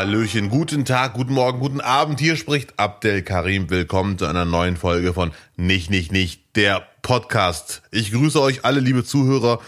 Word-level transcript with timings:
Hallöchen, 0.00 0.48
guten 0.48 0.86
Tag, 0.86 1.12
guten 1.12 1.34
Morgen, 1.34 1.60
guten 1.60 1.82
Abend. 1.82 2.20
Hier 2.20 2.36
spricht 2.36 2.78
Abdel 2.78 3.20
Karim. 3.20 3.68
Willkommen 3.68 4.16
zu 4.16 4.24
einer 4.24 4.46
neuen 4.46 4.78
Folge 4.78 5.12
von 5.12 5.30
Nicht, 5.58 5.90
Nicht, 5.90 6.10
Nicht, 6.10 6.40
der 6.56 6.86
Podcast. 7.02 7.82
Ich 7.90 8.10
grüße 8.10 8.40
euch 8.40 8.64
alle, 8.64 8.80
liebe 8.80 9.04
Zuhörer, 9.04 9.60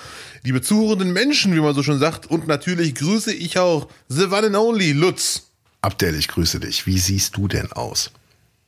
liebe 0.42 0.62
zuhörenden 0.62 1.12
Menschen, 1.12 1.54
wie 1.54 1.60
man 1.60 1.74
so 1.74 1.82
schon 1.82 1.98
sagt. 1.98 2.30
Und 2.30 2.48
natürlich 2.48 2.94
grüße 2.94 3.30
ich 3.30 3.58
auch 3.58 3.88
The 4.08 4.24
One 4.24 4.46
and 4.46 4.56
Only 4.56 4.92
Lutz. 4.92 5.50
Abdel, 5.82 6.14
ich 6.14 6.28
grüße 6.28 6.60
dich. 6.60 6.86
Wie 6.86 6.96
siehst 6.96 7.36
du 7.36 7.46
denn 7.46 7.70
aus? 7.70 8.10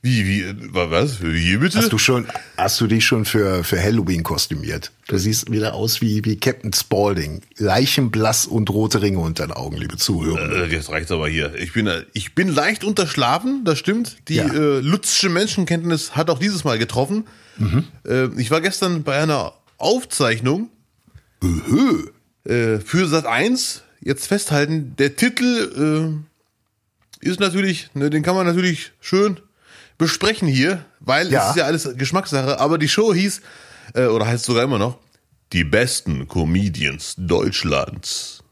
Wie, 0.05 0.27
wie, 0.27 0.55
was? 0.75 1.23
Wie 1.23 1.57
bitte? 1.57 1.79
Hast 1.79 1.91
du 1.91 1.97
schon, 1.97 2.27
hast 2.59 2.79
du 2.79 2.87
dich 2.87 3.07
schon 3.07 3.25
für, 3.25 3.65
für 3.65 3.83
Halloween 3.83 4.23
kostümiert? 4.23 4.93
Du 5.09 5.17
siehst 5.17 5.51
wieder 5.51 5.73
aus 5.73 6.03
wie, 6.03 6.23
wie 6.27 6.37
Captain 6.37 6.75
Spaulding. 6.75 7.41
Leichenblass 7.57 8.45
und 8.45 8.69
rote 8.69 9.01
Ringe 9.01 9.21
unter 9.21 9.47
den 9.47 9.53
Augen, 9.53 9.79
liebe 9.79 9.97
Zuhörer. 9.97 10.67
Äh, 10.67 10.71
jetzt 10.71 10.91
reicht's 10.91 11.11
aber 11.11 11.27
hier. 11.27 11.55
Ich 11.55 11.73
bin, 11.73 11.87
äh, 11.87 12.05
ich 12.13 12.35
bin 12.35 12.49
leicht 12.49 12.85
unterschlafen, 12.85 13.65
das 13.65 13.79
stimmt. 13.79 14.19
Die 14.29 14.35
Ja. 14.35 14.45
äh, 14.53 14.81
lutzsche 14.81 15.31
Menschenkenntnis 15.31 16.15
hat 16.15 16.29
auch 16.29 16.39
dieses 16.39 16.65
Mal 16.65 16.79
getroffen. 16.79 17.25
Äh, 18.07 18.27
ich 18.39 18.51
war 18.51 18.61
gestern 18.61 19.05
bei 19.05 19.17
einer 19.23 19.55
Aufzeichnung 19.79 20.69
äh, 22.45 22.79
für 22.79 23.09
Sat 23.09 23.25
1. 23.25 23.85
Jetzt 24.03 24.27
festhalten, 24.27 24.97
der 24.99 25.17
Titel 25.17 26.21
äh, 27.23 27.27
ist 27.27 27.41
natürlich, 27.41 27.89
ne, 27.95 28.11
den 28.11 28.23
kann 28.23 28.35
man 28.35 28.47
natürlich 28.47 28.93
schön 29.01 29.41
besprechen 29.99 30.49
hier, 30.49 30.85
weil 31.01 31.31
Ja. 31.31 31.45
es 31.45 31.51
ist 31.51 31.57
ja 31.57 31.65
alles 31.67 31.89
Geschmackssache, 31.97 32.59
aber 32.61 32.79
die 32.79 32.89
Show 32.89 33.15
hieß, 33.15 33.41
äh, 33.95 34.07
oder 34.07 34.27
heißt 34.27 34.45
sogar 34.45 34.65
immer 34.65 34.79
noch, 34.79 34.99
die 35.53 35.65
besten 35.65 36.27
Comedians 36.29 37.15
Deutschlands. 37.17 38.43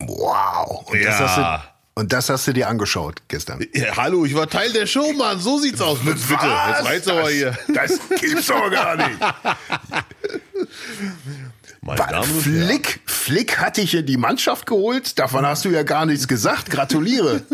Wow. 0.00 0.86
Und, 0.88 1.04
das 1.04 1.18
Ja. 1.18 1.28
hast 1.28 1.36
du, 1.38 2.00
und 2.00 2.12
das 2.12 2.28
hast 2.30 2.46
du 2.46 2.52
dir 2.52 2.68
angeschaut 2.68 3.22
gestern. 3.28 3.64
Ja, 3.74 3.96
hallo, 3.96 4.24
ich 4.24 4.34
war 4.34 4.48
Teil 4.48 4.72
der 4.72 4.86
Show, 4.86 5.12
Mann. 5.12 5.40
So 5.40 5.58
sieht's 5.58 5.80
aus. 5.80 5.98
Lutz, 6.04 6.22
bitte. 6.26 6.46
Jetzt 6.46 6.84
reicht's 6.84 7.08
aber 7.08 7.28
hier. 7.30 7.56
Das 7.74 7.98
gibt's 8.20 8.46
doch 8.46 8.70
gar 8.70 8.96
nicht. 8.96 9.18
Meine 11.82 11.98
Damen. 11.98 12.40
Flick, 12.40 13.00
Flick 13.06 13.58
hat 13.58 13.78
dich 13.78 13.94
in 13.94 14.04
die 14.04 14.18
Mannschaft 14.18 14.66
geholt. 14.66 15.18
Davon 15.18 15.46
hast 15.46 15.64
du 15.64 15.70
ja 15.70 15.82
gar 15.82 16.04
nichts 16.04 16.28
gesagt. 16.28 16.70
Gratuliere. 16.70 17.42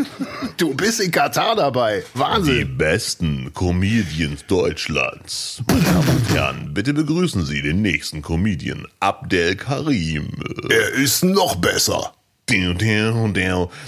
Du 0.56 0.72
bist 0.74 1.00
in 1.00 1.10
Katar 1.10 1.54
dabei. 1.54 2.02
Die 2.14 2.18
Wahnsinn. 2.18 2.78
besten 2.78 3.52
Comedians 3.52 4.46
Deutschlands. 4.46 5.62
Meine 5.68 5.82
Damen 5.82 6.08
und 6.08 6.34
Herren, 6.34 6.74
bitte 6.74 6.94
begrüßen 6.94 7.44
Sie 7.44 7.60
den 7.60 7.82
nächsten 7.82 8.22
Comedian, 8.22 8.86
Abdel 9.00 9.54
Karim. 9.56 10.30
Er 10.70 10.90
ist 10.92 11.24
noch 11.24 11.56
besser. 11.56 12.14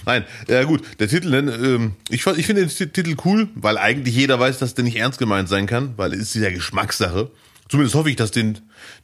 Nein, 0.05 0.25
ja 0.49 0.65
gut, 0.65 0.83
der 0.99 1.09
Titel, 1.09 1.33
ähm, 1.33 1.93
ich, 2.11 2.27
ich 2.27 2.47
finde 2.47 2.63
den 2.67 2.69
Ti- 2.71 2.89
Titel 2.89 3.17
cool, 3.25 3.49
weil 3.55 3.79
eigentlich 3.79 4.15
jeder 4.15 4.39
weiß, 4.39 4.59
dass 4.59 4.75
der 4.75 4.85
nicht 4.85 4.97
ernst 4.97 5.19
gemeint 5.19 5.49
sein 5.49 5.67
kann, 5.67 5.95
weil 5.97 6.13
es 6.13 6.35
ist 6.35 6.43
ja 6.43 6.51
Geschmackssache. 6.51 7.31
Zumindest 7.71 7.95
hoffe 7.95 8.11
ich, 8.11 8.17
dass 8.17 8.31
den, 8.31 8.59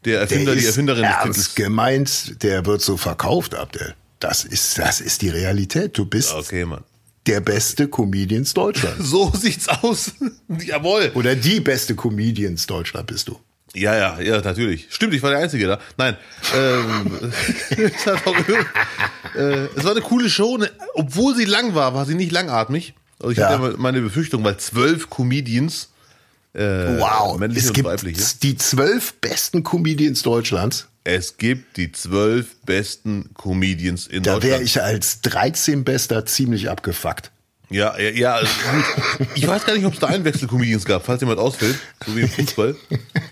der 0.04 0.20
Erfinder, 0.20 0.52
Der 0.52 0.60
die 0.60 0.66
Erfinderin 0.66 1.02
des 1.02 1.10
ernst 1.12 1.38
Titels. 1.40 1.54
gemeint, 1.54 2.42
der 2.42 2.66
wird 2.66 2.82
so 2.82 2.96
verkauft, 2.96 3.54
Abdel. 3.54 3.94
Das 4.20 4.44
ist, 4.44 4.78
das 4.78 5.00
ist 5.00 5.22
die 5.22 5.28
Realität. 5.28 5.96
Du 5.98 6.06
bist 6.06 6.32
Okay, 6.32 6.64
Mann. 6.64 6.82
der 7.26 7.40
beste 7.40 7.88
Comedians 7.88 8.54
Deutschlands. 8.54 8.98
So 9.10 9.32
sieht's 9.34 9.68
aus. 9.68 10.12
Jawohl. 10.64 11.10
Oder 11.14 11.34
die 11.36 11.60
beste 11.60 11.94
Comedians 11.94 12.66
Deutschland 12.66 13.06
bist 13.08 13.28
du. 13.28 13.38
Ja, 13.76 13.96
ja, 13.96 14.20
ja, 14.20 14.40
natürlich. 14.40 14.86
Stimmt, 14.90 15.14
ich 15.14 15.22
war 15.22 15.30
der 15.30 15.40
Einzige 15.40 15.66
da. 15.66 15.80
Nein. 15.96 16.16
Ähm, 16.54 17.10
es, 17.70 18.06
auch, 18.08 18.36
äh, 19.36 19.66
es 19.74 19.82
war 19.84 19.90
eine 19.90 20.00
coole 20.00 20.30
Show. 20.30 20.56
Ne, 20.58 20.70
obwohl 20.94 21.34
sie 21.34 21.44
lang 21.44 21.74
war, 21.74 21.92
war 21.92 22.06
sie 22.06 22.14
nicht 22.14 22.30
langatmig. 22.30 22.94
Also 23.18 23.30
ich 23.32 23.38
Ja. 23.38 23.48
hatte 23.48 23.70
ja 23.72 23.74
meine 23.78 24.00
Befürchtung, 24.00 24.44
weil 24.44 24.56
zwölf 24.58 25.10
Comedians, 25.10 25.90
äh, 26.54 26.98
Wow. 26.98 27.40
Es 27.42 27.72
gibt 27.72 28.42
die 28.42 28.56
zwölf 28.56 29.14
besten 29.14 29.62
Comedians 29.62 30.22
Deutschlands. 30.22 30.88
Es 31.04 31.36
gibt 31.36 31.76
die 31.76 31.92
zwölf 31.92 32.56
besten 32.64 33.30
Comedians 33.34 34.06
in 34.06 34.22
Da 34.22 34.42
wäre 34.42 34.58
Deutschland. 34.60 34.64
ich 34.64 34.82
als 34.82 35.20
13 35.20 35.84
Bester 35.84 36.24
ziemlich 36.24 36.70
abgefuckt. 36.70 37.30
Ja, 37.70 37.98
ja, 37.98 38.10
ja. 38.10 38.34
also. 38.36 38.50
Ich 39.34 39.46
weiß 39.46 39.64
gar 39.66 39.74
nicht, 39.74 39.84
ob 39.84 39.94
es 39.94 40.00
da 40.00 40.06
Einwechsel-Comedians 40.08 40.84
gab, 40.84 41.04
falls 41.04 41.20
jemand 41.20 41.38
ausfällt, 41.40 41.78
so 42.06 42.16
wie 42.16 42.22
im 42.22 42.28
Fußball. 42.28 42.76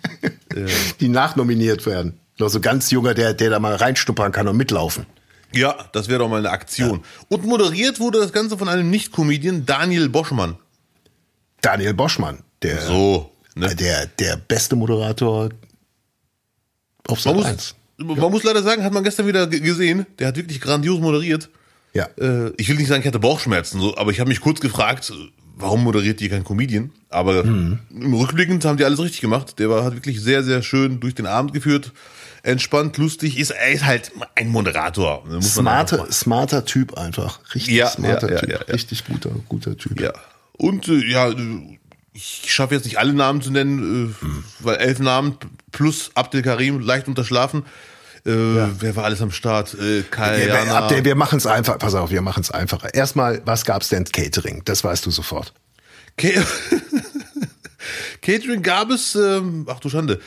Die 1.00 1.08
nachnominiert 1.08 1.86
werden. 1.86 2.18
Noch 2.38 2.48
so 2.48 2.60
ganz 2.60 2.90
junger, 2.90 3.14
der, 3.14 3.34
der 3.34 3.50
da 3.50 3.58
mal 3.58 3.74
reinstuppern 3.74 4.32
kann 4.32 4.48
und 4.48 4.56
mitlaufen. 4.56 5.06
Ja, 5.54 5.76
das 5.92 6.08
wäre 6.08 6.20
doch 6.20 6.28
mal 6.28 6.38
eine 6.38 6.50
Aktion. 6.50 7.04
Und 7.28 7.44
moderiert 7.44 8.00
wurde 8.00 8.18
das 8.20 8.32
Ganze 8.32 8.56
von 8.58 8.68
einem 8.68 8.90
Nicht-Comedian, 8.90 9.66
Daniel 9.66 10.08
Boschmann. 10.08 10.56
Daniel 11.60 11.94
Boschmann, 11.94 12.38
der, 12.62 12.80
So. 12.80 13.30
Ne? 13.54 13.74
der, 13.74 14.06
der 14.06 14.36
beste 14.36 14.76
Moderator 14.76 15.50
auf 17.08 17.24
Man 17.24 17.34
Sat 17.34 17.34
muss, 17.34 17.46
1. 17.46 17.74
man 17.98 18.30
muss 18.30 18.42
leider 18.44 18.62
sagen, 18.62 18.82
hat 18.84 18.92
man 18.92 19.04
gestern 19.04 19.26
wieder 19.26 19.46
gesehen, 19.46 20.06
der 20.18 20.28
hat 20.28 20.36
wirklich 20.36 20.60
grandios 20.60 21.00
moderiert. 21.00 21.50
Ja. 21.94 22.08
Äh, 22.18 22.52
ich 22.56 22.68
will 22.68 22.76
nicht 22.76 22.88
sagen, 22.88 23.02
ich 23.02 23.06
hatte 23.06 23.18
Bauchschmerzen, 23.18 23.80
so, 23.80 23.96
aber 23.96 24.10
ich 24.10 24.20
habe 24.20 24.28
mich 24.28 24.40
kurz 24.40 24.60
gefragt, 24.60 25.10
äh, 25.10 25.14
warum 25.56 25.84
moderiert 25.84 26.20
hier 26.20 26.30
kein 26.30 26.44
Comedian? 26.44 26.90
Aber 27.10 27.44
Mhm. 27.44 27.80
im 27.90 28.14
Rückblickend 28.14 28.64
haben 28.64 28.78
die 28.78 28.84
alles 28.84 29.00
richtig 29.00 29.20
gemacht. 29.20 29.58
Der 29.58 29.68
war, 29.68 29.84
hat 29.84 29.94
wirklich 29.94 30.20
sehr, 30.22 30.42
sehr 30.42 30.62
schön 30.62 31.00
durch 31.00 31.14
den 31.14 31.26
Abend 31.26 31.52
geführt. 31.52 31.92
Entspannt, 32.44 32.96
lustig, 32.96 33.38
ist, 33.38 33.50
er 33.50 33.70
ist 33.72 33.84
halt 33.84 34.10
ein 34.34 34.48
Moderator. 34.48 35.24
ne, 35.28 35.34
muss 35.36 35.54
Smarter, 35.54 36.10
smarter 36.10 36.64
Typ 36.64 36.94
einfach. 36.94 37.40
Richtig 37.54 37.74
Ja, 37.74 37.88
smarter 37.88 38.28
ja, 38.32 38.34
ja, 38.48 38.58
Typ. 38.58 38.72
Richtig 38.72 39.04
guter, 39.04 39.30
guter 39.48 39.76
Typ. 39.76 40.00
Ja. 40.00 40.12
Und 40.54 40.88
äh, 40.88 41.04
ja, 41.06 41.28
äh, 41.30 41.78
ich 42.12 42.44
schaffe 42.52 42.74
jetzt 42.74 42.84
nicht 42.84 42.98
alle 42.98 43.14
Namen 43.14 43.40
zu 43.42 43.50
nennen, 43.50 44.10
äh, 44.10 44.14
weil 44.60 44.76
elf 44.76 44.98
Namen 44.98 45.36
plus 45.70 46.10
Abdel 46.14 46.42
Karim 46.42 46.80
leicht 46.80 47.08
unterschlafen. 47.08 47.64
Äh, 48.24 48.30
Wer 48.30 48.94
war 48.96 49.04
alles 49.04 49.20
am 49.22 49.30
Start? 49.32 49.74
Äh, 49.80 49.98
Ja, 49.98 50.02
Kayana. 50.10 50.78
Abdel, 50.78 51.04
wir 51.04 51.14
machen 51.16 51.38
es 51.38 51.46
einfach. 51.46 51.78
Pass 51.78 51.94
auf, 51.94 52.10
wir 52.10 52.22
machen 52.22 52.42
es 52.42 52.50
einfacher. 52.50 52.94
Erstmal, 52.94 53.42
was 53.46 53.64
gab's 53.64 53.88
denn 53.88 54.04
Catering? 54.04 54.62
Das 54.64 54.84
weißt 54.84 55.04
du 55.06 55.10
sofort. 55.10 55.52
Ca- 56.16 56.28
Catering 58.20 58.62
gab 58.62 58.90
es, 58.90 59.14
ähm, 59.16 59.66
ach 59.68 59.80
du 59.80 59.88
Schande, 59.88 60.20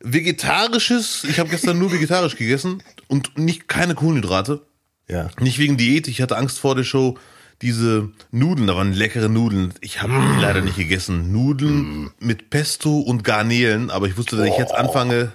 vegetarisches. 0.00 1.24
Ich 1.24 1.38
habe 1.38 1.48
gestern 1.48 1.78
nur 1.78 1.92
vegetarisch 1.92 2.36
gegessen 2.36 2.82
und 3.06 3.38
nicht 3.38 3.68
keine 3.68 3.94
Kohlenhydrate. 3.94 4.62
Ja. 5.08 5.30
Nicht 5.38 5.58
wegen 5.58 5.76
Diät. 5.76 6.08
Ich 6.08 6.20
hatte 6.20 6.36
Angst 6.36 6.58
vor 6.58 6.74
der 6.74 6.82
Show. 6.84 7.16
Diese 7.62 8.10
Nudeln, 8.30 8.66
da 8.66 8.76
waren 8.76 8.92
leckere 8.92 9.28
Nudeln. 9.28 9.72
Ich 9.80 10.02
habe 10.02 10.12
die 10.12 10.40
leider 10.42 10.60
nicht 10.60 10.76
gegessen. 10.76 11.32
Nudeln 11.32 12.10
mit 12.18 12.50
Pesto 12.50 12.98
und 12.98 13.24
Garnelen. 13.24 13.90
Aber 13.90 14.06
ich 14.06 14.18
wusste, 14.18 14.36
wenn 14.36 14.46
ich 14.46 14.58
jetzt 14.58 14.74
anfange, 14.74 15.32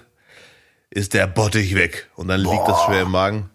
ist 0.90 1.14
der 1.14 1.26
Bottich 1.26 1.74
weg. 1.74 2.08
Und 2.14 2.28
dann 2.28 2.40
liegt 2.40 2.68
das 2.68 2.84
schwer 2.84 3.02
im 3.02 3.10
Magen. 3.10 3.50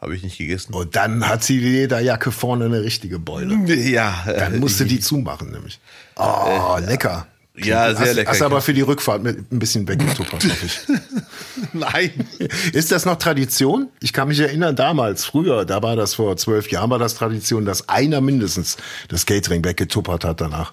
Habe 0.00 0.16
ich 0.16 0.22
nicht 0.22 0.38
gegessen. 0.38 0.72
Und 0.74 0.96
dann 0.96 1.28
hat 1.28 1.44
sie 1.44 1.60
die 1.60 1.68
Lederjacke 1.68 2.32
vorne 2.32 2.64
eine 2.64 2.82
richtige 2.82 3.18
Beule. 3.18 3.54
Ja, 3.74 4.24
Dann 4.26 4.54
äh, 4.54 4.58
musste 4.58 4.86
die 4.86 4.98
zumachen, 5.00 5.50
nämlich. 5.50 5.78
Oh, 6.16 6.78
lecker. 6.80 7.26
Ja, 7.56 7.94
sehr 7.94 8.06
hast, 8.06 8.14
lecker. 8.14 8.30
Hast 8.30 8.42
aber 8.42 8.60
für 8.60 8.72
die 8.72 8.80
Rückfahrt 8.80 9.22
mit 9.22 9.50
ein 9.52 9.58
bisschen 9.58 9.86
weggetuppert, 9.86 10.44
hoffe 10.44 10.66
ich. 10.66 10.80
Nein. 11.72 12.26
Ist 12.72 12.92
das 12.92 13.04
noch 13.04 13.16
Tradition? 13.16 13.88
Ich 14.00 14.12
kann 14.12 14.28
mich 14.28 14.38
erinnern, 14.38 14.76
damals, 14.76 15.24
früher, 15.24 15.64
da 15.64 15.82
war 15.82 15.96
das 15.96 16.14
vor 16.14 16.36
zwölf 16.36 16.70
Jahren, 16.70 16.90
war 16.90 16.98
das 16.98 17.14
Tradition, 17.14 17.64
dass 17.64 17.88
einer 17.88 18.20
mindestens 18.20 18.76
das 19.08 19.26
Catering 19.26 19.64
weggetuppert 19.64 20.24
hat 20.24 20.40
danach. 20.40 20.72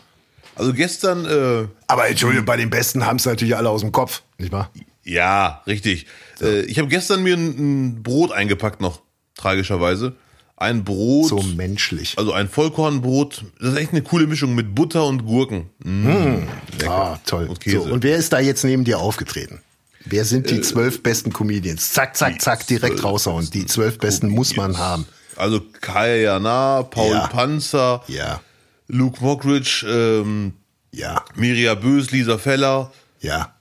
Also 0.55 0.73
gestern, 0.73 1.25
äh, 1.25 1.67
Aber 1.87 2.07
Entschuldigung, 2.07 2.45
bei 2.45 2.57
den 2.57 2.69
Besten 2.69 3.05
haben 3.05 3.17
es 3.17 3.25
natürlich 3.25 3.55
alle 3.55 3.69
aus 3.69 3.81
dem 3.81 3.91
Kopf, 3.91 4.23
nicht 4.37 4.51
wahr? 4.51 4.71
Ja, 5.03 5.61
richtig. 5.67 6.07
Äh, 6.41 6.61
ich 6.61 6.79
habe 6.79 6.87
gestern 6.87 7.23
mir 7.23 7.35
ein, 7.35 7.47
ein 7.95 8.03
Brot 8.03 8.31
eingepackt 8.31 8.81
noch, 8.81 9.01
tragischerweise. 9.35 10.15
Ein 10.59 10.83
Brot, 10.83 11.29
So 11.29 11.39
menschlich. 11.41 12.15
also 12.17 12.33
ein 12.33 12.49
Vollkornbrot. 12.49 13.45
Das 13.59 13.73
ist 13.73 13.77
echt 13.77 13.91
eine 13.91 14.01
coole 14.01 14.25
Mischung 14.25 14.55
mit 14.55 14.73
Butter 14.73 15.05
und 15.05 15.23
Gurken. 15.25 15.69
Mm. 15.83 16.47
Ah, 16.87 17.19
toll. 17.25 17.45
Und. 17.47 17.63
So, 17.63 17.83
und 17.83 18.03
wer 18.03 18.17
ist 18.17 18.33
da 18.33 18.39
jetzt 18.39 18.63
neben 18.63 18.83
dir 18.83 18.97
aufgetreten? 18.99 19.61
Wer 20.05 20.25
sind 20.25 20.49
die 20.49 20.61
zwölf 20.61 21.03
besten 21.03 21.31
Comedians? 21.31 21.91
Zack, 21.93 22.17
zack, 22.17 22.41
zack, 22.41 22.65
direkt 22.65 23.03
raushauen. 23.03 23.49
Die 23.51 23.65
zwölf 23.67 23.99
besten 23.99 24.29
muss 24.29 24.55
man 24.55 24.77
haben. 24.77 25.05
Also 25.35 25.61
Kai 25.81 26.21
Jana, 26.21 26.81
Paul 26.83 27.11
Ja. 27.11 27.27
Panzer, 27.27 28.03
Ja, 28.07 28.41
Luke 28.87 29.23
Mockridge, 29.23 29.85
ähm, 29.87 30.53
ja, 30.91 31.23
Mirja 31.35 31.75
Bös, 31.75 32.09
Lisa 32.11 32.37
Feller. 32.39 32.91
ja. 33.19 33.53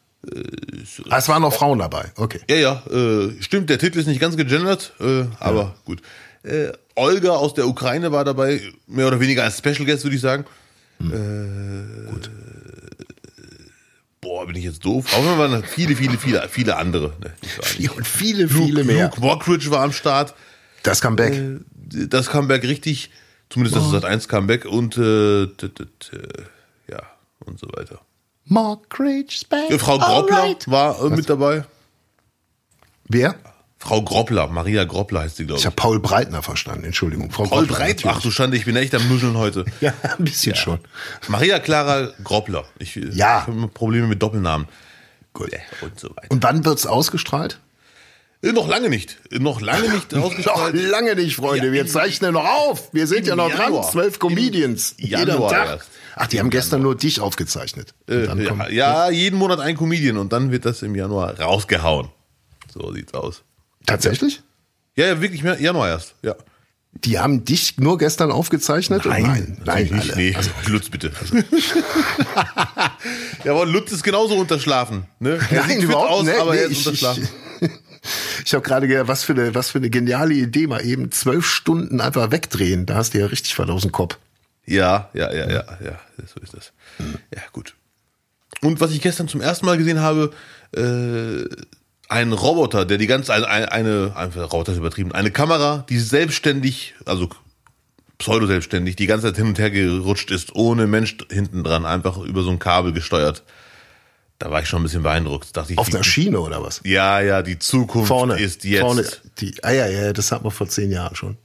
Ah, 1.10 1.18
es 1.18 1.28
waren 1.28 1.42
noch 1.42 1.52
Frauen 1.52 1.78
dabei. 1.78 2.10
Okay. 2.16 2.40
Ja, 2.48 2.56
ja, 2.56 2.82
äh, 2.90 3.40
stimmt, 3.40 3.68
der 3.70 3.78
Titel 3.78 3.98
ist 4.00 4.06
nicht 4.06 4.20
ganz 4.20 4.36
gegendert, 4.36 4.92
äh, 4.98 5.24
aber 5.38 5.76
gut. 5.84 6.00
Äh, 6.96 7.00
Olga 7.00 7.30
aus 7.32 7.54
der 7.54 7.66
Ukraine 7.68 8.10
war 8.12 8.24
dabei, 8.24 8.60
mehr 8.86 9.06
oder 9.06 9.20
weniger 9.20 9.44
als 9.44 9.58
Special 9.58 9.84
Guest, 9.84 10.04
würde 10.04 10.16
ich 10.16 10.22
sagen. 10.22 10.44
Äh, 11.00 12.10
gut. 12.10 12.30
Boah, 14.20 14.46
bin 14.46 14.56
ich 14.56 14.64
jetzt 14.64 14.84
doof. 14.84 15.12
Jeden 15.12 15.24
Fall 15.26 15.38
waren 15.38 15.62
viele, 15.64 15.94
viele, 15.94 16.18
viele, 16.18 16.48
viele 16.48 16.76
andere. 16.76 17.12
Ne, 17.20 17.32
Ja. 17.78 17.90
Und 17.92 18.06
viele, 18.06 18.48
viele 18.48 18.82
Luke, 18.82 18.84
mehr. 18.84 19.04
Luke 19.06 19.20
Mockridge 19.20 19.70
war 19.70 19.82
am 19.82 19.92
Start. 19.92 20.34
Das 20.82 21.00
Comeback. 21.00 21.60
Das 22.08 22.26
Comeback 22.28 22.64
richtig 22.64 23.10
Zumindest 23.48 23.76
das 23.76 23.90
Sat 23.90 24.04
1 24.04 24.26
Comeback 24.26 24.64
und 24.64 24.96
äh, 24.98 25.46
t- 25.46 25.68
t- 25.68 25.84
t- 26.00 26.18
ja 26.88 27.00
und 27.44 27.60
so 27.60 27.68
weiter. 27.68 28.00
Mark 28.46 28.90
Crage's 28.90 29.44
back. 29.44 29.70
Ja, 29.70 29.78
Frau 29.78 29.98
Groppler 29.98 30.36
alright. 30.36 30.68
war 30.68 31.00
äh, 31.04 31.10
mit 31.10 31.30
dabei. 31.30 31.64
Wer? 33.08 33.36
Frau 33.86 34.02
Groppler, 34.02 34.48
Maria 34.48 34.84
Groppler 34.84 35.20
heißt 35.20 35.36
sie, 35.36 35.44
glaube 35.46 35.58
Ich 35.58 35.62
ich. 35.62 35.66
habe 35.66 35.76
Paul 35.76 36.00
Breitner 36.00 36.42
verstanden. 36.42 36.84
Entschuldigung. 36.84 37.30
Frau 37.30 37.44
Paul 37.44 37.66
Groppler, 37.66 37.76
Breit, 37.86 38.02
ach 38.06 38.20
du 38.20 38.30
Schande, 38.30 38.56
ich 38.56 38.64
bin 38.64 38.74
echt 38.76 38.94
am 38.94 39.06
Nuscheln 39.08 39.36
heute. 39.36 39.64
Ja, 39.80 39.92
ein 40.02 40.24
bisschen 40.24 40.56
schon. 40.56 40.80
Maria 41.28 41.58
Clara 41.60 42.10
Groppler. 42.24 42.64
Ich, 42.78 42.96
Ja. 42.96 43.02
ich 43.10 43.22
habe 43.22 43.68
Probleme 43.68 44.06
mit 44.08 44.20
Doppelnamen. 44.22 44.66
Gut. 45.32 45.52
Ja, 45.52 45.58
und 45.82 45.98
so 46.00 46.08
weiter. 46.10 46.30
Und 46.30 46.42
wann 46.42 46.64
wird's 46.64 46.86
ausgestrahlt? 46.86 47.60
Äh, 48.42 48.52
noch 48.52 48.68
lange 48.68 48.88
nicht. 48.90 49.18
Äh, 49.30 49.38
Noch 49.38 49.60
lange 49.60 49.88
nicht 49.90 50.12
Noch 50.12 50.32
lange 50.72 51.14
nicht, 51.14 51.36
Freunde. 51.36 51.68
Ja, 51.68 51.72
Wir 51.72 51.86
zeichnen 51.86 52.32
noch 52.34 52.44
auf. 52.44 52.92
Wir 52.92 53.06
sind 53.06 53.26
ja 53.26 53.36
noch 53.36 53.48
Januar. 53.50 53.82
dran. 53.82 53.92
Zwölf 53.92 54.18
Comedians. 54.18 54.94
Jeden 54.98 55.28
Januar 55.28 55.50
Tag. 55.52 55.66
erst. 55.68 55.88
Ach, 56.16 56.26
die 56.26 56.40
haben 56.40 56.50
gestern 56.50 56.82
nur 56.82 56.96
dich 56.96 57.20
aufgezeichnet. 57.20 57.94
Äh, 58.08 58.26
dann 58.26 58.40
ja, 58.40 58.48
kommt- 58.48 58.70
ja, 58.70 59.10
jeden 59.10 59.38
Monat 59.38 59.60
ein 59.60 59.76
Comedian 59.76 60.16
und 60.16 60.32
dann 60.32 60.50
wird 60.50 60.64
das 60.64 60.82
im 60.82 60.94
Januar 60.94 61.38
rausgehauen. 61.38 62.08
So 62.72 62.92
sieht's 62.92 63.14
aus. 63.14 63.42
Tatsächlich? 63.86 64.42
Ja, 64.96 65.06
ja, 65.06 65.20
wirklich 65.20 65.42
mehr 65.42 65.60
Januar 65.60 65.88
erst. 65.88 66.14
Ja. 66.22 66.34
Die 67.04 67.18
haben 67.18 67.44
dich 67.44 67.76
nur 67.78 67.98
gestern 67.98 68.30
aufgezeichnet? 68.32 69.04
Und 69.04 69.12
nein, 69.12 69.58
natürlich 69.64 69.90
nein, 69.90 69.98
nicht. 69.98 70.16
Nee, 70.16 70.34
Also, 70.34 70.50
Lutz 70.68 70.88
bitte. 70.88 71.12
ja, 73.44 73.52
aber 73.52 73.66
Lutz 73.66 73.92
ist 73.92 74.02
genauso 74.02 74.36
unterschlafen. 74.36 75.04
Ne? 75.18 75.38
Er 75.50 75.60
nein, 75.66 75.70
sieht 75.76 75.82
überhaupt 75.84 76.10
aus, 76.10 76.24
nicht. 76.24 76.38
aber 76.38 76.54
Nee, 76.54 76.60
er 76.60 76.66
ist 76.66 76.72
ich, 76.72 76.78
ich, 76.80 76.86
unterschlafen. 76.86 77.28
ich 78.44 78.54
habe 78.54 78.62
gerade 78.62 78.88
gedacht, 78.88 79.08
was 79.08 79.24
für, 79.24 79.32
eine, 79.34 79.54
was 79.54 79.70
für 79.70 79.78
eine 79.78 79.90
geniale 79.90 80.34
Idee, 80.34 80.66
mal 80.66 80.84
eben 80.84 81.12
zwölf 81.12 81.46
Stunden 81.46 82.00
einfach 82.00 82.30
wegdrehen. 82.30 82.86
Da 82.86 82.94
hast 82.96 83.12
du 83.14 83.18
ja 83.18 83.26
richtig 83.26 83.58
was 83.58 83.68
aus 83.68 83.82
dem 83.82 83.92
Kopf. 83.92 84.18
Ja, 84.64 85.10
ja, 85.12 85.32
ja, 85.32 85.48
ja, 85.48 85.64
ja, 85.84 85.98
so 86.26 86.40
ist 86.40 86.54
das. 86.54 86.72
Ja, 87.32 87.42
gut. 87.52 87.74
Und 88.62 88.80
was 88.80 88.90
ich 88.92 89.00
gestern 89.00 89.28
zum 89.28 89.40
ersten 89.40 89.66
Mal 89.66 89.76
gesehen 89.76 90.00
habe, 90.00 90.32
äh, 90.74 91.44
ein 92.08 92.32
Roboter, 92.32 92.84
der 92.84 92.98
die 92.98 93.06
ganze, 93.06 93.32
eine, 93.34 93.72
eine, 93.72 94.12
einfach 94.16 94.52
Roboter 94.52 94.72
ist 94.72 94.78
übertrieben, 94.78 95.12
eine 95.12 95.30
Kamera, 95.30 95.84
die 95.88 95.98
selbstständig, 95.98 96.94
also 97.04 97.28
pseudo-selbstständig, 98.18 98.96
die 98.96 99.06
ganze 99.06 99.26
Zeit 99.28 99.36
hin 99.36 99.46
und 99.48 99.58
her 99.58 99.70
gerutscht 99.70 100.30
ist, 100.30 100.54
ohne 100.54 100.86
Mensch 100.86 101.16
hinten 101.30 101.64
dran, 101.64 101.84
einfach 101.84 102.18
über 102.18 102.42
so 102.42 102.50
ein 102.50 102.58
Kabel 102.58 102.92
gesteuert. 102.92 103.42
Da 104.38 104.50
war 104.50 104.60
ich 104.60 104.68
schon 104.68 104.80
ein 104.80 104.82
bisschen 104.84 105.02
beeindruckt. 105.02 105.56
Dachte 105.56 105.72
ich, 105.72 105.78
Auf 105.78 105.88
die- 105.88 105.94
einer 105.94 106.04
Schiene 106.04 106.40
oder 106.40 106.62
was? 106.62 106.80
ja, 106.84 107.20
ja, 107.20 107.42
die 107.42 107.58
Zukunft 107.58 108.08
Vorne. 108.08 108.38
ist 108.38 108.64
jetzt. 108.64 108.80
Vorne. 108.82 109.04
Die, 109.38 109.54
ah 109.62 109.70
ja, 109.72 109.86
ja, 109.86 110.12
das 110.12 110.30
hatten 110.30 110.44
wir 110.44 110.50
vor 110.50 110.68
zehn 110.68 110.90
Jahren 110.90 111.16
schon. 111.16 111.36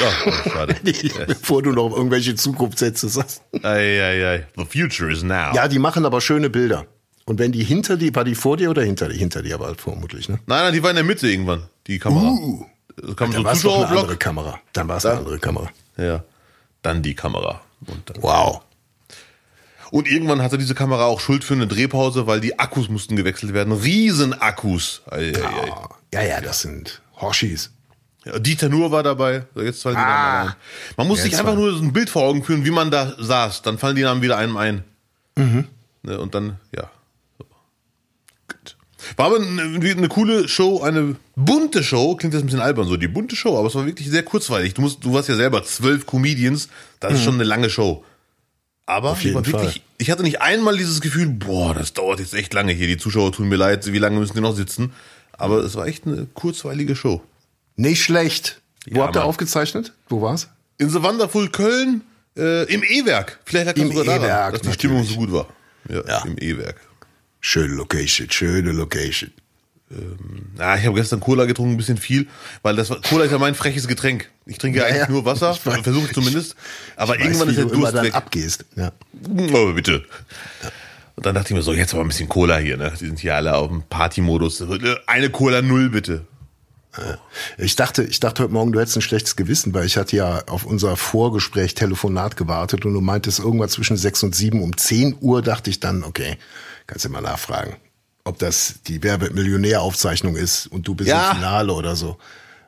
Ja, 0.00 0.08
oh, 0.26 0.48
schade. 0.50 0.76
Bevor 1.26 1.60
du 1.62 1.72
noch 1.72 1.90
irgendwelche 1.94 2.36
Zukunftssätze 2.36 3.08
sagst. 3.08 3.42
ei, 3.64 4.00
ei, 4.00 4.26
ei. 4.26 4.46
The 4.56 4.64
future 4.64 5.10
is 5.10 5.24
now. 5.24 5.52
Ja, 5.54 5.66
die 5.66 5.80
machen 5.80 6.06
aber 6.06 6.20
schöne 6.20 6.48
Bilder. 6.48 6.86
Und 7.26 7.38
wenn 7.40 7.52
die 7.52 7.64
hinter 7.64 7.96
dir, 7.96 8.14
war 8.14 8.24
die 8.24 8.34
vor 8.34 8.56
dir 8.56 8.70
oder 8.70 8.82
hinter 8.82 9.08
dir? 9.08 9.16
Hinter 9.18 9.42
dir 9.42 9.56
aber 9.56 9.74
vermutlich, 9.74 10.28
ne? 10.28 10.38
Nein, 10.46 10.62
nein, 10.64 10.72
die 10.72 10.82
war 10.82 10.90
in 10.90 10.96
der 10.96 11.04
Mitte 11.04 11.28
irgendwann, 11.28 11.64
die 11.86 11.98
Kamera. 11.98 12.30
Uh, 12.30 12.64
Da 12.96 13.12
kam 13.14 13.32
so 13.32 13.32
dann 13.32 13.36
ein 13.42 13.44
war 13.44 13.52
es 13.52 13.62
doch 13.62 13.74
eine 13.74 13.84
andere 13.86 13.88
Zuschauerblock. 13.96 14.20
Kamera. 14.20 14.60
Dann 14.72 14.88
war 14.88 14.96
es 14.98 15.06
eine 15.06 15.18
andere 15.18 15.38
Kamera. 15.38 15.68
Ja. 15.98 16.24
Dann 16.82 17.02
die 17.02 17.14
Kamera. 17.14 17.60
Und, 17.84 18.08
dann 18.08 18.22
Wow. 18.22 18.62
und 19.90 20.08
irgendwann 20.08 20.40
hatte 20.40 20.56
diese 20.56 20.74
Kamera 20.74 21.04
auch 21.04 21.20
Schuld 21.20 21.42
für 21.44 21.54
eine 21.54 21.66
Drehpause, 21.66 22.26
weil 22.26 22.40
die 22.40 22.58
Akkus 22.58 22.88
mussten 22.88 23.16
gewechselt 23.16 23.52
werden. 23.52 23.72
Riesenakkus. 23.72 25.02
Ei. 25.10 25.32
Ah, 25.44 25.88
Ja, 26.12 26.22
ja, 26.22 26.40
das 26.40 26.60
sind 26.62 27.02
Horschis. 27.20 27.70
Ja, 28.24 28.38
Dieter 28.38 28.68
Nuhr 28.68 28.90
war 28.92 29.02
dabei. 29.02 29.46
So, 29.54 29.62
Jetzt 29.62 29.82
fallen 29.82 29.96
die 29.96 30.00
Ah. 30.02 30.06
Namen 30.44 30.48
ein. 30.50 30.54
Man 30.96 31.08
muss 31.08 31.22
sich 31.22 31.34
einfach 31.36 31.48
war- 31.52 31.54
nur 31.56 31.72
so 31.76 31.82
ein 31.82 31.92
Bild 31.92 32.08
vor 32.10 32.22
Augen 32.22 32.42
führen, 32.44 32.64
wie 32.64 32.70
man 32.70 32.90
da 32.90 33.14
saß. 33.18 33.62
Dann 33.62 33.78
fallen 33.78 33.96
die 33.96 34.02
Namen 34.02 34.22
wieder 34.22 34.36
einem 34.38 34.56
ein. 34.56 34.84
Mhm. 35.36 35.66
Ne, 36.02 36.18
und 36.20 36.34
dann, 36.34 36.58
ja. 36.74 36.90
War 39.16 39.26
aber 39.26 39.36
eine, 39.36 39.62
eine 39.90 40.08
coole 40.08 40.48
Show, 40.48 40.82
eine 40.82 41.16
bunte 41.36 41.84
Show. 41.84 42.16
Klingt 42.16 42.34
jetzt 42.34 42.42
ein 42.42 42.46
bisschen 42.46 42.60
albern, 42.60 42.86
so 42.88 42.96
die 42.96 43.08
bunte 43.08 43.36
Show, 43.36 43.56
aber 43.58 43.68
es 43.68 43.74
war 43.74 43.86
wirklich 43.86 44.08
sehr 44.10 44.22
kurzweilig. 44.22 44.74
Du, 44.74 44.82
musst, 44.82 45.04
du 45.04 45.12
warst 45.12 45.28
ja 45.28 45.36
selber 45.36 45.62
zwölf 45.64 46.06
Comedians. 46.06 46.68
Das 47.00 47.12
ist 47.14 47.22
schon 47.24 47.34
eine 47.34 47.44
lange 47.44 47.70
Show. 47.70 48.04
Aber 48.86 49.14
Mhm. 49.16 49.34
Wirklich, 49.34 49.50
Fall. 49.52 49.74
ich 49.98 50.10
hatte 50.10 50.22
nicht 50.22 50.40
einmal 50.40 50.76
dieses 50.76 51.00
Gefühl, 51.00 51.26
boah, 51.28 51.74
das 51.74 51.92
dauert 51.92 52.20
jetzt 52.20 52.34
echt 52.34 52.54
lange 52.54 52.72
hier. 52.72 52.86
Die 52.86 52.96
Zuschauer 52.98 53.32
tun 53.32 53.48
mir 53.48 53.56
leid, 53.56 53.90
wie 53.92 53.98
lange 53.98 54.18
müssen 54.20 54.34
die 54.34 54.40
noch 54.40 54.54
sitzen? 54.54 54.92
Aber 55.32 55.58
es 55.58 55.74
war 55.74 55.86
echt 55.86 56.06
eine 56.06 56.26
kurzweilige 56.34 56.94
Show. 56.96 57.20
Nicht 57.76 58.02
schlecht. 58.02 58.60
Wo 58.88 58.98
Ja, 59.00 59.04
habt 59.06 59.16
ihr 59.16 59.20
Mann. 59.20 59.28
aufgezeichnet? 59.28 59.92
Wo 60.08 60.22
war's? 60.22 60.48
In 60.78 60.88
The 60.88 61.02
Wonderful 61.02 61.48
Köln, 61.50 62.02
äh, 62.36 62.62
im 62.72 62.82
E-Werk. 62.84 63.40
Vielleicht 63.44 63.66
lag 63.66 63.74
das 63.74 63.88
sogar 63.96 64.18
daran, 64.20 64.52
dass 64.52 64.60
die 64.62 64.68
natürlich. 64.68 64.74
Stimmung 64.74 65.04
so 65.04 65.16
gut 65.16 65.32
war. 65.32 65.46
Ja, 65.88 66.02
Ja. 66.06 66.24
im 66.24 66.36
E-Werk. 66.38 66.80
Schöne 67.48 67.74
Location, 67.74 68.28
schöne 68.28 68.72
Location. 68.72 69.30
Ja, 70.58 70.74
ich 70.74 70.84
habe 70.84 70.96
gestern 70.96 71.20
Cola 71.20 71.44
getrunken, 71.44 71.74
ein 71.74 71.76
bisschen 71.76 71.96
viel, 71.96 72.26
weil 72.62 72.74
das 72.74 72.90
war, 72.90 73.00
Cola 73.02 73.24
ist 73.24 73.30
ja 73.30 73.38
mein 73.38 73.54
freches 73.54 73.86
Getränk. 73.86 74.28
Ich 74.46 74.58
trinke 74.58 74.80
ja, 74.80 74.86
eigentlich 74.86 75.02
ja. 75.02 75.08
nur 75.08 75.24
Wasser, 75.24 75.52
Ich 75.52 75.64
weiß. 75.64 75.78
versuche 75.82 76.06
ich 76.06 76.12
zumindest. 76.12 76.56
Aber 76.96 77.12
Weiß, 77.12 77.20
irgendwann 77.20 77.46
wie 77.46 77.52
ist 77.52 77.58
der 77.58 77.66
du 77.66 77.76
Durst 77.76 77.94
dann 77.94 78.04
weg. 78.04 78.14
abgehst. 78.16 78.64
Ja. 78.74 78.90
Oh, 79.52 79.72
bitte. 79.74 80.04
Und 81.14 81.24
dann 81.24 81.36
dachte 81.36 81.50
ich 81.50 81.54
mir 81.56 81.62
so, 81.62 81.72
jetzt 81.72 81.94
aber 81.94 82.02
ein 82.02 82.08
bisschen 82.08 82.28
Cola 82.28 82.56
hier, 82.56 82.78
ne? 82.78 82.92
Die 83.00 83.06
sind 83.06 83.20
hier 83.20 83.36
alle 83.36 83.54
auf 83.54 83.68
dem 83.68 83.84
Partymodus. 83.84 84.64
Eine 85.06 85.30
Cola 85.30 85.62
Null, 85.62 85.90
bitte. 85.90 86.26
Ich 87.58 87.76
dachte, 87.76 88.02
ich 88.02 88.18
dachte 88.18 88.42
heute 88.42 88.52
Morgen, 88.54 88.72
du 88.72 88.80
hättest 88.80 88.96
ein 88.96 89.02
schlechtes 89.02 89.36
Gewissen, 89.36 89.72
weil 89.72 89.86
ich 89.86 89.96
hatte 89.96 90.16
ja 90.16 90.42
auf 90.48 90.66
unser 90.66 90.96
Vorgespräch 90.96 91.74
Telefonat 91.74 92.36
gewartet 92.36 92.84
und 92.84 92.92
du 92.92 93.00
meintest 93.00 93.38
irgendwann 93.38 93.68
zwischen 93.68 93.96
sechs 93.96 94.24
und 94.24 94.34
sieben 94.34 94.62
um 94.62 94.76
10 94.76 95.18
Uhr 95.20 95.42
dachte 95.42 95.70
ich 95.70 95.78
dann, 95.78 96.02
okay, 96.02 96.38
kannst 96.86 97.04
du 97.04 97.08
mal 97.08 97.20
nachfragen, 97.20 97.76
ob 98.24 98.38
das 98.38 98.76
die 98.86 99.02
Werbemillionär-Aufzeichnung 99.02 100.36
ist 100.36 100.66
und 100.66 100.86
du 100.86 100.94
bist 100.94 101.08
Ja. 101.10 101.30
im 101.30 101.36
Finale 101.36 101.72
oder 101.72 101.96
so. 101.96 102.18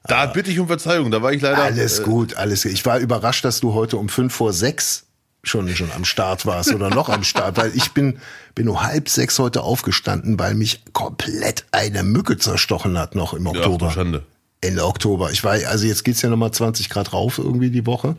Da 0.04 0.26
bitte 0.26 0.50
ich 0.50 0.58
um 0.58 0.66
Verzeihung, 0.68 1.10
da 1.10 1.20
war 1.22 1.32
ich 1.32 1.42
leider. 1.42 1.58
Alles 1.62 1.98
äh, 1.98 2.02
gut, 2.04 2.34
alles. 2.36 2.64
Ich 2.64 2.86
war 2.86 2.98
überrascht, 2.98 3.44
dass 3.44 3.60
du 3.60 3.74
heute 3.74 3.96
um 3.96 4.08
fünf 4.08 4.34
vor 4.34 4.52
sechs 4.52 5.04
schon, 5.42 5.68
schon 5.74 5.90
am 5.92 6.04
Start 6.04 6.46
warst 6.46 6.72
oder 6.72 6.88
noch 6.90 7.08
am 7.08 7.24
Start, 7.24 7.56
weil 7.56 7.74
ich 7.76 7.92
bin, 7.92 8.18
bin 8.54 8.68
um 8.68 8.82
halb 8.82 9.08
sechs 9.08 9.38
heute 9.38 9.62
aufgestanden, 9.62 10.38
weil 10.38 10.54
mich 10.54 10.82
komplett 10.92 11.66
eine 11.72 12.02
Mücke 12.04 12.38
zerstochen 12.38 12.98
hat 12.98 13.14
noch 13.14 13.34
im 13.34 13.44
Ja, 13.44 13.50
Oktober. 13.52 13.90
Schande. 13.90 14.24
Ende 14.60 14.84
Oktober. 14.84 15.30
Ich 15.30 15.44
war, 15.44 15.52
also 15.52 15.86
jetzt 15.86 16.04
geht's 16.04 16.22
ja 16.22 16.30
nochmal 16.30 16.50
20 16.52 16.88
Grad 16.88 17.12
rauf 17.12 17.38
irgendwie 17.38 17.70
die 17.70 17.86
Woche. 17.86 18.16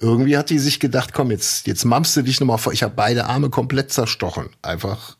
Irgendwie 0.00 0.36
hat 0.36 0.50
die 0.50 0.58
sich 0.58 0.80
gedacht, 0.80 1.14
komm, 1.14 1.30
jetzt, 1.30 1.66
jetzt 1.66 1.84
mampfst 1.84 2.14
du 2.16 2.22
dich 2.22 2.40
nochmal 2.40 2.58
vor. 2.58 2.72
Ich 2.74 2.82
habe 2.82 2.92
beide 2.94 3.24
Arme 3.26 3.48
komplett 3.48 3.90
zerstochen. 3.92 4.50
Einfach. 4.60 5.16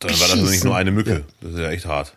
Dann 0.00 0.10
war 0.12 0.18
das 0.28 0.32
also 0.32 0.50
nicht 0.50 0.64
nur 0.64 0.76
eine 0.76 0.90
Mücke. 0.92 1.24
Das 1.40 1.52
ist 1.52 1.58
ja 1.58 1.70
echt 1.70 1.86
hart. 1.86 2.12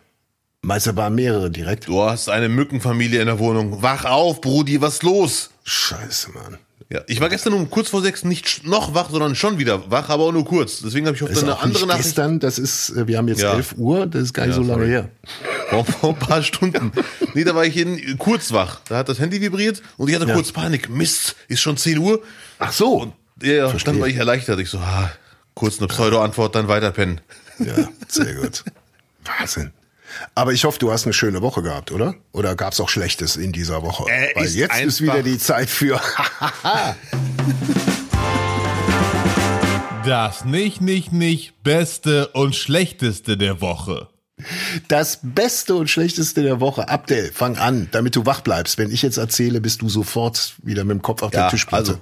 Meinst 0.62 0.86
du, 0.86 0.94
waren 0.96 1.14
mehrere 1.14 1.50
direkt? 1.50 1.88
Du 1.88 2.02
hast 2.02 2.28
eine 2.28 2.48
Mückenfamilie 2.50 3.20
in 3.20 3.26
der 3.26 3.38
Wohnung. 3.38 3.82
Wach 3.82 4.04
auf, 4.04 4.40
Brudi, 4.42 4.80
was 4.82 5.02
los? 5.02 5.50
Scheiße, 5.64 6.32
Mann. 6.32 6.58
Ja, 6.92 7.00
ich 7.06 7.20
war 7.20 7.28
gestern 7.28 7.52
um 7.52 7.70
kurz 7.70 7.88
vor 7.88 8.02
sechs 8.02 8.24
nicht 8.24 8.66
noch 8.66 8.94
wach, 8.94 9.10
sondern 9.10 9.36
schon 9.36 9.58
wieder 9.58 9.90
wach, 9.92 10.08
aber 10.08 10.24
auch 10.24 10.32
nur 10.32 10.44
kurz. 10.44 10.80
Deswegen 10.80 11.06
habe 11.06 11.16
ich 11.16 11.22
ist 11.22 11.42
eine 11.44 11.60
andere 11.60 11.86
Nachricht 11.86 12.04
gestern, 12.06 12.40
das 12.40 12.58
ist, 12.58 12.90
äh, 12.90 13.06
wir 13.06 13.16
haben 13.16 13.28
jetzt 13.28 13.40
Ja. 13.42 13.54
11 13.54 13.74
Uhr, 13.78 14.06
das 14.06 14.22
ist 14.24 14.34
gar 14.34 14.46
nicht 14.46 14.56
Ja, 14.56 14.62
so 14.62 14.68
lange 14.68 14.82
sorry. 14.82 14.90
her. 14.90 15.08
vor, 15.70 15.84
vor 15.84 16.10
ein 16.10 16.18
paar 16.18 16.42
Stunden. 16.42 16.90
Nee, 17.32 17.44
da 17.44 17.54
war 17.54 17.64
ich 17.64 17.76
in, 17.76 18.18
kurz 18.18 18.50
wach. 18.52 18.80
Da 18.88 18.96
hat 18.98 19.08
das 19.08 19.20
Handy 19.20 19.40
vibriert 19.40 19.82
und 19.98 20.08
ich 20.08 20.16
hatte 20.16 20.26
Ja. 20.26 20.34
kurz 20.34 20.50
Panik. 20.50 20.90
Mist, 20.90 21.36
ist 21.46 21.60
schon 21.60 21.76
10 21.76 21.96
Uhr. 21.98 22.22
Ach 22.58 22.72
so. 22.72 23.12
Ja, 23.40 23.52
ja, 23.52 23.68
Verstehe. 23.68 23.92
dann 23.92 24.00
war 24.02 24.08
ich 24.08 24.16
erleichtert. 24.16 24.58
Ich 24.58 24.68
so, 24.68 24.78
ah, 24.78 25.10
kurz 25.54 25.78
eine 25.78 25.86
Pseudo-Antwort, 25.86 26.56
dann 26.56 26.66
weiterpennen. 26.66 27.20
Ja, 27.60 27.88
sehr 28.08 28.34
gut. 28.34 28.64
Wahnsinn. 29.24 29.72
Aber 30.34 30.52
ich 30.52 30.64
hoffe, 30.64 30.78
du 30.78 30.90
hast 30.90 31.04
eine 31.04 31.12
schöne 31.12 31.40
Woche 31.40 31.62
gehabt, 31.62 31.92
oder? 31.92 32.14
Oder 32.32 32.56
gab 32.56 32.72
es 32.72 32.80
auch 32.80 32.88
Schlechtes 32.88 33.36
in 33.36 33.52
dieser 33.52 33.82
Woche? 33.82 34.10
Äh, 34.10 34.34
Weil 34.34 34.44
ist 34.46 34.54
jetzt 34.56 34.80
ist 34.80 35.00
wieder 35.00 35.22
die 35.22 35.38
Zeit 35.38 35.70
für. 35.70 36.00
Das 40.04 40.44
nicht, 40.46 40.80
nicht, 40.80 41.12
nicht 41.12 41.62
Beste 41.62 42.28
und 42.28 42.56
Schlechteste 42.56 43.36
der 43.36 43.60
Woche. 43.60 44.08
Das 44.88 45.18
Beste 45.22 45.74
und 45.74 45.90
Schlechteste 45.90 46.42
der 46.42 46.60
Woche. 46.60 46.88
Abdel, 46.88 47.30
fang 47.32 47.58
an, 47.58 47.88
damit 47.92 48.16
du 48.16 48.24
wach 48.24 48.40
bleibst. 48.40 48.78
Wenn 48.78 48.90
ich 48.90 49.02
jetzt 49.02 49.18
erzähle, 49.18 49.60
bist 49.60 49.82
du 49.82 49.90
sofort 49.90 50.54
wieder 50.62 50.84
mit 50.84 50.96
dem 50.96 51.02
Kopf 51.02 51.22
auf 51.22 51.32
Ja, 51.34 51.42
der 51.42 51.50
Tischplatte. 51.50 51.90
also. 51.92 52.00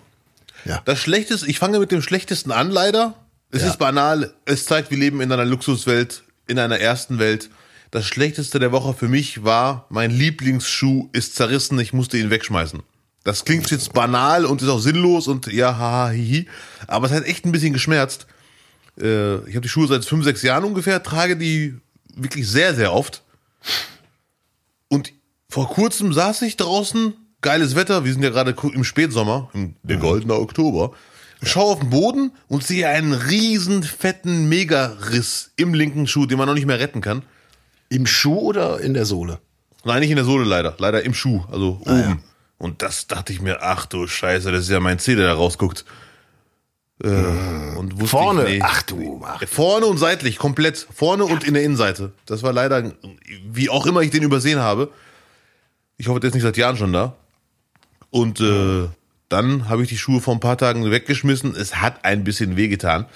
ja. 0.64 0.80
Das 0.84 1.00
Schlechteste, 1.00 1.48
ich 1.48 1.58
fange 1.58 1.80
mit 1.80 1.90
dem 1.90 2.00
Schlechtesten 2.00 2.52
an, 2.52 2.70
leider. 2.70 3.14
Es 3.50 3.62
Ja. 3.62 3.69
ist 3.69 3.78
banal. 3.78 4.35
Es 4.45 4.64
zeigt, 4.67 4.90
wir 4.90 4.99
leben 4.99 5.21
in 5.21 5.33
einer 5.33 5.45
Luxuswelt, 5.45 6.23
in 6.47 6.59
einer 6.59 6.78
ersten 6.78 7.19
Welt. 7.19 7.50
Das 7.90 8.05
Schlechteste 8.07 8.59
der 8.59 8.73
Woche 8.73 8.93
für 8.93 9.09
mich 9.09 9.45
war, 9.45 9.87
mein 9.88 10.11
Lieblingsschuh 10.11 11.09
ist 11.12 11.35
zerrissen, 11.35 11.78
ich 11.81 11.93
musste 11.95 12.19
ihn 12.19 12.28
wegschmeißen. 12.31 12.83
Das 13.25 13.45
klingt 13.45 13.71
jetzt 13.71 13.93
banal 13.95 14.45
und 14.45 14.61
ist 14.62 14.69
auch 14.69 14.78
sinnlos 14.78 15.26
und 15.28 15.47
ja, 15.47 15.76
haha, 15.76 16.11
hihi. 16.11 16.47
Aber 16.87 17.07
es 17.07 17.12
hat 17.12 17.25
echt 17.25 17.45
ein 17.47 17.52
bisschen 17.52 17.73
geschmerzt. 17.73 18.26
Äh, 19.00 19.37
ich 19.49 19.55
habe 19.55 19.62
die 19.62 19.69
Schuhe 19.69 19.87
seit 19.88 20.05
fünf, 20.05 20.25
sechs 20.25 20.43
Jahren 20.43 20.64
ungefähr, 20.64 21.02
trage 21.02 21.37
die 21.37 21.75
wirklich 22.14 22.47
sehr, 22.49 22.75
sehr 22.75 22.93
oft. 22.93 23.23
Und 24.88 25.12
vor 25.49 25.69
kurzem 25.69 26.12
saß 26.12 26.43
ich 26.43 26.57
draußen 26.57 27.14
geiles 27.40 27.75
Wetter, 27.75 28.05
wir 28.05 28.12
sind 28.12 28.23
ja 28.23 28.31
gerade 28.31 28.55
im 28.75 28.85
Spätsommer, 28.85 29.50
im, 29.55 29.76
der 29.83 29.97
goldene 29.99 30.35
Oktober. 30.35 30.93
Schau 31.42 31.73
auf 31.73 31.80
den 31.80 31.90
Boden 31.90 32.33
und 32.49 32.64
sehe 32.64 32.88
einen 32.88 33.12
riesen 33.12 33.83
fetten 33.83 34.49
Megariss 34.49 35.52
im 35.57 35.73
linken 35.75 36.07
Schuh, 36.07 36.26
den 36.26 36.38
man 36.38 36.49
noch 36.49 36.54
nicht 36.54 36.66
mehr 36.66 36.80
retten 36.80 37.00
kann. 37.00 37.23
Im 37.88 38.07
Schuh 38.07 38.38
oder 38.38 38.80
in 38.80 38.95
der 38.95 39.04
Sohle? 39.04 39.38
Nein, 39.85 40.00
nicht 40.00 40.11
in 40.11 40.16
der 40.16 40.25
Sohle 40.25 40.45
leider, 40.45 40.75
leider 40.78 41.04
im 41.04 41.14
Schuh, 41.14 41.45
also 41.50 41.80
oben. 41.83 42.23
Und 42.59 42.83
das 42.83 43.07
dachte 43.07 43.33
ich 43.33 43.40
mir, 43.40 43.62
ach 43.62 43.87
du 43.87 44.07
Scheiße, 44.07 44.50
das 44.50 44.62
ist 44.62 44.71
ja 44.71 44.80
mein 44.80 44.99
Zeh, 44.99 45.14
der 45.14 45.26
da 45.26 45.35
rausguckt. 45.35 45.85
Äh, 47.02 47.09
und 47.09 47.92
wusste 47.95 48.09
Vorne. 48.09 48.47
Ich, 48.47 48.59
nee. 48.59 48.61
Ach 48.62 48.83
du, 48.83 49.23
ach. 49.25 49.42
Vorne 49.47 49.87
und 49.87 49.99
seitlich, 49.99 50.37
komplett. 50.38 50.88
Vorne 50.92 51.25
und 51.25 51.45
in 51.45 51.54
der 51.54 51.62
Innenseite. 51.62 52.12
Das 52.26 52.42
war 52.42 52.52
leider, 52.52 52.92
wie 53.49 53.71
auch 53.71 53.87
immer 53.87 54.00
ich 54.00 54.11
den 54.11 54.25
übersehen 54.25 54.59
habe. 54.59 54.90
Ich 55.97 56.09
hoffe, 56.09 56.18
der 56.18 56.28
ist 56.28 56.35
nicht 56.35 56.42
seit 56.42 56.57
Jahren 56.57 56.76
schon 56.76 56.92
da. 56.92 57.14
Und 58.11 58.40
äh, 58.40 58.88
dann 59.28 59.68
habe 59.68 59.82
ich 59.82 59.88
die 59.88 59.99
Schuhe 59.99 60.20
vor 60.20 60.35
ein 60.35 60.40
paar 60.40 60.56
Tagen 60.58 60.90
weggeschmissen. 60.90 61.54
Es 61.54 61.76
hat 61.76 62.04
ein 62.04 62.25
bisschen 62.25 62.56
wehgetan. 62.56 63.06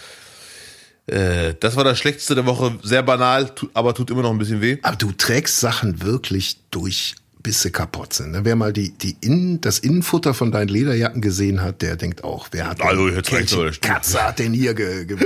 Äh, 1.07 1.55
das 1.59 1.77
war 1.77 1.85
das 1.85 1.99
Schlechteste 1.99 2.35
der 2.35 2.47
Woche. 2.47 2.79
Sehr 2.83 3.03
banal, 3.03 3.51
aber 3.75 3.95
tut 3.95 4.11
immer 4.11 4.23
noch 4.23 4.31
ein 4.31 4.39
bisschen 4.39 4.61
weh. 4.61 4.79
Aber 4.83 4.97
du 4.97 5.13
trägst 5.13 5.59
Sachen 5.61 6.03
wirklich 6.03 6.59
durch, 6.71 7.15
bis 7.43 7.63
sie 7.63 7.71
kaputt 7.73 8.13
sind. 8.13 8.31
ne? 8.33 8.45
Wer 8.45 8.55
mal 8.57 8.73
die, 8.73 8.91
die 8.93 9.17
Innen, 9.21 9.61
das 9.61 9.79
Innenfutter 9.81 10.33
von 10.35 10.53
deinen 10.53 10.69
Lederjacken 10.69 11.21
gesehen 11.23 11.61
hat, 11.61 11.83
der 11.83 11.97
denkt 11.97 12.23
auch, 12.23 12.49
wer 12.53 12.69
hat 12.69 12.81
Also, 12.83 13.09
den 13.11 13.25
stimmt. 13.25 13.83
Katze 13.83 14.23
hat 14.23 14.39
den 14.39 14.53
hier 14.53 14.75
ge. 14.75 15.07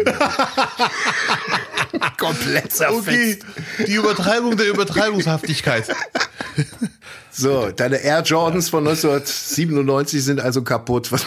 Komplett 2.19 2.73
zerfetzt. 2.73 3.07
Okay, 3.09 3.39
die 3.87 3.95
Übertreibung 3.95 4.57
der 4.57 4.69
Übertreibungshaftigkeit. 4.69 5.89
So, 7.37 7.71
deine 7.71 7.99
Air 7.99 8.23
Jordans 8.23 8.71
von 8.71 8.87
1997 8.87 10.25
sind 10.25 10.41
also 10.41 10.63
kaputt. 10.63 11.11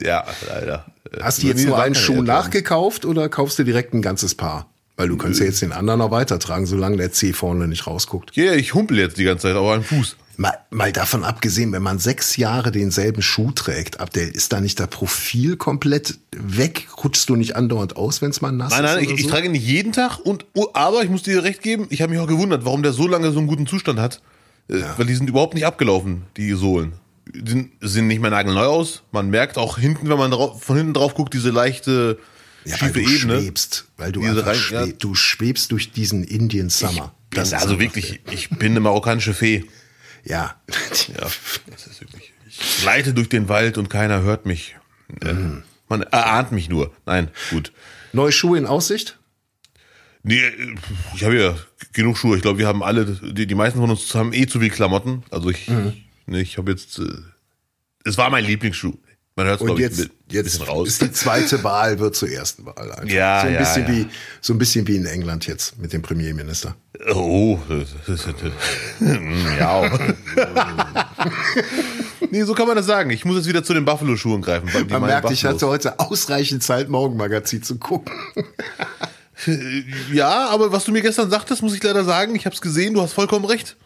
Ja, 0.00 0.24
leider. 0.48 0.86
hast 1.22 1.42
du 1.42 1.46
jetzt 1.46 1.64
nur 1.64 1.80
einen 1.80 1.94
Schuh 1.94 2.22
nachgekauft 2.22 3.04
oder 3.04 3.28
kaufst 3.28 3.58
du 3.58 3.64
direkt 3.64 3.94
ein 3.94 4.02
ganzes 4.02 4.34
Paar? 4.34 4.68
Weil 4.96 5.08
du 5.08 5.16
kannst 5.16 5.38
ja 5.40 5.46
jetzt 5.46 5.62
den 5.62 5.72
anderen 5.72 5.98
noch 6.00 6.10
weitertragen, 6.10 6.66
solange 6.66 6.96
der 6.96 7.12
C 7.12 7.32
vorne 7.32 7.68
nicht 7.68 7.86
rausguckt. 7.86 8.34
Ja, 8.36 8.52
ich 8.52 8.74
humpel 8.74 8.98
jetzt 8.98 9.16
die 9.18 9.24
ganze 9.24 9.48
Zeit 9.48 9.56
auf 9.56 9.70
einem 9.70 9.84
Fuß. 9.84 10.16
Mal, 10.36 10.54
mal 10.70 10.90
davon 10.90 11.22
abgesehen, 11.22 11.72
wenn 11.72 11.82
man 11.82 12.00
sechs 12.00 12.36
Jahre 12.36 12.72
denselben 12.72 13.22
Schuh 13.22 13.52
trägt, 13.52 14.00
Abdel, 14.00 14.28
ist 14.28 14.52
da 14.52 14.60
nicht 14.60 14.80
das 14.80 14.88
Profil 14.88 15.56
komplett 15.56 16.18
weg? 16.32 16.88
Rutschst 17.04 17.28
du 17.28 17.36
nicht 17.36 17.54
andauernd 17.54 17.96
aus, 17.96 18.20
wenn 18.20 18.30
es 18.30 18.40
mal 18.40 18.50
nass 18.50 18.72
Nein, 18.72 18.82
nein, 18.82 18.96
ist? 18.96 19.02
ich, 19.02 19.08
oder 19.08 19.18
ich 19.18 19.24
so? 19.24 19.30
trage 19.30 19.46
ihn 19.46 19.52
nicht 19.52 19.66
jeden 19.66 19.92
Tag 19.92 20.18
und 20.18 20.46
oh, 20.54 20.66
aber 20.74 21.04
ich 21.04 21.10
muss 21.10 21.22
dir 21.22 21.44
recht 21.44 21.62
geben, 21.62 21.86
ich 21.90 22.02
habe 22.02 22.12
mich 22.12 22.20
auch 22.20 22.26
gewundert, 22.26 22.64
warum 22.64 22.82
der 22.82 22.92
so 22.92 23.06
lange 23.06 23.30
so 23.30 23.38
einen 23.38 23.46
guten 23.46 23.68
Zustand 23.68 24.00
hat. 24.00 24.20
Äh, 24.68 24.82
Weil 24.96 25.06
die 25.06 25.14
sind 25.14 25.28
überhaupt 25.28 25.54
nicht 25.54 25.66
abgelaufen, 25.66 26.24
die 26.36 26.52
Sohlen. 26.52 26.94
Die 27.26 27.50
sind, 27.50 27.72
sehen 27.80 28.06
nicht 28.06 28.20
mehr 28.20 28.30
nagelneu 28.30 28.64
aus. 28.66 29.02
Man 29.12 29.30
merkt 29.30 29.56
auch 29.58 29.78
hinten, 29.78 30.08
wenn 30.08 30.18
man 30.18 30.30
drauf, 30.30 30.62
von 30.62 30.76
hinten 30.76 30.94
drauf 30.94 31.14
guckt, 31.14 31.34
diese 31.34 31.50
leichte 31.50 32.18
ja, 32.64 32.72
weil 32.72 32.78
schiefe 32.78 32.92
du 32.92 33.00
Ebene. 33.10 33.40
schwebst, 33.42 33.86
weil 33.96 34.12
du 34.12 34.20
Diese 34.20 34.46
rein- 34.46 34.54
schweb, 34.56 34.86
ja. 34.88 34.92
du 34.98 35.14
schwebst 35.14 35.70
durch 35.72 35.92
diesen 35.92 36.24
Indian 36.24 36.70
Summer. 36.70 37.14
Das 37.30 37.48
ist 37.48 37.48
ist 37.48 37.54
also 37.54 37.68
einfach- 37.74 37.80
wirklich, 37.80 38.20
ich 38.30 38.48
bin 38.50 38.72
eine 38.72 38.80
marokkanische 38.80 39.34
Fee. 39.34 39.64
Ja. 40.24 40.54
Ja, 41.08 41.26
das 41.70 41.86
ist 41.86 42.00
wirklich. 42.00 42.32
Ich 42.48 42.80
gleite 42.82 43.12
durch 43.12 43.28
den 43.28 43.48
Wald 43.48 43.76
und 43.78 43.90
keiner 43.90 44.22
hört 44.22 44.46
mich. 44.46 44.76
Äh, 45.22 45.34
Man 45.88 46.02
erahnt 46.02 46.52
mich 46.52 46.68
nur. 46.70 46.92
Nein, 47.04 47.28
gut. 47.50 47.72
Neue 48.14 48.32
Schuhe 48.32 48.56
in 48.56 48.64
Aussicht? 48.66 49.18
Nee, 50.22 50.40
ich 51.14 51.24
habe 51.24 51.38
ja 51.38 51.54
genug 51.94 52.18
Schuhe. 52.18 52.36
Ich 52.36 52.42
glaube, 52.42 52.58
wir 52.58 52.66
haben 52.66 52.82
alle, 52.82 53.06
die, 53.06 53.46
die 53.46 53.54
meisten 53.54 53.78
von 53.78 53.90
uns 53.90 54.14
haben 54.14 54.32
eh 54.32 54.46
zu 54.46 54.60
viel 54.60 54.70
Klamotten. 54.70 55.22
Also 55.30 55.50
ich, 55.50 55.70
nee, 56.26 56.40
ich 56.40 56.58
habe 56.58 56.72
jetzt, 56.72 56.98
äh, 56.98 57.04
es 58.04 58.18
war 58.18 58.30
mein 58.30 58.44
Lieblingsschuh. 58.44 58.94
Man 59.36 59.46
hört 59.46 59.56
es, 59.56 59.60
Und 59.62 59.66
glaube 59.66 59.80
ich, 59.82 59.88
jetzt, 59.88 60.00
ein 60.00 60.44
bisschen 60.44 60.64
raus. 60.64 60.86
ist 60.86 61.02
die 61.02 61.10
zweite 61.10 61.64
Wahl 61.64 61.98
wird 61.98 62.14
zur 62.14 62.30
ersten 62.30 62.64
Wahl. 62.66 62.92
Einfach. 62.92 63.08
Ja, 63.08 63.40
so 63.40 63.46
ein 63.48 63.54
ja, 63.54 63.58
bisschen 63.58 63.82
ja. 63.82 63.88
wie 63.88 64.06
so 64.40 64.52
ein 64.52 64.58
bisschen 64.58 64.86
wie 64.86 64.96
in 64.96 65.06
England 65.06 65.46
jetzt 65.48 65.76
mit 65.78 65.92
dem 65.92 66.02
Premierminister. 66.02 66.76
Oh, 67.12 67.58
das, 67.68 67.88
das, 68.06 68.24
das, 68.24 68.52
ja. 69.58 69.90
nee, 72.30 72.44
so 72.44 72.54
kann 72.54 72.68
man 72.68 72.76
das 72.76 72.86
sagen. 72.86 73.10
Ich 73.10 73.24
muss 73.24 73.36
jetzt 73.36 73.48
wieder 73.48 73.64
zu 73.64 73.74
den 73.74 73.84
Buffalo-Schuhen 73.84 74.40
greifen. 74.40 74.68
Man 74.88 75.02
merkt, 75.02 75.30
ich 75.32 75.42
Buffalos. 75.42 75.62
hatte 75.62 75.66
heute 75.66 75.98
ausreichend 75.98 76.62
Zeit, 76.62 76.88
Morgenmagazin 76.88 77.64
zu 77.64 77.78
gucken. 77.78 78.14
Ja, 80.12 80.48
aber 80.48 80.72
was 80.72 80.84
du 80.84 80.92
mir 80.92 81.02
gestern 81.02 81.30
sagtest, 81.30 81.62
muss 81.62 81.74
ich 81.74 81.82
leider 81.82 82.04
sagen, 82.04 82.34
ich 82.34 82.46
habe 82.46 82.54
es 82.54 82.60
gesehen, 82.60 82.94
du 82.94 83.02
hast 83.02 83.12
vollkommen 83.12 83.44
recht. 83.44 83.76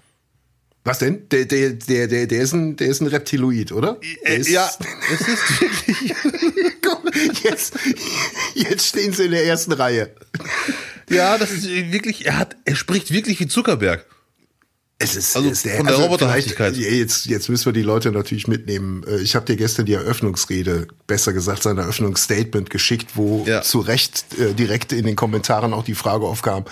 Was 0.84 1.00
denn? 1.00 1.28
Der, 1.28 1.44
der, 1.44 1.70
der, 1.70 2.08
der, 2.08 2.26
der, 2.26 2.40
ist, 2.40 2.52
ein, 2.52 2.76
der 2.76 2.88
ist 2.88 3.00
ein 3.00 3.08
Reptiloid, 3.08 3.72
oder? 3.72 3.98
Der 4.24 4.32
Äh, 4.32 4.40
ist, 4.40 4.48
ja, 4.48 4.70
es 5.12 5.20
ist 5.20 5.60
wirklich. 5.60 6.14
Komm, 6.82 7.10
jetzt, 7.42 7.74
jetzt 8.54 8.86
stehen 8.86 9.12
sie 9.12 9.24
in 9.26 9.32
der 9.32 9.44
ersten 9.44 9.72
Reihe. 9.72 10.14
Ja, 11.10 11.36
das 11.36 11.50
ist 11.50 11.68
wirklich, 11.68 12.26
er 12.26 12.38
hat, 12.38 12.56
er 12.64 12.74
spricht 12.74 13.10
wirklich 13.12 13.40
wie 13.40 13.48
Zuckerberg. 13.48 14.06
Es 15.00 15.14
ist, 15.14 15.36
Also 15.36 15.48
ist 15.48 15.62
von 15.68 15.86
der 15.86 15.94
Roboterhaftigkeit. 15.96 16.74
vielleicht- 16.74 16.92
Jetzt, 16.92 17.26
jetzt 17.26 17.48
müssen 17.48 17.66
wir 17.66 17.72
die 17.72 17.82
Leute 17.82 18.10
natürlich 18.10 18.48
mitnehmen. 18.48 19.04
Äh, 19.06 19.18
Ich 19.20 19.36
habe 19.36 19.46
dir 19.46 19.54
gestern 19.56 19.86
die 19.86 19.92
Eröffnungsrede, 19.92 20.88
besser 21.06 21.32
gesagt 21.32 21.62
sein 21.62 21.78
Eröffnungsstatement 21.78 22.68
geschickt, 22.68 23.10
wo 23.14 23.44
Ja. 23.46 23.62
zu 23.62 23.78
Recht 23.78 24.24
äh, 24.40 24.54
direkt 24.54 24.92
in 24.92 25.06
den 25.06 25.14
Kommentaren 25.14 25.72
auch 25.72 25.84
die 25.84 25.94
Frage 25.94 26.26
aufkam, 26.26 26.64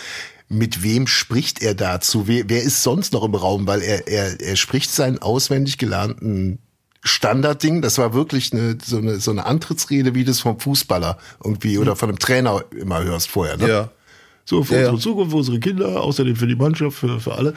mit 0.48 0.82
wem 0.82 1.06
spricht 1.06 1.62
er 1.62 1.74
dazu? 1.74 2.26
Wer, 2.26 2.48
wer 2.48 2.62
ist 2.62 2.82
sonst 2.82 3.12
noch 3.12 3.22
im 3.24 3.34
Raum? 3.34 3.66
Weil 3.68 3.82
er, 3.82 4.08
er, 4.08 4.40
er 4.40 4.56
spricht 4.56 4.92
seinen 4.92 5.18
auswendig 5.20 5.78
gelernten 5.78 6.58
Standardding. 7.02 7.80
Das 7.82 7.98
war 7.98 8.12
wirklich 8.14 8.52
eine, 8.52 8.76
so, 8.84 8.98
eine, 8.98 9.20
so 9.20 9.30
eine 9.30 9.46
Antrittsrede, 9.46 10.14
wie 10.14 10.24
du 10.24 10.32
es 10.32 10.40
vom 10.40 10.58
Fußballer 10.58 11.18
irgendwie 11.44 11.78
oder 11.78 11.94
von 11.94 12.08
einem 12.08 12.18
Trainer 12.18 12.64
immer 12.76 13.02
hörst 13.04 13.28
vorher. 13.28 13.56
Ne? 13.56 13.68
Ja. 13.68 13.90
So 14.46 14.64
für 14.64 14.74
Ja, 14.74 14.80
unsere 14.90 14.98
Zukunft, 14.98 15.32
für 15.32 15.36
unsere 15.36 15.60
Kinder, 15.60 16.00
außerdem 16.00 16.36
für 16.36 16.46
die 16.46 16.56
Mannschaft, 16.56 16.96
für, 16.96 17.20
für 17.20 17.34
alle. 17.34 17.52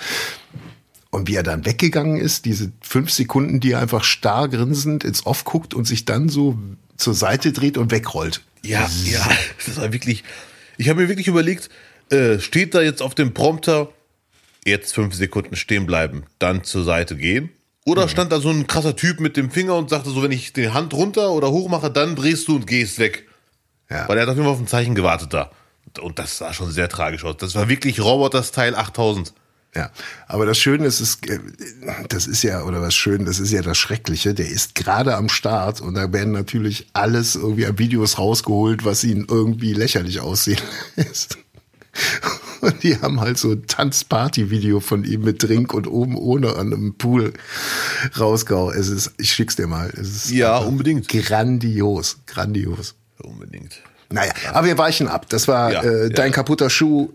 Und 1.11 1.27
wie 1.27 1.35
er 1.35 1.43
dann 1.43 1.65
weggegangen 1.65 2.17
ist, 2.17 2.45
diese 2.45 2.71
fünf 2.81 3.11
Sekunden, 3.11 3.59
die 3.59 3.71
er 3.71 3.79
einfach 3.79 4.03
starr 4.03 4.49
grinsend 4.49 5.03
ins 5.03 5.25
Off 5.25 5.45
guckt 5.45 5.73
und 5.73 5.85
sich 5.85 6.05
dann 6.05 6.29
so 6.29 6.57
zur 6.97 7.13
Seite 7.13 7.53
dreht 7.53 7.77
und 7.77 7.91
wegrollt. 7.91 8.41
Ja, 8.63 8.89
ja, 9.05 9.25
das 9.65 9.77
war 9.77 9.93
wirklich. 9.93 10.23
Ich 10.77 10.89
habe 10.89 11.01
mir 11.01 11.07
wirklich 11.07 11.27
überlegt, 11.27 11.69
äh, 12.09 12.39
steht 12.39 12.73
da 12.73 12.81
jetzt 12.81 13.01
auf 13.01 13.15
dem 13.15 13.33
Prompter, 13.33 13.89
jetzt 14.65 14.93
fünf 14.93 15.13
Sekunden 15.13 15.55
stehen 15.55 15.85
bleiben, 15.85 16.23
dann 16.39 16.63
zur 16.63 16.83
Seite 16.83 17.15
gehen? 17.15 17.49
Oder 17.85 18.07
stand 18.07 18.31
da 18.31 18.39
so 18.39 18.49
ein 18.49 18.67
krasser 18.67 18.95
Typ 18.95 19.19
mit 19.19 19.35
dem 19.35 19.49
Finger 19.49 19.75
und 19.75 19.89
sagte 19.89 20.09
so, 20.11 20.21
wenn 20.21 20.31
ich 20.31 20.53
die 20.53 20.69
Hand 20.69 20.93
runter 20.93 21.31
oder 21.31 21.49
hoch 21.49 21.69
mache, 21.69 21.89
dann 21.89 22.15
drehst 22.15 22.47
du 22.47 22.55
und 22.55 22.67
gehst 22.67 22.99
weg. 22.99 23.27
Ja. 23.89 24.07
Weil 24.07 24.17
er 24.17 24.23
hat 24.23 24.29
auf 24.29 24.35
jeden 24.35 24.45
Fall 24.45 24.53
auf 24.53 24.59
ein 24.59 24.67
Zeichen 24.67 24.93
gewartet 24.93 25.33
da. 25.33 25.49
Und 25.97 26.19
das 26.19 26.37
sah 26.37 26.53
schon 26.53 26.71
sehr 26.71 26.89
tragisch 26.89 27.23
aus. 27.23 27.37
Das 27.37 27.55
war 27.55 27.69
wirklich 27.69 27.99
Roboter-Style 27.99 28.77
8000. 28.77 29.33
Ja, 29.75 29.91
aber 30.27 30.47
das 30.47 30.57
Schöne 30.57 30.87
ist, 30.87 30.99
es, 30.99 31.19
äh, 31.27 31.39
das 32.09 32.25
ist 32.25 32.41
ja, 32.41 32.63
oder 32.63 32.81
was 32.81 32.95
schön, 32.95 33.25
das 33.25 33.39
ist 33.39 33.51
ja 33.51 33.61
das 33.61 33.77
Schreckliche, 33.77 34.33
der 34.33 34.49
ist 34.49 34.73
gerade 34.73 35.15
am 35.15 35.29
Start 35.29 35.79
und 35.79 35.93
da 35.93 36.11
werden 36.11 36.33
natürlich 36.33 36.87
alles 36.93 37.35
irgendwie 37.35 37.67
an 37.67 37.77
Videos 37.77 38.17
rausgeholt, 38.17 38.83
was 38.83 39.03
ihn 39.03 39.27
irgendwie 39.29 39.73
lächerlich 39.73 40.21
aussehen 40.21 40.59
lässt. 40.95 41.37
Und 42.61 42.81
die 42.83 42.99
haben 42.99 43.21
halt 43.21 43.37
so 43.37 43.51
ein 43.51 43.67
Tanzparty-Video 43.67 44.79
von 44.79 45.03
ihm 45.03 45.21
mit 45.21 45.43
Drink 45.43 45.73
und 45.73 45.87
oben 45.87 46.17
ohne 46.17 46.55
an 46.55 46.73
einem 46.73 46.95
Pool 46.95 47.33
rausgehauen. 48.19 48.75
Es 48.75 48.87
ist, 48.89 49.11
ich 49.17 49.33
schick's 49.33 49.55
dir 49.55 49.67
mal. 49.67 49.89
Es 49.93 50.09
ist 50.25 50.31
Ja, 50.31 50.57
unbedingt. 50.57 51.07
Grandios, 51.07 52.17
grandios. 52.25 52.95
Unbedingt. 53.21 53.81
Naja, 54.11 54.31
aber 54.53 54.67
wir 54.67 54.77
weichen 54.77 55.07
ab. 55.07 55.27
Das 55.29 55.47
war 55.47 55.71
Ja, 55.71 55.83
äh, 55.83 56.09
dein 56.09 56.27
ja. 56.29 56.33
kaputter 56.33 56.69
Schuh. 56.69 57.11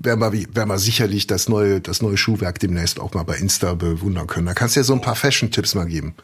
Werden 0.00 0.20
wir, 0.20 0.32
werden 0.54 0.68
wir 0.68 0.78
sicherlich 0.78 1.26
das 1.26 1.48
neue, 1.48 1.80
das 1.80 2.02
neue 2.02 2.16
Schuhwerk 2.16 2.60
demnächst 2.60 3.00
auch 3.00 3.14
mal 3.14 3.24
bei 3.24 3.36
Insta 3.36 3.74
bewundern 3.74 4.28
können. 4.28 4.46
Da 4.46 4.54
kannst 4.54 4.76
du 4.76 4.80
ja 4.80 4.84
so 4.84 4.94
ein 4.94 5.00
paar 5.00 5.16
Fashion-Tipps 5.16 5.74
mal 5.74 5.86
geben. 5.86 6.14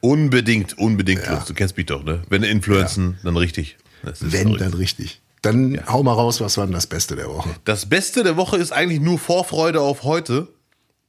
Unbedingt, 0.00 0.78
unbedingt 0.78 1.26
los. 1.28 1.44
Du 1.46 1.54
kennst 1.54 1.76
mich 1.76 1.86
doch, 1.86 2.04
ne? 2.04 2.22
Wenn 2.28 2.42
Influenzen, 2.44 3.18
dann 3.24 3.36
richtig. 3.36 3.76
Wenn, 4.20 4.56
dann 4.56 4.74
richtig. 4.74 5.20
Dann 5.42 5.80
hau 5.88 6.02
mal 6.02 6.12
raus, 6.12 6.40
was 6.40 6.56
war 6.58 6.66
denn 6.66 6.74
das 6.74 6.86
Beste 6.86 7.16
der 7.16 7.28
Woche? 7.28 7.50
Das 7.64 7.86
Beste 7.86 8.22
der 8.22 8.36
Woche 8.36 8.56
ist 8.56 8.72
eigentlich 8.72 9.00
nur 9.00 9.18
Vorfreude 9.18 9.80
auf 9.80 10.04
heute. 10.04 10.46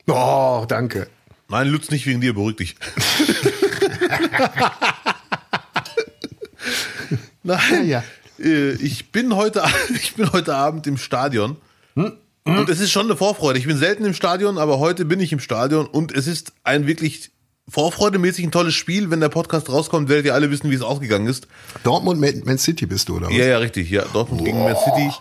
Oh, 0.07 0.65
danke. 0.67 1.07
Nein, 1.47 1.67
Lutz, 1.67 1.91
nicht 1.91 2.07
wegen 2.07 2.21
dir, 2.21 2.33
beruhig 2.33 2.55
dich. 2.55 2.75
Nein, 7.43 7.87
Ja, 7.87 8.03
ich 8.37 9.11
bin 9.11 9.35
heute, 9.35 9.63
ich 9.95 10.15
bin 10.15 10.31
heute 10.31 10.55
Abend 10.55 10.87
im 10.87 10.97
Stadion. 10.97 11.57
Und 11.95 12.69
es 12.69 12.79
ist 12.79 12.91
schon 12.91 13.07
eine 13.07 13.17
Vorfreude. 13.17 13.57
Ich 13.57 13.65
bin 13.65 13.77
selten 13.77 14.05
im 14.05 14.13
Stadion, 14.13 14.57
aber 14.57 14.79
heute 14.79 15.05
bin 15.05 15.19
ich 15.19 15.31
im 15.33 15.39
Stadion 15.39 15.87
und 15.87 16.11
es 16.11 16.27
ist 16.27 16.53
ein 16.63 16.85
wirklich 16.85 17.31
vorfreudemäßig 17.67 18.45
ein 18.45 18.51
tolles 18.51 18.75
Spiel. 18.75 19.09
Wenn 19.09 19.19
der 19.19 19.29
Podcast 19.29 19.69
rauskommt, 19.69 20.09
werdet 20.09 20.27
ihr 20.27 20.35
alle 20.35 20.51
wissen, 20.51 20.69
wie 20.69 20.75
es 20.75 20.83
ausgegangen 20.83 21.27
ist. 21.27 21.47
Dortmund, 21.83 22.45
Man 22.45 22.57
City 22.59 22.85
bist 22.85 23.09
du, 23.09 23.17
oder 23.17 23.27
was? 23.27 23.33
Ja, 23.33 23.45
ja, 23.45 23.57
richtig. 23.57 23.89
Ja, 23.89 24.03
Dortmund 24.13 24.45
gegen 24.45 24.59
Man 24.59 24.75
City, 24.75 25.11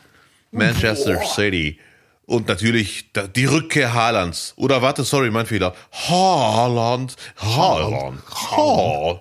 Manchester 0.51 1.23
City. 1.25 1.79
Und 2.27 2.49
natürlich 2.49 3.11
die 3.37 3.45
Rückkehr 3.45 3.93
Haalands. 3.93 4.55
Oder 4.57 4.83
warte, 4.83 5.05
sorry, 5.05 5.31
mein 5.31 5.47
Fehler. 5.47 5.75
Haaland, 5.93 7.17
Haaland, 7.37 8.21
Haaland. 8.31 9.21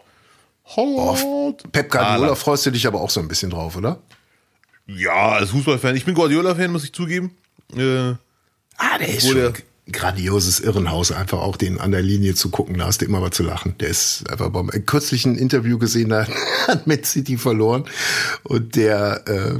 Haaland. 0.75 1.71
Pep 1.71 1.89
Guardiola 1.91 2.21
Haaland. 2.21 2.37
freust 2.37 2.65
du 2.65 2.71
dich 2.71 2.85
aber 2.87 3.01
auch 3.01 3.09
so 3.09 3.19
ein 3.19 3.27
bisschen 3.27 3.49
drauf, 3.49 3.75
oder? 3.77 3.99
Ja, 4.87 5.33
als 5.33 5.51
Fußballfan. 5.51 5.95
Ich 5.95 6.05
bin 6.05 6.13
Guardiola-Fan, 6.13 6.71
muss 6.71 6.83
ich 6.83 6.93
zugeben. 6.93 7.31
Äh, 7.75 8.13
Ah, 8.77 8.97
der 8.99 9.07
ist 9.09 9.25
schon 9.27 9.35
der- 9.35 9.49
ein 9.85 9.91
grandioses 9.91 10.59
Irrenhaus, 10.59 11.11
einfach 11.11 11.39
auch 11.39 11.57
den 11.57 11.79
an 11.79 11.91
der 11.91 12.01
Linie 12.01 12.35
zu 12.35 12.49
gucken, 12.49 12.77
da 12.77 12.85
hast 12.87 13.01
du 13.01 13.05
immer 13.05 13.21
was 13.21 13.31
zu 13.31 13.43
lachen. 13.43 13.75
Der 13.79 13.89
ist 13.89 14.23
einfach 14.29 14.49
beim 14.49 14.69
kürzlich 14.85 15.25
ein 15.25 15.35
Interview 15.35 15.77
gesehen, 15.77 16.09
da 16.09 16.25
hat 16.67 16.87
Man 16.87 17.03
City 17.03 17.37
verloren 17.37 17.85
und 18.43 18.75
der 18.75 19.23
äh, 19.27 19.59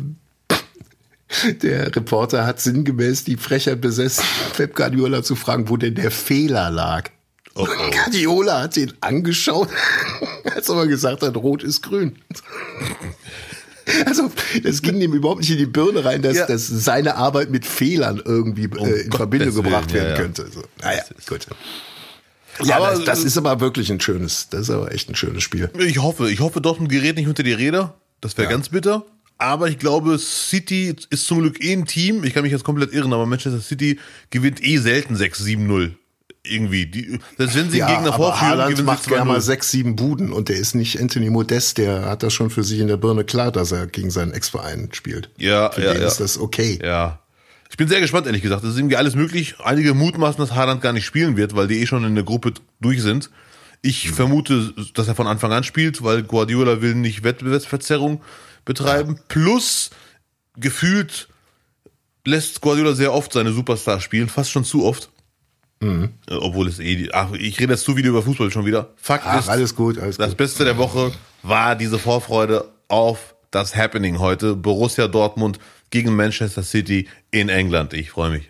der 1.61 1.95
Reporter 1.95 2.45
hat 2.45 2.59
sinngemäß 2.61 3.23
die 3.23 3.37
Frechheit 3.37 3.81
besessen, 3.81 4.23
Pep 4.55 4.75
Guardiola 4.75 5.23
zu 5.23 5.35
fragen, 5.35 5.67
wo 5.69 5.77
denn 5.77 5.95
der 5.95 6.11
Fehler 6.11 6.69
lag. 6.69 7.09
Oh, 7.55 7.67
oh. 7.67 7.91
Guardiola 7.91 8.61
hat 8.61 8.77
ihn 8.77 8.93
angeschaut, 9.01 9.69
als 10.55 10.69
er 10.69 10.87
gesagt 10.87 11.21
hat, 11.21 11.35
rot 11.37 11.63
ist 11.63 11.81
grün. 11.81 12.17
Also, 14.05 14.31
das 14.63 14.81
ging 14.81 15.01
ihm 15.01 15.13
überhaupt 15.13 15.41
nicht 15.41 15.51
in 15.51 15.57
die 15.57 15.65
Birne 15.65 16.05
rein, 16.05 16.21
dass, 16.21 16.37
Ja. 16.37 16.45
dass 16.47 16.67
seine 16.67 17.15
Arbeit 17.15 17.49
mit 17.49 17.65
Fehlern 17.65 18.21
irgendwie 18.23 18.63
äh, 18.63 18.65
in 18.65 18.69
Gottes 19.09 19.15
Verbindung 19.15 19.55
gebracht 19.55 19.93
Willen, 19.93 20.03
ja, 20.03 20.09
werden 20.09 20.15
ja. 20.15 20.21
könnte. 20.21 20.47
So. 20.53 20.63
Naja, 20.81 21.03
gut. 21.27 21.47
Ja, 22.63 22.77
Aber, 22.77 22.91
das, 22.91 23.03
das 23.03 23.23
äh, 23.23 23.27
ist 23.27 23.37
aber 23.37 23.59
wirklich 23.59 23.91
ein 23.91 23.99
schönes, 23.99 24.47
das 24.49 24.61
ist 24.61 24.69
aber 24.69 24.91
echt 24.91 25.09
ein 25.09 25.15
schönes 25.15 25.43
Spiel. 25.43 25.69
Ich 25.79 26.01
hoffe, 26.01 26.29
ich 26.31 26.39
hoffe, 26.39 26.61
Dortmund 26.61 26.91
gerät 26.91 27.17
nicht 27.17 27.27
unter 27.27 27.43
die 27.43 27.53
Räder. 27.53 27.95
Das 28.21 28.37
wäre 28.37 28.47
ganz 28.47 28.69
bitter. 28.69 29.05
Aber 29.37 29.67
ich 29.67 29.79
glaube, 29.79 30.17
City 30.19 30.95
ist 31.09 31.25
zum 31.25 31.39
Glück 31.39 31.61
eh 31.61 31.73
ein 31.73 31.85
Team. 31.85 32.23
Ich 32.23 32.33
kann 32.33 32.43
mich 32.43 32.51
jetzt 32.51 32.63
komplett 32.63 32.93
irren, 32.93 33.11
aber 33.11 33.25
Manchester 33.25 33.59
City 33.59 33.99
gewinnt 34.29 34.63
eh 34.63 34.77
selten 34.77 35.15
6-7-0. 35.15 35.91
Irgendwie. 36.45 36.85
Die, 36.87 37.19
selbst 37.37 37.55
wenn 37.55 37.69
sie 37.71 37.81
einen 37.83 37.95
Gegner 37.95 38.13
vorführen, 38.13 38.49
Haaland 38.51 38.83
macht 38.85 39.07
gerne 39.07 39.25
mal 39.25 39.37
2-0. 39.37 39.41
sechs, 39.41 39.71
sieben 39.71 39.95
Buden 39.95 40.33
und 40.33 40.49
der 40.49 40.57
ist 40.57 40.75
nicht 40.75 40.99
Anthony 40.99 41.29
Modest, 41.29 41.77
der 41.77 42.05
hat 42.05 42.21
das 42.21 42.33
schon 42.33 42.49
für 42.49 42.63
sich 42.65 42.79
in 42.79 42.87
der 42.87 42.97
Birne 42.97 43.23
klar, 43.23 43.51
dass 43.51 43.71
er 43.71 43.87
gegen 43.87 44.11
seinen 44.11 44.33
Ex-Verein 44.33 44.89
spielt. 44.91 45.29
Ja, 45.37 45.71
für 45.71 45.83
ja, 45.83 45.93
den 45.93 46.01
ja. 46.01 46.07
ist 46.07 46.19
das 46.19 46.37
okay. 46.37 46.79
Ja. 46.83 47.19
Ich 47.69 47.77
bin 47.77 47.87
sehr 47.87 48.01
gespannt, 48.01 48.27
ehrlich 48.27 48.41
gesagt. 48.41 48.63
Es 48.63 48.71
ist 48.71 48.77
irgendwie 48.77 48.97
alles 48.97 49.15
möglich. 49.15 49.55
Einige 49.63 49.93
mutmaßen, 49.93 50.37
dass 50.39 50.53
Haaland 50.53 50.81
gar 50.81 50.91
nicht 50.93 51.05
spielen 51.05 51.37
wird, 51.37 51.55
weil 51.55 51.67
die 51.67 51.81
eh 51.81 51.87
schon 51.87 52.03
in 52.03 52.13
der 52.15 52.25
Gruppe 52.25 52.53
durch 52.81 53.01
sind. 53.01 53.31
Ich 53.81 54.09
Mhm. 54.11 54.13
vermute, 54.13 54.73
dass 54.93 55.07
er 55.07 55.15
von 55.15 55.27
Anfang 55.27 55.51
an 55.53 55.63
spielt, 55.63 56.03
weil 56.03 56.23
Guardiola 56.23 56.81
will 56.81 56.93
nicht 56.95 57.23
Wettbewerbsverzerrung 57.23 58.21
betreiben. 58.65 59.17
Plus, 59.27 59.89
gefühlt 60.57 61.29
lässt 62.25 62.61
Guardiola 62.61 62.93
sehr 62.93 63.13
oft 63.13 63.33
seine 63.33 63.53
Superstars 63.53 64.03
spielen, 64.03 64.29
fast 64.29 64.51
schon 64.51 64.65
zu 64.65 64.85
oft. 64.85 65.09
Mhm. 65.83 66.09
Obwohl 66.29 66.67
es 66.67 66.79
eh, 66.79 67.09
ach, 67.13 67.31
ich 67.33 67.59
rede 67.59 67.73
jetzt 67.73 67.83
zu 67.83 67.95
viel 67.95 68.05
über 68.05 68.21
Fußball 68.23 68.51
schon 68.51 68.65
wieder. 68.65 68.89
Fakt 68.95 69.25
Ach, 69.27 69.39
ist, 69.39 69.49
alles 69.49 69.75
gut, 69.75 69.99
alles 69.99 70.17
das 70.17 70.29
gut. 70.29 70.37
Beste 70.37 70.63
der 70.65 70.77
Woche 70.77 71.11
war 71.41 71.75
diese 71.75 71.99
Vorfreude 71.99 72.65
auf 72.87 73.35
das 73.51 73.75
Happening 73.75 74.19
heute. 74.19 74.55
Borussia 74.55 75.07
Dortmund 75.07 75.59
gegen 75.89 76.15
Manchester 76.15 76.63
City 76.63 77.07
in 77.31 77.49
England. 77.49 77.93
Ich 77.93 78.11
freue 78.11 78.29
mich. 78.31 78.49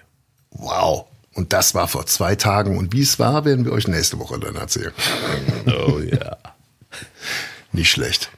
Wow. 0.51 1.05
Und 1.33 1.51
das 1.51 1.73
war 1.73 1.87
vor 1.87 2.05
zwei 2.05 2.35
Tagen. 2.35 2.77
Und 2.77 2.93
wie 2.93 3.01
es 3.01 3.17
war, 3.17 3.43
werden 3.45 3.65
wir 3.65 3.71
euch 3.71 3.87
nächste 3.87 4.19
Woche 4.19 4.39
dann 4.39 4.55
erzählen. 4.55 4.93
Oh 5.65 5.99
ja. 5.99 6.37
Nicht 7.71 7.89
schlecht. 7.89 8.29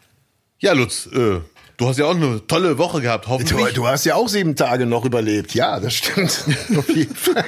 Ja, 0.60 0.72
Lutz, 0.74 1.08
äh, 1.08 1.42
du 1.78 1.88
hast 1.88 1.98
ja 2.00 2.06
auch 2.06 2.16
eine 2.16 2.46
tolle 2.48 2.78
Woche 2.78 3.02
gehabt, 3.02 3.26
Du, 3.26 3.30
hoffentlich. 3.32 3.74
du 3.74 3.86
hast 3.86 4.06
ja 4.06 4.16
auch 4.16 4.30
sieben 4.30 4.56
Tage 4.56 4.86
noch 4.86 5.04
überlebt. 5.04 5.54
Ja, 5.54 5.80
das 5.82 5.96
stimmt. 5.96 6.46
Auf 6.78 6.88
jeden 6.96 7.14
Fall. 7.16 7.44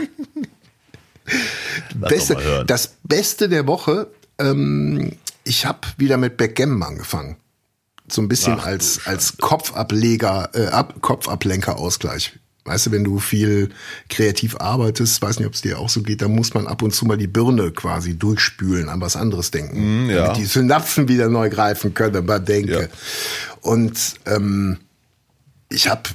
Beste, 1.96 2.64
das 2.66 2.96
Beste 3.04 3.50
der 3.50 3.68
Woche, 3.68 4.08
ähm, 4.40 5.14
ich 5.44 5.66
habe 5.66 5.80
wieder 5.98 6.18
mit 6.18 6.38
Backgammon 6.38 6.84
angefangen. 6.84 7.38
So 8.10 8.22
ein 8.22 8.28
bisschen 8.28 8.58
Ach, 8.60 8.66
als, 8.66 9.02
als 9.06 9.38
Kopfableger, 9.38 10.50
äh, 10.54 10.68
Ab, 10.68 10.96
Kopfablenker-Ausgleich. 11.02 12.40
Weißt 12.68 12.88
du, 12.88 12.92
wenn 12.92 13.06
du 13.06 13.20
viel 13.20 13.70
kreativ 14.10 14.58
arbeitest, 14.58 15.22
weiß 15.22 15.40
nicht, 15.40 15.48
ob 15.48 15.54
es 15.54 15.62
dir 15.62 15.80
auch 15.80 15.88
so 15.88 16.04
geht, 16.04 16.22
dann 16.22 16.36
muss 16.36 16.54
man 16.54 16.68
ab 16.68 16.82
und 16.82 16.94
zu 16.94 17.06
mal 17.06 17.18
die 17.18 17.28
Birne 17.28 17.72
quasi 17.72 18.18
durchspülen, 18.18 18.90
an 18.90 19.00
was 19.00 19.16
anderes 19.16 19.52
denken. 19.52 20.08
Mm, 20.08 20.10
ja. 20.10 20.26
Damit 20.26 20.38
die 20.38 20.46
Synapsen 20.46 21.08
wieder 21.08 21.30
neu 21.30 21.50
greifen 21.50 21.94
können, 21.94 22.26
man 22.26 22.44
denke. 22.44 22.82
Ja. 22.82 22.88
Und 23.62 24.16
ähm, 24.26 24.80
ich 25.70 25.88
habe, 25.88 26.10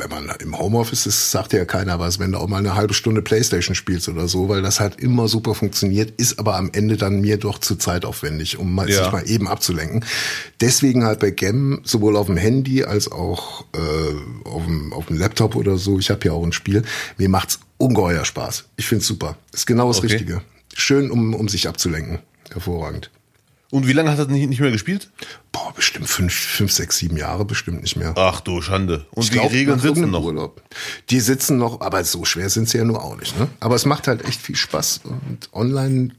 wenn 0.00 0.10
man 0.10 0.28
im 0.40 0.58
Homeoffice 0.58 1.06
ist, 1.06 1.30
sagt 1.30 1.52
ja 1.52 1.64
keiner 1.64 1.98
was, 1.98 2.18
wenn 2.18 2.32
du 2.32 2.38
auch 2.38 2.48
mal 2.48 2.58
eine 2.58 2.74
halbe 2.74 2.94
Stunde 2.94 3.22
Playstation 3.22 3.74
spielst 3.74 4.08
oder 4.08 4.26
so, 4.28 4.48
weil 4.48 4.62
das 4.62 4.80
halt 4.80 4.98
immer 5.00 5.28
super 5.28 5.54
funktioniert, 5.54 6.12
ist 6.20 6.38
aber 6.38 6.56
am 6.56 6.70
Ende 6.72 6.96
dann 6.96 7.20
mir 7.20 7.36
doch 7.36 7.58
zu 7.58 7.76
zeitaufwendig, 7.76 8.58
um 8.58 8.74
mal, 8.74 8.88
Ja. 8.90 9.04
sich 9.04 9.12
mal 9.12 9.28
eben 9.28 9.46
abzulenken. 9.48 10.04
Deswegen 10.60 11.04
halt 11.04 11.20
bei 11.20 11.30
Gem 11.30 11.80
sowohl 11.84 12.16
auf 12.16 12.26
dem 12.26 12.36
Handy 12.36 12.84
als 12.84 13.10
auch 13.10 13.64
äh, 13.74 14.48
auf, 14.48 14.64
dem, 14.64 14.92
auf 14.92 15.06
dem 15.06 15.18
Laptop 15.18 15.56
oder 15.56 15.76
so, 15.78 15.98
ich 15.98 16.10
habe 16.10 16.24
ja 16.26 16.32
auch 16.32 16.44
ein 16.44 16.52
Spiel, 16.52 16.82
mir 17.18 17.28
macht's 17.28 17.60
ungeheuer 17.78 18.24
Spaß. 18.24 18.64
Ich 18.76 18.86
find's 18.86 19.06
super. 19.06 19.36
Ist 19.52 19.66
genau 19.66 19.88
das 19.88 19.98
Okay. 19.98 20.08
Richtige. 20.08 20.42
Schön, 20.74 21.10
um, 21.10 21.34
um 21.34 21.48
sich 21.48 21.68
abzulenken. 21.68 22.20
Hervorragend. 22.50 23.10
Und 23.70 23.86
wie 23.86 23.92
lange 23.92 24.10
du 24.10 24.16
das 24.16 24.28
nicht, 24.28 24.48
nicht 24.48 24.60
mehr 24.60 24.72
gespielt? 24.72 25.10
Boah, 25.52 25.72
bestimmt 25.74 26.08
fünf, 26.08 26.32
fünf, 26.34 26.72
sechs, 26.72 26.98
sieben 26.98 27.16
Jahre 27.16 27.44
bestimmt 27.44 27.82
nicht 27.82 27.96
mehr. 27.96 28.14
Ach 28.16 28.40
du 28.40 28.60
Schande. 28.62 29.06
Und 29.12 29.22
Ich 29.22 29.30
die 29.30 29.36
glaub, 29.38 29.52
Regeln 29.52 29.78
sitzen 29.78 30.10
noch. 30.10 30.24
Urlaub. 30.24 30.62
Die 31.08 31.20
sitzen 31.20 31.56
noch, 31.56 31.80
aber 31.80 32.02
so 32.04 32.24
schwer 32.24 32.50
sind 32.50 32.68
sie 32.68 32.78
ja 32.78 32.84
nur 32.84 33.02
auch 33.02 33.16
nicht. 33.16 33.38
Ne? 33.38 33.48
Aber 33.60 33.76
es 33.76 33.86
macht 33.86 34.08
halt 34.08 34.24
echt 34.24 34.40
viel 34.40 34.56
Spaß. 34.56 35.02
Und 35.04 35.48
online 35.52 36.10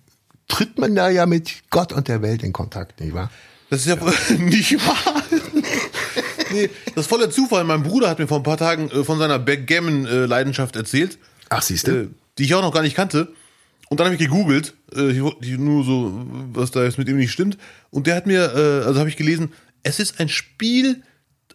tritt 0.48 0.78
man 0.78 0.96
da 0.96 1.10
ja 1.10 1.26
mit 1.26 1.70
Gott 1.70 1.92
und 1.92 2.08
der 2.08 2.22
Welt 2.22 2.42
in 2.42 2.54
Kontakt, 2.54 3.02
nicht 3.02 3.14
wahr? 3.14 3.30
Das 3.70 3.82
ist 3.82 3.88
ja 3.88 3.96
nicht 4.38 4.74
wahr. 4.86 5.24
nee, 6.54 6.70
das 6.96 7.06
ist 7.06 7.10
voller 7.10 7.30
Zufall. 7.30 7.64
Mein 7.66 7.84
Bruder 7.84 8.10
hat 8.10 8.20
mir 8.20 8.28
vor 8.28 8.38
ein 8.38 8.44
paar 8.44 8.58
Tagen 8.58 8.90
äh, 8.92 9.04
von 9.04 9.20
seiner 9.20 9.40
Backgammon-Leidenschaft 9.40 10.76
erzählt. 10.78 11.18
Ach, 11.50 11.62
siehst 11.62 11.88
äh, 11.88 11.92
du? 11.92 12.10
die 12.38 12.44
ich 12.46 12.54
auch 12.56 12.62
noch 12.62 12.74
gar 12.74 12.82
nicht 12.82 12.96
kannte. 12.96 13.34
Und 13.92 14.00
dann 14.00 14.06
habe 14.06 14.16
ich 14.16 14.22
gegoogelt, 14.22 14.74
äh, 14.96 15.12
nur 15.58 15.84
so, 15.84 16.26
was 16.54 16.72
da 16.72 16.82
jetzt 16.86 16.98
mit 16.98 17.10
ihm 17.10 17.18
nicht 17.18 17.34
stimmt. 17.34 17.58
Und 17.90 18.08
der 18.08 18.16
hat 18.16 18.26
mir, 18.26 18.40
äh, 18.56 18.86
also 18.88 19.02
habe 19.02 19.10
ich 19.10 19.18
gelesen, 19.18 19.52
es 19.84 20.00
ist 20.00 20.18
ein 20.22 20.30
Spiel, 20.30 21.04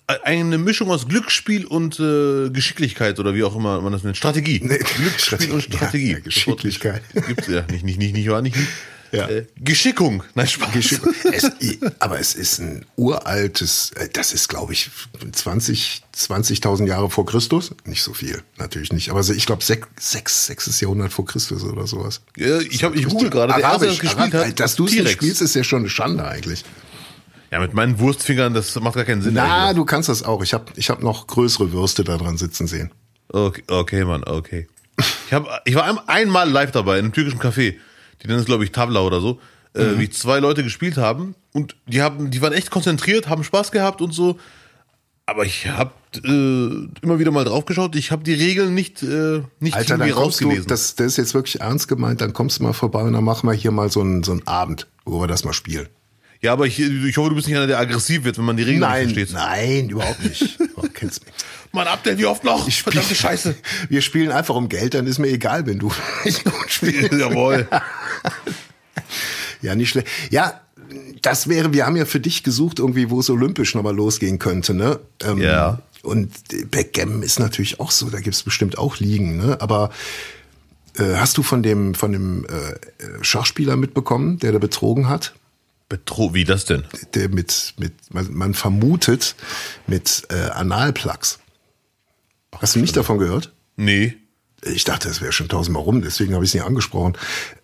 äh, 0.07 0.17
eine 0.23 0.59
Mischung 0.59 0.91
aus 0.91 1.09
Glücksspiel 1.09 1.65
und 1.65 1.99
äh, 1.99 2.51
Geschicklichkeit 2.51 3.19
oder 3.21 3.35
wie 3.35 3.43
auch 3.43 3.57
immer 3.57 3.81
man 3.81 3.91
das 3.91 4.05
nennt. 4.05 4.19
Strategie. 4.19 4.61
Nee, 4.63 4.77
Glücksspiel 4.97 5.51
und 5.51 5.63
Strategie. 5.63 6.13
ja, 6.13 6.19
Geschicklichkeit. 6.19 7.01
Gibt's 7.27 7.49
ja 7.49 7.65
nicht, 7.71 7.87
nicht, 7.87 7.99
nicht, 7.99 8.13
nicht, 8.15 8.29
wahr, 8.29 8.43
nicht. 8.43 8.55
nicht. 8.55 8.69
Ja. 9.17 9.29
Äh, 9.29 9.47
Geschickung. 9.59 10.23
Nein, 10.35 10.47
Spaß. 10.47 10.71
Geschick- 10.73 11.01
es, 11.33 11.51
aber 11.99 12.19
es 12.21 12.35
ist 12.35 12.59
ein 12.61 12.85
uraltes, 12.97 13.91
äh, 13.97 14.09
das 14.13 14.33
ist 14.33 14.49
glaube 14.49 14.73
ich 14.73 14.91
20, 15.33 16.03
20.000 16.15 16.87
Jahre 16.87 17.11
vor 17.11 17.27
Christus. 17.27 17.73
Nicht 17.85 18.03
so 18.03 18.13
viel, 18.15 18.43
natürlich 18.59 18.93
nicht. 18.93 19.11
Aber 19.11 19.21
ich 19.21 19.47
glaube 19.47 19.65
sechs, 19.65 19.87
sechs, 19.99 20.47
sechstes 20.47 20.81
Jahrhundert 20.81 21.13
vor 21.13 21.25
Christus 21.27 21.63
oder 21.65 21.87
sowas. 21.87 22.21
Ja, 22.37 22.59
ich 22.61 22.85
habe 22.85 22.97
ich 22.97 23.07
google 23.09 23.31
gerade, 23.31 23.55
der 23.55 23.67
Arabisch, 23.67 23.99
gespielt 23.99 24.35
Arabisch. 24.35 24.51
hat, 24.51 24.61
Dass 24.61 24.77
du 24.77 24.87
es 24.87 25.11
spielst, 25.11 25.43
ist 25.43 25.55
ja 25.55 25.65
schon 25.65 25.81
eine 25.81 25.91
Schande 25.91 26.27
eigentlich. 26.27 26.65
Ja, 27.51 27.61
mit 27.61 27.75
meinen 27.75 27.99
Wurstfingern, 28.01 28.55
das 28.55 28.75
macht 28.81 28.97
gar 28.97 29.05
keinen 29.05 29.23
Sinn. 29.23 29.35
Na, 29.35 29.73
du 29.73 29.85
kannst 29.85 30.09
das 30.09 30.23
auch. 30.25 30.43
Ich 30.43 30.53
habe 30.53 30.65
ich 30.77 30.91
hab 30.91 31.03
noch 31.03 31.27
größere 31.27 31.73
Würste 31.73 32.03
da 32.05 32.17
dran 32.17 32.37
sitzen 32.37 32.67
sehen. 32.67 32.91
Okay, 33.29 33.63
okay, 33.69 34.05
Mann, 34.05 34.25
okay. 34.25 34.67
Ich, 35.27 35.33
hab, 35.33 35.63
ich 35.65 35.75
war 35.75 35.85
ein, 35.85 35.99
einmal 36.09 36.51
live 36.51 36.73
dabei 36.73 36.99
in 36.99 37.05
einem 37.07 37.13
türkischen 37.13 37.39
Café. 37.41 37.75
Die 38.23 38.27
nennen 38.27 38.41
es, 38.41 38.47
glaube 38.47 38.65
ich, 38.65 38.73
Tabla 38.73 39.01
oder 39.01 39.21
so. 39.21 39.41
Äh, 39.75 39.99
wie 39.99 40.09
zwei 40.09 40.39
Leute 40.39 40.63
gespielt 40.63 40.97
haben. 40.97 41.35
Und 41.53 41.77
die 41.87 42.01
haben, 42.01 42.31
die 42.31 42.41
waren 42.41 42.55
echt 42.55 42.71
konzentriert, 42.71 43.29
haben 43.29 43.45
Spaß 43.45 43.73
gehabt 43.73 44.01
und 44.01 44.13
so. 44.13 44.39
Aber 45.27 45.45
ich 45.45 45.67
habe 45.67 45.93
äh, 46.25 47.05
immer 47.05 47.19
wieder 47.19 47.31
mal 47.31 47.45
draufgeschaut. 47.45 47.95
Ich 47.97 48.11
habe 48.11 48.23
die 48.23 48.33
Regeln 48.33 48.75
nicht, 48.75 49.03
äh, 49.03 49.43
nicht 49.61 49.75
Alter, 49.75 49.99
dann 49.99 50.09
irgendwie 50.09 50.23
kommst 50.23 50.41
du, 50.41 50.45
rausgelesen. 50.45 50.69
das, 50.69 50.95
das 50.95 51.07
ist 51.09 51.17
jetzt 51.19 51.35
wirklich 51.35 51.61
ernst 51.61 51.89
gemeint, 51.89 52.21
dann 52.21 52.33
kommst 52.33 52.59
du 52.59 52.63
mal 52.63 52.73
vorbei 52.73 53.03
und 53.03 53.13
dann 53.13 53.25
machen 53.25 53.49
wir 53.49 53.55
hier 53.55 53.71
mal 53.73 53.91
so 53.91 54.01
einen, 54.01 54.23
so 54.23 54.33
einen 54.33 54.47
Abend, 54.47 54.87
wo 55.05 55.21
wir 55.21 55.27
das 55.27 55.45
mal 55.45 55.53
spielen. 55.53 55.89
ja, 56.41 56.53
aber 56.53 56.67
ich, 56.67 56.79
ich 56.79 57.17
hoffe, 57.17 57.31
du 57.31 57.35
bist 57.35 57.49
nicht 57.49 57.57
einer, 57.57 57.67
der 57.67 57.79
aggressiv 57.81 58.25
wird, 58.25 58.39
wenn 58.39 58.45
man 58.45 58.57
die 58.57 58.63
Regeln 58.63 58.81
Nein, 58.81 59.09
nicht 59.09 59.17
versteht. 59.17 59.35
nein, 59.37 59.91
überhaupt 59.91 60.25
nicht. 60.25 60.59
Oh, 60.77 60.85
kennst 60.93 61.25
mich. 61.25 61.35
Mann, 61.77 61.87
Abdel, 61.87 62.19
wie 62.19 62.27
oft 62.27 62.43
noch? 62.43 62.67
Ich 62.67 62.79
spiel- 62.79 62.93
Verdammte 62.95 63.15
Scheiße. 63.15 63.55
Wir 63.89 64.01
spielen 64.03 64.33
einfach 64.33 64.55
um 64.57 64.69
Geld, 64.69 64.95
dann 64.95 65.07
ist 65.07 65.19
mir 65.19 65.29
egal, 65.29 65.67
wenn 65.67 65.79
du 65.79 65.93
nicht 66.25 66.45
gut 66.45 66.69
spielst. 66.71 67.13
Jawohl. 67.19 67.69
Ja, 69.63 69.75
nicht 69.75 69.91
schlecht. 69.91 70.09
Ja, 70.31 70.61
das 71.23 71.49
wäre, 71.49 71.73
wir 71.73 71.87
haben 71.87 71.97
ja 71.97 72.05
für 72.05 72.21
dich 72.21 72.43
gesucht, 72.43 72.79
irgendwie, 72.79 73.11
wo 73.11 73.21
es 73.21 73.29
olympisch 73.31 73.75
nochmal 73.75 73.95
losgehen 73.95 74.39
könnte, 74.39 74.75
ne? 74.75 75.01
Ähm, 75.25 75.39
Ja. 75.39 75.81
Und 76.03 76.33
Backgammon 76.71 77.23
ist 77.25 77.41
natürlich 77.41 77.81
auch 77.81 77.91
so, 77.91 78.09
da 78.11 78.21
gibt's 78.21 78.45
bestimmt 78.45 78.79
auch 78.79 78.99
Ligen, 78.99 79.37
ne? 79.39 79.57
Aber 79.61 79.91
äh, 80.97 81.17
hast 81.17 81.37
du 81.37 81.43
von 81.43 81.63
dem, 81.65 81.95
von 81.95 82.13
dem 82.13 82.45
äh, 82.45 83.25
Schachspieler 83.25 83.77
mitbekommen, 83.77 84.39
der 84.39 84.53
da 84.53 84.59
betrogen 84.59 85.09
hat? 85.09 85.35
Betro 85.89 86.33
wie 86.35 86.45
das 86.45 86.65
denn? 86.65 86.85
Der 87.15 87.29
mit, 87.29 87.75
mit 87.79 87.93
man, 88.11 88.33
man 88.33 88.55
vermutet, 88.55 89.35
mit 89.89 90.23
äh, 90.31 90.51
Analplugs. 90.51 91.39
Hast 92.59 92.77
du 92.77 92.81
nicht 92.81 92.97
davon 92.97 93.19
gehört? 93.19 93.55
Nee. 93.77 94.15
Ich 94.63 94.85
dachte, 94.85 95.09
es 95.09 95.21
wäre 95.21 95.33
schon 95.33 95.49
tausendmal 95.49 95.83
rum, 95.83 96.03
deswegen 96.03 96.35
habe 96.35 96.45
ich 96.45 96.51
es 96.51 96.55
nicht 96.55 96.65
angesprochen. 96.65 97.17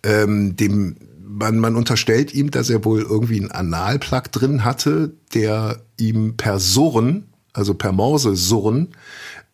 Ähm, 0.03 0.55
dem, 0.55 0.95
man, 1.19 1.57
man 1.57 1.75
unterstellt 1.75 2.33
ihm, 2.33 2.51
dass 2.51 2.69
er 2.69 2.85
wohl 2.85 3.01
irgendwie 3.01 3.39
einen 3.39 3.51
Analplug 3.51 4.31
drin 4.31 4.63
hatte, 4.63 5.13
der 5.33 5.81
ihm 5.99 6.37
per 6.37 6.59
Surren, 6.59 7.29
also 7.51 7.73
per 7.73 7.91
Morse-Surren, 7.91 8.89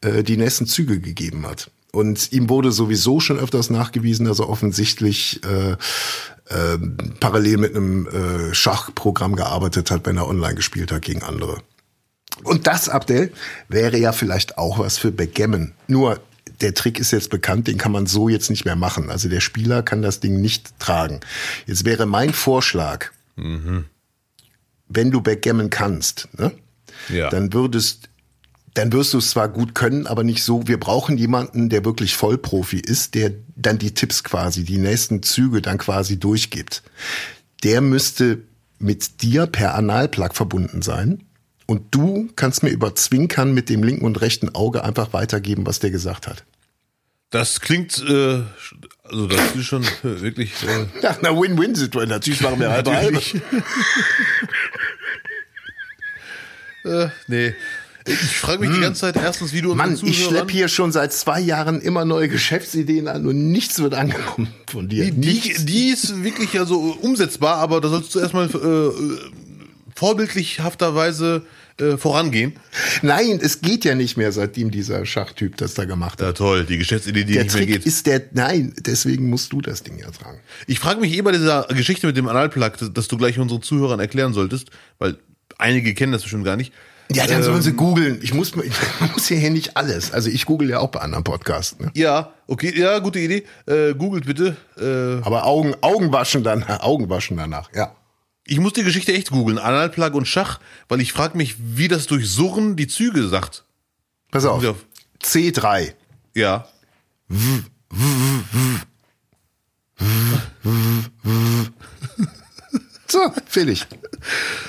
äh, 0.02 0.24
die 0.24 0.38
nächsten 0.38 0.68
Züge 0.68 1.00
gegeben 1.00 1.48
hat. 1.48 1.72
Und 1.92 2.32
ihm 2.32 2.50
wurde 2.50 2.72
sowieso 2.72 3.20
schon 3.20 3.40
öfters 3.40 3.70
nachgewiesen, 3.70 4.26
dass 4.26 4.40
er 4.40 4.50
offensichtlich 4.50 5.42
äh, 5.44 5.72
äh, 5.72 6.78
parallel 7.20 7.58
mit 7.58 7.76
einem 7.76 8.08
äh, 8.08 8.54
Schachprogramm 8.54 9.36
gearbeitet 9.36 9.90
hat, 9.90 10.06
wenn 10.06 10.18
er 10.18 10.28
online 10.28 10.56
gespielt 10.56 10.92
hat 10.92 11.02
gegen 11.02 11.24
andere. 11.24 11.58
Und 12.44 12.68
das, 12.68 12.90
Abdel, 12.90 13.32
wäre 13.68 13.98
ja 13.98 14.12
vielleicht 14.12 14.58
auch 14.58 14.80
was 14.80 14.98
für 14.98 15.12
Backgammon. 15.12 15.74
Nur 15.88 16.20
der 16.62 16.74
Trick 16.74 17.00
ist 17.00 17.12
jetzt 17.12 17.30
bekannt, 17.30 17.68
den 17.68 17.78
kann 17.78 17.92
man 17.92 18.06
so 18.06 18.28
jetzt 18.30 18.50
nicht 18.50 18.66
mehr 18.66 18.76
machen. 18.76 19.10
Also 19.10 19.30
der 19.30 19.40
Spieler 19.40 19.82
kann 19.84 20.02
das 20.02 20.20
Ding 20.20 20.42
nicht 20.42 20.78
tragen. 20.80 21.20
Jetzt 21.68 21.86
wäre 21.86 22.06
mein 22.06 22.34
Vorschlag, 22.34 23.08
wenn 23.36 25.12
du 25.12 25.22
Backgammon 25.22 25.70
kannst, 25.70 26.28
ne, 26.38 26.52
Ja. 27.10 27.30
dann 27.30 27.54
würdest 27.54 28.10
dann 28.76 28.94
wirst 28.94 29.14
du 29.14 29.18
es 29.18 29.32
zwar 29.32 29.50
gut 29.50 29.74
können, 29.74 30.06
aber 30.08 30.24
nicht 30.24 30.44
so. 30.44 30.68
Wir 30.68 30.80
brauchen 30.80 31.18
jemanden, 31.18 31.70
der 31.70 31.84
wirklich 31.84 32.16
Vollprofi 32.16 32.78
ist, 32.80 33.16
der 33.16 33.32
dann 33.56 33.78
die 33.80 33.94
Tipps 33.94 34.24
quasi, 34.24 34.64
die 34.64 34.78
nächsten 34.78 35.24
Züge 35.24 35.62
dann 35.62 35.78
quasi 35.80 36.20
durchgibt. 36.20 36.84
Der 37.64 37.82
müsste 37.82 38.44
mit 38.78 39.22
dir 39.24 39.48
per 39.48 39.74
Analplug 39.76 40.34
verbunden 40.36 40.82
sein. 40.82 41.24
Und 41.70 41.94
du 41.94 42.28
kannst 42.36 42.64
mir 42.64 42.72
über 42.72 42.96
Zwinkern 42.96 43.54
mit 43.54 43.70
dem 43.70 43.84
linken 43.84 44.04
und 44.04 44.20
rechten 44.22 44.56
Auge 44.56 44.84
einfach 44.84 45.14
weitergeben, 45.14 45.68
was 45.68 45.78
der 45.78 45.92
gesagt 45.92 46.26
hat. 46.26 46.44
Das 47.30 47.62
klingt, 47.62 48.04
äh, 48.10 48.42
also 49.04 49.28
das 49.28 49.56
ist 49.56 49.66
schon 49.66 49.84
äh, 49.84 50.20
wirklich. 50.20 50.52
Äh, 50.64 50.88
Ja, 51.04 51.16
na 51.22 51.30
Win-Win-Situation. 51.30 52.10
Natürlich 52.10 52.42
machen 52.42 52.60
wir 52.60 52.72
halbe 52.72 52.96
halbe. 52.96 53.22
Äh, 56.86 57.10
nee. 57.28 57.54
Ich 58.08 58.38
frage 58.40 58.62
mich 58.62 58.72
die 58.74 58.80
ganze 58.80 59.02
Zeit 59.02 59.18
erstens, 59.18 59.52
wie 59.54 59.62
du 59.62 59.76
Mann, 59.76 59.90
unseren 59.92 60.08
ich 60.10 60.24
Zuhörern- 60.24 60.30
schlepp 60.30 60.52
hier 60.52 60.70
schon 60.70 60.92
seit 60.92 61.12
zwei 61.14 61.40
Jahren 61.40 61.82
immer 61.82 62.06
neue 62.06 62.30
Geschäftsideen 62.30 63.08
an 63.10 63.28
und 63.28 63.52
nichts 63.52 63.80
wird 63.80 63.94
angenommen 63.94 64.48
von 64.66 64.88
dir. 64.88 65.04
Die, 65.12 65.12
die, 65.12 65.66
die 65.66 65.90
ist 65.90 66.24
wirklich 66.24 66.54
ja 66.54 66.66
so 66.66 66.98
umsetzbar, 67.02 67.58
aber 67.58 67.82
da 67.82 67.90
sollst 67.90 68.16
du 68.16 68.20
erstmal 68.20 68.48
äh, 68.48 68.92
vorbildlichhafterweise 69.94 71.44
äh, 71.82 71.98
vorangehen. 71.98 72.54
Nein, 73.02 73.40
es 73.42 73.62
geht 73.62 73.86
ja 73.86 73.96
nicht 73.96 74.18
mehr, 74.18 74.32
seitdem 74.32 74.72
dieser 74.72 75.06
Schachtyp 75.06 75.58
das 75.58 75.74
da 75.74 75.86
gemacht 75.86 76.20
hat. 76.22 76.28
Ja, 76.28 76.34
toll, 76.34 76.66
die 76.66 76.78
Geschäftsidee, 76.78 77.24
die 77.24 77.34
der 77.34 77.44
nicht 77.44 77.54
mehr 77.56 77.66
Trick 77.66 77.76
geht. 77.76 77.86
ist 77.86 78.06
der, 78.08 78.22
nein, 78.34 78.74
deswegen 78.80 79.30
musst 79.30 79.52
du 79.54 79.62
das 79.62 79.84
Ding 79.84 79.98
ja 80.00 80.10
tragen. 80.12 80.40
Ich 80.68 80.80
frage 80.80 81.00
mich 81.00 81.14
eh 81.16 81.22
bei 81.22 81.32
dieser 81.32 81.64
Geschichte 81.70 82.08
mit 82.08 82.18
dem 82.18 82.28
Analplug, 82.28 82.78
dass, 82.78 82.94
dass 82.94 83.08
du 83.08 83.18
gleich 83.18 83.40
unseren 83.40 83.62
Zuhörern 83.62 84.00
erklären 84.00 84.34
solltest, 84.34 84.70
weil 84.98 85.18
einige 85.58 85.94
kennen 85.94 86.12
das 86.12 86.22
bestimmt 86.24 86.46
gar 86.46 86.56
nicht. 86.56 86.74
Ja, 87.12 87.26
dann 87.26 87.42
sollen 87.42 87.56
Ähm. 87.56 87.62
sie 87.64 87.74
googeln. 87.74 88.20
Ich 88.22 88.36
muss, 88.36 88.54
ich 88.64 89.12
muss 89.14 89.28
hier 89.28 89.50
nicht 89.50 89.76
alles. 89.76 90.12
Also 90.12 90.30
ich 90.30 90.46
google 90.46 90.70
ja 90.70 90.80
auch 90.80 90.90
bei 90.90 91.00
anderen 91.00 91.24
Podcasts. 91.24 91.80
Ne? 91.80 91.90
Ja, 91.96 92.34
okay, 92.46 92.72
ja, 92.78 93.00
gute 93.00 93.18
Idee. 93.18 93.46
Äh, 93.66 93.96
googelt 93.96 94.26
bitte. 94.28 94.56
Äh, 94.80 95.26
Aber 95.26 95.46
Augen, 95.46 95.74
Augen 95.82 96.12
waschen 96.14 96.44
dann, 96.44 96.64
Augen 96.68 97.10
waschen 97.10 97.38
danach. 97.38 97.70
Ja. 97.74 97.96
Ich 98.50 98.60
muss 98.60 98.74
die 98.74 98.84
Geschichte 98.84 99.14
echt 99.14 99.30
googeln, 99.32 99.58
Analplug 99.58 100.14
und 100.16 100.26
Schach, 100.28 100.60
weil 100.88 101.02
ich 101.02 101.14
frage 101.14 101.38
mich, 101.38 101.56
wie 101.60 101.88
das 101.88 102.08
durch 102.08 102.30
Surren 102.30 102.76
die 102.76 102.88
Züge 102.88 103.28
sagt. 103.28 103.64
Pass 104.32 104.46
auf. 104.46 104.64
Ja. 104.64 104.76
C3. 105.24 105.94
Ja. 106.36 106.68
So, 113.08 113.20
fertig. 113.48 113.88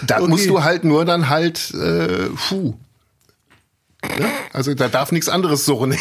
Da 0.06 0.18
Okay. 0.20 0.28
musst 0.28 0.48
du 0.48 0.62
halt 0.64 0.84
nur 0.84 1.04
dann 1.04 1.28
halt, 1.28 1.72
äh, 1.74 2.28
puh. 2.48 2.74
Ja? 4.18 4.30
Also 4.54 4.72
da 4.74 4.88
darf 4.88 5.12
nichts 5.12 5.28
anderes 5.28 5.66
surren. 5.66 5.94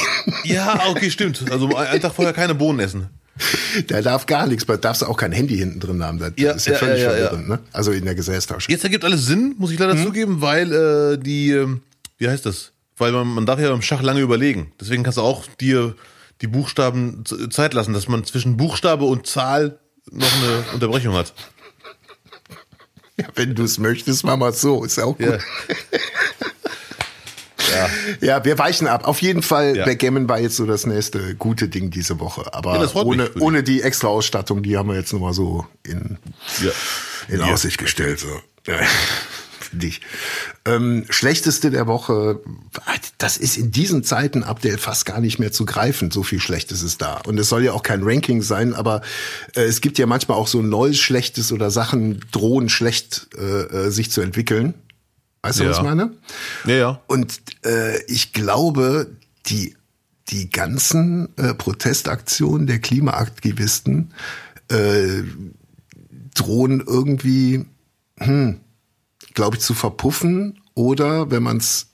Ja, 0.46 0.88
okay, 0.88 1.12
stimmt. 1.12 1.52
Also 1.52 1.76
einen 1.76 2.02
Tag 2.02 2.14
vorher 2.16 2.34
keine 2.34 2.56
Bohnen 2.56 2.80
essen. 2.80 3.10
Da 3.88 4.02
darf 4.02 4.26
gar 4.26 4.48
nichts, 4.48 4.66
da 4.66 4.78
darfst 4.78 5.02
du 5.02 5.06
auch 5.06 5.18
kein 5.18 5.32
Handy 5.32 5.58
hinten 5.58 5.80
drin 5.80 6.04
haben. 6.04 6.20
Das 6.20 6.34
Ja, 6.38 6.52
ist 6.52 6.66
ja, 6.68 6.74
ja, 6.74 6.80
völlig 6.80 7.02
ja, 7.02 7.12
ja, 7.16 7.28
verwirrend, 7.30 7.50
ne? 7.50 7.60
Also 7.72 7.92
in 7.92 8.06
der 8.06 8.16
Gesäßtasche. 8.16 8.72
Jetzt 8.72 8.84
ergibt 8.84 9.04
alles 9.06 9.26
Sinn, 9.26 9.56
muss 9.58 9.72
ich 9.72 9.80
leider 9.80 9.96
Mhm. 9.96 10.04
zugeben, 10.06 10.42
weil 10.42 10.72
äh, 10.74 11.18
die, 11.18 11.52
ähm, 11.52 11.82
wie 12.18 12.28
heißt 12.30 12.46
das? 12.46 12.72
Weil 12.98 13.12
man, 13.14 13.28
man 13.28 13.46
darf 13.46 13.60
ja 13.60 13.70
beim 13.70 13.82
Schach 13.82 14.02
lange 14.02 14.20
überlegen. 14.22 14.72
Deswegen 14.80 15.04
kannst 15.04 15.18
du 15.18 15.22
auch 15.22 15.46
dir 15.60 15.96
die 16.42 16.48
Buchstaben 16.48 17.24
Zeit 17.50 17.74
lassen, 17.74 17.94
dass 17.94 18.08
man 18.08 18.24
zwischen 18.26 18.58
Buchstabe 18.58 19.06
und 19.06 19.26
Zahl 19.28 19.80
noch 20.12 20.28
eine 20.42 20.64
Unterbrechung 20.74 21.14
hat. 21.16 21.34
Ja, 23.18 23.26
wenn 23.36 23.54
du 23.56 23.64
es 23.64 23.78
möchtest, 23.80 24.24
mach 24.24 24.38
mal 24.38 24.54
so. 24.54 24.84
Ist 24.84 24.98
ja 24.98 25.04
auch 25.06 25.18
gut. 25.18 25.40
Ja. 27.74 27.90
Ja, 28.22 28.46
wir 28.46 28.58
weichen 28.58 28.88
ab. 28.88 29.08
Auf 29.08 29.22
jeden 29.22 29.42
Fall, 29.42 29.78
Ja. 29.78 29.86
Backgammon 29.86 30.28
war 30.30 30.40
jetzt 30.40 30.56
so 30.56 30.66
das 30.66 30.86
nächste 30.86 31.36
gute 31.36 31.68
Ding 31.70 31.92
diese 31.92 32.20
Woche. 32.20 32.54
Aber 32.54 32.76
Ja, 32.76 32.82
mich 32.82 32.96
ohne, 32.96 33.30
ohne 33.40 33.64
die 33.64 33.82
extra 33.82 34.08
Ausstattung, 34.08 34.64
die 34.64 34.78
haben 34.78 34.90
wir 34.90 34.96
jetzt 34.96 35.12
nur 35.12 35.22
mal 35.22 35.34
so 35.34 35.66
in, 35.84 36.18
Ja. 36.64 36.72
in. 37.28 37.42
Aussicht 37.42 37.78
gestellt. 37.78 38.20
So. 38.20 38.28
Ja. 38.68 38.80
Dich. 39.72 40.02
Ähm, 40.66 41.06
schlechteste 41.12 41.70
der 41.70 41.86
Woche, 41.86 42.40
das 43.20 43.38
ist 43.38 43.56
in 43.56 43.70
diesen 43.72 44.04
Zeiten 44.04 44.44
Abdel 44.44 44.80
fast 44.80 45.06
gar 45.06 45.20
nicht 45.22 45.38
mehr 45.38 45.52
zu 45.52 45.64
greifen. 45.64 46.10
So 46.10 46.24
viel 46.24 46.40
Schlechtes 46.40 46.82
ist 46.82 47.04
da. 47.04 47.22
Und 47.28 47.40
es 47.40 47.50
soll 47.50 47.64
ja 47.64 47.74
auch 47.74 47.84
kein 47.84 48.02
Ranking 48.02 48.42
sein, 48.42 48.74
aber 48.74 49.02
äh, 49.56 49.62
es 49.62 49.82
gibt 49.82 50.00
ja 50.00 50.08
manchmal 50.08 50.40
auch 50.40 50.48
so 50.48 50.64
neues 50.64 50.98
Schlechtes 50.98 51.52
oder 51.52 51.70
Sachen 51.70 52.26
drohen 52.32 52.68
schlecht 52.70 53.28
äh, 53.38 53.42
äh, 53.44 53.90
sich 53.92 54.10
zu 54.10 54.22
entwickeln. 54.22 54.74
Weißt 55.42 55.60
du, 55.60 55.70
was 55.70 55.78
ich 55.78 55.84
meine? 55.84 56.14
Ja, 56.66 56.74
ja. 56.74 57.02
Und 57.08 57.42
äh, 57.66 58.04
ich 58.06 58.34
glaube, 58.34 59.16
die, 59.46 59.76
die 60.30 60.50
ganzen 60.50 61.30
äh, 61.38 61.54
Protestaktionen 61.54 62.68
der 62.68 62.80
Klimaaktivisten 62.80 64.14
äh, 64.70 65.24
drohen 66.36 66.82
irgendwie, 66.86 67.66
hm, 68.18 68.60
glaube 69.34 69.58
ich, 69.58 69.62
zu 69.62 69.74
verpuffen 69.74 70.60
oder, 70.74 71.32
wenn 71.32 71.44
man 71.44 71.58
es 71.58 71.88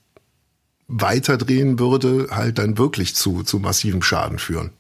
weiterdrehen 0.88 1.80
würde, 1.80 2.28
halt 2.32 2.58
dann 2.60 2.78
wirklich 2.78 3.16
zu, 3.16 3.44
zu 3.44 3.60
massivem 3.60 4.02
Schaden 4.02 4.40
führen. 4.40 4.72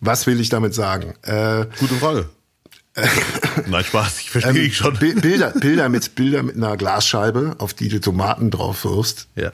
Was 0.00 0.26
will 0.26 0.40
ich 0.40 0.48
damit 0.48 0.74
sagen? 0.74 1.14
Äh, 1.22 1.66
Gute 1.78 1.94
Frage. 1.94 2.28
Nein, 3.66 3.84
Spaß, 3.84 4.20
ich 4.20 4.30
verstehe 4.30 4.52
Ähm, 4.52 4.56
dich 4.58 4.76
schon. 4.76 4.98
Bi- 4.98 5.14
Bilder, 5.14 5.50
Bilder 5.50 5.88
mit 5.88 6.14
Bilder 6.14 6.42
mit 6.42 6.56
einer 6.56 6.76
Glasscheibe, 6.76 7.56
auf 7.58 7.74
die 7.74 7.88
du 7.88 8.00
Tomaten 8.00 8.50
drauf 8.50 8.84
wirfst. 8.84 9.28
Ja. 9.36 9.52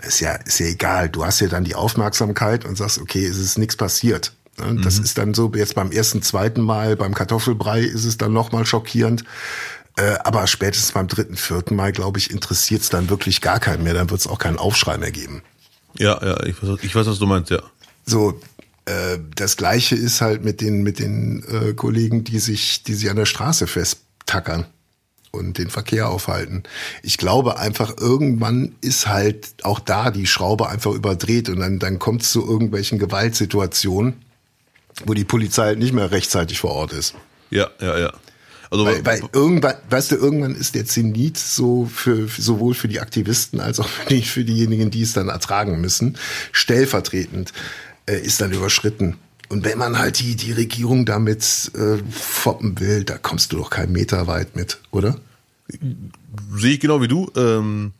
Ist 0.00 0.20
ja, 0.20 0.32
ist 0.34 0.58
ja 0.60 0.66
egal. 0.66 1.08
Du 1.08 1.24
hast 1.24 1.40
ja 1.40 1.48
dann 1.48 1.64
die 1.64 1.74
Aufmerksamkeit 1.74 2.64
und 2.64 2.76
sagst, 2.76 2.98
okay, 2.98 3.24
es 3.26 3.36
ist 3.38 3.58
nichts 3.58 3.76
passiert. 3.76 4.32
Ne? 4.58 4.80
Das 4.82 4.98
ist 4.98 5.18
dann 5.18 5.34
so, 5.34 5.52
jetzt 5.54 5.74
beim 5.74 5.90
ersten, 5.92 6.22
zweiten 6.22 6.60
Mal, 6.62 6.96
beim 6.96 7.14
Kartoffelbrei 7.14 7.80
ist 7.80 8.04
es 8.04 8.16
dann 8.18 8.32
nochmal 8.32 8.64
schockierend. 8.66 9.24
Äh, 9.96 10.16
aber 10.22 10.46
spätestens 10.46 10.92
beim 10.92 11.08
dritten, 11.08 11.36
vierten 11.36 11.74
Mal, 11.74 11.90
glaube 11.92 12.18
ich, 12.18 12.30
interessiert 12.30 12.82
es 12.82 12.88
dann 12.88 13.08
wirklich 13.10 13.40
gar 13.40 13.58
keinen 13.58 13.82
mehr. 13.82 13.94
Dann 13.94 14.10
wird 14.10 14.20
es 14.20 14.26
auch 14.28 14.38
keinen 14.38 14.58
Aufschrei 14.58 14.96
mehr 14.98 15.10
geben. 15.10 15.42
Ja, 15.96 16.20
ja, 16.24 16.42
ich 16.44 16.62
weiß, 16.62 16.78
ich 16.82 16.94
weiß, 16.94 17.06
was 17.08 17.18
du 17.18 17.26
meinst, 17.26 17.50
ja. 17.50 17.60
So, 18.06 18.40
äh, 18.88 19.18
das 19.34 19.56
gleiche 19.56 19.94
ist 19.94 20.20
halt 20.20 20.44
mit 20.44 20.60
den, 20.60 20.82
mit 20.82 20.98
den 20.98 21.44
äh, 21.44 21.74
Kollegen, 21.74 22.24
die 22.24 22.38
sich, 22.38 22.82
die 22.82 22.94
sich 22.94 23.10
an 23.10 23.16
der 23.16 23.26
Straße 23.26 23.66
festtackern 23.66 24.66
und 25.30 25.58
den 25.58 25.68
Verkehr 25.68 26.08
aufhalten. 26.08 26.62
Ich 27.02 27.18
glaube 27.18 27.58
einfach, 27.58 27.96
irgendwann 27.98 28.74
ist 28.80 29.06
halt 29.06 29.54
auch 29.62 29.78
da 29.78 30.10
die 30.10 30.26
Schraube 30.26 30.68
einfach 30.68 30.92
überdreht 30.92 31.48
und 31.50 31.60
dann, 31.60 31.78
dann 31.78 31.98
kommt 31.98 32.22
es 32.22 32.32
zu 32.32 32.46
irgendwelchen 32.46 32.98
Gewaltsituationen, 32.98 34.14
wo 35.04 35.14
die 35.14 35.24
Polizei 35.24 35.66
halt 35.66 35.78
nicht 35.78 35.92
mehr 35.92 36.10
rechtzeitig 36.10 36.58
vor 36.58 36.70
Ort 36.70 36.92
ist. 36.92 37.14
Ja, 37.50 37.68
ja, 37.80 37.98
ja. 37.98 38.12
Also, 38.70 38.84
Weil, 38.84 39.04
weil 39.04 39.22
irgendwann, 39.32 39.76
weißt 39.88 40.12
du, 40.12 40.16
irgendwann 40.16 40.54
ist 40.54 40.74
der 40.74 40.84
Zenit 40.84 41.38
so 41.38 41.86
für, 41.86 42.28
für 42.28 42.42
sowohl 42.42 42.74
für 42.74 42.88
die 42.88 43.00
Aktivisten 43.00 43.60
als 43.60 43.80
auch 43.80 43.88
für, 43.88 44.06
die, 44.08 44.22
für 44.22 44.44
diejenigen, 44.44 44.90
die 44.90 45.02
es 45.02 45.14
dann 45.14 45.28
ertragen 45.28 45.80
müssen, 45.80 46.18
stellvertretend 46.52 47.52
äh, 48.08 48.20
ist 48.20 48.40
dann 48.40 48.52
überschritten. 48.52 49.16
Und 49.48 49.64
wenn 49.64 49.78
man 49.78 49.98
halt 49.98 50.18
die, 50.18 50.36
die 50.36 50.52
Regierung 50.52 51.06
damit 51.06 51.70
äh, 51.74 51.98
foppen 52.10 52.78
will, 52.80 53.04
da 53.04 53.16
kommst 53.16 53.52
du 53.52 53.56
doch 53.56 53.70
keinen 53.70 53.92
Meter 53.92 54.26
weit 54.26 54.56
mit, 54.56 54.78
oder? 54.90 55.16
sehe 56.54 56.74
ich 56.74 56.80
genau 56.80 57.00
wie 57.00 57.08
du. 57.08 57.30
Ähm, 57.36 57.92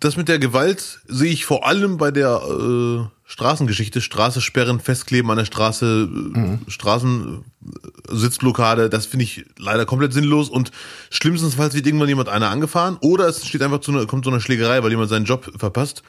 das 0.00 0.16
mit 0.16 0.28
der 0.28 0.38
Gewalt 0.38 1.00
sehe 1.06 1.32
ich 1.32 1.44
vor 1.44 1.66
allem 1.66 1.96
bei 1.96 2.10
der 2.10 2.42
äh, 2.42 3.04
Straßengeschichte. 3.24 4.00
Straße 4.00 4.40
sperren, 4.40 4.80
festkleben 4.80 5.30
an 5.30 5.38
der 5.38 5.44
Straße, 5.44 6.08
äh, 6.34 6.58
Straßensitzblockade. 6.70 8.90
Das 8.90 9.06
finde 9.06 9.24
ich 9.24 9.44
leider 9.58 9.86
komplett 9.86 10.12
sinnlos. 10.12 10.48
Und 10.48 10.72
schlimmstenfalls 11.10 11.74
wird 11.74 11.86
irgendwann 11.86 12.08
jemand 12.08 12.28
einer 12.28 12.50
angefahren 12.50 12.96
oder 13.00 13.28
es 13.28 13.46
steht 13.46 13.62
einfach 13.62 13.80
zu 13.80 13.92
einer, 13.92 14.06
kommt 14.06 14.24
zu 14.24 14.30
einer 14.30 14.40
Schlägerei, 14.40 14.82
weil 14.82 14.90
jemand 14.90 15.08
seinen 15.08 15.24
Job 15.24 15.52
verpasst. 15.56 16.02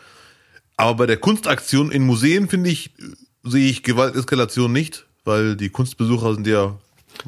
Aber 0.78 0.96
bei 0.96 1.06
der 1.06 1.18
Kunstaktion 1.18 1.92
in 1.92 2.04
Museen, 2.04 2.48
finde 2.50 2.70
ich, 2.70 2.92
sehe 3.44 3.70
ich 3.70 3.84
Gewalteskalation 3.84 4.72
nicht, 4.72 5.06
weil 5.26 5.56
die 5.56 5.70
Kunstbesucher 5.70 6.34
sind 6.36 6.48
ja 6.48 6.76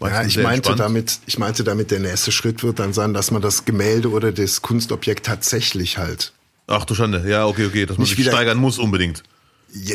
Ja, 0.02 0.24
ich 0.24 0.38
meinte 0.38 0.70
entspannt. 0.70 0.80
damit, 0.80 1.20
ich 1.26 1.38
meinte 1.38 1.64
damit, 1.64 1.92
der 1.92 2.00
nächste 2.00 2.32
Schritt 2.32 2.64
wird 2.64 2.80
dann 2.80 2.94
sein, 2.94 3.14
dass 3.14 3.32
man 3.32 3.42
das 3.42 3.66
Gemälde 3.66 4.10
oder 4.10 4.32
das 4.32 4.62
Kunstobjekt 4.62 5.26
tatsächlich 5.26 5.98
halt, 5.98 6.34
Ach 6.68 6.84
du 6.86 6.96
Schande, 6.96 7.24
ja, 7.30 7.46
okay, 7.46 7.68
okay, 7.68 7.86
dass 7.86 7.98
man 8.00 8.08
sich 8.08 8.18
wieder- 8.18 8.32
steigern 8.32 8.58
muss 8.58 8.80
unbedingt. 8.80 9.22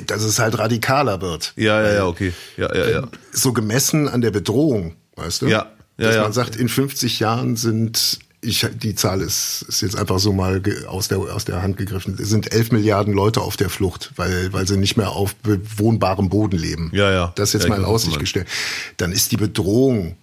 dass 0.06 0.22
es 0.22 0.38
halt 0.38 0.56
radikaler 0.58 1.20
wird. 1.20 1.52
Ja, 1.56 1.82
ja, 1.82 1.92
ja, 1.94 2.06
okay. 2.06 2.32
Ja, 2.56 2.72
ja, 2.76 2.88
ja. 2.90 3.08
So 3.32 3.52
gemessen 3.52 4.08
an 4.08 4.20
der 4.20 4.30
Bedrohung, 4.30 4.94
weißt 5.16 5.42
du? 5.42 5.46
Ja, 5.48 5.70
ja, 5.98 6.06
Dass 6.06 6.14
ja. 6.16 6.22
man 6.22 6.32
sagt, 6.32 6.54
in 6.54 6.68
50 6.68 7.18
Jahren 7.18 7.56
sind, 7.56 8.18
ich, 8.42 8.66
die 8.74 8.94
Zahl 8.94 9.20
ist, 9.20 9.62
ist 9.68 9.82
jetzt 9.82 9.96
einfach 9.96 10.18
so 10.18 10.32
mal 10.32 10.62
aus 10.86 11.08
der, 11.08 11.18
aus 11.18 11.44
der 11.44 11.62
Hand 11.62 11.76
gegriffen, 11.76 12.16
es 12.18 12.30
sind 12.30 12.52
11 12.52 12.72
Milliarden 12.72 13.12
Leute 13.12 13.40
auf 13.42 13.56
der 13.56 13.68
Flucht, 13.68 14.12
weil, 14.16 14.52
weil 14.52 14.66
sie 14.66 14.76
nicht 14.78 14.96
mehr 14.96 15.10
auf 15.10 15.34
bewohnbarem 15.36 16.28
Boden 16.30 16.56
leben. 16.58 16.90
Ja, 16.94 17.10
ja. 17.12 17.32
Das 17.36 17.52
jetzt 17.52 17.64
Ja, 17.64 17.68
mal 17.68 17.78
in 17.78 17.84
Aussicht 17.84 18.12
meinst. 18.12 18.20
gestellt. 18.20 18.48
Dann 18.96 19.12
ist 19.12 19.30
die 19.32 19.36
Bedrohung 19.36 20.16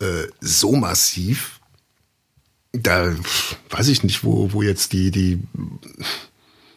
äh, 0.00 0.28
so 0.40 0.72
massiv, 0.76 1.58
da 2.72 3.12
weiß 3.70 3.88
ich 3.88 4.02
nicht, 4.04 4.24
wo, 4.24 4.52
wo 4.52 4.62
jetzt 4.62 4.92
die, 4.92 5.10
die, 5.10 5.40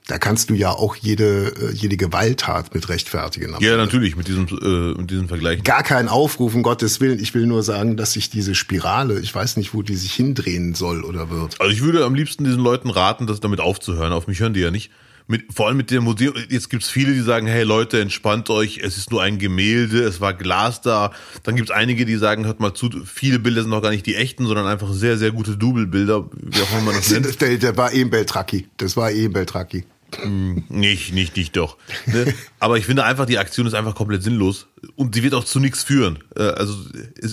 da 0.08 0.20
kannst 0.20 0.50
du 0.50 0.54
ja 0.54 0.70
auch 0.70 0.96
jede, 0.96 1.48
äh, 1.48 1.74
jede 1.74 1.98
Gewalttat 1.98 2.76
mit 2.76 2.90
rechtfertigen. 2.90 3.56
Ja, 3.60 3.76
natürlich, 3.76 4.16
mit 4.16 4.28
diesem, 4.28 4.46
äh, 4.48 5.00
mit 5.00 5.10
diesem 5.10 5.28
Vergleich. 5.28 5.64
Gar 5.64 5.84
kein 5.84 6.10
Aufruf, 6.10 6.54
um 6.54 6.62
Gottes 6.62 7.02
Willen. 7.02 7.20
Ich 7.20 7.34
will 7.34 7.48
nur 7.48 7.64
sagen, 7.64 7.98
dass 7.98 8.14
sich 8.14 8.30
diese 8.30 8.54
Spirale, 8.54 9.20
ich 9.20 9.34
weiß 9.34 9.58
nicht, 9.58 9.74
wo 9.74 9.82
die 9.82 9.96
sich 9.96 10.14
hindrehen 10.14 10.76
soll 10.76 11.04
oder 11.04 11.32
wird. 11.32 11.60
Also 11.60 11.72
ich 11.72 11.82
würde 11.82 12.06
am 12.06 12.14
liebsten 12.14 12.44
diesen 12.44 12.62
Leuten 12.62 12.92
raten, 12.92 13.26
das 13.26 13.40
damit 13.40 13.60
aufzuhören. 13.60 14.14
Auf 14.14 14.28
mich 14.28 14.40
hören 14.40 14.54
die 14.54 14.60
ja 14.60 14.70
nicht. 14.70 14.92
Mit, 15.28 15.52
vor 15.52 15.66
allem 15.66 15.78
mit 15.78 15.90
dem 15.90 16.04
Museum. 16.04 16.36
Jetzt 16.50 16.70
gibt's 16.70 16.88
viele, 16.88 17.14
die 17.14 17.22
sagen, 17.22 17.48
hey 17.48 17.64
Leute, 17.64 18.00
entspannt 18.00 18.52
euch, 18.52 18.82
es 18.84 18.98
ist 18.98 19.10
nur 19.10 19.24
ein 19.24 19.40
Gemälde, 19.40 20.04
es 20.04 20.22
war 20.22 20.36
Glas 20.36 20.82
da. 20.82 21.14
Dann 21.42 21.56
gibt's 21.56 21.72
einige, 21.72 22.06
die 22.06 22.18
sagen, 22.18 22.46
hört 22.46 22.60
mal 22.60 22.76
zu, 22.76 22.92
viele 23.06 23.40
Bilder 23.40 23.62
sind 23.62 23.72
noch 23.72 23.82
gar 23.82 23.90
nicht 23.90 24.06
die 24.06 24.14
echten, 24.14 24.46
sondern 24.46 24.68
einfach 24.68 24.94
sehr, 24.94 25.18
sehr 25.18 25.32
gute 25.32 25.58
Double-Bilder, 25.58 26.30
wie 26.32 26.62
auch 26.62 26.72
immer 26.74 26.82
man 26.82 26.96
das 26.96 27.10
nennt. 27.12 27.42
Der, 27.42 27.58
der 27.58 27.76
war 27.76 27.92
eben 27.92 28.12
Beltraki. 28.12 28.68
Das 28.78 28.96
war 28.96 29.12
eben 29.12 29.34
Beltraki. 29.34 29.86
Nicht, 30.24 31.14
nicht, 31.14 31.36
nicht 31.36 31.56
doch. 31.58 31.78
Ne? 32.06 32.34
Aber 32.60 32.78
ich 32.78 32.86
finde 32.86 33.04
einfach, 33.04 33.26
die 33.26 33.38
Aktion 33.38 33.68
ist 33.68 33.74
einfach 33.74 33.96
komplett 33.96 34.24
sinnlos 34.24 34.68
und 34.96 35.16
sie 35.16 35.24
wird 35.24 35.34
auch 35.34 35.44
zu 35.44 35.60
nichts 35.60 35.84
führen. 35.84 36.20
Äh, 36.36 36.44
Also 36.44 36.76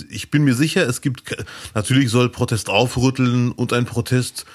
ich 0.09 0.31
bin 0.31 0.43
mir 0.43 0.53
sicher, 0.53 0.87
es 0.87 1.01
gibt 1.01 1.23
natürlich 1.73 2.09
soll 2.09 2.29
Protest 2.29 2.69
aufrütteln 2.69 3.51
und 3.51 3.73
ein 3.73 3.85
Protest, 3.85 4.45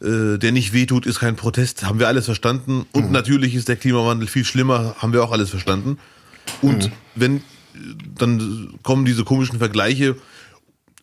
äh, 0.00 0.38
der 0.38 0.52
nicht 0.52 0.72
wehtut, 0.72 1.06
ist 1.06 1.20
kein 1.20 1.36
Protest. 1.36 1.84
Haben 1.84 1.98
wir 1.98 2.08
alles 2.08 2.26
verstanden. 2.26 2.86
Und 2.92 3.10
natürlich 3.12 3.54
ist 3.54 3.68
der 3.68 3.76
Klimawandel 3.76 4.28
viel 4.28 4.44
schlimmer, 4.44 4.96
haben 4.98 5.12
wir 5.12 5.22
auch 5.22 5.32
alles 5.32 5.50
verstanden. 5.50 5.98
Und 6.62 6.90
wenn 7.14 7.36
äh, 7.36 7.40
dann 8.18 8.74
kommen 8.82 9.04
diese 9.04 9.24
komischen 9.24 9.58
Vergleiche, 9.58 10.16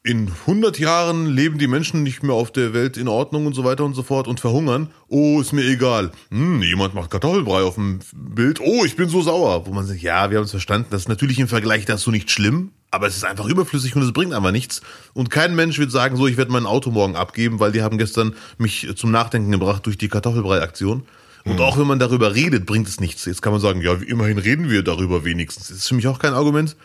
in 0.04 0.32
100 0.48 0.80
Jahren 0.80 1.28
leben 1.28 1.60
die 1.60 1.68
Menschen 1.68 2.02
nicht 2.02 2.24
mehr 2.24 2.34
auf 2.34 2.52
der 2.52 2.74
Welt 2.74 2.98
in 2.98 3.08
Ordnung 3.08 3.46
und 3.46 3.54
so 3.54 3.64
weiter 3.64 3.86
und 3.86 3.94
so 3.94 4.02
fort 4.02 4.28
und 4.28 4.40
verhungern. 4.40 4.90
Oh, 5.08 5.40
ist 5.40 5.54
mir 5.54 5.64
egal. 5.64 6.12
Hm, 6.32 6.64
jemand 6.64 6.96
macht 6.96 7.12
Kartoffelbrei 7.12 7.62
auf 7.62 7.76
dem 7.76 8.00
Bild. 8.12 8.60
Oh, 8.60 8.84
ich 8.84 8.96
bin 8.96 9.10
so 9.10 9.22
sauer. 9.22 9.68
Wo 9.68 9.74
man 9.74 9.86
sagt, 9.86 10.02
ja, 10.02 10.32
wir 10.32 10.40
haben 10.40 10.46
es 10.46 10.52
verstanden. 10.52 10.88
Das 10.90 11.02
ist 11.02 11.08
natürlich 11.08 11.38
im 11.38 11.48
Vergleich 11.48 11.86
dazu 11.86 12.10
nicht 12.10 12.32
schlimm, 12.32 12.72
aber 12.90 13.06
es 13.06 13.16
ist 13.16 13.26
einfach 13.26 13.46
überflüssig 13.46 13.96
und 13.96 14.02
es 14.02 14.12
bringt 14.12 14.34
einfach 14.34 14.52
nichts. 14.52 14.82
Und 15.14 15.30
kein 15.30 15.56
Mensch 15.56 15.78
wird 15.78 15.92
sagen, 15.92 16.18
so, 16.18 16.26
ich 16.26 16.38
werde 16.38 16.52
mein 16.52 16.66
Auto 16.66 16.90
morgen 16.90 17.16
abgeben, 17.16 17.60
weil 17.60 17.72
die 17.72 17.84
haben 17.84 18.00
gestern 18.00 18.34
mich 18.58 18.88
zum 18.96 19.12
Nachdenken 19.12 19.52
gebracht 19.52 19.86
durch 19.86 20.00
die 20.00 20.10
Kartoffelbrei-Aktion. 20.10 21.04
Und 21.44 21.60
auch 21.60 21.78
wenn 21.78 21.88
man 21.88 22.00
darüber 22.00 22.34
redet, 22.34 22.66
bringt 22.66 22.88
es 22.88 23.00
nichts. 23.00 23.26
Jetzt 23.26 23.42
kann 23.42 23.52
man 23.52 23.62
sagen, 23.62 23.82
ja, 23.82 23.94
immerhin 23.94 24.40
reden 24.40 24.70
wir 24.70 24.84
darüber 24.84 25.26
wenigstens. 25.26 25.68
Das 25.68 25.78
ist 25.78 25.88
für 25.88 25.96
mich 25.96 26.08
auch 26.08 26.20
kein 26.20 26.34
Argument. 26.34 26.76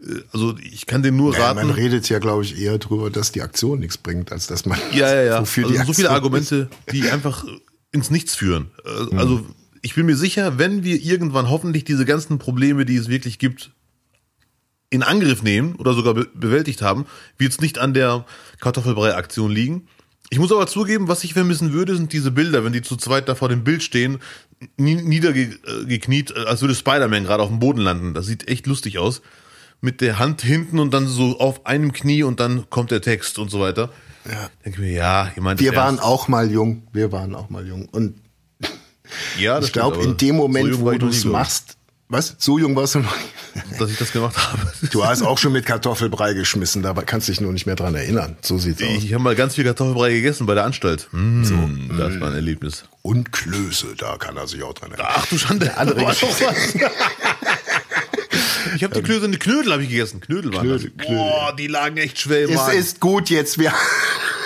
Äh, 0.00 0.20
Also 0.32 0.56
ich 0.58 0.86
kann 0.86 1.02
den 1.02 1.16
nur 1.16 1.34
Ja, 1.34 1.46
raten. 1.48 1.66
man 1.66 1.70
redet 1.70 2.08
ja, 2.08 2.18
glaube 2.18 2.44
ich, 2.44 2.58
eher 2.60 2.78
drüber, 2.78 3.10
dass 3.10 3.32
die 3.32 3.42
Aktion 3.42 3.80
nichts 3.80 3.98
bringt, 3.98 4.32
als 4.32 4.46
dass 4.46 4.66
man 4.66 4.78
Ja, 4.92 5.14
ja, 5.14 5.22
ja. 5.22 5.40
wofür 5.40 5.66
also 5.66 5.78
die 5.80 5.86
so 5.86 5.92
viele 5.92 6.10
Argumente, 6.10 6.68
die 6.92 7.08
einfach 7.10 7.44
ins 7.92 8.10
Nichts 8.10 8.34
führen. 8.34 8.70
Äh, 8.84 9.16
Also 9.16 9.46
ich 9.82 9.94
bin 9.94 10.06
mir 10.06 10.16
sicher, 10.16 10.58
wenn 10.58 10.82
wir 10.84 11.00
irgendwann 11.00 11.48
hoffentlich 11.48 11.84
diese 11.84 12.04
ganzen 12.04 12.38
Probleme, 12.38 12.84
die 12.84 12.96
es 12.96 13.08
wirklich 13.08 13.38
gibt, 13.38 13.70
in 14.90 15.02
Angriff 15.02 15.42
nehmen 15.42 15.74
oder 15.76 15.94
sogar 15.94 16.14
be 16.14 16.28
bewältigt 16.34 16.80
haben, 16.82 17.06
wird 17.38 17.52
es 17.52 17.60
nicht 17.60 17.78
an 17.78 17.92
der 17.94 18.24
Kartoffelbrei-Aktion 18.60 19.50
liegen. 19.50 19.88
Ich 20.30 20.38
muss 20.38 20.50
aber 20.52 20.66
zugeben, 20.66 21.08
was 21.08 21.22
ich 21.24 21.34
vermissen 21.34 21.72
würde, 21.72 21.96
sind 21.96 22.12
diese 22.12 22.30
Bilder, 22.32 22.64
wenn 22.64 22.72
die 22.72 22.82
zu 22.82 22.96
zweit 22.96 23.28
da 23.28 23.34
vor 23.34 23.48
dem 23.48 23.62
Bild 23.64 23.82
stehen, 23.82 24.18
nie- 24.76 24.94
niedergekniet, 25.02 26.32
äh, 26.32 26.40
als 26.46 26.60
würde 26.62 26.74
Spider-Man 26.74 27.24
gerade 27.24 27.42
auf 27.42 27.48
dem 27.48 27.58
Boden 27.58 27.80
landen. 27.80 28.14
Das 28.14 28.26
sieht 28.26 28.48
echt 28.48 28.66
lustig 28.66 28.98
aus. 28.98 29.22
Mit 29.80 30.00
der 30.00 30.18
Hand 30.18 30.42
hinten 30.42 30.78
und 30.78 30.92
dann 30.92 31.06
so 31.06 31.38
auf 31.38 31.66
einem 31.66 31.92
Knie 31.92 32.22
und 32.22 32.40
dann 32.40 32.68
kommt 32.70 32.90
der 32.90 33.02
Text 33.02 33.38
und 33.38 33.50
so 33.50 33.60
weiter. 33.60 33.90
Ja. 34.24 34.50
Denke 34.64 34.78
ich 34.82 34.88
mir, 34.88 34.92
ja, 34.92 35.30
jemand. 35.34 35.60
Wir 35.60 35.76
waren 35.76 36.00
auch 36.00 36.28
mal 36.28 36.50
jung. 36.50 36.82
Wir 36.92 37.12
waren 37.12 37.34
auch 37.34 37.50
mal 37.50 37.66
jung. 37.66 37.88
Und 37.90 38.20
ja, 39.38 39.56
das 39.56 39.66
ich 39.66 39.72
glaube, 39.72 40.02
in 40.02 40.16
dem 40.16 40.36
Moment, 40.36 40.72
so 40.74 40.80
wo 40.80 40.92
ich 40.92 40.98
du 40.98 41.08
es 41.08 41.18
ich, 41.18 41.24
machst, 41.26 41.76
was? 42.08 42.36
So 42.38 42.58
jung 42.58 42.74
warst 42.76 42.94
du 42.94 43.00
noch 43.00 43.14
dass 43.78 43.90
ich 43.90 43.98
das 43.98 44.12
gemacht 44.12 44.36
habe. 44.36 44.72
Du 44.90 45.04
hast 45.04 45.22
auch 45.22 45.38
schon 45.38 45.52
mit 45.52 45.66
Kartoffelbrei 45.66 46.34
geschmissen, 46.34 46.82
da 46.82 46.92
kannst 46.94 47.28
dich 47.28 47.40
nur 47.40 47.52
nicht 47.52 47.66
mehr 47.66 47.74
dran 47.74 47.94
erinnern. 47.94 48.36
So 48.40 48.58
sieht's 48.58 48.82
aus. 48.82 49.02
Ich 49.02 49.12
habe 49.12 49.22
mal 49.22 49.34
ganz 49.34 49.54
viel 49.54 49.64
Kartoffelbrei 49.64 50.12
gegessen 50.12 50.46
bei 50.46 50.54
der 50.54 50.64
Anstalt. 50.64 51.08
Mm, 51.12 51.42
so, 51.42 51.54
das 51.96 52.20
war 52.20 52.28
ein 52.28 52.34
Erlebnis. 52.34 52.84
Und 53.02 53.32
Klöße, 53.32 53.94
da 53.96 54.16
kann 54.16 54.36
er 54.36 54.46
sich 54.46 54.62
auch 54.62 54.74
dran 54.74 54.92
erinnern. 54.92 55.12
Ach 55.14 55.26
du 55.26 55.38
Schande, 55.38 55.76
andere 55.76 56.00
doch 56.00 56.08
was. 56.08 56.74
Ich 58.76 58.84
habe 58.84 58.94
die 58.94 59.02
Klöße, 59.02 59.28
die 59.28 59.38
Knödel 59.38 59.72
habe 59.72 59.82
ich 59.82 59.88
gegessen. 59.88 60.20
Knödel 60.20 60.52
waren 60.54 60.66
Knödel, 60.66 60.92
das. 60.96 61.06
Boah, 61.06 61.54
die 61.56 61.66
lagen 61.66 61.96
echt 61.96 62.18
schwer 62.20 62.44
im 62.44 62.50
Es 62.50 62.56
Magen. 62.56 62.78
ist 62.78 63.00
gut 63.00 63.30
jetzt, 63.30 63.58
wir 63.58 63.72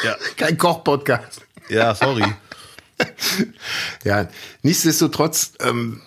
Ja. 0.05 0.17
kein 0.37 0.57
Koch-Podcast. 0.57 1.43
Ja, 1.69 1.95
sorry. 1.95 2.25
Ja, 4.05 4.29
nichtsdestotrotz, 4.63 5.53
ähm, 5.61 6.03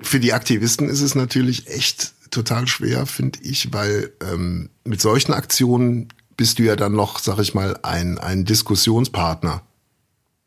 für 0.00 0.18
die 0.18 0.32
Aktivisten 0.32 0.88
ist 0.88 1.00
es 1.00 1.14
natürlich 1.14 1.68
echt 1.68 2.12
total 2.32 2.66
schwer, 2.66 3.06
finde 3.06 3.38
ich, 3.42 3.72
weil 3.72 4.10
ähm, 4.20 4.70
mit 4.84 5.00
solchen 5.00 5.32
Aktionen 5.32 6.08
bist 6.36 6.58
du 6.58 6.64
ja 6.64 6.74
dann 6.76 6.92
noch, 6.92 7.20
sag 7.20 7.38
ich 7.38 7.54
mal, 7.54 7.78
ein, 7.82 8.18
ein 8.18 8.44
Diskussionspartner. 8.44 9.62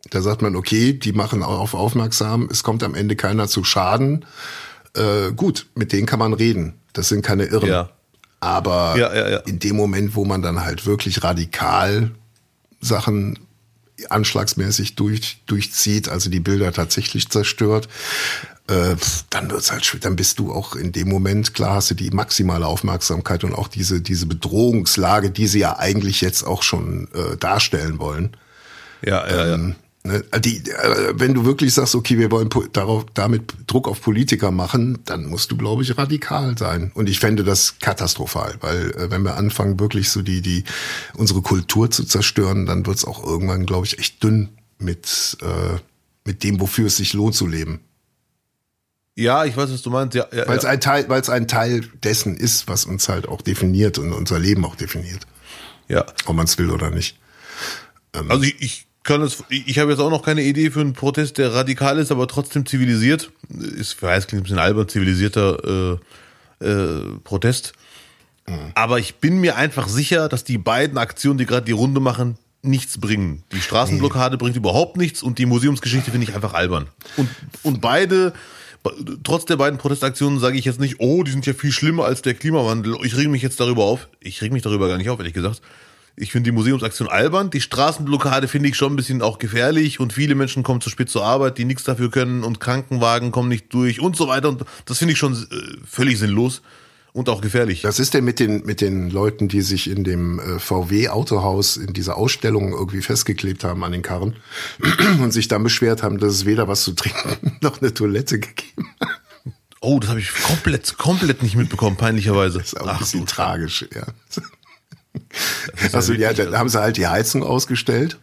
Da 0.09 0.21
sagt 0.21 0.41
man, 0.41 0.55
okay, 0.55 0.93
die 0.93 1.13
machen 1.13 1.41
auf 1.41 1.73
aufmerksam, 1.73 2.49
es 2.51 2.63
kommt 2.63 2.83
am 2.83 2.93
Ende 2.95 3.15
keiner 3.15 3.47
zu 3.47 3.63
Schaden. 3.63 4.25
Äh, 4.95 5.31
gut, 5.33 5.67
mit 5.75 5.91
denen 5.91 6.05
kann 6.05 6.19
man 6.19 6.33
reden. 6.33 6.73
Das 6.93 7.09
sind 7.09 7.21
keine 7.21 7.45
Irren. 7.45 7.69
Ja. 7.69 7.89
Aber 8.39 8.95
Ja, 8.97 9.13
ja, 9.13 9.29
ja. 9.29 9.37
in 9.39 9.59
dem 9.59 9.75
Moment, 9.75 10.15
wo 10.15 10.25
man 10.25 10.41
dann 10.41 10.63
halt 10.63 10.85
wirklich 10.85 11.23
radikal 11.23 12.11
Sachen 12.81 13.39
anschlagsmäßig 14.09 14.95
durch, 14.95 15.41
durchzieht, 15.45 16.09
also 16.09 16.29
die 16.29 16.39
Bilder 16.39 16.71
tatsächlich 16.73 17.29
zerstört, 17.29 17.87
äh, 18.67 18.95
dann 19.29 19.49
wird's 19.51 19.71
halt 19.71 19.85
schwer. 19.85 19.99
Dann 19.99 20.15
bist 20.15 20.39
du 20.39 20.51
auch 20.51 20.75
in 20.75 20.91
dem 20.91 21.07
Moment, 21.07 21.53
klar 21.53 21.75
hast 21.75 21.91
du 21.91 21.95
die 21.95 22.11
maximale 22.11 22.65
Aufmerksamkeit 22.65 23.43
und 23.43 23.53
auch 23.53 23.67
diese, 23.67 24.01
diese 24.01 24.25
Bedrohungslage, 24.25 25.31
die 25.31 25.47
sie 25.47 25.59
ja 25.59 25.77
eigentlich 25.77 26.21
jetzt 26.21 26.43
auch 26.43 26.63
schon 26.63 27.07
äh, 27.13 27.37
darstellen 27.37 27.99
wollen. 27.99 28.35
Ja, 29.01 29.27
ja, 29.27 29.47
ja. 29.47 29.53
Ähm, 29.53 29.67
ne, 29.67 29.75
die, 30.39 30.57
äh, 30.69 31.13
wenn 31.15 31.33
du 31.33 31.45
wirklich 31.45 31.73
sagst, 31.73 31.95
okay, 31.95 32.17
wir 32.17 32.29
wollen 32.31 32.49
darauf, 32.73 33.05
damit 33.13 33.53
Druck 33.67 33.87
auf 33.87 34.01
Politiker 34.01 34.51
machen, 34.51 34.99
dann 35.05 35.25
musst 35.25 35.51
du, 35.51 35.57
glaube 35.57 35.83
ich, 35.83 35.97
radikal 35.97 36.57
sein. 36.57 36.91
Und 36.93 37.09
ich 37.09 37.19
fände 37.19 37.43
das 37.43 37.79
katastrophal, 37.79 38.55
weil 38.61 38.91
äh, 38.91 39.11
wenn 39.11 39.23
wir 39.23 39.35
anfangen, 39.35 39.79
wirklich 39.79 40.09
so 40.09 40.21
die, 40.21 40.41
die 40.41 40.63
unsere 41.15 41.41
Kultur 41.41 41.89
zu 41.89 42.03
zerstören, 42.03 42.65
dann 42.65 42.85
wird's 42.85 43.05
auch 43.05 43.23
irgendwann, 43.25 43.65
glaube 43.65 43.85
ich, 43.85 43.97
echt 43.97 44.23
dünn 44.23 44.49
mit, 44.77 45.37
äh, 45.41 45.79
mit 46.23 46.43
dem, 46.43 46.59
wofür 46.59 46.87
es 46.87 46.97
sich 46.97 47.13
lohnt 47.13 47.35
zu 47.35 47.47
leben. 47.47 47.79
Ja, 49.15 49.45
ich 49.45 49.55
weiß, 49.55 49.71
was 49.71 49.81
du 49.81 49.89
meinst. 49.89 50.13
Ja, 50.13 50.27
ja, 50.31 50.47
Weil 50.47 50.57
es 50.57 50.63
ja. 50.63 50.69
ein 50.69 50.81
Teil, 50.81 51.07
weil 51.07 51.21
es 51.21 51.29
ein 51.29 51.47
Teil 51.47 51.81
dessen 52.03 52.35
ist, 52.35 52.67
was 52.67 52.85
uns 52.85 53.07
halt 53.07 53.27
auch 53.27 53.41
definiert 53.41 53.97
und 53.97 54.11
unser 54.11 54.39
Leben 54.39 54.65
auch 54.65 54.75
definiert, 54.75 55.25
ja. 55.87 56.05
ob 56.25 56.35
man 56.35 56.45
es 56.45 56.57
will 56.57 56.69
oder 56.69 56.91
nicht. 56.91 57.17
Also 58.11 58.43
ich, 58.43 58.61
ich 58.61 58.87
kann 59.05 59.21
es, 59.21 59.43
ich 59.49 59.79
habe 59.79 59.91
jetzt 59.91 59.99
auch 60.01 60.09
noch 60.09 60.23
keine 60.23 60.41
Idee 60.41 60.71
für 60.71 60.81
einen 60.81 60.93
Protest, 60.93 61.37
der 61.37 61.53
radikal 61.53 61.99
ist, 61.99 62.11
aber 62.11 62.27
trotzdem 62.27 62.65
zivilisiert. 62.65 63.31
Ist, 63.49 63.93
ich 63.93 64.01
weiß, 64.01 64.27
klingt 64.27 64.41
ein 64.41 64.43
bisschen 64.43 64.59
albern, 64.59 64.89
zivilisierter 64.89 65.99
äh, 66.59 66.65
äh, 66.65 67.01
Protest. 67.23 67.73
Aber 68.75 68.99
ich 68.99 69.15
bin 69.15 69.39
mir 69.39 69.55
einfach 69.55 69.87
sicher, 69.87 70.29
dass 70.29 70.43
die 70.43 70.57
beiden 70.57 70.97
Aktionen, 70.97 71.37
die 71.37 71.45
gerade 71.45 71.65
die 71.65 71.71
Runde 71.71 71.99
machen, 71.99 72.37
nichts 72.61 72.99
bringen. 72.99 73.43
Die 73.51 73.61
Straßenblockade 73.61 74.37
bringt 74.37 74.55
überhaupt 74.55 74.97
nichts 74.97 75.23
und 75.23 75.37
die 75.39 75.45
Museumsgeschichte 75.45 76.11
finde 76.11 76.27
ich 76.27 76.35
einfach 76.35 76.53
albern. 76.53 76.87
Und, 77.17 77.29
und 77.63 77.81
beide, 77.81 78.33
trotz 79.23 79.45
der 79.45 79.55
beiden 79.55 79.79
Protestaktionen 79.79 80.39
sage 80.39 80.57
ich 80.57 80.65
jetzt 80.65 80.79
nicht, 80.79 80.95
oh, 80.99 81.23
die 81.23 81.31
sind 81.31 81.45
ja 81.45 81.53
viel 81.53 81.71
schlimmer 81.71 82.05
als 82.05 82.21
der 82.21 82.33
Klimawandel. 82.33 82.97
Ich 83.03 83.15
reg 83.15 83.29
mich 83.29 83.41
jetzt 83.41 83.59
darüber 83.59 83.83
auf. 83.85 84.09
Ich 84.19 84.41
reg 84.41 84.51
mich 84.51 84.63
darüber 84.63 84.87
gar 84.87 84.97
nicht 84.97 85.09
auf, 85.09 85.19
ehrlich 85.19 85.33
gesagt. 85.33 85.61
Ich 86.17 86.31
finde 86.31 86.49
die 86.49 86.55
Museumsaktion 86.55 87.09
albern. 87.09 87.49
Die 87.49 87.59
Straßenblockade 87.59 88.47
finde 88.47 88.69
ich 88.69 88.77
schon 88.77 88.93
ein 88.93 88.95
bisschen 88.95 89.21
auch 89.21 89.37
gefährlich 89.37 89.99
und 89.99 90.13
viele 90.13 90.35
Menschen 90.35 90.63
kommen 90.63 90.79
zu 90.79 90.89
spät 90.89 91.09
zur 91.09 91.25
Arbeit, 91.25 91.57
die 91.57 91.65
nichts 91.65 91.83
dafür 91.83 92.09
können 92.09 92.43
und 92.43 92.59
Krankenwagen 92.59 93.31
kommen 93.31 93.49
nicht 93.49 93.73
durch 93.73 93.99
und 93.99 94.15
so 94.15 94.27
weiter. 94.27 94.49
Und 94.49 94.63
das 94.85 94.99
finde 94.99 95.13
ich 95.13 95.19
schon 95.19 95.33
äh, 95.33 95.77
völlig 95.85 96.17
sinnlos 96.17 96.61
und 97.15 97.29
auch 97.29 97.41
gefährlich. 97.41 97.83
Was 97.83 97.99
ist 97.99 98.13
denn 98.13 98.23
mit 98.23 98.39
den, 98.39 98.65
mit 98.65 98.81
den 98.81 99.09
Leuten, 99.09 99.49
die 99.49 99.61
sich 99.61 99.89
in 99.89 100.03
dem 100.03 100.39
äh, 100.39 100.59
VW-Autohaus 100.59 101.77
in 101.77 101.93
dieser 101.93 102.17
Ausstellung 102.17 102.71
irgendwie 102.71 103.01
festgeklebt 103.01 103.63
haben 103.63 103.83
an 103.83 103.91
den 103.91 104.01
Karren 104.01 104.35
und 105.21 105.31
sich 105.31 105.49
dann 105.49 105.63
beschwert 105.63 106.01
haben, 106.01 106.17
dass 106.17 106.33
es 106.33 106.45
weder 106.45 106.67
was 106.67 106.83
zu 106.83 106.93
trinken 106.93 107.57
noch 107.61 107.81
eine 107.81 107.93
Toilette 107.93 108.39
gegeben 108.39 108.89
hat? 109.01 109.09
Oh, 109.81 109.99
das 109.99 110.09
habe 110.09 110.19
ich 110.19 110.33
komplett, 110.33 110.97
komplett 110.97 111.43
nicht 111.43 111.55
mitbekommen, 111.55 111.95
peinlicherweise. 111.95 112.57
Das 112.57 112.73
ist 112.73 112.81
auch 112.81 112.87
ein 112.87 112.95
Ach, 112.95 112.99
bisschen 112.99 113.19
du 113.19 113.25
tragisch, 113.27 113.85
ja. 113.93 114.05
Ja 115.15 115.89
Also 115.93 116.13
ja, 116.13 116.29
wirklich- 116.29 116.49
da 116.51 116.57
haben 116.57 116.69
sie 116.69 116.79
halt 116.79 116.97
die 116.97 117.07
Heizung 117.07 117.43
ausgestellt, 117.43 118.19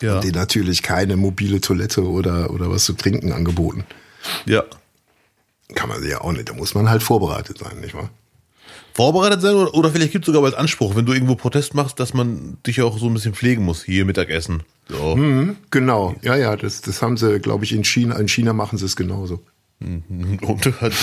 ja. 0.00 0.20
die 0.20 0.32
natürlich 0.32 0.82
keine 0.82 1.16
mobile 1.16 1.60
Toilette 1.60 2.02
oder, 2.08 2.50
oder 2.50 2.70
was 2.70 2.84
zu 2.84 2.92
trinken 2.94 3.32
angeboten. 3.32 3.84
ja. 4.46 4.62
Kann 5.74 5.88
man 5.88 6.06
ja 6.06 6.20
auch 6.20 6.30
nicht, 6.32 6.48
da 6.50 6.52
muss 6.52 6.74
man 6.74 6.90
halt 6.90 7.02
vorbereitet 7.02 7.56
sein, 7.58 7.80
nicht 7.80 7.94
wahr? 7.94 8.10
Vorbereitet 8.92 9.40
sein 9.40 9.54
oder, 9.54 9.74
oder 9.74 9.90
vielleicht 9.90 10.12
gibt 10.12 10.24
es 10.24 10.32
sogar 10.32 10.44
als 10.44 10.54
Anspruch, 10.54 10.94
wenn 10.94 11.06
du 11.06 11.14
irgendwo 11.14 11.34
Protest 11.36 11.74
machst, 11.74 11.98
dass 11.98 12.12
man 12.14 12.58
dich 12.66 12.82
auch 12.82 12.98
so 12.98 13.06
ein 13.06 13.14
bisschen 13.14 13.34
pflegen 13.34 13.64
muss. 13.64 13.82
Hier 13.82 14.04
Mittagessen. 14.04 14.62
So. 14.88 15.18
Genau, 15.70 16.14
ja, 16.20 16.36
ja, 16.36 16.54
das, 16.54 16.82
das 16.82 17.00
haben 17.00 17.16
sie, 17.16 17.40
glaube 17.40 17.64
ich, 17.64 17.72
in 17.72 17.82
China, 17.82 18.16
in 18.18 18.28
China 18.28 18.52
machen 18.52 18.76
sie 18.78 18.84
es 18.84 18.94
genauso. 18.94 19.42
Und, 19.80 20.66
also, 20.80 20.96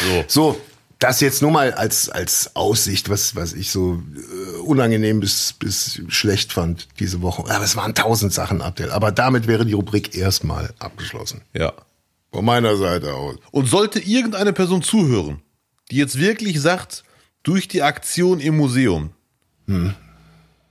so. 0.00 0.24
So, 0.28 0.60
das 1.02 1.20
jetzt 1.20 1.42
nur 1.42 1.50
mal 1.50 1.72
als, 1.72 2.08
als 2.08 2.54
Aussicht, 2.54 3.08
was, 3.08 3.34
was 3.34 3.52
ich 3.52 3.70
so 3.70 4.02
äh, 4.14 4.58
unangenehm 4.58 5.20
bis, 5.20 5.54
bis 5.54 6.02
schlecht 6.08 6.52
fand 6.52 6.88
diese 6.98 7.22
Woche. 7.22 7.42
Aber 7.50 7.64
es 7.64 7.76
waren 7.76 7.94
tausend 7.94 8.32
Sachen, 8.32 8.62
Abdel. 8.62 8.90
Aber 8.90 9.12
damit 9.12 9.46
wäre 9.46 9.66
die 9.66 9.72
Rubrik 9.72 10.14
erstmal 10.14 10.72
abgeschlossen. 10.78 11.42
Ja. 11.54 11.72
Von 12.32 12.44
meiner 12.44 12.76
Seite 12.76 13.14
aus. 13.14 13.36
Und 13.50 13.66
sollte 13.66 13.98
irgendeine 13.98 14.52
Person 14.52 14.82
zuhören, 14.82 15.42
die 15.90 15.96
jetzt 15.96 16.18
wirklich 16.18 16.60
sagt, 16.60 17.04
durch 17.42 17.68
die 17.68 17.82
Aktion 17.82 18.40
im 18.40 18.56
Museum 18.56 19.10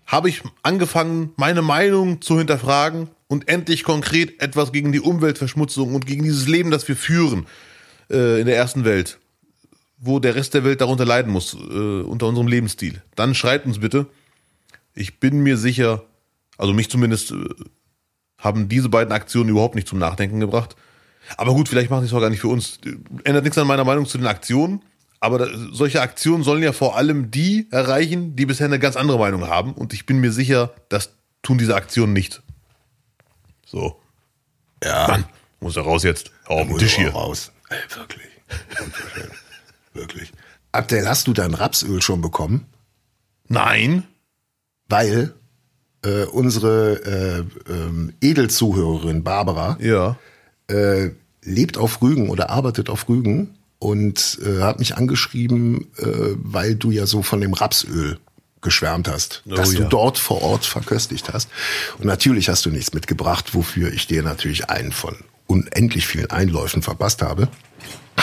habe 0.05 0.29
ich 0.29 0.41
angefangen, 0.63 1.31
meine 1.37 1.61
Meinung 1.61 2.21
zu 2.21 2.37
hinterfragen 2.37 3.09
und 3.27 3.47
endlich 3.47 3.83
konkret 3.83 4.41
etwas 4.41 4.71
gegen 4.71 4.91
die 4.91 4.99
Umweltverschmutzung 4.99 5.95
und 5.95 6.05
gegen 6.05 6.23
dieses 6.23 6.47
Leben, 6.47 6.71
das 6.71 6.87
wir 6.87 6.95
führen 6.95 7.47
äh, 8.09 8.39
in 8.39 8.45
der 8.45 8.57
ersten 8.57 8.83
Welt, 8.83 9.19
wo 10.01 10.19
der 10.19 10.35
Rest 10.35 10.55
der 10.55 10.63
Welt 10.63 10.81
darunter 10.81 11.05
leiden 11.05 11.31
muss, 11.31 11.53
äh, 11.53 11.57
unter 12.01 12.27
unserem 12.27 12.47
Lebensstil. 12.47 13.01
Dann 13.15 13.35
schreibt 13.35 13.65
uns 13.67 13.79
bitte. 13.79 14.07
Ich 14.93 15.19
bin 15.19 15.41
mir 15.41 15.57
sicher, 15.57 16.03
also 16.57 16.73
mich 16.73 16.89
zumindest 16.89 17.31
äh, 17.31 17.35
haben 18.37 18.67
diese 18.67 18.89
beiden 18.89 19.13
Aktionen 19.13 19.49
überhaupt 19.49 19.75
nicht 19.75 19.87
zum 19.87 19.99
Nachdenken 19.99 20.39
gebracht. 20.39 20.75
Aber 21.37 21.53
gut, 21.53 21.69
vielleicht 21.69 21.91
machen 21.91 22.01
die 22.01 22.07
es 22.07 22.13
auch 22.13 22.19
gar 22.19 22.31
nicht 22.31 22.41
für 22.41 22.47
uns. 22.47 22.79
Ändert 23.23 23.43
nichts 23.43 23.57
an 23.59 23.67
meiner 23.67 23.85
Meinung 23.85 24.07
zu 24.07 24.17
den 24.17 24.27
Aktionen. 24.27 24.81
Aber 25.19 25.37
da, 25.37 25.47
solche 25.71 26.01
Aktionen 26.01 26.43
sollen 26.43 26.63
ja 26.63 26.73
vor 26.73 26.97
allem 26.97 27.29
die 27.29 27.67
erreichen, 27.69 28.35
die 28.35 28.47
bisher 28.47 28.65
eine 28.65 28.79
ganz 28.79 28.95
andere 28.95 29.19
Meinung 29.19 29.47
haben. 29.47 29.73
Und 29.73 29.93
ich 29.93 30.07
bin 30.07 30.19
mir 30.19 30.31
sicher, 30.31 30.73
das 30.89 31.11
tun 31.43 31.59
diese 31.59 31.75
Aktionen 31.75 32.11
nicht. 32.11 32.41
So. 33.67 34.01
Ja, 34.83 35.07
Mann, 35.07 35.25
muss 35.59 35.77
er 35.77 35.83
raus 35.83 36.01
jetzt. 36.01 36.31
Auf 36.47 36.61
den 36.61 36.69
muss 36.69 36.79
Tisch 36.81 36.95
hier. 36.95 37.11
raus. 37.11 37.51
Ey, 37.69 37.77
wirklich. 37.95 38.27
Wirklich. 39.93 40.31
Abdel, 40.71 41.07
hast 41.07 41.27
du 41.27 41.33
dein 41.33 41.53
Rapsöl 41.53 42.01
schon 42.01 42.21
bekommen? 42.21 42.65
Nein. 43.47 44.03
Weil 44.87 45.33
äh, 46.03 46.23
unsere 46.25 47.45
äh, 47.67 47.71
ähm, 47.71 48.13
Edelzuhörerin 48.21 49.23
Barbara 49.23 49.77
Ja. 49.81 50.17
äh, 50.67 51.09
lebt 51.43 51.77
auf 51.77 52.01
Rügen 52.01 52.29
oder 52.29 52.49
arbeitet 52.49 52.89
auf 52.89 53.07
Rügen 53.09 53.57
und 53.79 54.39
äh, 54.45 54.61
hat 54.61 54.79
mich 54.79 54.95
angeschrieben, 54.97 55.87
äh, 55.97 56.35
weil 56.37 56.75
du 56.75 56.91
ja 56.91 57.05
so 57.05 57.21
von 57.23 57.41
dem 57.41 57.53
Rapsöl 57.53 58.19
geschwärmt 58.61 59.07
hast, 59.07 59.41
Oh 59.49 59.55
dass 59.55 59.71
du 59.71 59.81
ja. 59.81 59.89
dort 59.89 60.19
vor 60.19 60.41
Ort 60.43 60.65
verköstigt 60.65 61.33
hast. 61.33 61.49
Und 61.97 62.05
natürlich 62.05 62.47
hast 62.47 62.63
du 62.65 62.69
nichts 62.69 62.93
mitgebracht, 62.93 63.55
wofür 63.55 63.91
ich 63.91 64.05
dir 64.07 64.21
natürlich 64.21 64.69
einen 64.69 64.91
von 64.91 65.15
unendlich 65.47 66.05
vielen 66.07 66.29
Einläufen 66.29 66.81
verpasst 66.83 67.23
habe. 67.23 67.47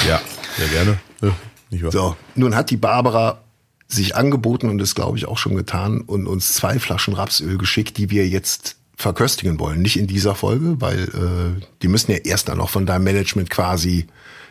Ja. 0.07 0.21
Sehr 0.57 0.69
gerne. 0.69 0.99
Ja, 1.21 1.35
nicht 1.71 1.83
wahr? 1.85 1.93
So, 1.93 2.17
nun 2.35 2.55
hat 2.55 2.71
die 2.71 2.77
Barbara 2.77 3.43
sich 3.87 4.17
angeboten 4.17 4.69
und 4.69 4.81
es 4.81 4.95
glaube 4.95 5.17
ich 5.17 5.27
auch 5.27 5.39
schon 5.39 5.57
getan 5.57 6.03
und 6.03 6.27
uns 6.27 6.53
zwei 6.53 6.79
Flaschen 6.79 7.15
Rapsöl 7.15 7.57
geschickt, 7.57 7.97
die 7.97 8.11
wir 8.11 8.29
jetzt 8.29 8.77
verköstigen 8.97 9.59
wollen. 9.59 9.81
Nicht 9.81 9.99
in 9.99 10.07
dieser 10.07 10.35
Folge, 10.35 10.81
weil 10.81 11.05
äh, 11.05 11.65
die 11.83 11.89
müssen 11.89 12.11
ja 12.11 12.19
erst 12.19 12.49
dann 12.49 12.59
noch 12.59 12.69
von 12.69 12.85
deinem 12.85 13.05
Management 13.05 13.49
quasi 13.49 14.07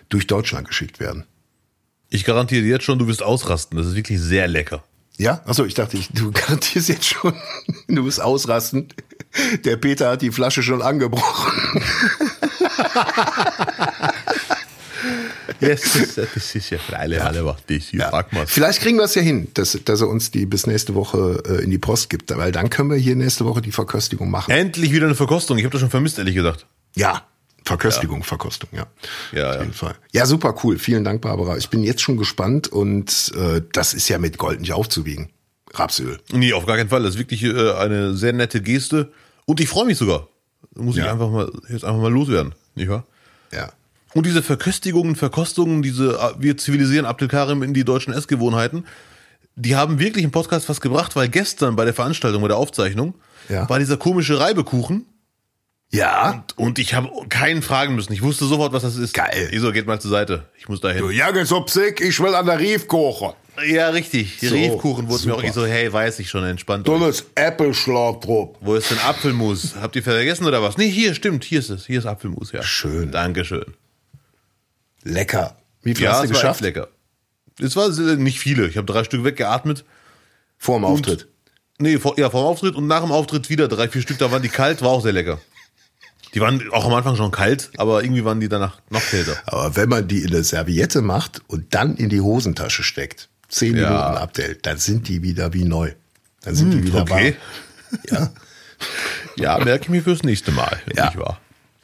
durch 0.09 0.25
Deutschland 0.25 0.67
geschickt 0.67 0.99
werden. 0.99 1.25
Ich 2.09 2.23
garantiere 2.23 2.63
dir 2.63 2.69
jetzt 2.69 2.85
schon, 2.85 2.97
du 2.97 3.07
wirst 3.07 3.21
ausrasten. 3.21 3.77
Das 3.77 3.87
ist 3.87 3.95
wirklich 3.95 4.19
sehr 4.19 4.47
lecker. 4.47 4.83
Ja? 5.17 5.41
Achso, 5.45 5.65
ich 5.65 5.73
dachte, 5.73 5.97
ich, 5.97 6.09
du 6.09 6.31
garantierst 6.33 6.89
jetzt 6.89 7.05
schon, 7.05 7.33
du 7.87 8.05
bist 8.05 8.21
ausrastend. 8.21 8.95
Der 9.65 9.75
Peter 9.75 10.11
hat 10.11 10.21
die 10.21 10.31
Flasche 10.31 10.63
schon 10.63 10.81
angebrochen. 10.81 11.83
Das, 15.59 15.81
das 16.15 16.55
ist 16.55 16.69
ja 16.69 16.77
freilich 16.77 17.21
alle 17.21 17.45
was 17.45 17.57
das. 17.67 17.91
Ja. 17.91 18.09
Pack 18.09 18.31
mal. 18.33 18.45
Vielleicht 18.47 18.81
kriegen 18.81 18.97
wir 18.97 19.03
es 19.05 19.15
ja 19.15 19.21
hin, 19.21 19.47
dass, 19.53 19.77
dass 19.85 20.01
er 20.01 20.07
uns 20.09 20.31
die 20.31 20.45
bis 20.45 20.67
nächste 20.67 20.93
Woche 20.95 21.41
äh, 21.47 21.63
in 21.63 21.71
die 21.71 21.77
Post 21.77 22.09
gibt, 22.09 22.35
weil 22.37 22.51
dann 22.51 22.69
können 22.69 22.89
wir 22.89 22.97
hier 22.97 23.15
nächste 23.15 23.45
Woche 23.45 23.61
die 23.61 23.71
Verköstigung 23.71 24.29
machen. 24.29 24.51
Endlich 24.51 24.91
wieder 24.91 25.05
eine 25.07 25.15
Verkostung. 25.15 25.57
Ich 25.57 25.63
habe 25.63 25.71
das 25.71 25.81
schon 25.81 25.89
vermisst, 25.89 26.17
ehrlich 26.19 26.35
gesagt. 26.35 26.65
Ja, 26.95 27.23
Verköstigung, 27.65 28.23
Verkostung, 28.23 28.69
ja. 28.71 28.87
Ja, 29.33 29.49
Auf 29.49 29.55
ja. 29.55 29.61
jeden 29.61 29.73
Fall. 29.73 29.95
Ja, 30.13 30.25
super 30.25 30.55
cool. 30.63 30.77
Vielen 30.79 31.03
Dank, 31.03 31.21
Barbara. 31.21 31.57
Ich 31.57 31.69
bin 31.69 31.83
jetzt 31.83 32.01
schon 32.01 32.15
gespannt 32.17 32.67
und 32.69 33.31
äh, 33.35 33.61
das 33.73 33.93
ist 33.93 34.07
ja 34.09 34.17
mit 34.19 34.37
Gold 34.37 34.61
nicht 34.61 34.71
aufzuwiegen. 34.73 35.29
Rapsöl. 35.73 36.19
Nee, 36.31 36.53
auf 36.53 36.65
gar 36.65 36.77
keinen 36.77 36.89
Fall. 36.89 37.03
Das 37.03 37.15
ist 37.15 37.19
wirklich 37.19 37.43
äh, 37.43 37.71
eine 37.73 38.15
sehr 38.15 38.31
nette 38.31 38.61
Geste. 38.61 39.11
Und 39.45 39.59
ich 39.59 39.67
freue 39.67 39.85
mich 39.85 39.97
sogar. 39.97 40.27
Muss 40.75 40.95
ich 40.97 41.03
Ja. 41.03 41.11
einfach 41.11 41.29
mal 41.29 41.51
jetzt 41.69 41.83
einfach 41.83 42.01
mal 42.01 42.11
loswerden, 42.11 42.55
nicht 42.75 42.89
wahr? 42.89 43.05
Ja. 43.51 43.71
Und 44.17 44.25
diese 44.25 44.41
Verköstigungen, 44.41 45.15
Verkostungen, 45.15 45.81
diese 45.83 46.13
äh, 46.17 46.33
wir 46.41 46.57
zivilisieren 46.57 47.05
Abdelkarim 47.05 47.61
in 47.63 47.73
die 47.73 47.83
deutschen 47.83 48.13
Essgewohnheiten, 48.13 48.85
die 49.55 49.75
haben 49.75 49.99
wirklich 49.99 50.23
im 50.23 50.31
Podcast 50.31 50.67
was 50.69 50.81
gebracht, 50.81 51.15
weil 51.15 51.29
gestern 51.29 51.75
bei 51.75 51.85
der 51.85 51.93
Veranstaltung, 51.93 52.41
bei 52.41 52.47
der 52.47 52.57
Aufzeichnung, 52.57 53.13
Ja. 53.49 53.69
war 53.69 53.79
dieser 53.79 53.97
komische 53.97 54.39
Reibekuchen 54.39 55.05
Ja. 55.91 56.43
und 56.55 56.79
ich 56.79 56.93
habe 56.95 57.09
keinen 57.29 57.61
fragen 57.61 57.95
müssen. 57.95 58.11
Ich 58.13 58.21
wusste 58.21 58.45
sofort, 58.45 58.73
was 58.73 58.81
das 58.83 58.95
ist. 58.97 59.13
Geil. 59.13 59.49
Iso, 59.51 59.71
geht 59.71 59.87
mal 59.87 59.99
zur 60.01 60.11
Seite. 60.11 60.45
Ich 60.57 60.67
muss 60.67 60.81
da 60.81 60.89
hin. 60.89 61.03
Ja, 61.11 61.33
jetzt 61.35 61.51
ob 61.51 61.69
sick, 61.69 62.01
ich 62.01 62.19
will 62.19 62.33
an 62.35 62.45
der 62.47 62.59
Rief 62.59 62.87
kochen. 62.87 63.33
Ja, 63.67 63.89
richtig. 63.89 64.37
Die 64.39 64.47
So, 64.47 64.55
Riefkuchen 64.55 65.07
wurde 65.09 65.25
mir 65.27 65.33
auch 65.33 65.37
super. 65.37 65.47
ich 65.47 65.53
so, 65.53 65.65
hey, 65.65 65.91
weiß 65.91 66.19
ich 66.19 66.29
schon, 66.29 66.43
entspannt. 66.43 66.87
Äppelschlag 67.35 68.21
drauf. 68.21 68.55
Wo 68.61 68.75
ist 68.75 68.91
denn 68.91 68.99
Apfelmus? 68.99 69.75
Habt 69.81 69.95
ihr 69.95 70.03
vergessen 70.03 70.45
oder 70.45 70.61
was? 70.61 70.77
Nee, 70.77 70.89
hier, 70.89 71.15
stimmt, 71.15 71.43
hier 71.43 71.59
ist 71.59 71.69
es. 71.69 71.85
Hier 71.87 71.99
ist 71.99 72.05
Apfelmus, 72.05 72.51
ja. 72.51 72.61
Schön. 72.63 73.11
Dankeschön. 73.11 73.65
Lecker. 75.07 75.55
Wie 75.81 75.95
viel 75.95 76.05
Ja, 76.05 76.13
hast 76.13 76.21
du 76.21 76.25
es 76.25 76.29
war 76.31 76.35
echt 76.35 76.41
geschafft? 76.41 76.61
lecker. 76.61 76.87
Es 77.59 77.75
war 77.75 77.89
nicht 78.17 78.39
viele. 78.39 78.67
Ich 78.67 78.77
habe 78.77 78.85
drei 78.85 79.03
Stück 79.03 79.23
weggeatmet. 79.23 79.83
Vor 80.57 80.77
dem 80.79 80.85
Auftritt. 80.85 81.27
Nee, 81.79 81.97
vor, 81.97 82.17
ja, 82.19 82.29
vor 82.29 82.41
dem 82.41 82.47
Auftritt 82.47 82.75
und 82.75 82.87
nach 82.87 83.01
dem 83.01 83.11
Auftritt 83.11 83.49
wieder 83.49 83.67
drei, 83.67 83.87
vier 83.87 84.01
Stück. 84.01 84.17
Da 84.17 84.31
waren 84.31 84.41
die 84.41 84.49
kalt, 84.49 84.81
war 84.81 84.89
auch 84.89 85.01
sehr 85.03 85.13
lecker. 85.13 85.39
Die 86.33 86.41
waren 86.41 86.61
auch 86.71 86.85
am 86.85 86.93
Anfang 86.93 87.15
schon 87.15 87.31
kalt, 87.31 87.71
aber 87.77 88.03
irgendwie 88.03 88.25
waren 88.25 88.39
die 88.39 88.49
danach 88.49 88.79
noch 88.89 89.01
kälter. 89.01 89.35
Aber 89.45 89.75
wenn 89.75 89.87
man 89.89 90.07
die 90.07 90.21
in 90.23 90.27
eine 90.33 90.43
Serviette 90.43 91.01
macht 91.01 91.41
und 91.47 91.73
dann 91.73 91.95
in 91.95 92.09
die 92.09 92.19
Hosentasche 92.21 92.83
steckt, 92.83 93.29
zehn 93.47 93.75
Ja. 93.77 93.89
Minuten 93.89 94.17
abdellt, 94.17 94.65
dann 94.65 94.77
sind 94.77 95.07
die 95.07 95.21
wieder 95.23 95.53
wie 95.53 95.63
neu. 95.63 95.93
Dann 96.41 96.53
sind 96.55 96.71
die 96.71 96.83
wieder 96.83 97.01
Okay. 97.03 97.35
warm. 97.91 98.01
Ja, 98.09 98.31
Ja, 99.37 99.63
merke 99.63 99.83
ich 99.85 99.89
mir 99.89 100.03
fürs 100.03 100.23
nächste 100.23 100.51
Mal. 100.51 100.79
Ja. 100.95 101.05
Nicht 101.05 101.17
wahr? 101.17 101.39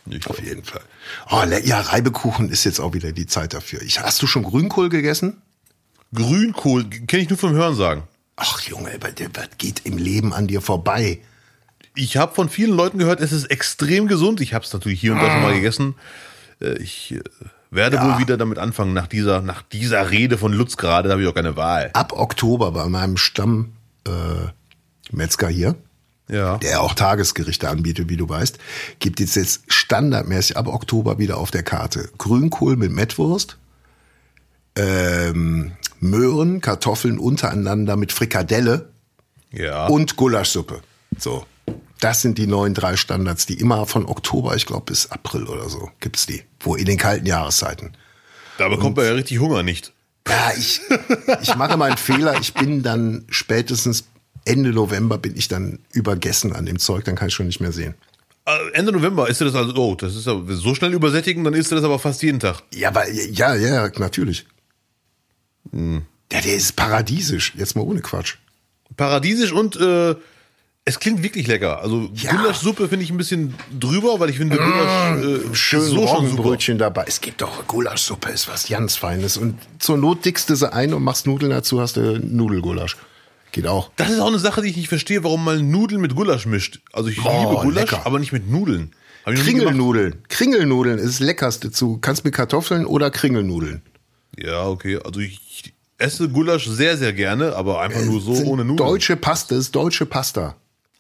Nicht 0.06 0.26
wahr? 0.26 0.32
auf 0.38 0.44
jeden 0.44 0.64
Fall. 0.64 0.82
Oh, 1.30 1.44
ja, 1.64 1.80
Reibekuchen 1.82 2.50
ist 2.50 2.64
jetzt 2.64 2.80
auch 2.80 2.94
wieder 2.94 3.12
die 3.12 3.28
Zeit 3.28 3.54
dafür. 3.54 3.82
Ich, 3.82 4.00
hast 4.00 4.22
du 4.22 4.28
schon 4.28 4.44
Grünkohl 4.44 4.90
gegessen? 4.90 5.42
Grünkohl 6.14 6.86
kenne 6.90 7.24
ich 7.24 7.30
nur 7.30 7.40
vom 7.40 7.54
Hören 7.54 7.76
sagen. 7.76 8.04
Ach 8.36 8.62
Junge, 8.62 8.92
was 9.02 9.46
geht 9.58 9.86
im 9.86 9.98
Leben 9.98 10.34
an 10.34 10.48
dir 10.48 10.62
vorbei? 10.62 11.20
Ich 11.96 12.18
habe 12.18 12.34
von 12.34 12.50
vielen 12.50 12.76
Leuten 12.76 12.98
gehört, 12.98 13.22
es 13.22 13.32
ist 13.32 13.46
extrem 13.46 14.08
gesund. 14.08 14.42
Ich 14.42 14.54
habe 14.54 14.66
es 14.66 14.74
natürlich 14.74 15.00
hier 15.00 15.14
und 15.14 15.20
da 15.20 15.32
schon 15.32 15.44
mal 15.44 15.54
gegessen. 15.54 15.96
Äh, 16.60 16.82
Ich 16.82 17.14
äh, 17.14 17.22
werde 17.70 18.00
wohl 18.02 18.20
wieder 18.20 18.38
damit 18.38 18.58
anfangen, 18.58 18.94
nach 18.94 19.08
dieser, 19.08 19.42
nach 19.42 19.62
dieser 19.62 20.10
Rede 20.12 20.38
von 20.38 20.54
Lutz 20.54 20.78
gerade, 20.78 21.10
da 21.10 21.14
habe 21.14 21.24
ich 21.24 21.28
auch 21.28 21.36
keine 21.36 21.56
Wahl. 21.56 21.92
Ab 21.94 22.14
Oktober 22.14 22.72
bei 22.72 22.88
meinem 22.88 23.18
Stamm 23.18 23.74
äh, 24.08 24.12
Metzger 25.12 25.48
hier, 25.50 25.76
Ja. 26.34 26.58
der 26.58 26.82
auch 26.82 26.94
Tagesgerichte 26.96 27.70
anbietet, 27.70 28.10
wie 28.10 28.18
du 28.18 28.28
weißt, 28.28 28.58
gibt 29.00 29.20
es 29.20 29.36
jetzt 29.36 29.64
standardmäßig 29.68 30.58
ab 30.58 30.68
Oktober 30.68 31.20
wieder 31.20 31.38
auf 31.38 31.52
der 31.52 31.64
Karte 31.64 32.10
Grünkohl 32.18 32.76
mit 32.76 32.92
Mettwurst, 32.92 33.58
ähm, 34.76 35.74
Möhren, 36.00 36.60
Kartoffeln 36.62 37.20
untereinander 37.20 37.96
mit 37.96 38.12
Frikadelle 38.12 38.90
Ja. 39.52 39.88
und 39.88 40.16
Gulaschsuppe. 40.16 40.82
So. 41.18 41.46
Das 42.00 42.22
sind 42.22 42.38
die 42.38 42.48
neuen 42.48 42.74
drei 42.74 42.98
Standards, 42.98 43.46
die 43.46 43.54
immer 43.60 43.86
von 43.86 44.06
Oktober, 44.06 44.56
ich 44.56 44.66
glaube, 44.66 44.86
bis 44.88 45.10
April 45.12 45.44
oder 45.44 45.70
so 45.70 45.90
gibt's 46.02 46.26
die. 46.26 46.44
Wo 46.60 46.76
in 46.76 46.86
den 46.86 46.98
kalten 46.98 47.26
Jahreszeiten. 47.26 47.94
da 48.58 48.68
bekommt 48.68 48.98
man 48.98 49.06
ja 49.06 49.12
richtig 49.14 49.40
Hunger 49.40 49.64
nicht. 49.64 49.94
Ja, 50.28 50.52
ich, 50.58 50.82
ich 51.42 51.56
mache 51.56 51.78
mal 51.78 51.90
einen 51.90 51.98
Fehler. 51.98 52.40
Ich 52.40 52.54
bin 52.54 52.82
dann 52.84 53.26
spätestens 53.30 54.06
Ende 54.46 54.72
November 54.72 55.18
bin 55.18 55.36
ich 55.36 55.48
dann 55.48 55.80
übergessen 55.92 56.54
an 56.54 56.66
dem 56.66 56.80
Zeug, 56.80 57.06
dann 57.06 57.16
kann 57.16 57.30
ich 57.30 57.34
schon 57.34 57.48
nicht 57.48 57.62
mehr 57.62 57.72
sehen. 57.72 57.96
Äh, 58.46 58.52
Ende 58.74 58.92
November 58.92 59.30
ist 59.30 59.40
das 59.42 59.56
also, 59.56 59.74
oh, 59.76 59.96
das 59.96 60.16
ist 60.16 60.24
so 60.26 60.76
schnell 60.76 60.94
übersättigen, 60.94 61.44
dann 61.44 61.54
isst 61.54 61.72
du 61.72 61.76
das 61.76 61.84
aber 61.84 62.00
fast 62.00 62.22
jeden 62.24 62.40
Tag. 62.40 62.62
Ja, 62.74 62.90
aber 62.90 63.10
ja, 63.10 63.56
ja, 63.56 63.90
natürlich. 63.98 64.46
Hm. 65.72 66.04
Ja, 66.32 66.42
der 66.42 66.56
ist 66.56 66.76
paradiesisch. 66.76 67.54
Jetzt 67.56 67.76
mal 67.76 67.84
ohne 67.84 68.02
Quatsch. 68.02 68.36
Paradiesisch 68.98 69.52
und 69.52 69.76
äh, 69.76 70.16
es 70.86 71.00
klingt 71.00 71.24
wirklich 71.24 71.48
lecker. 71.48 71.80
Also 71.82 72.10
Ja. 72.16 72.32
Gulaschsuppe 72.32 72.90
finde 72.90 73.06
ich 73.06 73.12
ein 73.12 73.18
bisschen 73.18 73.54
drüber, 73.80 74.20
weil 74.20 74.30
ich 74.30 74.38
finde 74.38 74.58
Gulasch 74.58 75.24
äh, 75.24 75.56
Schön 75.56 75.82
so. 75.82 76.04
Roggenbrötchen 76.04 76.78
dabei. 76.78 77.06
Es 77.08 77.22
gibt 77.22 77.42
doch 77.42 77.66
Gulaschsuppe, 77.68 78.30
ist 78.30 78.50
was 78.50 78.68
ganz 78.68 78.98
Feines. 78.98 79.38
Und 79.38 79.58
zur 79.80 79.98
Not 79.98 80.26
dickst 80.26 80.50
du 80.50 80.56
sie 80.56 80.72
ein 80.74 80.94
und 80.94 81.04
machst 81.04 81.28
Nudeln 81.28 81.52
dazu, 81.52 81.80
hast 81.80 81.96
du 81.96 82.20
Nudelgulasch. 82.20 82.98
Geht 83.54 83.68
auch. 83.68 83.92
Das 83.96 84.10
ist 84.10 84.20
auch 84.20 84.28
eine 84.28 84.40
Sache, 84.40 84.62
die 84.62 84.70
ich 84.70 84.76
nicht 84.76 84.90
verstehe, 84.90 85.24
warum 85.24 85.46
man 85.46 85.72
Nudeln 85.72 86.02
mit 86.02 86.16
Gulasch 86.16 86.46
mischt. 86.46 86.82
Also 86.92 87.08
ich 87.10 87.24
Oh, 87.24 87.30
liebe 87.50 87.62
Gulasch, 87.62 87.92
lecker. 87.92 88.06
aber 88.06 88.20
nicht 88.20 88.34
mit 88.34 88.50
Nudeln. 88.52 88.92
Kringelnudeln. 89.26 90.16
Kringelnudeln 90.28 90.98
ist 90.98 91.06
das 91.08 91.20
Leckerste 91.20 91.72
zu. 91.72 91.98
Kannst 92.00 92.26
mit 92.26 92.34
Kartoffeln 92.34 92.86
oder 92.86 93.10
Kringelnudeln. 93.10 93.82
Ja, 94.38 94.66
okay. 94.66 95.00
Also 95.06 95.20
ich 95.22 95.74
esse 95.98 96.28
Gulasch 96.28 96.68
sehr, 96.68 96.98
sehr 96.98 97.14
gerne, 97.14 97.56
aber 97.56 97.80
einfach 97.80 98.02
nur 98.04 98.20
so 98.20 98.34
ohne 98.44 98.66
Nudeln. 98.66 98.78
Deutsche 98.90 99.16
Pasta 99.16 99.56
ist 99.56 99.74
deutsche 99.76 100.06
Pasta. 100.06 100.56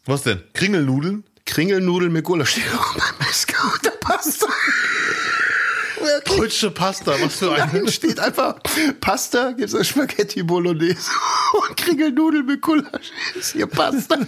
Was 0.05 0.21
denn? 0.23 0.41
Kringelnudeln? 0.53 1.23
Kringelnudeln 1.45 2.13
mit 2.13 2.23
Gulasch 2.23 2.51
steht 2.51 2.63
auch 2.77 2.93
beim 2.93 3.15
Metzger 3.27 3.57
unter 3.73 3.91
Pasta. 3.99 4.47
Wirklich? 6.03 6.37
Deutsche 6.37 6.71
Pasta, 6.71 7.15
was 7.19 7.35
für 7.35 7.45
Nein, 7.57 7.87
steht 7.87 8.19
einfach 8.19 8.55
Pasta, 8.99 9.51
gibt's 9.51 9.73
da 9.73 9.83
Spaghetti 9.83 10.43
Bolognese 10.43 11.11
und 11.67 11.77
Kringelnudeln 11.77 12.45
mit 12.45 12.61
Gulasch. 12.61 13.11
Ist 13.35 13.53
hier 13.53 13.67
Pasta. 13.67 14.17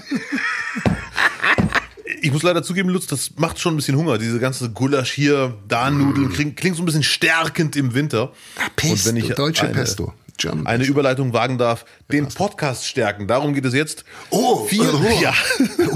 Ich 2.22 2.32
muss 2.32 2.42
leider 2.42 2.64
zugeben, 2.64 2.90
Lutz, 2.90 3.06
das 3.06 3.32
macht 3.36 3.60
schon 3.60 3.74
ein 3.74 3.78
bisschen 3.78 3.98
Hunger. 3.98 4.18
Diese 4.18 4.40
ganze 4.40 4.72
Gulasch 4.72 5.12
hier, 5.12 5.58
da 5.68 5.92
Nudeln, 5.92 6.32
klingt, 6.32 6.58
klingt 6.58 6.76
so 6.76 6.82
ein 6.82 6.86
bisschen 6.86 7.04
stärkend 7.04 7.76
im 7.76 7.94
Winter. 7.94 8.32
Pesto, 8.76 9.12
deutsche 9.36 9.68
Pesto. 9.68 10.14
German 10.38 10.68
eine 10.68 10.84
Überleitung 10.84 11.34
wagen 11.34 11.58
darf, 11.58 11.86
den 12.12 12.28
Podcast 12.28 12.86
stärken. 12.88 13.28
Darum 13.28 13.54
geht 13.54 13.66
es 13.66 13.74
jetzt. 13.74 14.04
Oh, 14.30 14.66
Viel, 14.66 14.82
oh. 14.82 15.02
ja, 15.22 15.34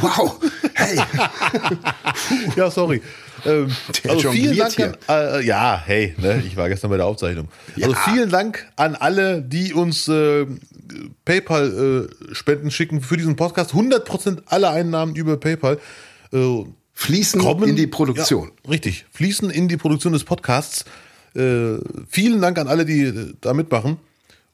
Wow. 0.02 0.40
Hey. 0.74 0.98
ja, 2.56 2.72
sorry. 2.72 3.02
Ähm, 3.46 3.76
also 4.08 4.32
vielen 4.32 4.58
Dank 4.58 4.80
an, 4.80 4.96
äh, 5.08 5.42
ja, 5.46 5.82
hey, 5.86 6.16
ne, 6.18 6.44
ich 6.46 6.58
war 6.58 6.68
gestern 6.70 6.90
bei 6.90 6.98
der 6.98 7.06
Aufzeichnung. 7.06 7.48
Also 7.76 7.92
Ja. 7.92 7.98
vielen 8.12 8.30
Dank 8.30 8.68
an 8.76 8.96
alle, 8.96 9.42
die 9.42 9.74
uns 9.74 10.08
äh, 10.08 10.46
PayPal-Spenden 11.26 12.72
schicken 12.72 13.02
für 13.02 13.18
diesen 13.18 13.36
Podcast. 13.36 13.74
100% 13.74 14.44
aller 14.48 14.72
Einnahmen 14.72 15.16
über 15.16 15.38
PayPal 15.38 15.80
äh, 16.34 16.64
Fließen 16.94 17.40
kommen 17.40 17.70
in 17.70 17.76
die 17.78 17.88
Produktion. 17.88 18.52
Ja, 18.66 18.72
richtig, 18.72 19.06
fließen 19.14 19.50
in 19.50 19.70
die 19.70 19.78
Produktion 19.78 20.12
des 20.12 20.26
Podcasts. 20.26 20.84
Äh, 21.34 21.76
vielen 22.10 22.42
Dank 22.42 22.58
an 22.58 22.68
alle, 22.68 22.86
die 22.86 23.04
äh, 23.04 23.34
da 23.40 23.54
mitmachen 23.54 23.98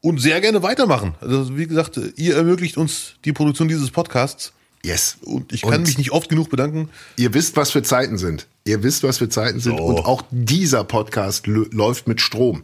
und 0.05 0.19
sehr 0.21 0.39
gerne 0.39 0.61
weitermachen. 0.61 1.15
Also 1.19 1.57
wie 1.57 1.65
gesagt, 1.65 1.99
ihr 2.15 2.35
ermöglicht 2.35 2.77
uns 2.77 3.15
die 3.25 3.33
Produktion 3.33 3.67
dieses 3.67 3.89
Podcasts 3.89 4.53
Yes. 4.83 5.17
und 5.23 5.51
ich 5.51 5.63
kann 5.63 5.81
mich 5.81 5.97
nicht 5.97 6.11
oft 6.11 6.29
genug 6.29 6.51
bedanken. 6.51 6.89
Ihr 7.17 7.33
wisst, 7.33 7.57
was 7.57 7.71
für 7.71 7.81
Zeiten 7.81 8.19
sind. 8.19 8.45
Ihr 8.65 8.83
wisst, 8.83 9.01
was 9.01 9.17
für 9.17 9.29
Zeiten 9.29 9.59
sind. 9.59 9.79
Oh. 9.79 9.85
Und 9.85 10.05
auch 10.05 10.23
dieser 10.29 10.83
Podcast 10.83 11.47
läuft 11.47 12.07
mit 12.07 12.21
Strom. 12.21 12.63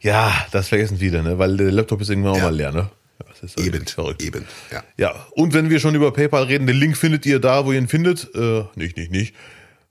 Ja, 0.00 0.32
das 0.52 0.68
vergessen 0.68 0.98
viele, 0.98 1.24
ne? 1.24 1.36
weil 1.38 1.56
der 1.56 1.72
Laptop 1.72 2.00
ist 2.00 2.10
irgendwann 2.10 2.32
auch 2.34 2.36
Ja. 2.38 2.42
mal 2.44 2.54
leer. 2.54 2.70
Ne? 2.70 2.90
Ja, 3.18 3.26
das 3.28 3.42
ist 3.42 3.58
Eben. 3.60 3.84
verrückt. 3.86 4.22
Eben. 4.22 4.44
Ja. 4.70 4.84
Ja, 4.96 5.26
und 5.32 5.52
wenn 5.52 5.68
wir 5.68 5.80
schon 5.80 5.96
über 5.96 6.12
PayPal 6.12 6.44
reden, 6.44 6.68
den 6.68 6.76
Link 6.76 6.96
findet 6.96 7.26
ihr 7.26 7.40
da, 7.40 7.66
wo 7.66 7.72
ihr 7.72 7.78
ihn 7.78 7.88
findet. 7.88 8.32
Äh, 8.36 8.64
nicht, 8.76 8.96
nicht, 8.96 9.10
nicht. 9.10 9.34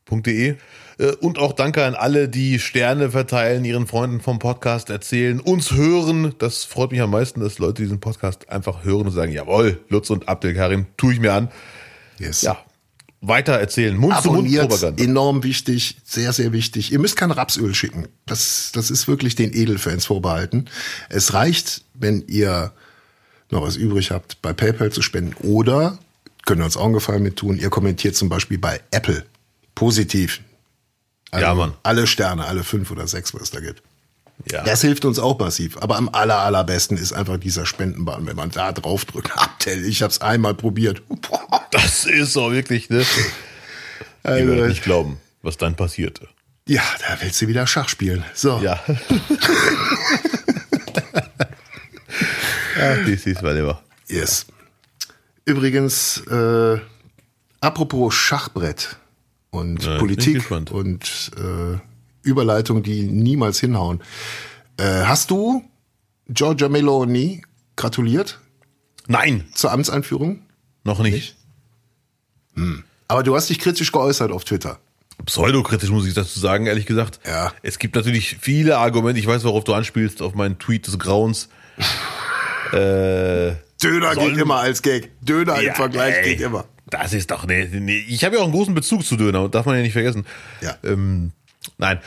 .de. 0.09 0.55
Äh, 0.97 1.11
Und 1.19 1.37
auch 1.39 1.53
danke 1.53 1.83
an 1.83 1.95
alle, 1.95 2.29
die 2.29 2.59
Sterne 2.59 3.11
verteilen, 3.11 3.65
ihren 3.65 3.87
Freunden 3.87 4.21
vom 4.21 4.39
Podcast 4.39 4.89
erzählen, 4.89 5.39
uns 5.39 5.71
hören. 5.71 6.35
Das 6.37 6.63
freut 6.63 6.91
mich 6.91 7.01
am 7.01 7.11
meisten, 7.11 7.39
dass 7.39 7.59
Leute 7.59 7.81
diesen 7.83 7.99
Podcast 7.99 8.49
einfach 8.49 8.83
hören 8.83 9.07
und 9.07 9.11
sagen, 9.11 9.31
jawohl, 9.31 9.79
Lutz 9.89 10.09
und 10.09 10.27
Abdel 10.29 10.53
Karim, 10.53 10.85
tue 10.97 11.13
ich 11.13 11.19
mir 11.19 11.33
an. 11.33 11.49
Yes. 12.17 12.41
Ja, 12.43 12.57
weiter 13.21 13.53
erzählen. 13.53 13.95
Abonniert, 13.95 14.23
Mund-zu-Mund-Propaganda. 14.63 15.03
enorm 15.03 15.43
wichtig, 15.43 15.97
sehr, 16.03 16.31
sehr 16.31 16.53
wichtig. 16.53 16.91
Ihr 16.91 16.99
müsst 16.99 17.15
kein 17.17 17.31
Rapsöl 17.31 17.73
schicken. 17.73 18.07
Das, 18.25 18.71
das 18.73 18.91
ist 18.91 19.07
wirklich 19.07 19.35
den 19.35 19.53
Edelfans 19.53 20.05
vorbehalten. 20.05 20.65
Es 21.09 21.33
reicht, 21.33 21.83
wenn 21.93 22.23
ihr 22.27 22.71
noch 23.51 23.61
was 23.63 23.75
übrig 23.75 24.11
habt, 24.11 24.41
bei 24.41 24.53
PayPal 24.53 24.91
zu 24.91 25.01
spenden 25.01 25.33
oder, 25.45 25.97
könnt 26.45 26.61
ihr 26.61 26.65
uns 26.65 26.77
auch 26.77 26.85
einen 26.85 26.93
Gefallen 26.93 27.23
mit 27.23 27.35
tun, 27.35 27.57
ihr 27.57 27.69
kommentiert 27.69 28.15
zum 28.15 28.29
Beispiel 28.29 28.57
bei 28.57 28.79
Apple. 28.91 29.25
Positiv. 29.75 30.41
Also 31.31 31.45
Ja, 31.45 31.53
Mann. 31.53 31.73
Alle 31.83 32.07
Sterne, 32.07 32.45
alle 32.45 32.63
fünf 32.63 32.91
oder 32.91 33.07
sechs, 33.07 33.33
was 33.33 33.41
es 33.43 33.51
da 33.51 33.59
gibt. 33.59 33.81
Ja. 34.51 34.63
Das 34.63 34.81
hilft 34.81 35.05
uns 35.05 35.17
auch 35.17 35.39
massiv. 35.39 35.77
Aber 35.77 35.95
am 35.95 36.09
aller, 36.09 36.39
allerbesten 36.39 36.97
ist 36.97 37.13
einfach 37.13 37.37
dieser 37.37 37.65
Spendenbahn, 37.65 38.25
wenn 38.27 38.35
man 38.35 38.51
da 38.51 38.71
drauf 38.73 39.05
drückt. 39.05 39.31
Abtell, 39.37 39.85
ich 39.85 40.01
hab's 40.03 40.19
einmal 40.21 40.53
probiert. 40.53 41.01
Boah. 41.07 41.41
Das 41.71 42.05
ist 42.05 42.31
so 42.33 42.53
wirklich, 42.53 42.89
ne? 42.89 43.01
Ich 43.01 43.07
Also, 44.23 44.45
würde 44.47 44.67
nicht 44.69 44.83
glauben, 44.83 45.17
was 45.41 45.57
dann 45.57 45.75
passierte. 45.75 46.27
ja, 46.67 46.83
da 47.05 47.17
willst 47.21 47.41
du 47.41 47.47
wieder 47.47 47.67
Schach 47.67 47.89
spielen. 47.89 48.23
So. 48.33 48.59
Ja. 48.63 48.79
Ach, 52.79 52.97
dies 53.05 53.25
ist 53.25 53.41
mal 53.41 53.55
lieber. 53.55 53.81
Yes. 54.07 54.45
Übrigens, 55.45 56.17
äh, 56.27 56.79
apropos 57.61 58.13
Schachbrett 58.13 58.97
und 59.55 59.83
Ja, 59.83 59.97
Politik 59.97 60.49
und 60.51 61.31
äh, 61.37 61.77
Überleitung, 62.21 62.83
die 62.83 63.03
niemals 63.03 63.59
hinhauen. 63.59 64.01
Äh, 64.77 64.83
hast 65.05 65.31
du 65.31 65.63
Giorgia 66.27 66.69
Meloni 66.69 67.41
gratuliert 67.75 68.39
Nein, 69.07 69.45
zur 69.53 69.71
Amtseinführung? 69.71 70.41
noch 70.83 70.99
nicht. 70.99 71.35
Aber 73.07 73.23
du 73.23 73.35
hast 73.35 73.49
dich 73.49 73.59
kritisch 73.59 73.91
geäußert 73.91 74.31
auf 74.31 74.43
Twitter. 74.45 74.79
Pseudokritisch 75.25 75.89
muss 75.89 76.05
ich 76.07 76.13
dazu 76.13 76.39
sagen, 76.39 76.65
ehrlich 76.67 76.85
gesagt. 76.85 77.19
Ja. 77.25 77.53
Es 77.61 77.79
gibt 77.79 77.95
natürlich 77.95 78.37
viele 78.39 78.77
Argumente. 78.77 79.19
Ich 79.19 79.27
weiß, 79.27 79.43
worauf 79.43 79.63
du 79.63 79.73
anspielst, 79.73 80.21
auf 80.21 80.35
meinen 80.35 80.57
Tweet 80.59 80.87
des 80.87 80.99
Grauens. 80.99 81.49
äh, 82.71 83.53
Döner 83.83 84.13
Sollen- 84.13 84.33
geht 84.33 84.37
immer 84.37 84.57
als 84.57 84.81
Gag. 84.81 85.11
Döner 85.21 85.59
im 85.61 85.73
Vergleich 85.75 86.15
ey, 86.17 86.35
geht 86.35 86.41
immer. 86.45 86.65
Das 87.01 87.11
ist 87.11 87.29
doch 87.29 87.45
nee, 87.45 87.67
nee. 87.71 88.05
Ich 88.07 88.23
habe 88.23 88.35
ja 88.35 88.41
auch 88.41 88.45
einen 88.45 88.53
großen 88.53 88.73
Bezug 88.73 89.05
zu 89.05 89.17
Döner, 89.17 89.49
darf 89.49 89.65
man 89.65 89.75
ja 89.75 89.81
nicht 89.81 89.93
vergessen. 89.93 90.25
Ja. 90.61 90.77
Ähm, 90.83 91.31
nein. 91.77 91.99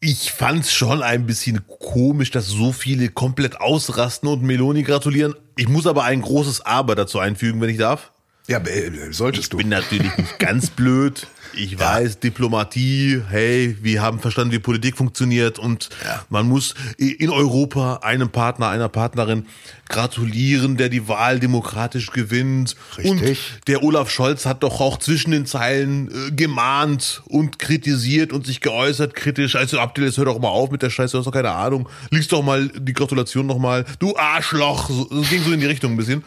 Ich 0.00 0.32
fand's 0.32 0.72
schon 0.72 1.02
ein 1.02 1.26
bisschen 1.26 1.64
komisch, 1.66 2.30
dass 2.32 2.46
so 2.46 2.72
viele 2.72 3.08
komplett 3.08 3.60
ausrasten 3.60 4.28
und 4.28 4.42
Meloni 4.42 4.82
gratulieren. 4.82 5.34
Ich 5.56 5.68
muss 5.68 5.86
aber 5.86 6.04
ein 6.04 6.22
großes 6.22 6.60
Aber 6.66 6.96
dazu 6.96 7.20
einfügen, 7.20 7.60
wenn 7.60 7.70
ich 7.70 7.78
darf. 7.78 8.12
Ja, 8.48 8.58
äh, 8.58 9.12
solltest 9.12 9.52
du. 9.52 9.58
bin 9.58 9.68
natürlich 9.68 10.16
nicht 10.16 10.38
ganz 10.38 10.70
blöd. 10.70 11.28
Ich 11.54 11.78
weiß, 11.78 12.20
Diplomatie, 12.20 13.22
hey, 13.28 13.76
wir 13.80 14.00
haben 14.02 14.20
verstanden, 14.20 14.52
wie 14.52 14.58
Politik 14.58 14.96
funktioniert 14.96 15.58
und 15.58 15.88
Ja. 16.04 16.24
man 16.28 16.46
muss 16.48 16.74
in 16.98 17.30
Europa 17.30 17.96
einem 18.02 18.30
Partner, 18.30 18.68
einer 18.68 18.88
Partnerin 18.88 19.46
gratulieren, 19.88 20.76
der 20.76 20.88
die 20.88 21.08
Wahl 21.08 21.40
demokratisch 21.40 22.10
gewinnt. 22.12 22.76
Richtig. 22.96 23.10
Und 23.10 23.68
der 23.68 23.82
Olaf 23.82 24.10
Scholz 24.10 24.46
hat 24.46 24.62
doch 24.62 24.80
auch 24.80 24.98
zwischen 24.98 25.30
den 25.30 25.46
Zeilen 25.46 26.08
äh, 26.28 26.30
gemahnt 26.32 27.22
und 27.26 27.58
kritisiert 27.58 28.32
und 28.32 28.46
sich 28.46 28.60
geäußert 28.60 29.14
kritisch. 29.14 29.56
Also 29.56 29.80
Abdel, 29.80 30.04
jetzt 30.04 30.18
hör 30.18 30.26
doch 30.26 30.38
mal 30.38 30.48
auf 30.48 30.70
mit 30.70 30.82
der 30.82 30.90
Scheiße, 30.90 31.12
du 31.12 31.18
hast 31.18 31.26
doch 31.26 31.32
keine 31.32 31.52
Ahnung. 31.52 31.88
Lies 32.10 32.28
doch 32.28 32.42
mal 32.42 32.68
die 32.68 32.92
Gratulation 32.92 33.46
noch 33.46 33.58
mal. 33.58 33.84
Du 33.98 34.16
Arschloch. 34.16 34.88
So, 34.90 35.04
Das 35.10 35.28
ging 35.30 35.42
so 35.42 35.52
in 35.52 35.60
die 35.60 35.66
Richtung 35.66 35.92
ein 35.92 35.96
bisschen. 35.96 36.22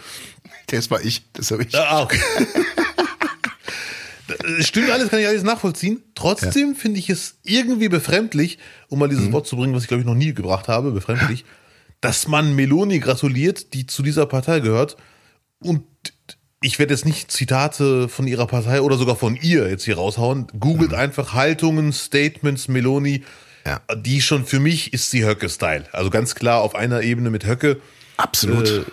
Das 0.67 0.89
war 0.89 1.01
ich. 1.03 1.21
Das 1.33 1.51
habe 1.51 1.63
ich. 1.63 1.75
Ah, 1.75 2.01
okay. 2.01 2.19
Stimmt 4.59 4.89
alles, 4.89 5.09
kann 5.09 5.19
ich 5.19 5.27
alles 5.27 5.43
nachvollziehen. 5.43 6.03
Trotzdem 6.15 6.75
finde 6.75 6.99
ich 6.99 7.09
es 7.09 7.39
irgendwie 7.43 7.89
befremdlich, 7.89 8.59
um 8.89 8.99
mal 8.99 9.09
dieses 9.09 9.31
Wort 9.31 9.47
zu 9.47 9.55
bringen, 9.55 9.73
was 9.73 9.83
ich 9.83 9.87
glaube 9.87 10.01
ich 10.01 10.07
noch 10.07 10.15
nie 10.15 10.33
gebracht 10.33 10.67
habe, 10.67 10.91
befremdlich, 10.91 11.45
dass 12.01 12.27
man 12.27 12.55
Meloni 12.55 12.99
gratuliert, 12.99 13.73
die 13.73 13.85
zu 13.85 14.03
dieser 14.03 14.25
Partei 14.25 14.59
gehört. 14.59 14.97
Und 15.59 15.83
ich 16.61 16.77
werde 16.79 16.93
jetzt 16.93 17.05
nicht 17.05 17.31
Zitate 17.31 18.07
von 18.07 18.27
ihrer 18.27 18.47
Partei 18.47 18.81
oder 18.81 18.97
sogar 18.97 19.15
von 19.15 19.35
ihr 19.35 19.69
jetzt 19.69 19.83
hier 19.83 19.95
raushauen. 19.95 20.47
Googelt 20.59 20.93
einfach 20.93 21.33
Haltungen, 21.33 21.91
Statements, 21.91 22.67
Meloni. 22.67 23.23
Ja. 23.65 23.81
Die 23.95 24.21
schon 24.21 24.45
für 24.45 24.59
mich 24.59 24.93
ist 24.93 25.11
sie 25.11 25.25
Höcke-Style. 25.25 25.85
Also 25.91 26.09
ganz 26.09 26.35
klar 26.35 26.61
auf 26.61 26.75
einer 26.75 27.01
Ebene 27.01 27.29
mit 27.29 27.45
Höcke. 27.45 27.81
Absolut. 28.17 28.67
Äh, 28.67 28.83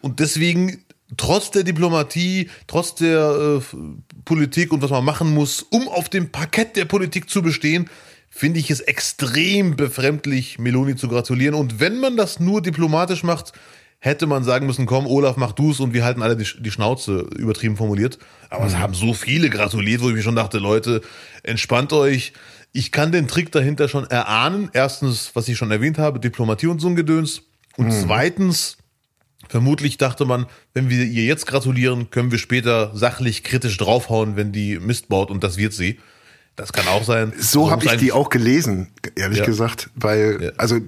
und 0.00 0.20
deswegen, 0.20 0.84
trotz 1.16 1.50
der 1.50 1.64
Diplomatie, 1.64 2.50
trotz 2.66 2.94
der 2.94 3.60
äh, 3.60 3.76
Politik 4.24 4.72
und 4.72 4.82
was 4.82 4.90
man 4.90 5.04
machen 5.04 5.32
muss, 5.32 5.62
um 5.62 5.88
auf 5.88 6.08
dem 6.08 6.30
Parkett 6.30 6.76
der 6.76 6.84
Politik 6.84 7.30
zu 7.30 7.42
bestehen, 7.42 7.88
finde 8.28 8.60
ich 8.60 8.70
es 8.70 8.80
extrem 8.80 9.76
befremdlich, 9.76 10.58
Meloni 10.58 10.96
zu 10.96 11.08
gratulieren. 11.08 11.54
Und 11.54 11.80
wenn 11.80 11.98
man 11.98 12.16
das 12.16 12.40
nur 12.40 12.60
diplomatisch 12.60 13.22
macht, 13.22 13.52
hätte 14.00 14.26
man 14.26 14.44
sagen 14.44 14.66
müssen, 14.66 14.86
komm, 14.86 15.06
Olaf, 15.06 15.36
mach 15.36 15.52
du's 15.52 15.80
und 15.80 15.92
wir 15.92 16.04
halten 16.04 16.22
alle 16.22 16.36
die, 16.36 16.46
die 16.60 16.70
Schnauze, 16.70 17.26
übertrieben 17.36 17.76
formuliert. 17.76 18.18
Aber 18.50 18.66
es 18.66 18.76
haben 18.76 18.94
so 18.94 19.12
viele 19.12 19.50
gratuliert, 19.50 20.02
wo 20.02 20.08
ich 20.08 20.14
mir 20.14 20.22
schon 20.22 20.36
dachte, 20.36 20.58
Leute, 20.58 21.00
entspannt 21.42 21.92
euch. 21.92 22.32
Ich 22.72 22.92
kann 22.92 23.10
den 23.10 23.26
Trick 23.26 23.50
dahinter 23.50 23.88
schon 23.88 24.04
erahnen. 24.04 24.70
Erstens, 24.72 25.30
was 25.34 25.48
ich 25.48 25.56
schon 25.56 25.70
erwähnt 25.70 25.98
habe, 25.98 26.20
Diplomatie 26.20 26.66
und 26.66 26.80
so 26.80 26.88
ein 26.88 26.96
Gedöns. 26.96 27.42
Und 27.76 27.92
zweitens, 27.92 28.76
vermutlich 29.48 29.98
dachte 29.98 30.24
man, 30.24 30.46
wenn 30.74 30.88
wir 30.90 31.04
ihr 31.04 31.24
jetzt 31.24 31.46
gratulieren, 31.46 32.10
können 32.10 32.30
wir 32.30 32.38
später 32.38 32.90
sachlich 32.94 33.42
kritisch 33.44 33.76
draufhauen, 33.76 34.36
wenn 34.36 34.52
die 34.52 34.78
Mist 34.78 35.08
baut 35.08 35.30
und 35.30 35.42
das 35.44 35.56
wird 35.56 35.72
sie. 35.72 35.98
Das 36.56 36.72
kann 36.72 36.88
auch 36.88 37.04
sein. 37.04 37.32
So 37.38 37.70
habe 37.70 37.84
ich 37.86 37.92
die 37.98 38.10
auch 38.12 38.30
gelesen, 38.30 38.88
ehrlich 39.14 39.38
Ja. 39.38 39.44
gesagt, 39.44 39.90
weil 39.94 40.38
Ja. 40.42 40.50
also 40.56 40.78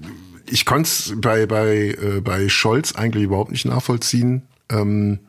ich 0.50 0.64
konnte 0.64 0.88
es 0.88 1.12
bei 1.16 1.46
bei 1.46 1.96
äh, 2.00 2.20
bei 2.20 2.48
Scholz 2.48 2.92
eigentlich 2.92 3.22
überhaupt 3.24 3.52
nicht 3.52 3.64
nachvollziehen, 3.66 4.42
ähm, 4.68 5.20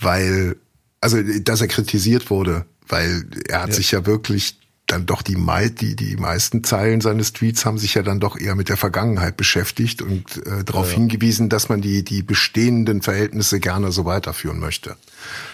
weil 0.00 0.56
also 1.00 1.18
dass 1.22 1.60
er 1.60 1.68
kritisiert 1.68 2.30
wurde, 2.30 2.64
weil 2.88 3.24
er 3.48 3.62
hat 3.62 3.68
Ja. 3.70 3.74
sich 3.76 3.92
ja 3.92 4.04
wirklich 4.06 4.56
dann 4.90 5.06
doch 5.06 5.22
die, 5.22 5.36
mei 5.36 5.68
die 5.68 5.96
die 5.96 6.16
meisten 6.16 6.64
Zeilen 6.64 7.00
seines 7.00 7.32
Tweets 7.32 7.64
haben 7.64 7.78
sich 7.78 7.94
ja 7.94 8.02
dann 8.02 8.20
doch 8.20 8.38
eher 8.38 8.54
mit 8.54 8.68
der 8.68 8.76
Vergangenheit 8.76 9.36
beschäftigt 9.36 10.02
und 10.02 10.38
äh, 10.46 10.64
darauf 10.64 10.90
hingewiesen, 10.92 11.48
dass 11.48 11.68
man 11.68 11.80
die 11.80 12.04
die 12.04 12.22
bestehenden 12.22 13.02
Verhältnisse 13.02 13.60
gerne 13.60 13.92
so 13.92 14.04
weiterführen 14.04 14.58
möchte. 14.58 14.96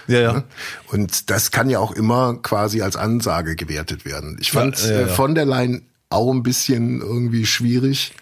Ja, 0.07 0.21
ja. 0.21 0.45
Und 0.89 1.31
das 1.31 1.51
kann 1.51 1.69
ja 1.69 1.79
auch 1.79 1.93
immer 1.93 2.39
quasi 2.43 2.83
als 2.83 2.97
Ansage 2.97 3.57
gewertet 3.57 4.05
werden. 4.05 4.37
Ich 4.41 4.53
fand 4.53 4.79
Ja, 4.79 4.89
ja, 4.89 5.01
ja. 5.01 5.07
äh, 5.07 5.09
von 5.09 5.35
der 5.35 5.45
Leyen 5.45 5.83
auch 6.09 6.33
ein 6.33 6.43
bisschen 6.43 7.01
irgendwie 7.01 7.47
schwierig. 7.47 8.15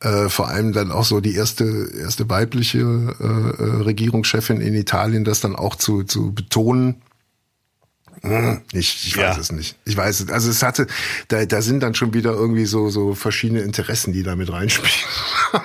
Äh, 0.00 0.28
vor 0.28 0.48
allem 0.48 0.72
dann 0.72 0.92
auch 0.92 1.04
so 1.04 1.20
die 1.20 1.34
erste 1.34 1.90
erste 1.98 2.28
weibliche 2.28 2.78
äh, 2.78 3.24
äh, 3.62 3.82
Regierungschefin 3.82 4.60
in 4.60 4.74
Italien, 4.74 5.24
das 5.24 5.40
dann 5.40 5.56
auch 5.56 5.74
zu 5.74 6.02
zu 6.02 6.32
betonen. 6.32 6.96
Hm, 8.22 8.62
Ich, 8.72 9.06
ich 9.06 9.16
Ja. 9.16 9.30
weiß 9.30 9.38
es 9.38 9.52
nicht. 9.52 9.76
Ich 9.84 9.96
weiß 9.96 10.20
es. 10.20 10.30
Also 10.30 10.50
es 10.50 10.62
hatte, 10.62 10.86
da, 11.28 11.44
da 11.44 11.62
sind 11.62 11.80
dann 11.82 11.94
schon 11.94 12.14
wieder 12.14 12.32
irgendwie 12.32 12.64
so 12.66 12.88
so 12.90 13.14
verschiedene 13.14 13.60
Interessen, 13.60 14.12
die 14.12 14.22
da 14.22 14.36
mit 14.36 14.50
reinspielen. 14.52 14.90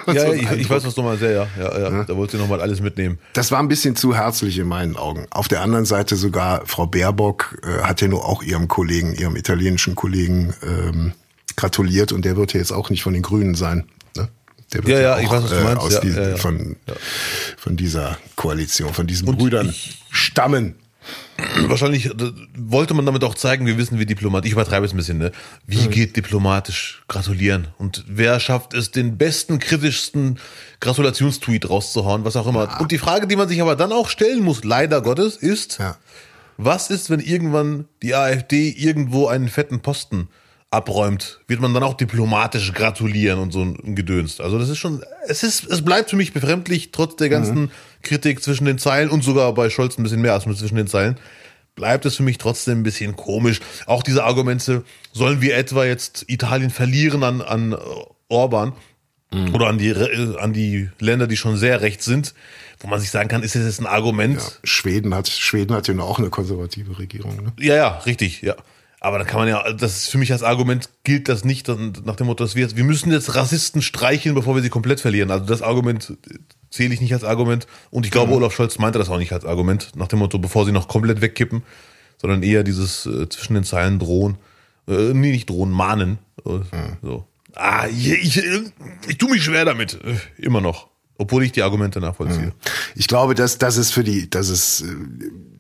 Ja, 0.08 0.14
So 0.28 0.34
ja 0.34 0.34
ich, 0.34 0.52
ich 0.62 0.70
weiß, 0.70 0.86
was 0.86 0.96
du 0.96 1.02
meinst. 1.02 1.22
Ja, 1.24 1.32
ja, 1.32 1.48
ja, 1.58 1.80
ja. 1.80 2.04
Da 2.04 2.16
wollte 2.16 2.38
sie 2.38 2.42
nochmal 2.44 2.62
alles 2.62 2.82
mitnehmen. 2.82 3.18
Das 3.34 3.52
war 3.52 3.60
ein 3.60 3.68
bisschen 3.68 3.96
zu 3.96 4.16
herzlich 4.16 4.58
in 4.60 4.68
meinen 4.68 4.96
Augen. 4.96 5.26
Auf 5.32 5.48
der 5.48 5.62
anderen 5.62 5.86
Seite 5.86 6.16
sogar 6.16 6.66
Frau 6.66 6.86
Baerbock 6.88 7.58
äh, 7.64 7.82
hat 7.82 8.00
ja 8.02 8.08
nur 8.08 8.24
auch 8.26 8.44
ihrem 8.44 8.68
Kollegen, 8.68 9.14
ihrem 9.16 9.36
italienischen 9.36 9.96
Kollegen 9.96 10.54
ähm, 10.64 11.14
gratuliert 11.58 12.12
und 12.12 12.24
der 12.26 12.38
wird 12.38 12.54
ja 12.54 12.60
jetzt 12.60 12.72
auch 12.72 12.90
nicht 12.90 13.02
von 13.04 13.14
den 13.14 13.24
Grünen 13.24 13.56
sein. 13.56 13.86
Ne? 14.16 14.30
Der 14.72 14.84
wird 14.86 14.90
Ja, 14.90 15.02
ja, 15.02 15.20
ich 15.20 15.28
auch, 15.28 15.32
weiß, 15.34 15.44
was 15.44 15.50
du 15.50 15.56
äh, 15.58 15.64
meinst. 15.64 15.82
Aus 15.82 15.94
Ja, 15.96 16.00
diesen, 16.02 16.24
ja, 16.24 16.30
ja. 16.30 16.38
Von, 16.38 16.76
von 17.58 17.76
dieser 17.76 18.18
Koalition, 18.36 18.94
von 18.94 19.08
diesen 19.08 19.28
Und 19.28 19.38
Brüdern 19.40 19.70
ich- 19.70 20.02
stammen. 20.12 20.76
Wahrscheinlich 21.68 22.06
äh, 22.06 22.14
wollte 22.56 22.94
man 22.94 23.06
damit 23.06 23.24
auch 23.24 23.36
zeigen, 23.36 23.66
wir 23.66 23.78
wissen, 23.78 23.98
wie 24.00 24.06
Diplomat. 24.06 24.46
Ich 24.46 24.52
übertreibe 24.52 24.86
es 24.86 24.94
ein 24.94 24.98
bisschen, 24.98 25.18
ne? 25.18 25.32
Wie 25.66 25.88
geht 25.88 26.16
diplomatisch 26.16 27.04
gratulieren? 27.08 27.68
Und 27.78 28.04
wer 28.08 28.40
schafft 28.40 28.74
es, 28.74 28.92
den 28.92 29.18
besten, 29.18 29.60
kritischsten 29.60 30.38
Gratulationstweet 30.80 31.70
rauszuhauen, 31.70 32.26
was 32.26 32.36
auch 32.36 32.48
immer. 32.48 32.80
Und 32.80 32.92
die 32.92 32.98
Frage, 32.98 33.28
die 33.28 33.36
man 33.36 33.48
sich 33.48 33.62
aber 33.62 33.76
dann 33.76 33.92
auch 33.92 34.10
stellen 34.10 34.44
muss, 34.44 34.64
leider 34.64 35.02
Gottes, 35.02 35.36
ist, 35.38 35.80
Ja. 35.80 35.98
was 36.58 36.90
ist, 36.90 37.10
wenn 37.10 37.20
irgendwann 37.20 37.86
die 38.04 38.14
AfD 38.16 38.70
irgendwo 38.70 39.28
einen 39.28 39.50
fetten 39.50 39.80
Posten 39.82 40.28
abräumt? 40.72 41.40
Wird 41.48 41.60
man 41.60 41.74
dann 41.74 41.84
auch 41.84 41.94
diplomatisch 41.94 42.74
gratulieren 42.74 43.40
und 43.40 43.52
so 43.52 43.62
ein 43.62 43.96
Gedönst? 43.96 44.42
Also 44.42 44.58
das 44.58 44.70
ist 44.70 44.78
schon, 44.78 45.04
es 45.28 45.44
ist, 45.44 45.66
es 45.66 45.84
bleibt 45.84 46.10
für 46.10 46.16
mich 46.16 46.34
befremdlich, 46.34 46.92
trotz 46.92 47.18
der 47.18 47.30
ganzen 47.30 47.72
Kritik 48.02 48.42
zwischen 48.42 48.66
den 48.66 48.80
Zeilen 48.80 49.10
und 49.10 49.24
sogar 49.24 49.54
bei 49.54 49.70
Scholz 49.70 49.98
ein 49.98 50.04
bisschen 50.04 50.22
mehr 50.22 50.34
als 50.34 50.46
nur 50.46 50.56
zwischen 50.56 50.76
den 50.78 50.88
Zeilen. 50.88 51.18
Bleibt 51.76 52.06
es 52.06 52.16
für 52.16 52.24
mich 52.24 52.38
trotzdem 52.38 52.80
ein 52.80 52.84
bisschen 52.84 53.16
komisch. 53.16 53.60
Auch 53.86 54.02
diese 54.02 54.24
Argumente, 54.24 54.84
sollen 55.14 55.42
wir 55.42 55.56
etwa 55.56 55.86
jetzt 55.86 56.26
Italien 56.28 56.70
verlieren 56.70 57.24
an, 57.24 57.42
an 57.42 57.74
äh, 57.74 57.78
Orban? 58.30 58.74
Oder 59.54 59.68
an 59.68 59.78
die, 59.78 59.92
Re- 59.92 60.36
an 60.42 60.52
die 60.52 60.90
Länder, 61.00 61.26
die 61.26 61.38
schon 61.38 61.56
sehr 61.56 61.80
rechts 61.80 62.04
sind, 62.04 62.34
wo 62.82 62.90
man 62.90 63.00
sich 63.00 63.12
sagen 63.12 63.30
kann, 63.30 63.44
ist 63.44 63.56
das 63.56 63.64
jetzt 63.64 63.80
ein 63.80 63.86
Argument? 63.86 64.60
Schweden 64.66 65.16
hat 65.16 65.30
Schweden 65.30 65.74
hat 65.74 65.88
ja 65.88 65.98
auch 66.00 66.20
eine 66.20 66.30
konservative 66.30 67.00
Regierung. 67.00 67.42
Ne? 67.42 67.54
Ja, 67.58 67.76
ja, 67.76 67.98
richtig, 68.00 68.42
ja. 68.42 68.58
Aber 69.04 69.18
dann 69.18 69.26
kann 69.26 69.40
man 69.40 69.48
ja, 69.48 69.74
das 69.74 69.98
ist 69.98 70.10
für 70.10 70.20
mich 70.20 70.32
als 70.32 70.44
Argument 70.44 70.88
gilt 71.04 71.28
das 71.28 71.44
nicht 71.44 71.68
nach 71.68 72.16
dem 72.16 72.28
Motto, 72.28 72.44
dass 72.44 72.54
wir 72.54 72.62
jetzt, 72.62 72.78
wir 72.78 72.84
müssen 72.84 73.12
jetzt 73.12 73.34
Rassisten 73.34 73.82
streicheln, 73.82 74.36
bevor 74.36 74.54
wir 74.54 74.62
sie 74.62 74.70
komplett 74.70 75.02
verlieren. 75.02 75.32
Also 75.32 75.44
das 75.44 75.64
Argument 75.64 76.14
äh, 76.30 76.36
zähle 76.70 76.94
ich 76.94 77.02
nicht 77.02 77.12
als 77.12 77.24
Argument. 77.24 77.66
Und 77.90 78.06
ich 78.06 78.12
glaube, 78.12 78.32
Olaf 78.34 78.54
Scholz 78.54 78.78
meinte 78.78 79.00
das 79.00 79.10
auch 79.10 79.18
nicht 79.18 79.34
als 79.34 79.44
Argument, 79.44 79.96
nach 79.96 80.08
dem 80.08 80.20
Motto, 80.20 80.38
bevor 80.38 80.68
sie 80.68 80.72
noch 80.72 80.88
komplett 80.88 81.20
wegkippen, 81.20 81.64
sondern 82.22 82.44
eher 82.44 82.64
dieses 82.64 83.08
äh, 83.08 83.28
zwischen 83.28 83.56
den 83.56 83.64
Zeilen 83.64 83.98
drohen, 83.98 84.38
äh, 84.88 85.14
nee, 85.14 85.32
nicht 85.32 85.50
drohen, 85.50 85.72
mahnen. 85.72 86.20
Äh, 86.46 86.60
So. 87.02 87.26
Ah, 87.56 87.88
ich, 87.88 88.12
ich, 88.12 88.44
ich 89.08 89.18
tue 89.18 89.32
mich 89.32 89.44
schwer 89.44 89.66
damit, 89.66 89.96
äh, 89.96 90.16
immer 90.38 90.62
noch. 90.62 90.90
Obwohl 91.18 91.44
ich 91.44 91.52
die 91.52 91.64
Argumente 91.64 92.00
nachvollziehe. 92.00 92.54
Ich 92.96 93.08
glaube, 93.08 93.36
dass, 93.36 93.58
dass 93.58 93.78
es 93.78 93.92
für 93.92 94.04
die, 94.04 94.30
dass 94.30 94.50
es 94.50 94.82
äh, 94.82 94.96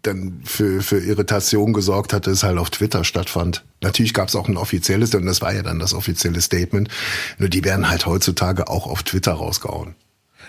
dann 0.02 0.42
für, 0.44 0.82
für 0.82 1.00
Irritation 1.00 1.74
gesorgt 1.74 2.14
hat, 2.14 2.28
dass 2.28 2.34
es 2.34 2.44
halt 2.44 2.58
auf 2.58 2.70
Twitter 2.70 3.04
stattfand. 3.04 3.64
Natürlich 3.82 4.14
gab 4.14 4.30
es 4.30 4.36
auch 4.36 4.48
ein 4.48 4.58
offizielles, 4.58 5.14
und 5.16 5.26
das 5.26 5.42
war 5.42 5.54
ja 5.54 5.64
dann 5.64 5.80
das 5.80 5.94
offizielle 5.94 6.42
Statement. 6.42 6.90
Nur 7.38 7.50
die 7.50 7.64
werden 7.64 7.90
halt 7.90 8.06
heutzutage 8.06 8.68
auch 8.68 8.88
auf 8.88 9.04
Twitter 9.04 9.34
rausgehauen. 9.34 9.96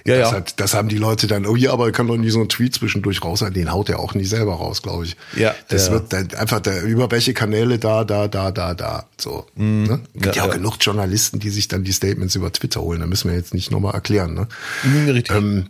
Ja, 0.05 0.17
Das, 0.19 0.31
ja. 0.31 0.37
hat, 0.37 0.61
das 0.61 0.75
haben 0.75 0.89
die 0.89 0.97
Leute 0.99 1.27
dann, 1.27 1.47
oh 1.47 1.55
ja, 1.55 1.73
aber 1.73 1.87
er 1.87 1.93
kann 1.93 2.09
doch 2.09 2.17
nie 2.17 2.31
so 2.31 2.41
einen 2.41 2.49
Tweet 2.49 2.75
zwischendurch 2.75 3.23
raus, 3.23 3.45
den 3.55 3.73
haut 3.73 3.89
er 3.89 4.01
auch 4.01 4.15
nicht 4.15 4.29
selber 4.29 4.55
raus, 4.55 4.83
glaube 4.83 5.05
ich. 5.05 5.17
Ja, 5.37 5.55
Das 5.69 5.87
ja. 5.87 5.93
wird 5.93 6.13
dann 6.13 6.35
einfach 6.35 6.61
da, 6.61 6.81
über 6.81 7.11
welche 7.11 7.35
Kanäle 7.35 7.79
da, 7.79 8.05
da, 8.05 8.27
da, 8.27 8.51
da, 8.51 8.75
da. 8.75 9.07
So. 9.17 9.47
Ne? 9.55 10.01
Gibt 10.15 10.27
ja. 10.27 10.33
Ja, 10.33 10.43
auch 10.43 10.49
ja. 10.49 10.55
genug 10.55 10.79
Journalisten, 10.81 11.39
die 11.39 11.51
sich 11.51 11.69
dann 11.69 11.85
die 11.85 11.93
Statements 11.93 12.35
über 12.35 12.53
Twitter 12.53 12.81
holen. 12.81 13.01
Da 13.01 13.07
müssen 13.07 13.31
wir 13.31 13.37
jetzt 13.37 13.55
nicht 13.55 13.71
nochmal 13.71 13.95
erklären. 13.95 14.35
Ne? 14.35 14.49
Mhm, 14.83 15.09
Richtig. 15.09 15.37
Ähm, 15.37 15.67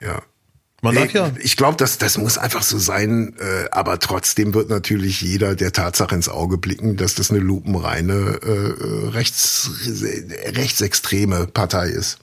ja. 0.00 0.22
Man 0.84 0.96
darf 0.96 1.12
ja. 1.12 1.30
Ich 1.40 1.56
glaube, 1.56 1.76
das, 1.76 1.98
das 1.98 2.18
muss 2.18 2.38
einfach 2.38 2.62
so 2.64 2.76
sein, 2.76 3.34
äh, 3.38 3.68
aber 3.70 4.00
trotzdem 4.00 4.52
wird 4.52 4.68
natürlich 4.68 5.20
jeder 5.20 5.54
der 5.54 5.72
Tatsache 5.72 6.14
ins 6.14 6.28
Auge 6.28 6.58
blicken, 6.58 6.96
dass 6.96 7.14
das 7.14 7.30
eine 7.30 7.38
lupenreine 7.38 8.40
äh, 8.42 9.08
rechts, 9.10 9.70
rechtsextreme 10.56 11.46
Partei 11.46 11.86
ist. 11.88 12.18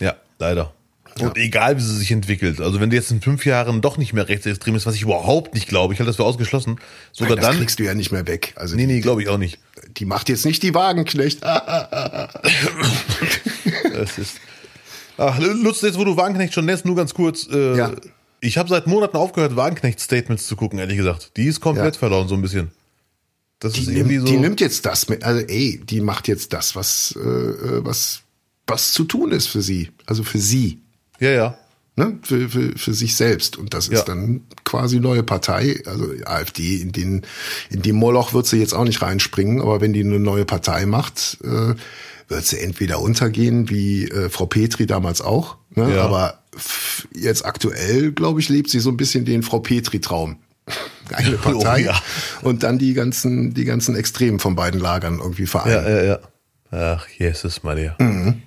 Ja, 0.00 0.16
leider. 0.38 0.74
Und 1.18 1.36
egal, 1.36 1.76
wie 1.76 1.80
sie 1.82 1.96
sich 1.96 2.10
entwickelt. 2.10 2.60
Also 2.60 2.80
wenn 2.80 2.88
die 2.90 2.96
jetzt 2.96 3.10
in 3.10 3.20
fünf 3.20 3.44
Jahren 3.44 3.80
doch 3.82 3.98
nicht 3.98 4.12
mehr 4.12 4.28
rechtsextrem 4.28 4.74
ist, 4.76 4.86
was 4.86 4.94
ich 4.94 5.02
überhaupt 5.02 5.54
nicht 5.54 5.68
glaube, 5.68 5.92
ich 5.92 6.00
halte 6.00 6.08
das 6.08 6.16
für 6.16 6.24
ausgeschlossen, 6.24 6.78
sogar 7.12 7.36
das 7.36 7.44
dann. 7.46 7.56
kriegst 7.58 7.78
du 7.78 7.84
ja 7.84 7.94
nicht 7.94 8.12
mehr 8.12 8.26
weg. 8.26 8.52
Also 8.56 8.76
Nee, 8.76 8.86
nee, 8.86 9.00
glaube 9.00 9.22
ich 9.22 9.28
auch 9.28 9.36
nicht. 9.38 9.58
die 9.96 10.04
macht 10.06 10.28
jetzt 10.28 10.44
nicht 10.44 10.62
die 10.62 10.74
Wagenknecht. 10.74 11.40
Es 13.94 14.18
ist. 14.18 14.40
Ach, 15.22 15.38
Lutz, 15.38 15.80
jetzt 15.82 15.98
wo 15.98 16.04
du 16.04 16.16
Wagenknecht 16.16 16.52
schon 16.54 16.64
nennst, 16.64 16.84
nur 16.84 16.96
ganz 16.96 17.14
kurz. 17.14 17.46
Äh, 17.50 17.76
Ja. 17.76 17.92
Ich 18.44 18.58
habe 18.58 18.68
seit 18.68 18.88
Monaten 18.88 19.16
aufgehört, 19.16 19.54
Wagenknecht-Statements 19.54 20.48
zu 20.48 20.56
gucken, 20.56 20.80
ehrlich 20.80 20.96
gesagt. 20.96 21.30
Die 21.36 21.44
ist 21.46 21.60
komplett 21.60 21.94
Ja. 21.94 21.98
verloren, 22.00 22.26
so 22.26 22.34
ein 22.34 22.42
bisschen. 22.42 22.72
Das 23.60 23.74
die, 23.74 23.82
ist 23.82 23.88
irgendwie 23.88 24.16
nimmt, 24.16 24.26
so. 24.26 24.32
die 24.34 24.40
nimmt 24.40 24.60
jetzt 24.60 24.84
das 24.84 25.08
mit, 25.08 25.22
also 25.22 25.46
ey, 25.46 25.80
die 25.84 26.00
macht 26.00 26.26
jetzt 26.26 26.52
das, 26.52 26.74
was, 26.74 27.14
äh, 27.16 27.20
äh, 27.20 27.84
was, 27.84 28.22
was 28.66 28.92
zu 28.92 29.04
tun 29.04 29.30
ist 29.30 29.46
für 29.46 29.62
sie. 29.62 29.90
Also 30.06 30.24
für 30.24 30.38
sie. 30.40 30.80
ja, 31.20 31.30
ja. 31.30 31.58
ne, 31.94 32.18
für, 32.22 32.48
für, 32.48 32.76
für 32.76 32.92
sich 32.94 33.14
selbst. 33.14 33.56
Und 33.56 33.74
das 33.74 33.86
ist 33.86 33.98
Ja. 33.98 34.02
dann 34.04 34.40
quasi 34.64 34.98
neue 34.98 35.22
Partei, 35.22 35.80
also 35.86 36.10
AfD, 36.24 36.78
in 36.78 36.90
den, 36.90 37.22
in 37.70 37.82
dem 37.82 37.94
Moloch 37.94 38.32
wird 38.34 38.46
sie 38.46 38.56
jetzt 38.58 38.72
auch 38.74 38.82
nicht 38.84 39.02
reinspringen, 39.02 39.60
aber 39.60 39.80
wenn 39.80 39.92
die 39.92 40.00
eine 40.02 40.18
neue 40.18 40.44
Partei 40.46 40.84
macht, 40.86 41.38
äh, 41.44 41.74
wird 42.32 42.44
sie 42.44 42.58
entweder 42.60 43.00
untergehen, 43.00 43.70
wie 43.70 44.04
äh, 44.08 44.28
Frau 44.30 44.46
Petri 44.46 44.86
damals 44.86 45.20
auch, 45.20 45.56
ne? 45.74 45.94
Ja. 45.94 46.02
aber 46.04 46.42
jetzt 47.14 47.44
aktuell, 47.46 48.12
glaube 48.12 48.40
ich, 48.40 48.48
lebt 48.48 48.68
sie 48.70 48.80
so 48.80 48.90
ein 48.90 48.96
bisschen 48.96 49.24
den 49.24 49.42
Frau 49.42 49.60
Petri-Traum. 49.60 50.36
Eine 51.12 51.36
Partei 51.38 51.82
Oh, 51.82 51.86
ja. 51.92 52.02
und 52.42 52.62
dann 52.62 52.78
die 52.78 52.94
ganzen, 52.94 53.52
die 53.54 53.64
ganzen 53.64 53.94
Extremen 53.96 54.38
von 54.38 54.54
beiden 54.54 54.80
Lagern 54.80 55.18
irgendwie 55.18 55.46
vereinen. 55.46 55.84
Ja, 55.84 55.90
ja, 55.90 56.02
ja. 56.04 56.18
Ach, 56.96 57.06
Jesus 57.08 57.62
Maria. 57.62 57.94
Mhm. 57.98 58.42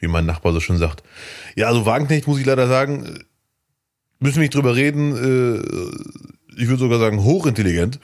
Wie 0.00 0.08
mein 0.08 0.26
Nachbar 0.26 0.52
so 0.52 0.60
schon 0.60 0.78
sagt. 0.78 1.02
Ja, 1.54 1.68
also 1.68 1.86
Wagenknecht 1.86 2.26
muss 2.26 2.40
ich 2.40 2.46
leider 2.46 2.66
sagen, 2.66 3.04
äh, 3.06 3.18
müssen 4.18 4.36
wir 4.36 4.42
nicht 4.42 4.54
drüber 4.54 4.74
reden. 4.74 5.12
äh, 5.16 6.60
Ich 6.60 6.68
würde 6.68 6.80
sogar 6.80 6.98
sagen, 6.98 7.22
hochintelligent. 7.22 8.00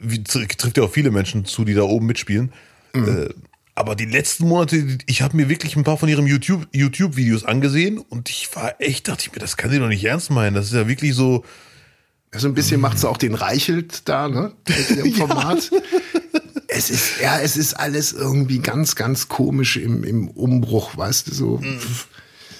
Wie, 0.00 0.18
tr- 0.20 0.46
trifft 0.56 0.76
ja 0.78 0.84
auch 0.84 0.92
viele 0.92 1.10
Menschen 1.10 1.44
zu, 1.44 1.64
die 1.64 1.74
da 1.74 1.82
oben 1.82 2.06
mitspielen. 2.06 2.52
Mhm. 2.94 3.28
Aber 3.76 3.96
die 3.96 4.04
letzten 4.04 4.46
Monate, 4.46 4.98
ich 5.06 5.22
habe 5.22 5.36
mir 5.36 5.48
wirklich 5.48 5.74
ein 5.74 5.82
paar 5.82 5.96
von 5.96 6.08
ihren 6.08 6.26
YouTube, 6.26 6.68
YouTube-Videos 6.72 7.44
angesehen 7.44 7.98
und 7.98 8.30
ich 8.30 8.54
war 8.54 8.80
echt, 8.80 9.08
dachte 9.08 9.24
ich 9.26 9.32
mir, 9.32 9.40
das 9.40 9.56
kann 9.56 9.70
sie 9.70 9.80
doch 9.80 9.88
nicht 9.88 10.04
ernst 10.04 10.30
meinen. 10.30 10.54
Das 10.54 10.66
ist 10.66 10.74
ja 10.74 10.86
wirklich 10.86 11.14
so. 11.14 11.44
So 12.36 12.48
ein 12.48 12.54
bisschen 12.54 12.80
macht 12.80 12.98
sie 12.98 13.08
auch 13.08 13.16
den 13.16 13.34
Reichelt 13.34 14.08
da, 14.08 14.28
ne? 14.28 14.52
Mit 15.02 15.16
Format. 15.16 15.70
Es 16.66 16.90
ist, 16.90 17.20
ja, 17.20 17.38
es 17.38 17.56
ist 17.56 17.74
alles 17.74 18.12
irgendwie 18.12 18.58
ganz, 18.58 18.96
ganz 18.96 19.28
komisch 19.28 19.76
im, 19.76 20.02
im 20.02 20.28
Umbruch, 20.28 20.96
weißt 20.96 21.28
du, 21.28 21.34
so. 21.34 21.62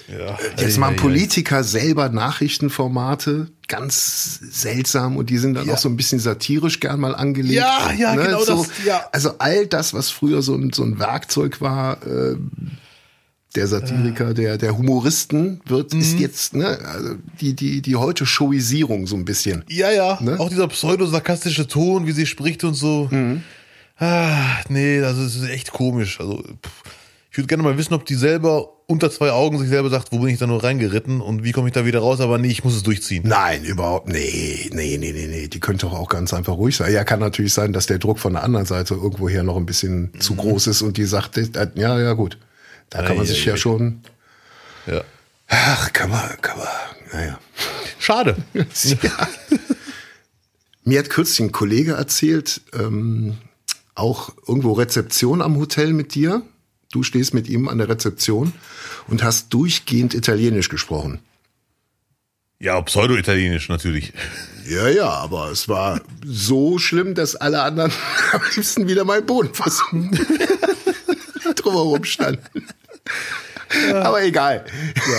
Ja, 0.07 0.37
Jetzt 0.57 0.77
machen 0.77 0.95
Politiker 0.97 1.63
selber 1.63 2.09
Nachrichtenformate, 2.09 3.47
ganz 3.67 4.39
seltsam 4.51 5.17
und 5.17 5.29
die 5.29 5.37
sind 5.39 5.55
dann 5.55 5.67
Ja. 5.67 5.73
auch 5.73 5.77
so 5.79 5.89
ein 5.89 5.97
bisschen 5.97 6.19
satirisch 6.19 6.79
gern 6.79 6.99
mal 6.99 7.15
angelegt. 7.15 7.55
Ja, 7.55 7.91
ja, 7.97 8.15
genau 8.15 8.43
so, 8.43 8.57
das, 8.63 8.85
ja. 8.85 9.01
Also 9.11 9.37
all 9.39 9.65
das, 9.67 9.93
was 9.93 10.11
früher 10.11 10.41
so 10.41 10.55
ein, 10.55 10.71
so 10.73 10.83
ein 10.83 10.99
Werkzeug 10.99 11.59
war, 11.61 12.05
äh, 12.05 12.35
der 13.55 13.67
Satiriker, 13.67 14.33
der, 14.33 14.57
der 14.57 14.77
Humoristen 14.77 15.61
wird, 15.65 15.93
Mhm. 15.93 16.01
ist 16.01 16.19
jetzt, 16.19 16.53
ne, 16.55 16.77
also 16.85 17.15
die, 17.39 17.53
die, 17.55 17.81
die 17.81 17.95
heute 17.95 18.25
Showisierung 18.25 19.07
so 19.07 19.15
ein 19.15 19.23
bisschen. 19.25 19.63
Ja, 19.69 19.89
ja. 19.91 20.19
Ne? 20.21 20.39
Auch 20.39 20.49
dieser 20.49 20.67
pseudo-sarkastische 20.67 21.65
Ton, 21.67 22.05
wie 22.05 22.11
sie 22.11 22.25
spricht 22.25 22.63
und 22.65 22.73
so. 22.73 23.07
Mhm. 23.11 23.43
Ah, 23.97 24.57
nee, 24.67 24.99
das 24.99 25.17
ist 25.17 25.41
echt 25.49 25.71
komisch. 25.71 26.19
Also, 26.19 26.43
pff. 26.43 26.83
Ich 27.35 27.37
würde 27.37 27.47
gerne 27.47 27.63
mal 27.63 27.77
wissen, 27.77 27.93
ob 27.93 28.05
die 28.05 28.15
selber 28.15 28.69
unter 28.87 29.11
zwei 29.11 29.31
Augen 29.31 29.59
sich 29.59 29.67
selber 29.67 29.89
sagt, 29.89 30.13
wo 30.13 30.19
bin 30.19 30.29
ich 30.29 30.39
da 30.39 30.47
nur 30.47 30.63
reingeritten 30.63 31.19
und 31.19 31.43
wie 31.43 31.51
komme 31.51 31.67
ich 31.67 31.73
da 31.73 31.85
wieder 31.85 31.99
raus, 31.99 32.21
aber 32.21 32.37
nee, 32.37 32.47
ich 32.47 32.63
muss 32.63 32.73
es 32.77 32.83
durchziehen. 32.83 33.23
Nein, 33.27 33.65
überhaupt, 33.65 34.07
nee, 34.07 34.69
nee, 34.71 34.95
nee, 34.97 35.11
nee, 35.11 35.27
nee, 35.27 35.47
die 35.49 35.59
könnte 35.59 35.85
doch 35.87 35.91
auch 35.99 36.07
ganz 36.07 36.33
einfach 36.33 36.53
ruhig 36.53 36.77
sein. 36.77 36.93
Ja, 36.93 37.03
kann 37.03 37.19
natürlich 37.19 37.51
sein, 37.51 37.73
dass 37.73 37.87
der 37.87 37.99
Druck 37.99 38.19
von 38.19 38.31
der 38.33 38.43
anderen 38.43 38.65
Seite 38.65 38.93
irgendwoher 38.93 39.43
noch 39.43 39.57
ein 39.57 39.65
bisschen 39.65 40.11
Mhm. 40.13 40.21
zu 40.21 40.35
groß 40.35 40.67
ist 40.67 40.81
und 40.81 40.95
die 40.95 41.03
sagt, 41.03 41.35
ja, 41.75 41.99
ja, 41.99 42.13
gut. 42.13 42.37
Da 42.89 43.03
kann 43.03 43.17
man 43.17 43.25
sich 43.25 43.41
ei, 43.43 43.47
ja 43.47 43.53
ei. 43.55 43.57
schon, 43.57 43.99
Ja. 44.87 45.01
ach, 45.49 45.91
kann 45.91 46.09
man, 46.11 46.29
kann 46.41 46.57
man, 46.57 46.67
naja. 47.11 47.37
Schade. 47.99 48.37
ja. 48.53 49.27
Mir 50.85 50.99
hat 50.99 51.09
kürzlich 51.09 51.41
ein 51.41 51.51
Kollege 51.51 51.95
erzählt, 51.95 52.61
ähm, 52.79 53.35
auch 53.93 54.29
irgendwo 54.47 54.71
Rezeption 54.71 55.41
am 55.41 55.57
Hotel 55.57 55.91
mit 55.91 56.15
dir. 56.15 56.43
Du 56.95 57.03
stehst 57.03 57.33
mit 57.33 57.49
ihm 57.49 57.67
an 57.67 57.77
der 57.77 57.89
Rezeption 57.89 58.53
und 59.09 59.21
hast 59.21 59.53
durchgehend 59.53 60.13
Italienisch 60.13 60.69
gesprochen. 60.69 61.19
Ja, 62.57 62.81
pseudo-italienisch 62.81 63.67
natürlich. 63.67 64.13
Ja, 64.65 64.87
ja, 64.87 65.09
aber 65.09 65.51
es 65.51 65.67
war 65.67 65.99
so 66.25 66.77
schlimm, 66.79 67.13
dass 67.13 67.35
alle 67.35 67.63
anderen 67.63 67.91
am 68.31 68.39
liebsten 68.55 68.87
wieder 68.87 69.01
im 69.01 69.25
Boden 69.25 69.53
versunken. 69.53 70.17
drumherum 71.57 72.05
standen. 72.05 72.65
Aber 73.93 74.23
egal. 74.23 74.63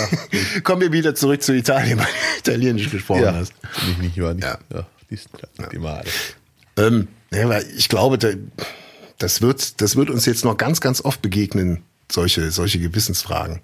Kommen 0.63 0.81
wir 0.81 0.91
wieder 0.91 1.13
zurück 1.13 1.43
zu 1.43 1.53
Italien, 1.53 1.99
weil 1.99 2.05
du 2.07 2.39
Italienisch 2.51 2.89
gesprochen 2.89 3.21
Ja, 3.21 3.35
hast. 3.35 3.53
nicht, 3.99 4.19
war 4.19 4.33
nicht. 4.33 4.43
Ja. 4.45 4.57
Ja, 4.73 4.87
die 5.11 5.15
klar, 5.15 5.69
die 5.71 5.77
Male. 5.77 6.05
Ähm, 6.75 7.07
ja, 7.31 7.47
weil 7.47 7.67
ich 7.77 7.87
glaube, 7.87 8.17
da- 8.17 8.33
das 9.17 9.41
wird, 9.41 9.81
das 9.81 9.95
wird 9.95 10.09
uns 10.09 10.25
jetzt 10.25 10.45
noch 10.45 10.57
ganz, 10.57 10.81
ganz 10.81 11.01
oft 11.01 11.21
begegnen, 11.21 11.83
solche, 12.11 12.51
solche 12.51 12.79
Gewissensfragen. 12.79 13.61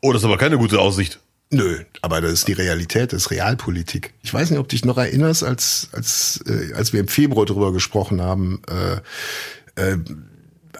Oh, 0.00 0.12
das 0.12 0.22
ist 0.22 0.26
aber 0.26 0.38
keine 0.38 0.58
gute 0.58 0.80
Aussicht. 0.80 1.20
Nö, 1.50 1.84
aber 2.00 2.20
das 2.22 2.32
ist 2.32 2.48
die 2.48 2.54
Realität, 2.54 3.12
das 3.12 3.24
ist 3.24 3.30
Realpolitik. 3.30 4.14
Ich 4.22 4.32
weiß 4.32 4.50
nicht, 4.50 4.58
ob 4.58 4.68
du 4.68 4.74
dich 4.74 4.86
noch 4.86 4.96
erinnerst, 4.96 5.44
als, 5.44 5.88
als, 5.92 6.42
äh, 6.46 6.72
als 6.72 6.94
wir 6.94 7.00
im 7.00 7.08
Februar 7.08 7.44
drüber 7.44 7.72
gesprochen 7.72 8.22
haben, 8.22 8.62
äh, 8.68 9.92
äh, 9.92 9.98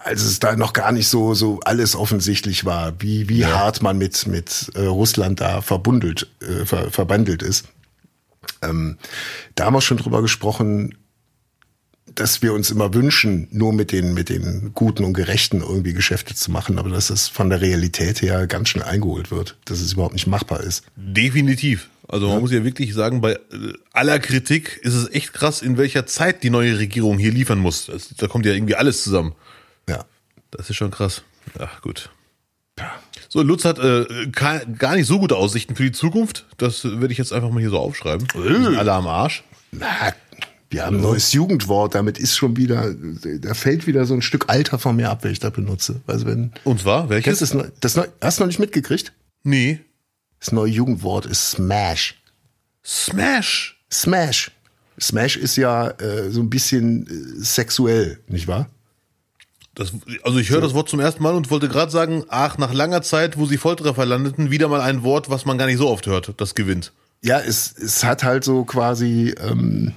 als 0.02 0.24
es 0.24 0.40
da 0.40 0.56
noch 0.56 0.72
gar 0.72 0.92
nicht 0.92 1.08
so, 1.08 1.34
so 1.34 1.60
alles 1.60 1.94
offensichtlich 1.94 2.64
war, 2.64 2.94
wie, 3.00 3.28
wie 3.28 3.44
hart 3.44 3.82
man 3.82 3.98
mit, 3.98 4.26
mit 4.26 4.70
äh, 4.74 4.86
Russland 4.86 5.40
da 5.40 5.60
verbundelt, 5.60 6.28
äh, 6.40 6.64
ver, 6.64 6.90
verbandelt 6.90 7.42
ist. 7.42 7.66
Ähm, 8.62 8.96
da 9.54 9.66
haben 9.66 9.74
wir 9.74 9.82
schon 9.82 9.98
drüber 9.98 10.22
gesprochen, 10.22 10.96
dass 12.14 12.42
wir 12.42 12.52
uns 12.52 12.70
immer 12.70 12.94
wünschen, 12.94 13.48
nur 13.50 13.72
mit 13.72 13.92
den, 13.92 14.14
mit 14.14 14.28
den 14.28 14.72
Guten 14.74 15.04
und 15.04 15.14
Gerechten 15.14 15.60
irgendwie 15.60 15.92
Geschäfte 15.92 16.34
zu 16.34 16.50
machen, 16.50 16.78
aber 16.78 16.90
dass 16.90 17.10
es 17.10 17.28
von 17.28 17.50
der 17.50 17.60
Realität 17.60 18.22
her 18.22 18.46
ganz 18.46 18.68
schnell 18.68 18.84
eingeholt 18.84 19.30
wird, 19.30 19.56
dass 19.64 19.80
es 19.80 19.92
überhaupt 19.92 20.14
nicht 20.14 20.26
machbar 20.26 20.60
ist. 20.60 20.84
Definitiv. 20.96 21.88
Also 22.08 22.28
man 22.28 22.40
muss 22.40 22.52
ja 22.52 22.62
wirklich 22.62 22.92
sagen, 22.92 23.20
bei 23.20 23.32
äh, 23.32 23.38
aller 23.92 24.18
Kritik 24.18 24.78
ist 24.82 24.94
es 24.94 25.10
echt 25.10 25.32
krass, 25.32 25.62
in 25.62 25.78
welcher 25.78 26.04
Zeit 26.06 26.42
die 26.42 26.50
neue 26.50 26.78
Regierung 26.78 27.18
hier 27.18 27.32
liefern 27.32 27.58
muss. 27.58 27.86
Das, 27.86 28.08
da 28.16 28.26
kommt 28.26 28.44
ja 28.44 28.52
irgendwie 28.52 28.74
alles 28.74 29.02
zusammen. 29.02 29.34
Ja. 29.88 30.04
Das 30.50 30.68
ist 30.68 30.76
schon 30.76 30.90
krass. 30.90 31.22
Ach 31.58 31.80
gut. 31.80 32.10
Ja. 32.78 32.92
So, 33.28 33.42
Lutz 33.42 33.64
hat 33.64 33.78
äh, 33.78 34.04
gar 34.30 34.94
nicht 34.94 35.06
so 35.06 35.18
gute 35.18 35.36
Aussichten 35.36 35.74
für 35.74 35.84
die 35.84 35.92
Zukunft. 35.92 36.44
Das 36.58 36.84
äh, 36.84 37.00
werde 37.00 37.12
ich 37.12 37.18
jetzt 37.18 37.32
einfach 37.32 37.50
mal 37.50 37.60
hier 37.60 37.70
so 37.70 37.78
aufschreiben. 37.78 38.28
Sind 38.34 38.76
alle 38.76 38.92
am 38.92 39.06
Arsch. 39.06 39.42
Na, 39.70 40.12
wir 40.72 40.84
haben 40.86 40.96
ein 40.96 41.02
neues 41.02 41.32
Jugendwort, 41.32 41.94
damit 41.94 42.18
ist 42.18 42.36
schon 42.36 42.56
wieder, 42.56 42.94
da 43.40 43.54
fällt 43.54 43.86
wieder 43.86 44.04
so 44.06 44.14
ein 44.14 44.22
Stück 44.22 44.46
Alter 44.48 44.78
von 44.78 44.96
mir 44.96 45.10
ab, 45.10 45.22
wenn 45.24 45.32
ich 45.32 45.38
das 45.38 45.52
benutze. 45.52 46.00
Also 46.06 46.26
wenn, 46.26 46.52
Und 46.64 46.80
zwar, 46.80 47.08
welches? 47.08 47.38
das, 47.40 47.54
neu- 47.54 47.68
das 47.80 47.94
neu, 47.96 48.06
hast 48.20 48.38
du 48.38 48.42
noch 48.42 48.48
nicht 48.48 48.58
mitgekriegt? 48.58 49.12
Nee. 49.42 49.80
Das 50.40 50.52
neue 50.52 50.70
Jugendwort 50.70 51.26
ist 51.26 51.50
Smash. 51.52 52.20
Smash. 52.84 53.78
Smash. 53.90 54.50
Smash 55.00 55.36
ist 55.36 55.56
ja 55.56 55.88
äh, 55.88 56.30
so 56.30 56.40
ein 56.40 56.50
bisschen 56.50 57.06
äh, 57.06 57.44
sexuell, 57.44 58.18
nicht 58.28 58.48
wahr? 58.48 58.68
Das, 59.74 59.92
also 60.22 60.38
ich 60.38 60.50
höre 60.50 60.60
das 60.60 60.74
Wort 60.74 60.88
zum 60.90 61.00
ersten 61.00 61.22
Mal 61.22 61.34
und 61.34 61.50
wollte 61.50 61.68
gerade 61.68 61.90
sagen, 61.90 62.24
ach, 62.28 62.58
nach 62.58 62.74
langer 62.74 63.00
Zeit, 63.02 63.38
wo 63.38 63.46
sie 63.46 63.56
Volltreffer 63.56 64.04
landeten, 64.04 64.50
wieder 64.50 64.68
mal 64.68 64.80
ein 64.82 65.02
Wort, 65.02 65.30
was 65.30 65.44
man 65.46 65.56
gar 65.56 65.66
nicht 65.66 65.78
so 65.78 65.88
oft 65.88 66.06
hört, 66.06 66.34
das 66.36 66.54
gewinnt. 66.54 66.92
Ja, 67.22 67.38
es, 67.40 67.72
es 67.78 68.04
hat 68.04 68.22
halt 68.24 68.44
so 68.44 68.64
quasi, 68.64 69.34
ähm, 69.40 69.92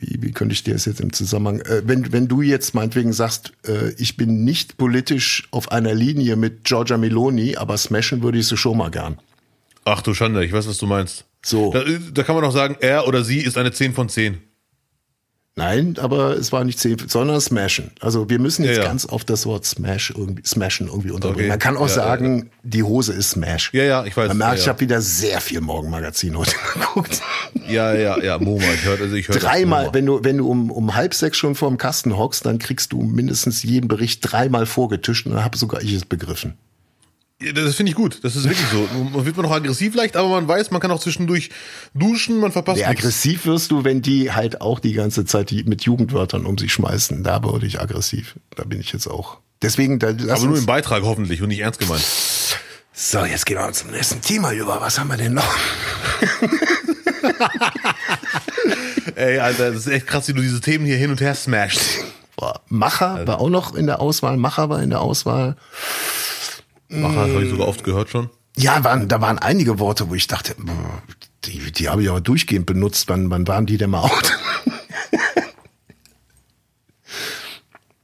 wie, 0.00 0.22
wie 0.22 0.32
könnte 0.32 0.52
ich 0.52 0.64
dir 0.64 0.74
das 0.74 0.84
jetzt 0.84 1.00
im 1.00 1.12
Zusammenhang, 1.12 1.60
äh, 1.60 1.82
wenn, 1.84 2.12
wenn 2.12 2.28
du 2.28 2.42
jetzt 2.42 2.74
meinetwegen 2.74 3.12
sagst, 3.12 3.52
äh, 3.66 3.90
ich 3.98 4.16
bin 4.16 4.44
nicht 4.44 4.76
politisch 4.76 5.48
auf 5.50 5.70
einer 5.72 5.94
Linie 5.94 6.36
mit 6.36 6.64
Giorgia 6.64 6.96
Meloni, 6.98 7.56
aber 7.56 7.76
smashen 7.76 8.22
würde 8.22 8.38
ich 8.38 8.46
sie 8.46 8.56
schon 8.56 8.78
mal 8.78 8.90
gern. 8.90 9.18
Ach 9.84 10.02
du 10.02 10.14
Schande, 10.14 10.44
ich 10.44 10.52
weiß, 10.52 10.68
was 10.68 10.78
du 10.78 10.86
meinst. 10.86 11.24
So. 11.44 11.72
Da, 11.72 11.82
da 12.12 12.22
kann 12.22 12.34
man 12.34 12.44
auch 12.44 12.52
sagen, 12.52 12.76
er 12.80 13.06
oder 13.06 13.24
sie 13.24 13.38
ist 13.38 13.56
eine 13.56 13.72
10 13.72 13.94
von 13.94 14.08
10. 14.08 14.38
Nein, 15.58 15.96
aber 15.98 16.36
es 16.36 16.52
war 16.52 16.62
nicht 16.62 16.78
10, 16.78 17.08
sondern 17.08 17.40
smashen. 17.40 17.90
Also 18.00 18.30
wir 18.30 18.38
müssen 18.38 18.64
jetzt 18.64 18.76
Ja, 18.76 18.82
ja. 18.84 18.88
ganz 18.88 19.06
auf 19.06 19.24
das 19.24 19.44
Wort 19.44 19.64
smash 19.66 20.10
irgendwie, 20.16 20.42
smashen 20.46 20.86
irgendwie 20.86 21.10
unterbringen. 21.10 21.40
Okay. 21.40 21.48
Man 21.48 21.58
kann 21.58 21.76
auch 21.76 21.88
Ja, 21.88 21.94
sagen, 21.94 22.50
die 22.62 22.84
Hose 22.84 23.12
ist 23.12 23.30
smash. 23.30 23.70
Ja, 23.74 23.82
ja, 23.82 24.04
ich 24.04 24.16
weiß. 24.16 24.28
Man 24.28 24.38
merkt, 24.38 24.60
ich 24.60 24.68
habe 24.68 24.78
wieder 24.78 25.00
sehr 25.00 25.40
viel 25.40 25.60
Morgenmagazin 25.60 26.38
heute 26.38 26.52
geguckt. 26.74 27.20
ja, 27.68 27.92
ja, 27.92 28.22
ja, 28.22 28.38
Moma, 28.38 28.62
ich 28.72 28.84
höre, 28.84 29.00
also 29.00 29.16
ich 29.16 29.26
höre. 29.28 29.36
Dreimal, 29.36 29.90
wenn 29.92 30.06
du, 30.06 30.22
wenn 30.22 30.38
du 30.38 30.48
um, 30.48 30.70
um 30.70 30.94
halb 30.94 31.12
sechs 31.12 31.36
schon 31.36 31.56
vor 31.56 31.68
dem 31.68 31.76
Kasten 31.76 32.16
hockst, 32.16 32.46
dann 32.46 32.60
kriegst 32.60 32.92
du 32.92 33.02
mindestens 33.02 33.64
jeden 33.64 33.88
Bericht 33.88 34.20
dreimal 34.22 34.64
vorgetischt 34.64 35.26
und 35.26 35.32
dann 35.34 35.44
habe 35.44 35.58
sogar 35.58 35.82
ich 35.82 35.92
es 35.92 36.04
begriffen. 36.04 36.54
Das 37.54 37.76
finde 37.76 37.90
ich 37.90 37.96
gut. 37.96 38.18
Das 38.24 38.34
ist 38.34 38.44
wirklich 38.48 38.66
so. 38.72 38.88
Man 39.12 39.24
wird 39.24 39.36
man 39.36 39.46
noch 39.46 39.52
aggressiv 39.52 39.94
leicht, 39.94 40.16
aber 40.16 40.28
man 40.28 40.48
weiß, 40.48 40.72
man 40.72 40.80
kann 40.80 40.90
auch 40.90 40.98
zwischendurch 40.98 41.50
duschen, 41.94 42.40
man 42.40 42.50
verpasst 42.50 42.80
Ja, 42.80 42.88
nichts. 42.88 43.04
aggressiv 43.04 43.46
wirst 43.46 43.70
du, 43.70 43.84
wenn 43.84 44.02
die 44.02 44.32
halt 44.32 44.60
auch 44.60 44.80
die 44.80 44.92
ganze 44.92 45.24
Zeit 45.24 45.50
die 45.50 45.62
mit 45.62 45.82
Jugendwörtern 45.82 46.46
um 46.46 46.58
sich 46.58 46.72
schmeißen. 46.72 47.22
Da 47.22 47.44
wurde 47.44 47.66
ich 47.66 47.80
aggressiv. 47.80 48.34
Da 48.56 48.64
bin 48.64 48.80
ich 48.80 48.92
jetzt 48.92 49.06
auch. 49.06 49.38
Deswegen, 49.62 50.00
da 50.00 50.10
lass 50.10 50.40
Aber 50.40 50.48
nur 50.50 50.58
im 50.58 50.66
Beitrag 50.66 51.02
hoffentlich 51.04 51.40
und 51.40 51.48
nicht 51.48 51.60
ernst 51.60 51.78
gemeint. 51.78 52.04
So, 52.92 53.24
jetzt 53.24 53.46
gehen 53.46 53.56
wir 53.58 53.72
zum 53.72 53.92
nächsten 53.92 54.20
Thema 54.20 54.52
über. 54.52 54.80
Was 54.80 54.98
haben 54.98 55.06
wir 55.08 55.16
denn 55.16 55.34
noch? 55.34 55.54
Ey, 59.14 59.38
Alter, 59.38 59.70
das 59.70 59.86
ist 59.86 59.92
echt 59.92 60.06
krass, 60.08 60.26
wie 60.28 60.32
du 60.32 60.40
diese 60.42 60.60
Themen 60.60 60.84
hier 60.84 60.96
hin 60.96 61.10
und 61.10 61.20
her 61.20 61.34
smashst. 61.36 61.80
Boah, 62.36 62.60
Macher 62.68 63.26
war 63.26 63.40
auch 63.40 63.48
noch 63.50 63.74
in 63.74 63.86
der 63.86 64.00
Auswahl. 64.00 64.36
Macher 64.36 64.68
war 64.68 64.82
in 64.82 64.90
der 64.90 65.00
Auswahl. 65.00 65.56
Macher, 66.88 67.20
habe 67.20 67.44
ich 67.44 67.50
sogar 67.50 67.68
oft 67.68 67.84
gehört 67.84 68.10
schon. 68.10 68.30
Ja, 68.56 68.82
waren, 68.82 69.08
da 69.08 69.20
waren 69.20 69.38
einige 69.38 69.78
Worte, 69.78 70.08
wo 70.08 70.14
ich 70.14 70.26
dachte, 70.26 70.56
die, 71.44 71.70
die 71.72 71.88
habe 71.88 72.02
ich 72.02 72.08
aber 72.08 72.20
durchgehend 72.20 72.66
benutzt. 72.66 73.08
Wann, 73.08 73.30
wann 73.30 73.46
waren 73.46 73.66
die 73.66 73.76
denn 73.76 73.90
mal 73.90 74.02
out? 74.02 74.38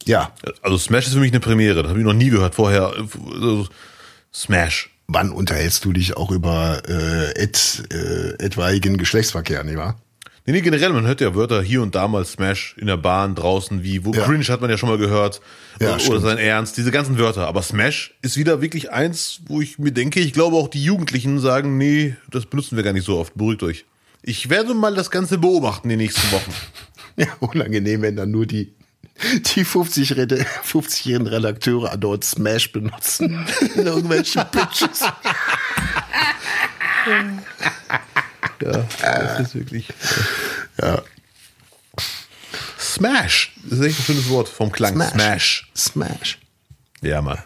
ja, 0.05 0.33
Also 0.63 0.79
Smash 0.79 1.07
ist 1.07 1.15
für 1.15 1.21
mich 1.21 1.33
eine 1.33 1.41
Premiere. 1.41 1.83
Das 1.83 1.91
habe 1.91 1.99
ich 1.99 2.05
noch 2.05 2.13
nie 2.13 2.31
gehört 2.31 2.55
vorher. 2.55 2.93
Smash. 4.33 4.91
wann 5.07 5.31
unterhältst 5.33 5.85
du 5.85 5.93
dich 5.93 6.17
auch 6.17 6.31
über 6.31 6.83
äh, 6.89 7.33
et, 7.33 7.83
äh, 7.91 8.35
etwaigen 8.45 8.97
Geschlechtsverkehr, 8.97 9.65
nicht 9.65 9.77
wahr? 9.77 9.97
Nee, 10.47 10.53
nee, 10.53 10.61
generell, 10.61 10.93
man 10.93 11.07
hört 11.07 11.23
ja 11.23 11.35
Wörter 11.35 11.63
hier 11.63 11.81
und 11.81 11.95
da 11.95 12.07
mal 12.07 12.23
Smash 12.27 12.77
in 12.79 12.87
der 12.87 12.99
Bahn, 12.99 13.35
draußen, 13.35 13.83
wie, 13.83 14.05
wo 14.05 14.13
Ja. 14.13 14.25
Cringe 14.27 14.45
hat 14.45 14.61
man 14.61 14.69
ja 14.69 14.77
schon 14.77 14.91
mal 14.91 14.99
gehört. 14.99 15.41
Ja, 15.81 15.93
oder, 15.93 16.01
stimmt. 16.01 16.21
sein 16.23 16.37
Ernst, 16.37 16.77
diese 16.77 16.91
ganzen 16.91 17.17
Wörter. 17.17 17.47
Aber 17.47 17.63
Smash 17.63 18.15
ist 18.21 18.37
wieder 18.37 18.61
wirklich 18.61 18.93
eins, 18.93 19.41
wo 19.47 19.63
ich 19.63 19.79
mir 19.79 19.93
denke, 19.93 20.21
ich 20.21 20.35
glaube 20.35 20.57
auch 20.57 20.69
die 20.69 20.85
Jugendlichen 20.85 21.41
sagen, 21.41 21.79
nee, 21.79 22.15
das 22.31 22.45
benutzen 22.45 22.77
wir 22.77 22.85
gar 22.85 22.93
nicht 22.93 23.07
so 23.07 23.19
oft. 23.19 23.35
Beruhigt 23.35 23.63
euch. 23.63 23.87
Ich 24.23 24.51
werde 24.51 24.75
mal 24.75 24.95
das 24.95 25.11
Ganze 25.11 25.39
beobachten 25.39 25.89
die 25.89 25.97
nächsten 25.97 26.31
Wochen. 26.33 26.53
Ja, 27.17 27.29
unangenehm, 27.39 28.03
wenn 28.03 28.17
dann 28.17 28.33
nur 28.33 28.45
die, 28.45 28.75
die 29.55 29.65
50 29.65 30.17
Rede- 30.17 30.45
50-jährigen 30.69 31.29
Redakteure 31.29 31.93
andauernd 31.93 32.25
Smash 32.25 32.73
benutzen 32.73 33.47
in 33.77 33.87
irgendwelchen 33.87 34.43
Pitches. 38.59 38.85
Das 39.01 39.41
ist 39.41 39.55
wirklich. 39.55 39.89
Ja. 40.81 41.03
Smash. 42.79 43.53
Das 43.65 43.79
ist 43.79 43.85
echt 43.85 43.99
ein 44.01 44.05
schönes 44.05 44.29
Wort 44.29 44.49
vom 44.49 44.71
Klang. 44.71 44.95
Smash. 44.95 45.71
Smash. 45.77 46.39
Ja, 47.03 47.21
Mann. 47.23 47.39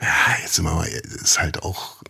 Ja, 0.00 0.08
jetzt 0.42 0.54
sind 0.54 0.64
wir 0.64 0.72
mal, 0.74 0.88
ist 0.88 1.38
halt 1.38 1.62
auch, 1.62 2.02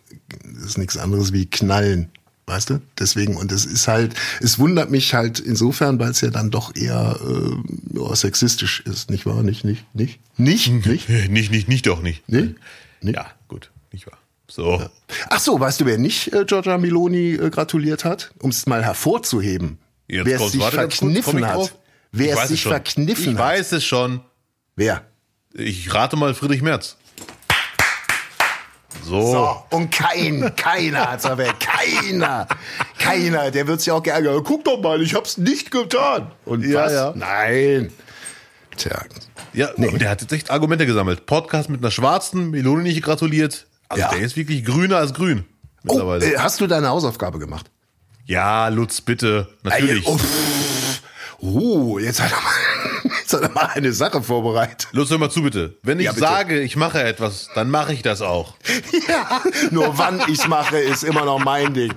ist 0.64 0.78
nichts 0.78 0.96
anderes 0.96 1.32
wie 1.32 1.46
knallen. 1.46 2.10
Weißt 2.46 2.70
du? 2.70 2.80
Deswegen, 2.98 3.36
und 3.36 3.52
es 3.52 3.64
ist 3.64 3.86
halt, 3.86 4.14
es 4.40 4.58
wundert 4.58 4.90
mich 4.90 5.14
halt 5.14 5.38
insofern, 5.38 5.98
weil 6.00 6.10
es 6.10 6.20
ja 6.22 6.30
dann 6.30 6.50
doch 6.50 6.74
eher 6.74 7.16
äh, 7.22 7.98
ja, 7.98 8.16
sexistisch 8.16 8.80
ist, 8.80 9.10
nicht 9.10 9.26
wahr? 9.26 9.42
Nicht, 9.44 9.64
nicht, 9.64 9.84
nicht, 9.94 10.18
nicht, 10.38 10.68
nicht, 10.86 11.08
Nicht, 11.08 11.50
nicht, 11.52 11.68
nicht, 11.68 11.86
doch 11.86 12.02
nicht. 12.02 12.28
nicht. 12.28 12.56
nicht. 13.00 13.14
Ja, 13.14 13.30
gut. 13.46 13.70
Nicht 13.92 14.06
wahr. 14.06 14.18
So. 14.54 14.82
Ach 15.30 15.40
so, 15.40 15.58
weißt 15.58 15.80
du, 15.80 15.86
wer 15.86 15.96
nicht 15.96 16.30
äh, 16.34 16.44
Giorgia 16.44 16.76
Meloni 16.76 17.32
äh, 17.36 17.48
gratuliert 17.48 18.04
hat? 18.04 18.32
Um 18.38 18.50
es 18.50 18.66
mal 18.66 18.84
hervorzuheben. 18.84 19.78
Jetzt 20.08 20.26
wer 20.26 20.40
es 20.42 20.52
sich 20.52 20.62
verkniffen 20.62 21.38
ich 21.38 21.44
hat. 21.46 21.54
drauf? 21.56 21.74
Wer 22.10 22.34
Ich 22.34 22.40
es 22.42 22.48
sich 22.48 22.60
schon. 22.60 22.72
verkniffen 22.72 23.32
Ich 23.32 23.38
hat. 23.38 23.38
weiß 23.38 23.72
es 23.72 23.84
schon. 23.84 24.20
Wer? 24.76 25.06
Ich 25.54 25.94
rate 25.94 26.16
mal 26.16 26.34
Friedrich 26.34 26.60
Merz. 26.60 26.98
So. 29.04 29.32
So, 29.32 29.62
und 29.70 29.90
kein, 29.90 30.54
keiner 30.54 31.10
hat's 31.12 31.24
erwähnt. 31.24 31.56
Keiner. 31.60 32.46
Keiner. 32.98 33.50
Der 33.50 33.66
wird 33.66 33.80
sich 33.80 33.90
auch 33.90 34.02
geärgert. 34.02 34.44
Guck 34.44 34.64
doch 34.64 34.80
mal, 34.82 35.00
ich 35.02 35.14
hab's 35.14 35.38
nicht 35.38 35.70
getan. 35.70 36.30
Und 36.44 36.62
Ja, 36.64 36.84
was? 36.84 36.92
ja. 36.92 37.12
Nein. 37.16 37.90
Tja. 38.76 39.02
Ja, 39.54 39.70
und 39.72 40.00
der 40.00 40.10
hat 40.10 40.20
jetzt 40.20 40.32
echt 40.32 40.50
Argumente 40.50 40.84
gesammelt. 40.86 41.26
Podcast 41.26 41.68
mit 41.68 41.80
einer 41.80 41.90
schwarzen, 41.90 42.50
Melone 42.50 42.82
nicht 42.82 43.02
gratuliert. 43.02 43.66
Also 43.92 44.00
Ja. 44.02 44.10
der 44.10 44.20
ist 44.20 44.36
wirklich 44.36 44.64
grüner 44.64 44.96
als 44.98 45.12
grün. 45.14 45.44
Oh, 45.86 46.14
äh, 46.14 46.36
hast 46.38 46.60
du 46.60 46.66
deine 46.66 46.88
Hausaufgabe 46.88 47.38
gemacht? 47.38 47.70
ja, 48.26 48.68
Lutz, 48.68 49.00
bitte. 49.00 49.48
Natürlich. 49.64 50.06
Oh, 50.06 50.16
pff. 50.16 51.02
oh, 51.40 51.98
jetzt 51.98 52.20
hat 52.22 52.30
er 52.30 52.40
mal, 52.40 53.12
jetzt 53.20 53.32
hat 53.34 53.42
er 53.42 53.50
mal 53.50 53.66
eine 53.74 53.92
Sache 53.92 54.22
vorbereitet. 54.22 54.86
Lutz, 54.92 55.10
hör 55.10 55.18
mal 55.18 55.28
zu, 55.30 55.42
bitte. 55.42 55.76
Wenn 55.82 55.98
ich 55.98 56.06
Ja, 56.06 56.12
bitte. 56.12 56.24
sage, 56.26 56.60
ich 56.60 56.76
mache 56.76 57.02
etwas, 57.02 57.48
dann 57.54 57.68
mache 57.70 57.92
ich 57.92 58.02
das 58.02 58.22
auch. 58.22 58.54
Ja, 59.08 59.42
nur 59.70 59.98
wann 59.98 60.22
ich 60.28 60.46
mache, 60.46 60.78
ist 60.78 61.02
immer 61.02 61.24
noch 61.24 61.40
mein 61.44 61.74
Ding. 61.74 61.92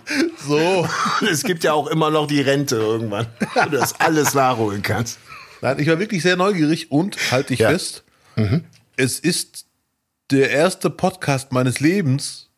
So. 0.48 0.88
Es 1.32 1.44
gibt 1.44 1.64
ja 1.64 1.74
auch 1.74 1.88
immer 1.88 2.10
noch 2.10 2.26
die 2.28 2.42
Rente 2.42 2.76
irgendwann, 2.78 3.28
wo 3.54 3.62
du 3.70 3.78
das 3.78 4.00
alles 4.00 4.34
nachholen 4.34 4.82
kannst. 4.82 5.20
Nein, 5.62 5.80
ich 5.80 5.88
war 5.88 6.00
wirklich 6.00 6.24
sehr 6.24 6.36
neugierig 6.36 6.92
und 6.92 7.16
halte 7.32 7.50
dich 7.50 7.60
Ja. 7.60 7.70
fest, 7.70 8.04
es 8.98 9.20
ist 9.20 9.65
der 10.32 10.50
erste 10.50 10.90
Podcast 10.90 11.52
meines 11.52 11.80
Lebens, 11.80 12.50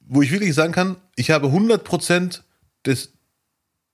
wo 0.00 0.22
ich 0.22 0.30
wirklich 0.30 0.54
sagen 0.54 0.72
kann, 0.72 0.96
ich 1.16 1.30
habe 1.30 1.48
100% 1.48 2.40
des 2.86 3.12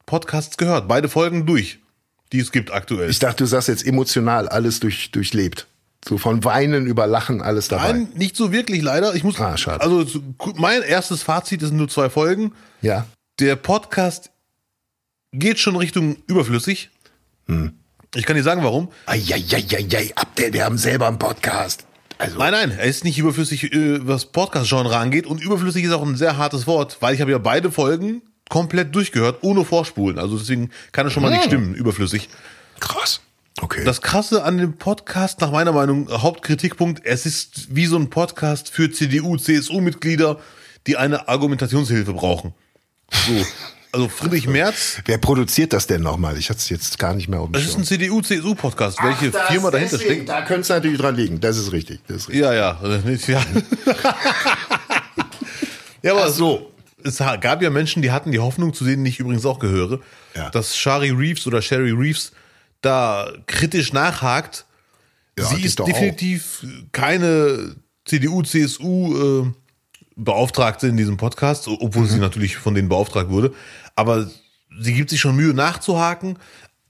Podcasts 0.07 0.57
gehört, 0.57 0.89
beide 0.89 1.09
Folgen 1.09 1.45
durch, 1.47 1.81
die 2.33 2.39
es 2.41 2.53
gibt 2.53 2.71
aktuell. 2.73 3.11
Ich 3.11 3.19
dachte, 3.19 3.45
du 3.45 3.47
sagst 3.47 3.69
jetzt 3.69 3.87
emotional 3.87 4.49
alles 4.49 4.81
durch, 4.81 5.11
durchlebt. 5.11 5.67
So 6.07 6.17
von 6.17 6.45
Weinen 6.45 6.87
über 6.87 7.07
Lachen, 7.07 7.43
alles 7.43 7.69
dabei. 7.69 7.93
Nein, 7.93 8.09
nicht 8.15 8.37
so 8.37 8.53
wirklich 8.53 8.83
leider. 8.83 9.15
Ich 9.15 9.25
muss, 9.25 9.39
Ah, 9.41 9.57
schade. 9.57 9.83
also 9.83 10.05
so- 10.05 10.23
mein 10.55 10.83
erstes 10.83 11.23
Fazit 11.25 11.61
sind 11.61 11.77
nur 11.77 11.89
zwei 11.89 12.09
Folgen. 12.09 12.53
Ja. 12.83 13.05
Der 13.41 13.57
Podcast 13.57 14.31
geht 15.33 15.59
schon 15.59 15.77
Richtung 15.77 16.17
überflüssig. 16.29 16.91
Hm. 17.47 17.73
Ich 18.15 18.25
kann 18.25 18.37
dir 18.37 18.43
sagen, 18.45 18.63
warum. 18.63 18.91
Eieieiei, 19.07 20.13
Abdel, 20.15 20.53
wir 20.53 20.65
haben 20.65 20.79
selber 20.79 21.09
einen 21.09 21.19
Podcast. 21.19 21.85
Also, 22.19 22.37
Nein, 22.39 22.53
nein, 22.53 22.73
er 22.77 22.85
ist 22.85 23.05
nicht 23.05 23.19
überflüssig, 23.19 23.73
äh, 23.73 24.07
was 24.07 24.27
Podcast-Genre 24.27 24.97
angeht. 24.97 25.27
Und 25.27 25.41
überflüssig 25.43 25.85
ist 25.85 25.93
auch 25.93 26.03
ein 26.03 26.17
sehr 26.17 26.37
hartes 26.37 26.67
Wort, 26.67 26.99
weil 27.01 27.15
ich 27.15 27.21
habe 27.21 27.31
ja 27.31 27.39
beide 27.39 27.71
Folgen 27.71 28.23
komplett 28.49 28.95
durchgehört, 28.95 29.39
ohne 29.43 29.65
Vorspulen. 29.65 30.19
Also 30.19 30.37
deswegen 30.37 30.71
kann 30.93 31.07
es 31.07 31.13
schon 31.13 31.23
mal 31.23 31.31
nicht 31.31 31.45
stimmen, 31.45 31.75
überflüssig. 31.75 32.29
krass. 32.81 33.21
Okay. 33.61 33.83
Das 33.85 34.03
Krasse 34.03 34.45
an 34.45 34.57
dem 34.59 34.77
Podcast, 34.77 35.41
nach 35.41 35.51
meiner 35.51 35.73
Meinung, 35.73 36.09
Hauptkritikpunkt, 36.11 37.05
es 37.05 37.27
ist 37.27 37.75
wie 37.75 37.87
so 37.87 37.97
ein 37.97 38.09
Podcast 38.09 38.71
für 38.71 38.91
CDU, 38.91 39.37
CSU-Mitglieder, 39.37 40.39
die 40.87 40.97
eine 40.97 41.27
Argumentationshilfe 41.29 42.13
brauchen. 42.13 42.55
So. 43.13 43.33
Also 43.93 44.09
Friedrich 44.09 44.47
Merz, 44.47 45.01
Wer 45.07 45.19
produziert 45.19 45.73
das 45.73 45.87
denn 45.87 46.03
nochmal? 46.03 46.37
Ich 46.37 46.51
hatte 46.51 46.59
es 46.59 46.69
jetzt 46.69 46.99
gar 46.99 47.15
nicht 47.15 47.29
mehr 47.29 47.41
auf 47.41 47.49
dem 47.49 47.53
das 47.55 47.65
ist 47.65 47.79
ein 47.79 47.85
CDU-CSU-Podcast. 47.85 48.99
Welche 49.03 49.29
Ach, 49.29 49.33
das- 49.33 49.49
Firma 49.49 49.71
dahinter 49.71 49.97
deswegen, 49.97 50.15
steckt? 50.15 50.29
Da 50.29 50.43
könnte 50.43 50.61
es 50.63 50.69
natürlich 50.69 51.01
dran 51.01 51.15
liegen. 51.17 51.41
Das 51.41 51.57
ist 51.57 51.73
richtig. 51.73 52.01
Das 52.07 52.17
ist 52.19 52.29
richtig. 52.29 52.43
Ja, 52.43 52.53
ja. 52.53 52.79
Ja, 53.29 53.43
ja 56.03 56.13
aber 56.13 56.25
Ach 56.27 56.29
so. 56.29 56.73
Es 57.05 57.19
gab 57.19 57.63
ja 57.63 57.71
Menschen, 57.71 58.03
die 58.03 58.11
hatten 58.11 58.33
die 58.33 58.41
Hoffnung, 58.41 58.75
zu 58.75 58.85
denen 58.85 59.07
ich 59.07 59.21
übrigens 59.21 59.47
auch 59.47 59.61
gehöre, 59.61 60.01
Ja. 60.35 60.51
dass 60.51 60.77
Shari 60.77 61.11
Reeves 61.11 61.47
oder 61.47 61.63
Sherry 61.63 61.93
Reeves 61.93 62.33
da 62.81 63.33
kritisch 63.47 63.93
nachhakt. 63.93 64.67
Ja, 65.39 65.45
Sie 65.47 65.63
ist 65.63 65.79
definitiv 65.79 66.67
keine 66.91 67.77
CDU, 68.05 68.43
CSU 68.43 69.45
äh, 69.47 69.53
Beauftragte 70.19 70.87
in 70.89 70.97
diesem 70.97 71.17
Podcast, 71.17 71.69
obwohl 71.69 72.03
Mhm. 72.05 72.09
sie 72.09 72.19
natürlich 72.19 72.57
von 72.57 72.75
denen 72.75 72.89
beauftragt 72.89 73.31
wurde. 73.31 73.53
Aber 73.95 74.29
sie 74.81 74.93
gibt 74.93 75.11
sich 75.11 75.21
schon 75.21 75.37
Mühe 75.37 75.55
nachzuhaken. 75.55 76.39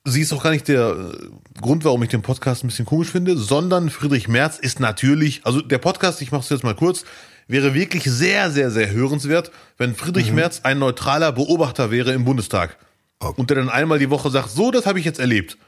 Sie 0.05 0.23
ist 0.23 0.33
auch 0.33 0.43
gar 0.43 0.51
nicht 0.51 0.67
der 0.69 0.89
äh, 0.91 1.61
Grund, 1.61 1.85
warum 1.85 2.03
ich 2.03 2.09
den 2.09 2.23
Podcast 2.23 2.65
ein 2.65 2.69
bisschen 2.69 2.87
komisch 2.87 3.11
finde, 3.11 3.37
sondern 3.37 3.91
Friedrich 3.91 4.27
Merz 4.29 4.59
ist 4.59 4.81
natürlich, 4.81 5.43
also 5.45 5.61
der 5.61 5.79
Podcast, 5.79 6.23
ich 6.23 6.33
mache 6.33 6.43
es 6.43 6.49
jetzt 6.49 6.65
mal 6.65 6.75
kurz, 6.75 7.05
wäre 7.47 7.75
wirklich 7.75 8.05
sehr, 8.05 8.51
sehr, 8.51 8.71
sehr 8.71 8.91
hörenswert, 8.91 9.51
wenn 9.77 9.91
Mhm. 9.91 9.95
Friedrich 9.97 10.33
Merz 10.33 10.61
ein 10.63 10.79
neutraler 10.79 11.33
Beobachter 11.33 11.91
wäre 11.91 12.13
im 12.13 12.25
Bundestag. 12.25 12.77
Okay. 13.21 13.39
Und 13.39 13.51
der 13.51 13.59
dann 13.59 13.69
einmal 13.69 13.99
die 13.99 14.11
Woche 14.11 14.31
sagt, 14.31 14.51
so, 14.51 14.71
das 14.71 14.87
habe 14.87 14.99
ich 14.99 15.05
jetzt 15.05 15.19
erlebt. 15.21 15.59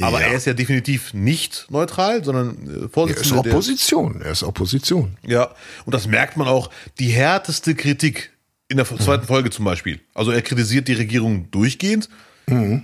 Aber 0.00 0.20
Ja. 0.20 0.28
er 0.28 0.34
ist 0.34 0.46
ja 0.46 0.54
definitiv 0.54 1.12
nicht 1.14 1.66
neutral, 1.70 2.22
sondern 2.24 2.56
äh, 2.66 2.70
Er 2.70 2.84
ist 2.84 2.92
Vorsitzender 2.92 3.42
der 3.42 3.52
Opposition. 3.52 4.20
Er 4.22 4.30
ist 4.32 4.42
Opposition. 4.44 5.16
ja, 5.26 5.50
und 5.84 5.94
das 5.94 6.06
merkt 6.06 6.36
man 6.36 6.46
auch. 6.48 6.70
Die 6.98 7.08
härteste 7.08 7.74
Kritik 7.74 8.30
in 8.68 8.76
der 8.76 8.86
zweiten 8.86 9.26
Folge 9.26 9.50
zum 9.50 9.64
Beispiel. 9.64 10.00
Also 10.14 10.30
er 10.30 10.42
kritisiert 10.42 10.88
die 10.88 10.92
Regierung 10.94 11.50
durchgehend, 11.50 12.08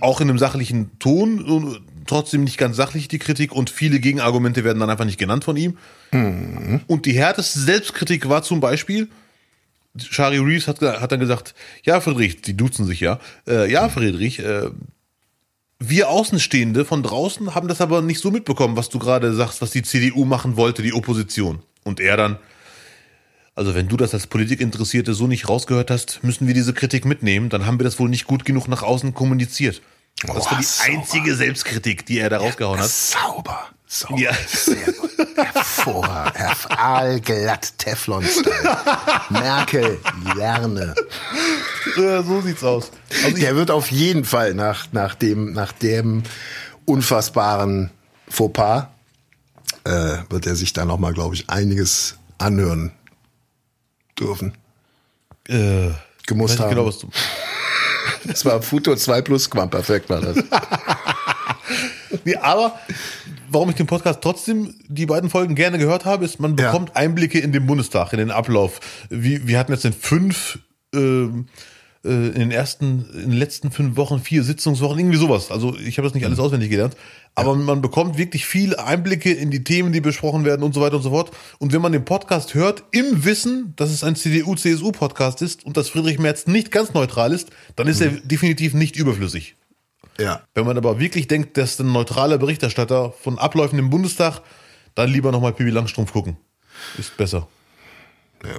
auch 0.01 0.19
in 0.21 0.29
einem 0.29 0.39
sachlichen 0.39 0.97
Ton, 0.99 1.79
trotzdem 2.07 2.43
nicht 2.43 2.57
ganz 2.57 2.75
sachlich 2.75 3.07
die 3.07 3.17
Kritik 3.19 3.51
und 3.51 3.69
viele 3.69 3.99
Gegenargumente 3.99 4.63
werden 4.63 4.79
dann 4.79 4.89
einfach 4.89 5.05
nicht 5.05 5.17
genannt 5.19 5.43
von 5.43 5.55
ihm. 5.57 5.77
Und 6.11 7.05
die 7.05 7.13
härteste 7.13 7.59
Selbstkritik 7.59 8.27
war 8.29 8.41
zum 8.43 8.59
Beispiel, 8.59 9.09
Shari 9.97 10.37
Reeves 10.39 10.67
hat, 10.67 10.81
hat 10.81 11.11
dann 11.11 11.19
gesagt, 11.19 11.55
ja 11.83 12.01
Friedrich, 12.01 12.41
die 12.41 12.57
duzen 12.57 12.85
sich 12.85 12.99
ja, 12.99 13.19
äh, 13.47 13.71
ja 13.71 13.87
Friedrich, 13.89 14.39
äh, 14.39 14.69
wir 15.79 16.09
Außenstehende 16.09 16.85
von 16.85 17.03
draußen 17.03 17.53
haben 17.53 17.67
das 17.67 17.81
aber 17.81 18.01
nicht 18.01 18.19
so 18.21 18.31
mitbekommen, 18.31 18.77
was 18.77 18.89
du 18.89 18.99
gerade 18.99 19.33
sagst, 19.33 19.61
was 19.61 19.71
die 19.71 19.83
CDU 19.83 20.25
machen 20.25 20.55
wollte, 20.55 20.81
die 20.81 20.93
Opposition. 20.93 21.61
Und 21.83 21.99
er 21.99 22.15
dann, 22.17 22.37
also 23.55 23.75
wenn 23.75 23.87
du 23.87 23.97
das 23.97 24.13
als 24.13 24.27
Politikinteressierte 24.27 25.13
so 25.13 25.27
nicht 25.27 25.49
rausgehört 25.49 25.91
hast, 25.91 26.23
müssen 26.23 26.47
wir 26.47 26.53
diese 26.53 26.73
Kritik 26.73 27.05
mitnehmen, 27.05 27.49
dann 27.49 27.65
haben 27.65 27.79
wir 27.79 27.83
das 27.83 27.99
wohl 27.99 28.09
nicht 28.09 28.25
gut 28.25 28.45
genug 28.45 28.67
nach 28.67 28.83
außen 28.83 29.13
kommuniziert. 29.13 29.81
Das 30.25 30.47
Oh, 30.47 30.51
war 30.51 30.57
die 30.59 30.63
sauber. 30.63 30.97
einzige 30.99 31.35
Selbstkritik, 31.35 32.05
die 32.05 32.19
er 32.19 32.29
da 32.29 32.37
rausgehauen 32.37 32.79
hat. 32.79 32.89
Sauber. 32.89 33.67
Sauber. 33.87 34.19
Ja. 34.19 34.33
Sehr 34.47 34.91
gut. 34.93 35.11
Hervorragend. 35.35 36.35
Herv- 36.37 36.69
Aalglatt 36.69 37.77
Teflon-Style. 37.77 38.77
Merkel, 39.29 39.99
lerne. 40.35 40.95
Äh, 41.97 42.23
so 42.23 42.41
sieht's 42.41 42.63
aus. 42.63 42.91
Also 43.23 43.37
Der 43.37 43.55
wird 43.55 43.69
auf 43.71 43.91
jeden 43.91 44.25
Fall 44.25 44.53
nach, 44.53 44.87
nach, 44.91 45.13
dem, 45.15 45.53
nach 45.53 45.71
dem 45.71 46.23
unfassbaren 46.85 47.91
Fauxpas, 48.27 48.87
äh, 49.83 50.17
wird 50.29 50.47
er 50.47 50.55
sich 50.55 50.73
da 50.73 50.83
nochmal, 50.85 51.13
glaube 51.13 51.35
ich, 51.35 51.49
einiges 51.49 52.15
anhören 52.39 52.91
dürfen. 54.19 54.57
äh, 55.47 55.91
Gemusst 56.25 56.55
nicht 56.55 56.61
haben. 56.63 56.69
genau, 56.71 56.87
was 56.87 56.97
du, 56.99 57.09
Das 58.25 58.43
war 58.45 58.61
Futur 58.63 58.97
2 58.97 59.21
Plus 59.21 59.47
Perfekt 59.49 60.09
war 60.09 60.21
das. 60.21 60.37
Nee, 62.23 62.35
aber 62.37 62.79
warum 63.49 63.69
ich 63.69 63.75
den 63.75 63.87
Podcast 63.87 64.19
trotzdem 64.21 64.73
die 64.87 65.05
beiden 65.05 65.29
Folgen 65.29 65.55
gerne 65.55 65.77
gehört 65.77 66.05
habe, 66.05 66.25
ist, 66.25 66.39
man 66.39 66.55
Ja. 66.57 66.67
bekommt 66.71 66.95
Einblicke 66.95 67.39
in 67.39 67.51
den 67.51 67.65
Bundestag, 67.65 68.13
in 68.13 68.19
den 68.19 68.31
Ablauf. 68.31 68.79
Wie, 69.09 69.47
wir 69.47 69.59
hatten 69.59 69.71
jetzt 69.73 69.85
in 69.85 69.93
fünf, 69.93 70.59
ähm, 70.93 71.47
äh, 72.05 72.09
in 72.09 72.33
den 72.39 72.51
ersten, 72.51 73.05
in 73.13 73.31
den 73.31 73.37
letzten 73.39 73.71
fünf 73.71 73.97
Wochen 73.97 74.19
vier 74.19 74.43
Sitzungswochen, 74.43 74.99
irgendwie 74.99 75.17
sowas. 75.17 75.51
Also 75.51 75.75
ich 75.77 75.97
habe 75.97 76.07
das 76.07 76.13
nicht 76.13 76.25
alles 76.25 76.39
auswendig 76.39 76.69
gelernt. 76.69 76.95
Aber 77.37 77.53
man 77.55 77.81
bekommt 77.81 78.17
wirklich 78.17 78.45
viele 78.45 78.81
Einblicke 78.81 79.29
in 79.33 79.51
die 79.51 79.63
Themen, 79.65 79.91
die 79.91 79.99
besprochen 79.99 80.45
werden 80.45 80.63
und 80.63 80.73
so 80.73 80.79
weiter 80.79 80.95
und 80.95 81.01
so 81.01 81.09
fort. 81.09 81.31
Und 81.59 81.73
wenn 81.73 81.81
man 81.81 81.91
den 81.91 82.05
Podcast 82.05 82.53
hört, 82.53 82.83
im 82.91 83.25
Wissen, 83.25 83.73
dass 83.75 83.89
es 83.89 84.03
ein 84.05 84.15
CDU-CSU-Podcast 84.15 85.41
ist 85.41 85.65
und 85.65 85.75
dass 85.75 85.89
Friedrich 85.89 86.17
Merz 86.19 86.47
nicht 86.47 86.71
ganz 86.71 86.93
neutral 86.93 87.33
ist, 87.33 87.49
dann 87.75 87.87
ist 87.87 87.99
er 87.99 88.09
definitiv 88.11 88.73
nicht 88.73 88.95
überflüssig. 88.95 89.55
Ja. 90.19 90.41
Wenn 90.53 90.65
man 90.65 90.77
aber 90.77 90.99
wirklich 90.99 91.27
denkt, 91.27 91.57
dass 91.57 91.79
ein 91.79 91.91
neutraler 91.91 92.37
Berichterstatter 92.37 93.11
von 93.11 93.37
Abläufen 93.37 93.79
im 93.79 93.89
Bundestag, 93.89 94.41
dann 94.95 95.09
lieber 95.09 95.31
nochmal 95.31 95.53
Pipi 95.53 95.69
Langstrumpf 95.69 96.13
gucken. 96.13 96.37
Ist 96.97 97.15
besser. 97.17 97.47
ja. 98.43 98.51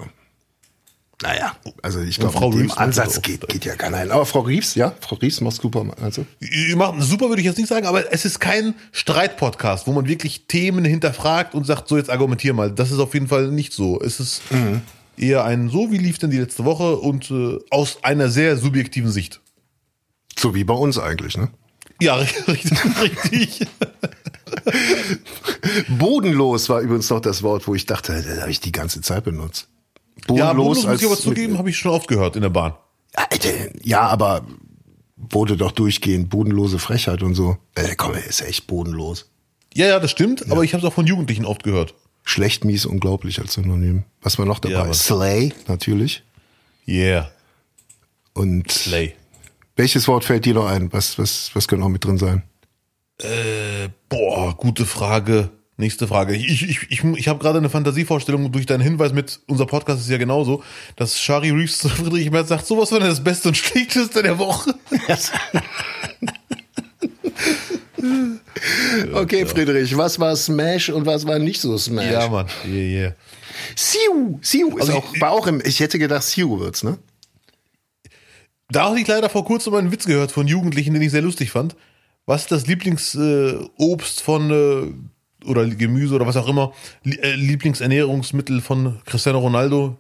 Naja, 1.23 1.57
also 1.81 2.01
ich 2.01 2.19
glaube, 2.19 2.35
Frau 2.35 2.51
Reeves 2.51 2.77
Ansatz 2.77 3.23
geht, 3.23 3.49
geht 3.49 3.65
ja 3.65 3.75
gar 3.75 3.89
nicht. 3.89 4.11
Aber 4.11 4.27
Frau 4.27 4.41
Reeves, 4.41 4.75
ja, 4.75 4.95
Frau 5.01 5.17
Reeves 5.17 5.41
macht 5.41 5.57
super, 5.57 5.87
also. 5.99 6.27
Macht 6.75 7.01
super, 7.01 7.31
würde 7.31 7.41
ich 7.41 7.47
jetzt 7.47 7.57
nicht 7.57 7.69
sagen, 7.69 7.87
aber 7.87 8.13
es 8.13 8.27
ist 8.27 8.39
kein 8.39 8.75
Streitpodcast, 8.93 9.87
wo 9.87 9.93
man 9.93 10.09
wirklich 10.09 10.47
Themen 10.47 10.85
hinterfragt 10.85 11.55
und 11.55 11.65
sagt, 11.65 11.89
so 11.89 11.97
jetzt 11.97 12.11
argumentier 12.11 12.53
mal. 12.53 12.71
Das 12.71 12.91
ist 12.91 12.99
auf 12.99 13.15
jeden 13.15 13.29
Fall 13.29 13.49
nicht 13.51 13.73
so. 13.73 13.99
Es 13.99 14.21
ist 14.21 14.43
eher 15.17 15.45
ein, 15.45 15.71
so 15.71 15.91
wie 15.91 15.97
lief 15.97 16.19
denn 16.19 16.31
die 16.31 16.37
letzte 16.37 16.67
Woche 16.67 16.97
und 16.97 17.31
äh, 17.31 17.59
aus 17.71 18.05
einer 18.05 18.29
sehr 18.29 18.59
subjektiven 18.59 19.11
Sicht. 19.11 19.41
So 20.47 20.55
wie 20.55 20.63
bei 20.63 20.75
uns 20.75 20.97
eigentlich, 20.97 21.37
ne? 21.37 21.49
Ja, 22.01 22.15
richtig, 22.47 22.79
richtig. 23.03 23.67
Bodenlos 25.89 26.69
war 26.69 26.83
übrigens 26.83 27.11
noch 27.11 27.19
das 27.19 27.43
Wort, 27.43 27.67
wo 27.67 27.75
ich 27.75 27.85
dachte, 27.85 28.23
das 28.23 28.41
habe 28.43 28.53
ich 28.53 28.61
die 28.61 28.71
ganze 28.71 29.01
Zeit 29.01 29.25
benutzt. 29.25 29.67
Ja, 30.31 30.53
Bonus 30.53 30.87
muss 30.87 31.01
ich 31.01 31.07
aber 31.07 31.17
zugeben, 31.17 31.59
habe 31.59 31.69
ich 31.69 31.77
schon 31.77 31.91
oft 31.91 32.07
gehört 32.07 32.37
in 32.37 32.43
der 32.43 32.51
Bahn. 32.51 32.75
Ja, 33.83 34.03
aber 34.03 34.47
wurde 35.17 35.57
doch 35.57 35.73
durchgehend 35.73 36.31
bodenlose 36.31 36.79
Frechheit 36.79 37.25
und 37.25 37.35
so. 37.35 37.57
Äh, 37.75 37.97
komm, 37.97 38.15
er 38.15 38.25
ist 38.25 38.41
echt 38.43 38.69
bodenlos. 38.69 39.29
Ja, 39.75 39.89
ja, 39.89 39.99
das 39.99 40.13
stimmt, 40.13 40.49
aber 40.49 40.63
ich 40.63 40.75
habe 40.75 40.87
es 40.87 40.89
auch 40.89 40.95
von 40.95 41.09
Jugendlichen 41.09 41.45
oft 41.45 41.65
gehört. 41.65 41.95
Schlecht, 42.23 42.65
mies, 42.65 42.87
unglaublich 42.87 43.41
als 43.41 43.55
Synonym. 43.55 44.05
Was 44.23 44.39
war 44.39 44.47
noch 44.47 44.61
dabei? 44.61 44.87
Ja, 44.87 44.95
Slay, 44.95 45.53
natürlich. 45.67 46.23
Yeah, 46.87 47.33
Und 48.33 48.71
Slay. 48.71 49.17
Welches 49.77 50.09
Wort 50.09 50.25
fällt 50.25 50.45
dir 50.45 50.55
noch 50.55 50.67
ein? 50.67 50.93
Was, 50.93 51.19
was, 51.19 51.51
was 51.55 51.69
könnte 51.69 51.83
noch 51.85 51.91
mit 51.91 52.05
drin 52.05 52.19
sein? 52.19 52.43
Äh, 53.23 53.89
boah, 54.09 54.57
gute 54.57 54.85
Frage. 54.87 55.51
Nächste 55.79 56.09
Frage. 56.09 56.35
Ich, 56.35 56.63
ich, 56.63 56.91
ich, 56.91 57.05
ich 57.05 57.29
habe 57.29 57.39
gerade 57.39 57.59
eine 57.59 57.69
Fantasievorstellung 57.69 58.51
durch 58.51 58.65
deinen 58.65 58.81
Hinweis 58.81 59.13
mit, 59.13 59.41
unser 59.47 59.67
Podcast 59.67 60.01
ist 60.01 60.09
ja 60.09 60.17
genauso, 60.17 60.63
dass 60.97 61.21
Shari 61.21 61.51
Reeves 61.51 61.79
zu 61.79 61.91
Friedrich 61.91 62.31
Merz 62.31 62.49
sagt, 62.49 62.67
sowas 62.67 62.91
war 62.93 62.99
denn 62.99 63.09
das 63.11 63.23
Beste 63.23 63.49
und 63.49 63.57
Schlechteste 63.59 64.23
der 64.23 64.39
Woche. 64.39 64.75
Okay, 69.15 69.47
Friedrich, 69.47 69.97
was 69.97 70.19
war 70.19 70.35
Smash 70.37 70.89
und 70.91 71.07
was 71.07 71.27
war 71.27 71.39
nicht 71.39 71.61
so 71.61 71.77
Smash? 71.77 72.11
Ja, 72.11 72.29
Mann. 72.29 72.47
Yeah, 72.67 73.03
yeah. 73.03 73.15
Siu, 73.75 74.39
Siu. 74.43 74.69
Ist 74.77 74.81
Also 74.89 74.95
auch, 74.99 75.15
ich- 75.15 75.21
war 75.21 75.31
auch 75.33 75.47
im, 75.47 75.61
ich 75.65 75.81
hätte 75.81 75.99
gedacht, 75.99 76.23
Siu 76.23 76.59
wird's, 76.61 76.83
ne? 76.83 76.99
Da 78.71 78.85
habe 78.87 79.01
ich 79.01 79.07
leider 79.07 79.29
vor 79.29 79.45
kurzem 79.45 79.75
einen 79.75 79.93
Witz 79.93 80.07
gehört 80.07 80.33
von 80.33 80.47
Jugendlichen, 80.49 80.93
den 80.95 81.03
ich 81.03 81.11
sehr 81.13 81.23
lustig 81.23 81.51
fand. 81.51 81.77
Was 82.27 82.43
ist 82.43 82.53
das 82.53 82.67
Lieblingsobst 82.67 84.21
von 84.23 84.51
äh, 84.51 85.47
oder 85.49 85.65
Gemüse 85.67 86.15
oder 86.17 86.27
was 86.27 86.37
auch 86.37 86.49
immer? 86.49 86.73
Lie- 87.05 87.19
äh, 87.23 87.35
Lieblingsernährungsmittel 87.37 88.61
von 88.61 89.01
Cristiano 89.07 89.39
Ronaldo? 89.39 89.97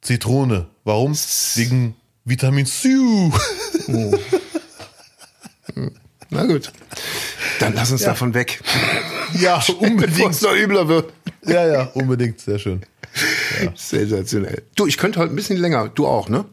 Zitrone. 0.00 0.66
Warum? 0.84 1.14
Wegen 1.54 1.94
Vitamin 2.24 2.66
C. 2.66 2.88
Na 6.30 6.44
gut. 6.44 6.72
Dann 7.60 7.74
lass 7.74 7.90
uns 7.90 8.02
davon 8.02 8.34
weg. 8.34 8.60
ja, 9.40 9.56
Bevor 9.66 9.80
unbedingt. 9.82 10.30
es 10.34 10.42
noch 10.42 10.54
übler 10.54 10.88
wird. 10.88 11.12
Ja, 11.46 11.66
ja, 11.66 11.82
unbedingt. 11.94 12.40
Sehr 12.40 12.58
schön. 12.58 12.82
Sensationell. 13.74 14.62
Du, 14.76 14.86
ich 14.86 14.98
könnte 14.98 15.20
heute 15.20 15.32
ein 15.32 15.36
bisschen 15.36 15.56
länger. 15.58 15.88
Du 15.88 16.06
auch, 16.06 16.28
ne? 16.28 16.44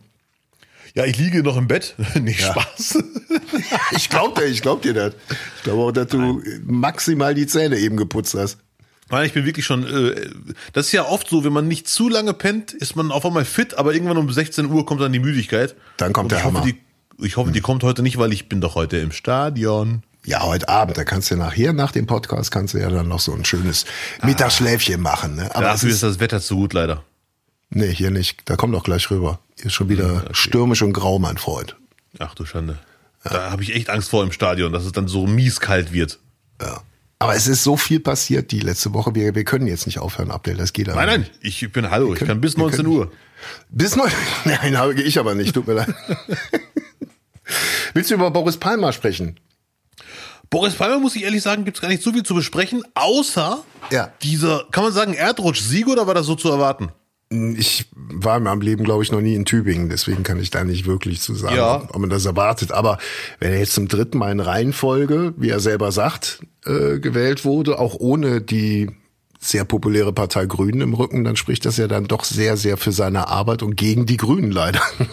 Ja, 0.96 1.04
ich 1.04 1.18
liege 1.18 1.44
noch 1.44 1.58
im 1.58 1.68
Bett. 1.68 1.96
Nicht 2.16 2.42
Spaß. 2.42 3.04
Ich 3.92 4.10
glaub 4.10 4.36
dir, 4.36 4.46
ich 4.46 4.62
glaub 4.62 4.82
dir 4.82 4.94
das. 4.94 5.14
Ich 5.58 5.64
glaube 5.64 5.84
auch, 5.84 5.92
dass 5.92 6.08
du 6.08 6.42
maximal 6.66 7.34
die 7.34 7.48
Zähne 7.48 7.78
eben 7.78 7.96
geputzt 7.96 8.34
hast. 8.34 8.58
Nein, 9.10 9.26
ich 9.26 9.34
bin 9.34 9.46
wirklich 9.46 9.66
schon. 9.66 9.86
Äh, 9.86 10.30
das 10.74 10.88
ist 10.88 10.92
ja 10.92 11.06
oft 11.06 11.30
so, 11.30 11.44
wenn 11.44 11.54
man 11.54 11.68
nicht 11.68 11.88
zu 11.88 12.10
lange 12.10 12.34
pennt, 12.34 12.74
ist 12.74 12.96
man 12.96 13.12
auf 13.12 13.26
einmal 13.26 13.46
fit, 13.46 13.78
aber 13.78 13.94
irgendwann 13.94 14.18
um 14.18 14.32
16 14.32 14.66
Uhr 14.66 14.86
kommt 14.86 15.02
dann 15.02 15.14
die 15.14 15.20
Müdigkeit. 15.20 15.76
Dann 15.98 16.12
kommt 16.12 16.26
Und 16.26 16.32
der 16.32 16.40
ich 16.40 16.46
hoffe, 16.46 16.58
Hammer. 16.58 16.66
Die, 16.66 17.24
ich 17.24 17.38
hoffe, 17.38 17.52
die 17.52 17.62
kommt 17.62 17.84
heute 17.84 18.02
nicht, 18.02 18.18
weil 18.18 18.34
ich 18.34 18.50
bin 18.50 18.62
doch 18.62 18.76
heute 18.76 18.98
im 18.98 19.12
Stadion. 19.12 20.04
Ja, 20.26 20.44
heute 20.44 20.68
Abend, 20.70 20.98
da 20.98 21.04
kannst 21.04 21.30
du 21.30 21.36
nachher, 21.36 21.72
nach 21.74 21.92
dem 21.92 22.08
Podcast, 22.08 22.50
kannst 22.52 22.74
du 22.74 22.80
ja 22.80 22.90
dann 22.90 23.08
noch 23.08 23.20
so 23.20 23.32
ein 23.34 23.46
schönes 23.46 23.86
Mittagsschläfchen 24.24 25.00
machen. 25.00 25.36
Ne? 25.36 25.54
Aber 25.54 25.66
Dafür 25.66 25.90
ist, 25.90 25.96
ist 25.96 26.04
das 26.04 26.20
Wetter 26.20 26.42
zu 26.42 26.56
gut, 26.56 26.74
leider. 26.74 27.04
Nee, 27.70 27.94
hier 27.94 28.12
nicht. 28.12 28.42
Da 28.46 28.56
komm 28.56 28.72
doch 28.72 28.84
gleich 28.84 29.10
rüber. 29.12 29.40
Hier 29.58 29.66
ist 29.68 29.74
schon 29.74 29.90
wieder 29.90 30.26
stürmisch 30.32 30.82
und 30.82 30.94
grau, 30.94 31.20
mein 31.20 31.38
Freund. 31.38 31.76
Ach 32.20 32.34
du 32.36 32.46
Schande. 32.46 32.78
Da 33.24 33.50
habe 33.52 33.64
ich 33.64 33.74
echt 33.76 33.90
Angst 33.90 34.10
vor 34.10 34.24
im 34.24 34.32
Stadion, 34.32 34.72
dass 34.72 34.86
es 34.86 34.92
dann 34.92 35.08
so 35.08 35.26
mies 35.26 35.60
kalt 35.60 35.92
wird. 35.92 36.20
Ja. 36.62 36.82
Aber 37.18 37.34
es 37.36 37.48
ist 37.48 37.64
so 37.64 37.76
viel 37.78 38.00
passiert 38.00 38.52
die 38.52 38.60
letzte 38.60 38.94
Woche. 38.94 39.16
Wir, 39.16 39.34
wir 39.34 39.44
können 39.46 39.68
jetzt 39.68 39.86
nicht 39.88 40.00
aufhören, 40.00 40.30
Abdel. 40.32 40.58
Das 40.58 40.74
geht 40.74 40.90
aber 40.90 41.04
Nein, 41.06 41.22
nicht. 41.22 41.32
nein, 41.32 41.40
ich 41.42 41.72
bin 41.72 41.90
hallo, 41.90 42.14
ich 42.14 42.20
kann 42.20 42.40
bis 42.42 42.56
wir 42.58 42.64
19 42.64 42.84
können- 42.86 42.96
Uhr. 42.98 43.12
Bis 43.70 43.96
neun. 43.96 44.12
Nein, 44.46 44.78
habe 44.78 44.94
ich 45.02 45.18
aber 45.18 45.34
nicht. 45.34 45.54
Tut 45.54 45.66
mir 45.68 45.74
leid. 45.74 45.94
Willst 47.94 48.10
du 48.12 48.16
über 48.16 48.32
Boris 48.32 48.58
Palmer 48.58 48.92
sprechen? 48.92 49.40
Boris 50.50 50.74
Palmer, 50.76 51.00
muss 51.00 51.16
ich 51.16 51.24
ehrlich 51.24 51.42
sagen, 51.42 51.66
gibt 51.66 51.78
es 51.78 51.82
gar 51.82 51.88
nicht 51.90 52.04
so 52.04 52.12
viel 52.14 52.24
zu 52.24 52.36
besprechen, 52.36 52.84
außer 52.94 53.64
Ja. 53.92 54.12
dieser, 54.22 54.66
kann 54.72 54.84
man 54.84 54.94
sagen, 54.94 55.14
Erdrutsch-Sieg 55.14 55.88
oder 55.88 56.06
war 56.08 56.14
das 56.14 56.26
so 56.26 56.36
zu 56.36 56.50
erwarten? 56.50 56.90
Ich 57.30 57.88
war 57.94 58.38
in 58.38 58.44
meinem 58.44 58.62
Leben, 58.62 58.84
glaube 58.84 59.04
ich, 59.04 59.12
noch 59.12 59.20
nie 59.22 59.34
in 59.34 59.46
Tübingen, 59.46 59.90
deswegen 59.90 60.22
kann 60.24 60.40
ich 60.40 60.52
da 60.52 60.64
nicht 60.64 60.86
wirklich 60.86 61.22
zu 61.22 61.34
sagen, 61.34 61.56
Ja. 61.56 61.82
ob 61.90 61.98
man 61.98 62.10
das 62.12 62.26
erwartet. 62.26 62.72
Aber 62.72 63.00
wenn 63.40 63.52
er 63.52 63.60
jetzt 63.60 63.74
zum 63.74 63.88
dritten 63.88 64.20
Mal 64.20 64.32
in 64.32 64.40
Reihenfolge, 64.40 65.34
wie 65.38 65.50
er 65.50 65.60
selber 65.60 65.92
sagt, 65.92 66.42
äh, 66.66 67.00
gewählt 67.00 67.44
wurde, 67.44 67.80
auch 67.80 67.96
ohne 68.00 68.42
die 68.42 68.92
sehr 69.40 69.66
populäre 69.66 70.14
Partei 70.14 70.46
Grünen 70.46 70.82
im 70.82 70.94
Rücken, 70.94 71.24
dann 71.24 71.36
spricht 71.36 71.66
das 71.66 71.78
ja 71.78 71.88
dann 71.88 72.06
doch 72.06 72.24
sehr, 72.24 72.58
sehr 72.58 72.78
für 72.78 72.92
seine 72.92 73.28
Arbeit 73.28 73.64
und 73.64 73.76
gegen 73.76 74.06
die 74.06 74.18
Grünen 74.18 74.52
leider. 74.52 74.82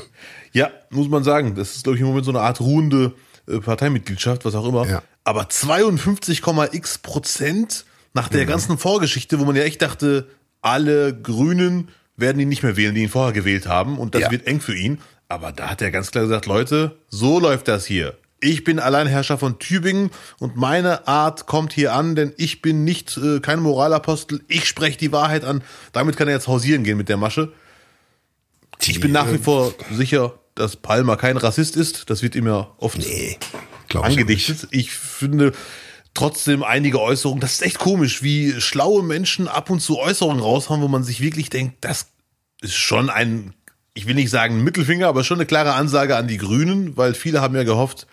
Ja, 0.55 0.71
muss 0.91 1.09
man 1.09 1.25
sagen. 1.25 1.55
Das 1.55 1.77
ist, 1.77 1.85
glaube 1.85 1.97
ich, 1.97 2.03
im 2.03 2.09
Moment 2.09 2.27
so 2.27 2.31
eine 2.31 2.43
Art 2.43 2.61
ruhende 2.61 3.15
äh, 3.49 3.59
Parteimitgliedschaft, 3.59 4.45
was 4.45 4.55
auch 4.55 4.69
immer. 4.69 4.87
Ja. 4.87 5.03
Aber 5.25 5.45
52,x 5.45 6.99
Prozent 6.99 7.87
nach 8.13 8.29
der 8.29 8.45
ganzen 8.45 8.77
Vorgeschichte, 8.77 9.39
wo 9.41 9.47
man 9.47 9.57
ja 9.57 9.63
echt 9.63 9.81
dachte, 9.81 10.27
alle 10.61 11.19
Grünen 11.19 11.89
werden 12.17 12.41
ihn 12.41 12.49
nicht 12.49 12.63
mehr 12.63 12.77
wählen, 12.77 12.95
die 12.95 13.03
ihn 13.03 13.09
vorher 13.09 13.33
gewählt 13.33 13.67
haben. 13.67 13.99
Und 13.99 14.15
das 14.15 14.23
Ja. 14.23 14.31
wird 14.31 14.47
eng 14.47 14.61
für 14.61 14.75
ihn. 14.77 14.99
Aber 15.29 15.53
da 15.53 15.71
hat 15.71 15.81
er 15.83 15.91
ganz 15.91 16.11
klar 16.11 16.25
gesagt, 16.25 16.47
Leute, 16.47 16.99
so 17.09 17.41
läuft 17.41 17.69
das 17.69 17.87
hier. 17.87 18.17
Ich 18.41 18.65
bin 18.65 18.81
Alleinherrscher 18.81 19.39
von 19.39 19.59
Tübingen 19.61 20.11
und 20.41 20.57
meine 20.57 21.07
Art 21.07 21.47
kommt 21.47 21.73
hier 21.73 21.95
an, 21.95 22.17
denn 22.17 22.33
ich 22.37 22.61
bin 22.61 22.83
nicht 22.85 23.17
äh, 23.17 23.39
kein 23.41 23.61
Moralapostel. 23.61 24.43
Ich 24.49 24.67
spreche 24.67 24.99
die 24.99 25.13
Wahrheit 25.13 25.45
an. 25.45 25.63
Damit 25.93 26.17
kann 26.17 26.27
er 26.29 26.35
jetzt 26.35 26.49
hausieren 26.49 26.83
gehen 26.83 26.97
mit 26.99 27.09
der 27.09 27.17
Masche. 27.17 27.53
Ich 28.85 28.99
bin 29.01 29.13
nach 29.13 29.33
wie 29.33 29.39
vor 29.39 29.73
sicher, 29.93 30.35
dass 30.57 30.75
Palmer 30.75 31.17
kein 31.17 31.37
Rassist 31.37 31.77
ist. 31.77 32.11
Das 32.11 32.23
wird 32.23 32.35
ihm 32.35 32.49
ja 32.49 32.69
oft 32.79 32.99
Nee, 32.99 33.39
glaub 33.89 34.05
ich 34.07 34.11
angedichtet. 34.11 34.67
Ich 34.73 34.91
finde 34.91 35.53
trotzdem 36.15 36.63
einige 36.63 37.01
Äußerungen, 37.01 37.41
das 37.41 37.55
ist 37.55 37.63
echt 37.63 37.79
komisch, 37.79 38.23
wie 38.23 38.61
schlaue 38.61 39.03
Menschen 39.03 39.49
ab 39.49 39.71
und 39.71 39.81
zu 39.81 39.99
Äußerungen 39.99 40.43
raushauen, 40.43 40.83
wo 40.83 40.89
man 40.89 41.05
sich 41.05 41.21
wirklich 41.21 41.51
denkt, 41.51 41.77
das 41.81 42.09
ist 42.61 42.75
schon 42.75 43.11
ein, 43.11 43.55
ich 43.95 44.07
will 44.07 44.15
nicht 44.15 44.31
sagen 44.31 44.57
ein 44.57 44.65
Mittelfinger, 44.65 45.09
aber 45.09 45.25
schon 45.25 45.39
eine 45.39 45.47
klare 45.47 45.75
Ansage 45.75 46.17
an 46.17 46.29
die 46.29 46.39
Grünen, 46.39 46.97
weil 46.97 47.15
viele 47.15 47.41
haben 47.41 47.57
ja 47.57 47.65
gehofft, 47.65 48.07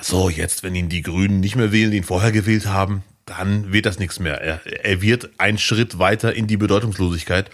so 0.00 0.28
jetzt, 0.28 0.62
wenn 0.62 0.74
ihn 0.74 0.88
die 0.88 1.02
Grünen 1.02 1.40
nicht 1.40 1.56
mehr 1.56 1.72
wählen, 1.72 1.90
die 1.90 1.98
ihn 1.98 2.04
vorher 2.04 2.32
gewählt 2.32 2.66
haben, 2.66 3.04
dann 3.26 3.72
wird 3.72 3.86
das 3.86 3.98
nichts 3.98 4.18
mehr. 4.18 4.40
Er, 4.40 4.60
er 4.84 5.00
wird 5.00 5.30
einen 5.38 5.58
Schritt 5.58 5.98
weiter 5.98 6.34
in 6.34 6.46
die 6.46 6.56
Bedeutungslosigkeit. 6.56 7.50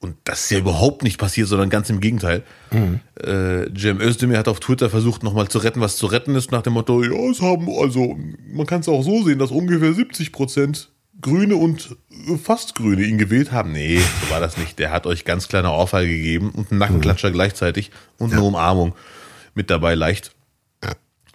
Und 0.00 0.16
das 0.24 0.44
ist 0.44 0.50
ja 0.50 0.58
überhaupt 0.58 1.02
nicht 1.02 1.18
passiert, 1.18 1.48
sondern 1.48 1.70
ganz 1.70 1.90
im 1.90 2.00
Gegenteil. 2.00 2.44
Äh, 3.20 3.68
Cem 3.76 4.00
Özdemir 4.00 4.38
hat 4.38 4.46
auf 4.46 4.60
Twitter 4.60 4.90
versucht, 4.90 5.24
nochmal 5.24 5.48
zu 5.48 5.58
retten, 5.58 5.80
was 5.80 5.96
zu 5.96 6.06
retten 6.06 6.36
ist, 6.36 6.52
nach 6.52 6.62
dem 6.62 6.74
Motto, 6.74 7.02
ja, 7.02 7.30
es 7.30 7.42
haben, 7.42 7.68
also, 7.68 8.16
man 8.46 8.66
kann 8.66 8.80
es 8.80 8.88
auch 8.88 9.02
so 9.02 9.24
sehen, 9.24 9.40
dass 9.40 9.50
ungefähr 9.50 9.92
70 9.92 10.30
Prozent 10.30 10.92
Grüne 11.20 11.56
und 11.56 11.96
äh, 12.28 12.36
fast 12.36 12.76
Grüne 12.76 13.02
ihn 13.02 13.18
gewählt 13.18 13.50
haben. 13.50 13.72
Nee, 13.72 13.98
so 13.98 14.30
war 14.30 14.40
das 14.40 14.56
nicht. 14.56 14.78
Der 14.78 14.92
hat 14.92 15.06
euch 15.06 15.24
ganz 15.24 15.48
kleine 15.48 15.72
Ohrfeige 15.72 16.12
gegeben 16.12 16.50
und 16.50 16.70
einen 16.70 16.78
Nackenklatscher 16.78 17.32
gleichzeitig 17.32 17.90
und 18.18 18.32
eine 18.32 18.42
Umarmung 18.42 18.94
mit 19.54 19.70
dabei 19.70 19.94
leicht. 19.94 20.32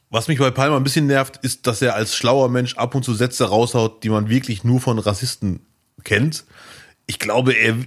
Was 0.09 0.27
mich 0.27 0.37
bei 0.37 0.51
Palmer 0.51 0.75
ein 0.77 0.83
bisschen 0.83 1.07
nervt, 1.07 1.37
ist, 1.37 1.65
dass 1.65 1.81
er 1.81 1.95
als 1.95 2.15
schlauer 2.15 2.47
Mensch 2.47 2.77
ab 2.77 2.93
und 2.93 3.03
zu 3.03 3.15
Sätze 3.15 3.45
raushaut, 3.45 4.03
die 4.03 4.09
man 4.09 4.29
wirklich 4.29 4.63
nur 4.63 4.79
von 4.79 4.99
Rassisten 4.99 5.65
kennt. 6.03 6.45
Ich 7.07 7.17
glaube, 7.17 7.53
er, 7.53 7.77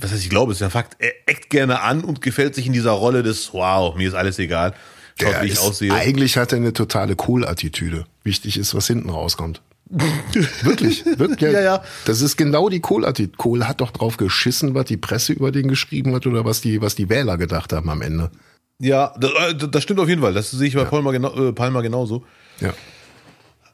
was 0.00 0.12
heißt 0.12 0.22
ich 0.22 0.30
glaube, 0.30 0.52
ist 0.52 0.60
ja 0.60 0.70
Fakt, 0.70 0.96
er 0.98 1.12
eckt 1.26 1.50
gerne 1.50 1.80
an 1.82 2.02
und 2.02 2.20
gefällt 2.20 2.54
sich 2.54 2.66
in 2.66 2.72
dieser 2.72 2.92
Rolle 2.92 3.22
des, 3.22 3.52
wow, 3.52 3.94
mir 3.96 4.08
ist 4.08 4.14
alles 4.14 4.38
egal, 4.38 4.74
schaut, 5.20 5.32
Der 5.32 5.42
wie 5.42 5.46
ich 5.46 5.52
ist, 5.52 5.60
aussehe. 5.60 5.92
Eigentlich 5.92 6.36
hat 6.36 6.52
er 6.52 6.56
eine 6.56 6.72
totale 6.72 7.16
Cool-Attitüde. 7.26 8.06
Wichtig 8.24 8.56
ist, 8.56 8.74
was 8.74 8.86
hinten 8.86 9.10
rauskommt. 9.10 9.62
wirklich, 10.62 11.04
wirklich. 11.04 11.52
Ja, 11.52 11.60
ja. 11.60 11.84
Das 12.04 12.20
ist 12.20 12.36
genau 12.36 12.68
die 12.68 12.80
Kohl-Attitüde. 12.80 13.36
Kohl 13.36 13.66
hat 13.66 13.80
doch 13.80 13.90
drauf 13.90 14.16
geschissen, 14.16 14.74
was 14.74 14.86
die 14.86 14.96
Presse 14.96 15.32
über 15.32 15.50
den 15.50 15.68
geschrieben 15.68 16.14
hat 16.14 16.26
oder 16.26 16.44
was 16.44 16.60
die, 16.60 16.80
was 16.80 16.94
die 16.94 17.08
Wähler 17.08 17.38
gedacht 17.38 17.72
haben 17.72 17.90
am 17.90 18.00
Ende. 18.02 18.30
Ja, 18.78 19.14
das, 19.18 19.30
äh, 19.30 19.54
das 19.54 19.82
stimmt 19.82 20.00
auf 20.00 20.08
jeden 20.08 20.22
Fall. 20.22 20.32
Das 20.32 20.50
sehe 20.50 20.68
ich 20.68 20.74
bei 20.74 20.84
Palmer, 20.84 21.12
genau, 21.12 21.48
äh, 21.48 21.52
Palmer 21.52 21.82
genauso. 21.82 22.24
Ja. 22.60 22.72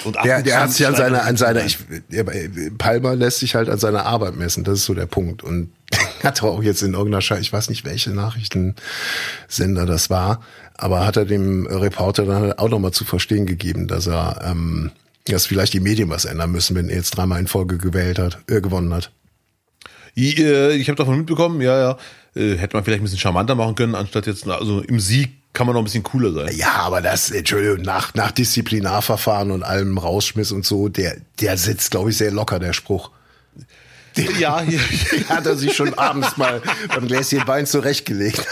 Und 0.05 0.17
Der, 0.25 0.43
der 0.43 0.61
hat 0.61 0.73
sich 0.73 0.87
an 0.87 0.95
seiner, 0.95 1.19
er 1.19 1.27
an 1.27 1.37
seiner, 1.37 1.65
ich, 1.65 1.79
ja, 2.11 2.23
Palmer 2.77 3.15
lässt 3.15 3.39
sich 3.39 3.55
halt 3.55 3.69
an 3.69 3.79
seiner 3.79 4.05
Arbeit 4.05 4.37
messen. 4.37 4.65
Das 4.65 4.79
ist 4.79 4.85
so 4.85 4.95
der 4.95 5.07
Punkt. 5.07 5.43
Und 5.43 5.73
hat 6.23 6.43
er 6.43 6.49
auch 6.49 6.63
jetzt 6.63 6.83
in 6.83 6.95
irgendeiner 6.95 7.23
Schei, 7.23 7.39
ich 7.39 7.53
weiß 7.53 7.69
nicht, 7.69 7.85
welche 7.85 8.11
Nachrichtensender 8.11 9.87
das 9.87 10.11
war, 10.11 10.43
aber 10.75 11.07
hat 11.07 11.17
er 11.17 11.25
dem 11.25 11.67
Reporter 11.67 12.27
dann 12.27 12.43
halt 12.43 12.59
auch 12.59 12.69
nochmal 12.69 12.93
zu 12.93 13.05
verstehen 13.05 13.47
gegeben, 13.47 13.87
dass 13.87 14.07
er, 14.07 14.41
ähm, 14.45 14.91
dass 15.27 15.47
vielleicht 15.47 15.73
die 15.73 15.81
Medien 15.81 16.09
was 16.09 16.25
ändern 16.25 16.53
müssen, 16.53 16.77
wenn 16.77 16.89
er 16.89 16.97
jetzt 16.97 17.13
dreimal 17.17 17.41
in 17.41 17.47
Folge 17.47 17.79
gewählt 17.79 18.19
hat, 18.19 18.39
äh, 18.49 18.61
gewonnen 18.61 18.93
hat. 18.93 19.11
Ich, 20.15 20.39
äh, 20.39 20.75
ich 20.75 20.89
habe 20.89 20.97
davon 20.97 21.19
mitbekommen, 21.19 21.61
ja, 21.61 21.79
ja. 21.79 21.99
Äh, 22.35 22.57
hätte 22.57 22.77
man 22.77 22.85
vielleicht 22.85 23.01
ein 23.01 23.05
bisschen 23.05 23.19
charmanter 23.19 23.55
machen 23.55 23.75
können, 23.75 23.95
anstatt 23.95 24.27
jetzt, 24.27 24.47
also 24.47 24.81
im 24.81 25.01
Sieg 25.01 25.31
kann 25.53 25.67
man 25.67 25.75
noch 25.75 25.81
ein 25.81 25.85
bisschen 25.85 26.03
cooler 26.03 26.33
sein. 26.33 26.55
Ja, 26.55 26.75
aber 26.81 27.01
das, 27.01 27.31
Entschuldigung, 27.31 27.81
nach, 27.83 28.13
nach 28.15 28.31
Disziplinarverfahren 28.31 29.51
und 29.51 29.63
allem 29.63 29.97
Rausschmiss 29.97 30.53
und 30.53 30.67
so, 30.67 30.89
der, 30.89 31.17
der 31.41 31.57
sitzt, 31.57 31.91
glaube 31.91 32.11
ich, 32.11 32.19
sehr 32.19 32.31
locker, 32.31 32.59
der 32.59 32.75
Spruch. 32.75 33.11
Ja, 34.39 34.61
hier, 34.61 34.81
hat 35.29 35.47
er 35.47 35.57
sich 35.57 35.75
schon 35.75 35.95
abends 35.95 36.37
mal 36.37 36.61
beim 36.89 37.07
Gläschen 37.07 37.47
Wein 37.47 37.67
zurechtgelegt. 37.67 38.45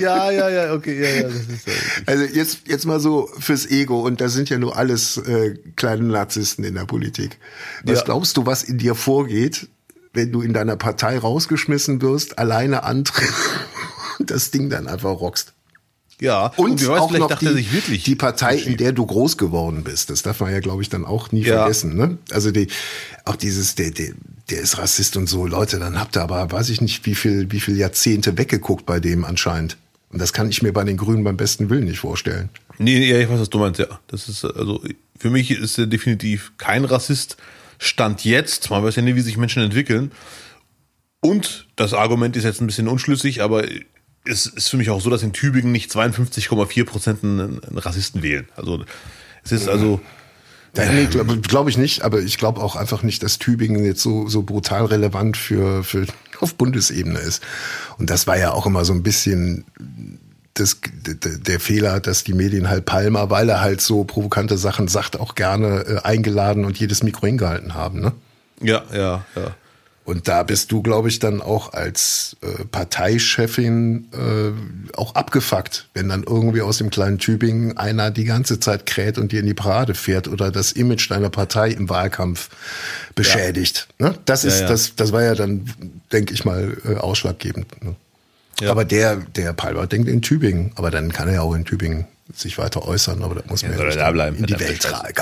ja, 0.00 0.30
ja, 0.30 0.48
ja, 0.48 0.72
okay, 0.74 1.00
ja, 1.02 1.08
ja, 1.08 1.22
das 1.24 1.34
ist 1.36 1.66
ja. 1.66 1.72
Also 2.06 2.24
jetzt, 2.24 2.58
jetzt 2.66 2.84
mal 2.84 3.00
so 3.00 3.28
fürs 3.38 3.66
Ego 3.70 4.00
und 4.00 4.20
da 4.20 4.28
sind 4.28 4.50
ja 4.50 4.58
nur 4.58 4.76
alles 4.76 5.16
äh, 5.18 5.56
kleine 5.76 6.04
Narzissten 6.04 6.64
in 6.64 6.74
der 6.74 6.84
Politik. 6.84 7.38
Was 7.84 8.00
Ja. 8.00 8.04
glaubst 8.04 8.36
du, 8.36 8.44
was 8.46 8.62
in 8.62 8.78
dir 8.78 8.94
vorgeht, 8.94 9.68
wenn 10.12 10.30
du 10.30 10.42
in 10.42 10.52
deiner 10.52 10.76
Partei 10.76 11.18
rausgeschmissen 11.18 12.02
wirst, 12.02 12.38
alleine 12.38 12.82
antrittst 12.84 13.34
und 14.18 14.30
das 14.30 14.50
Ding 14.50 14.68
dann 14.70 14.86
einfach 14.88 15.10
rockst? 15.20 15.53
Ja, 16.24 16.46
Und, 16.56 16.80
wer 16.80 16.88
weiß, 16.88 17.00
auch 17.00 17.08
vielleicht 17.08 17.20
noch 17.20 17.28
dachte 17.28 17.44
die, 17.44 17.50
er 17.50 17.54
sich 17.54 17.72
wirklich. 17.72 18.02
die 18.04 18.14
Partei, 18.16 18.56
in 18.56 18.76
der 18.76 18.92
du 18.92 19.04
groß 19.06 19.36
geworden 19.36 19.84
bist. 19.84 20.10
Das 20.10 20.22
darf 20.22 20.40
man 20.40 20.52
ja, 20.52 20.60
glaube 20.60 20.82
ich, 20.82 20.88
dann 20.88 21.04
auch 21.04 21.30
nie 21.32 21.42
Ja. 21.42 21.58
vergessen. 21.58 21.94
Ne? 21.96 22.18
Also 22.30 22.50
die, 22.50 22.68
auch 23.24 23.36
dieses, 23.36 23.74
der, 23.74 23.90
der, 23.90 24.12
der 24.50 24.60
ist 24.60 24.78
Rassist 24.78 25.16
und 25.16 25.28
so, 25.28 25.46
Leute, 25.46 25.78
dann 25.78 25.98
habt 26.00 26.16
ihr 26.16 26.22
aber, 26.22 26.50
weiß 26.50 26.68
ich 26.70 26.80
nicht, 26.80 27.06
wie 27.06 27.14
viel, 27.14 27.50
wie 27.52 27.60
viel 27.60 27.76
Jahrzehnte 27.76 28.36
weggeguckt 28.38 28.86
bei 28.86 29.00
dem 29.00 29.24
anscheinend. 29.24 29.76
Und 30.10 30.20
das 30.20 30.32
kann 30.32 30.48
ich 30.48 30.62
mir 30.62 30.72
bei 30.72 30.84
den 30.84 30.96
Grünen 30.96 31.24
beim 31.24 31.36
besten 31.36 31.70
Willen 31.70 31.84
nicht 31.84 31.98
vorstellen. 31.98 32.48
Nee, 32.78 32.98
nee, 33.00 33.20
ich 33.22 33.28
weiß, 33.28 33.40
was 33.40 33.50
du 33.50 33.58
meinst, 33.58 33.80
ja. 33.80 33.86
Das 34.08 34.28
ist, 34.28 34.44
also, 34.44 34.80
für 35.18 35.30
mich 35.30 35.50
ist 35.50 35.78
er 35.78 35.86
definitiv 35.86 36.52
kein 36.56 36.84
Rassist. 36.84 37.36
Stand 37.78 38.24
jetzt, 38.24 38.70
man 38.70 38.82
weiß 38.84 38.96
ja 38.96 39.02
nie, 39.02 39.14
wie 39.16 39.20
sich 39.20 39.36
Menschen 39.36 39.62
entwickeln. 39.62 40.12
Und 41.20 41.66
das 41.76 41.94
Argument 41.94 42.36
ist 42.36 42.44
jetzt 42.44 42.60
ein 42.60 42.66
bisschen 42.66 42.86
unschlüssig, 42.88 43.42
aber 43.42 43.64
es 44.24 44.46
ist 44.46 44.68
für 44.68 44.76
mich 44.76 44.90
auch 44.90 45.00
so, 45.00 45.10
dass 45.10 45.22
in 45.22 45.32
Tübingen 45.32 45.72
nicht 45.72 45.90
52,4 45.90 46.84
Prozent 46.84 47.24
einen, 47.24 47.60
Rassisten 47.74 48.22
wählen. 48.22 48.48
Also, 48.56 48.84
es 49.44 49.52
ist 49.52 49.68
also, 49.68 50.00
Ja, 50.76 50.90
nee, 50.90 51.06
glaube 51.06 51.38
glaub 51.38 51.68
ich 51.68 51.76
nicht, 51.76 52.02
aber 52.02 52.20
ich 52.20 52.38
glaube 52.38 52.60
auch 52.62 52.76
einfach 52.76 53.02
nicht, 53.02 53.22
dass 53.22 53.38
Tübingen 53.38 53.84
jetzt 53.84 54.00
so, 54.00 54.26
so 54.28 54.42
brutal 54.42 54.86
relevant 54.86 55.36
für, 55.36 55.84
für 55.84 56.06
auf 56.40 56.54
Bundesebene 56.54 57.18
ist. 57.18 57.42
Und 57.98 58.10
das 58.10 58.26
war 58.26 58.38
ja 58.38 58.52
auch 58.52 58.66
immer 58.66 58.84
so 58.84 58.92
ein 58.92 59.02
bisschen 59.02 59.64
das, 60.54 60.78
der 60.94 61.60
Fehler, 61.60 62.00
dass 62.00 62.24
die 62.24 62.32
Medien 62.32 62.68
halt 62.68 62.86
Palmer, 62.86 63.28
weil 63.28 63.48
er 63.48 63.60
halt 63.60 63.80
so 63.80 64.04
provokante 64.04 64.56
Sachen 64.56 64.88
sagt, 64.88 65.18
auch 65.18 65.34
gerne 65.34 65.84
äh, 65.86 65.98
eingeladen 66.02 66.64
und 66.64 66.78
jedes 66.78 67.02
Mikro 67.02 67.26
hingehalten 67.26 67.74
haben. 67.74 68.00
Ne? 68.00 68.12
ja, 68.60 68.84
ja, 68.92 69.24
ja. 69.34 69.54
Und 70.04 70.28
da 70.28 70.42
bist 70.42 70.70
du, 70.70 70.82
glaube 70.82 71.08
ich, 71.08 71.18
dann 71.18 71.40
auch 71.40 71.72
als 71.72 72.36
äh, 72.42 72.64
Parteichefin 72.66 74.08
äh, 74.12 74.96
auch 74.96 75.14
abgefuckt, 75.14 75.88
wenn 75.94 76.10
dann 76.10 76.24
irgendwie 76.24 76.60
aus 76.60 76.76
dem 76.78 76.90
kleinen 76.90 77.18
Tübingen 77.18 77.78
einer 77.78 78.10
die 78.10 78.24
ganze 78.24 78.60
Zeit 78.60 78.84
kräht 78.84 79.16
und 79.16 79.32
dir 79.32 79.40
in 79.40 79.46
die 79.46 79.54
Parade 79.54 79.94
fährt 79.94 80.28
oder 80.28 80.50
das 80.50 80.72
Image 80.72 81.10
deiner 81.10 81.30
Partei 81.30 81.70
im 81.70 81.88
Wahlkampf 81.88 82.50
beschädigt. 83.14 83.88
Ne? 83.98 84.14
Das 84.26 84.44
ist, 84.44 84.60
ja. 84.60 84.68
das, 84.68 84.94
das 84.94 85.12
war 85.12 85.22
ja 85.22 85.34
dann, 85.34 85.64
denke 86.12 86.34
ich 86.34 86.44
mal, 86.44 86.76
äh, 86.84 86.96
ausschlaggebend. 86.96 87.82
Ne? 87.82 87.96
Ja. 88.60 88.70
Aber 88.70 88.84
der, 88.84 89.16
der 89.16 89.52
Palmer 89.52 89.86
denkt 89.86 90.08
in 90.08 90.22
Tübingen, 90.22 90.72
aber 90.76 90.90
dann 90.90 91.12
kann 91.12 91.28
er 91.28 91.34
ja 91.34 91.40
auch 91.42 91.54
in 91.54 91.64
Tübingen 91.64 92.06
sich 92.32 92.56
weiter 92.56 92.86
äußern, 92.86 93.22
aber 93.22 93.34
das 93.34 93.46
muss 93.46 93.62
man 93.62 93.72
ja, 93.72 93.78
er 93.78 93.86
nicht 93.86 93.98
da 93.98 94.10
bleiben 94.10 94.36
in 94.36 94.46
die 94.46 94.58
Welt 94.58 94.80
tragen. 94.80 95.14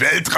Welt. 0.00 0.32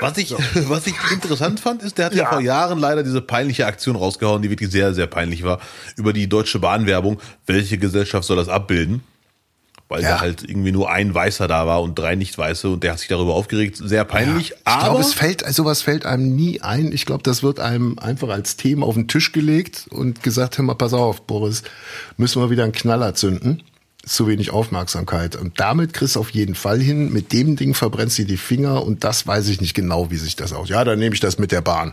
Was 0.00 0.18
ich, 0.18 0.32
was 0.68 0.86
ich 0.86 0.94
interessant 1.12 1.60
fand, 1.60 1.82
ist, 1.82 1.96
der 1.96 2.06
hat 2.06 2.14
ja. 2.14 2.24
Ja. 2.24 2.30
vor 2.30 2.40
Jahren 2.40 2.78
leider 2.78 3.04
diese 3.04 3.20
peinliche 3.20 3.66
Aktion 3.66 3.94
rausgehauen, 3.94 4.42
die 4.42 4.50
wirklich 4.50 4.70
sehr, 4.70 4.94
sehr 4.94 5.06
peinlich 5.06 5.44
war, 5.44 5.60
über 5.96 6.12
die 6.12 6.28
Deutsche 6.28 6.58
Bahnwerbung. 6.58 7.20
Welche 7.46 7.78
Gesellschaft 7.78 8.26
soll 8.26 8.36
das 8.36 8.48
abbilden? 8.48 9.02
Weil 9.88 10.02
Ja. 10.02 10.10
da 10.10 10.20
halt 10.20 10.42
irgendwie 10.46 10.70
nur 10.70 10.90
ein 10.90 11.14
Weißer 11.14 11.48
da 11.48 11.66
war 11.66 11.82
und 11.82 11.98
drei 11.98 12.14
Nicht-Weiße 12.14 12.68
und 12.68 12.84
der 12.84 12.92
hat 12.92 12.98
sich 12.98 13.08
darüber 13.08 13.34
aufgeregt. 13.34 13.78
Sehr 13.82 14.04
peinlich. 14.04 14.50
Ich 14.50 14.56
aber 14.64 14.84
glaube, 14.90 15.00
es 15.00 15.14
fällt, 15.14 15.46
sowas 15.54 15.80
fällt 15.80 16.04
einem 16.04 16.36
nie 16.36 16.60
ein. 16.60 16.92
Ich 16.92 17.06
glaube, 17.06 17.22
das 17.22 17.42
wird 17.42 17.58
einem 17.58 17.98
einfach 17.98 18.28
als 18.28 18.56
Thema 18.56 18.84
auf 18.86 18.94
den 18.94 19.08
Tisch 19.08 19.32
gelegt 19.32 19.86
und 19.88 20.22
gesagt, 20.22 20.58
hör 20.58 20.64
mal, 20.66 20.74
pass 20.74 20.92
auf, 20.92 21.22
Boris, 21.22 21.62
müssen 22.18 22.42
wir 22.42 22.50
wieder 22.50 22.64
einen 22.64 22.72
Knaller 22.72 23.14
zünden. 23.14 23.62
Zu 24.08 24.26
wenig 24.26 24.50
Aufmerksamkeit. 24.50 25.36
Und 25.36 25.60
damit 25.60 25.92
kriegst 25.92 26.16
du 26.16 26.20
auf 26.20 26.30
jeden 26.30 26.54
Fall 26.54 26.80
hin. 26.80 27.12
Mit 27.12 27.32
dem 27.34 27.56
Ding 27.56 27.74
verbrennst 27.74 28.18
du 28.18 28.24
die 28.24 28.38
Finger 28.38 28.82
und 28.84 29.04
das 29.04 29.26
weiß 29.26 29.48
ich 29.48 29.60
nicht 29.60 29.74
genau, 29.74 30.10
wie 30.10 30.16
sich 30.16 30.34
das 30.34 30.52
aus. 30.54 30.70
Ja, 30.70 30.82
dann 30.82 30.98
nehme 30.98 31.14
ich 31.14 31.20
das 31.20 31.38
mit 31.38 31.52
der 31.52 31.60
Bahn. 31.60 31.92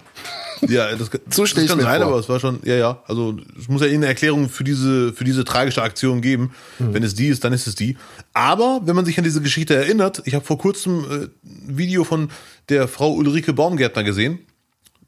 ja, 0.68 0.96
das, 0.96 1.10
So 1.30 1.42
das 1.44 1.50
stell 1.50 1.64
ich's 1.66 1.72
kann 1.74 1.82
sein, 1.82 2.02
vor. 2.02 2.12
aber 2.12 2.20
es 2.20 2.30
war 2.30 2.40
schon, 2.40 2.60
ja, 2.64 2.76
ja. 2.76 3.04
Also 3.08 3.38
es 3.60 3.68
muss 3.68 3.82
ja 3.82 3.88
eine 3.88 4.06
Erklärung 4.06 4.48
für 4.50 4.64
diese, 4.64 5.12
für 5.12 5.26
diese 5.26 5.44
tragische 5.44 5.82
Aktion 5.84 6.22
geben. 6.22 6.52
Mhm. 6.80 6.94
Wenn 6.94 7.04
es 7.04 7.16
die 7.16 7.28
ist, 7.28 7.44
dann 7.44 7.52
ist 7.52 7.68
es 7.68 7.76
die. 7.76 7.98
Aber 8.34 8.80
wenn 8.86 8.96
man 8.96 9.04
sich 9.06 9.18
an 9.18 9.26
diese 9.26 9.42
Geschichte 9.42 9.76
erinnert, 9.76 10.22
ich 10.26 10.36
habe 10.36 10.46
vor 10.46 10.58
kurzem 10.58 11.00
äh, 11.04 11.16
ein 11.44 11.78
Video 11.78 12.06
von 12.06 12.30
der 12.70 12.88
Frau 12.88 13.12
Ulrike 13.14 13.52
Baumgärtner 13.54 14.04
gesehen, 14.06 14.40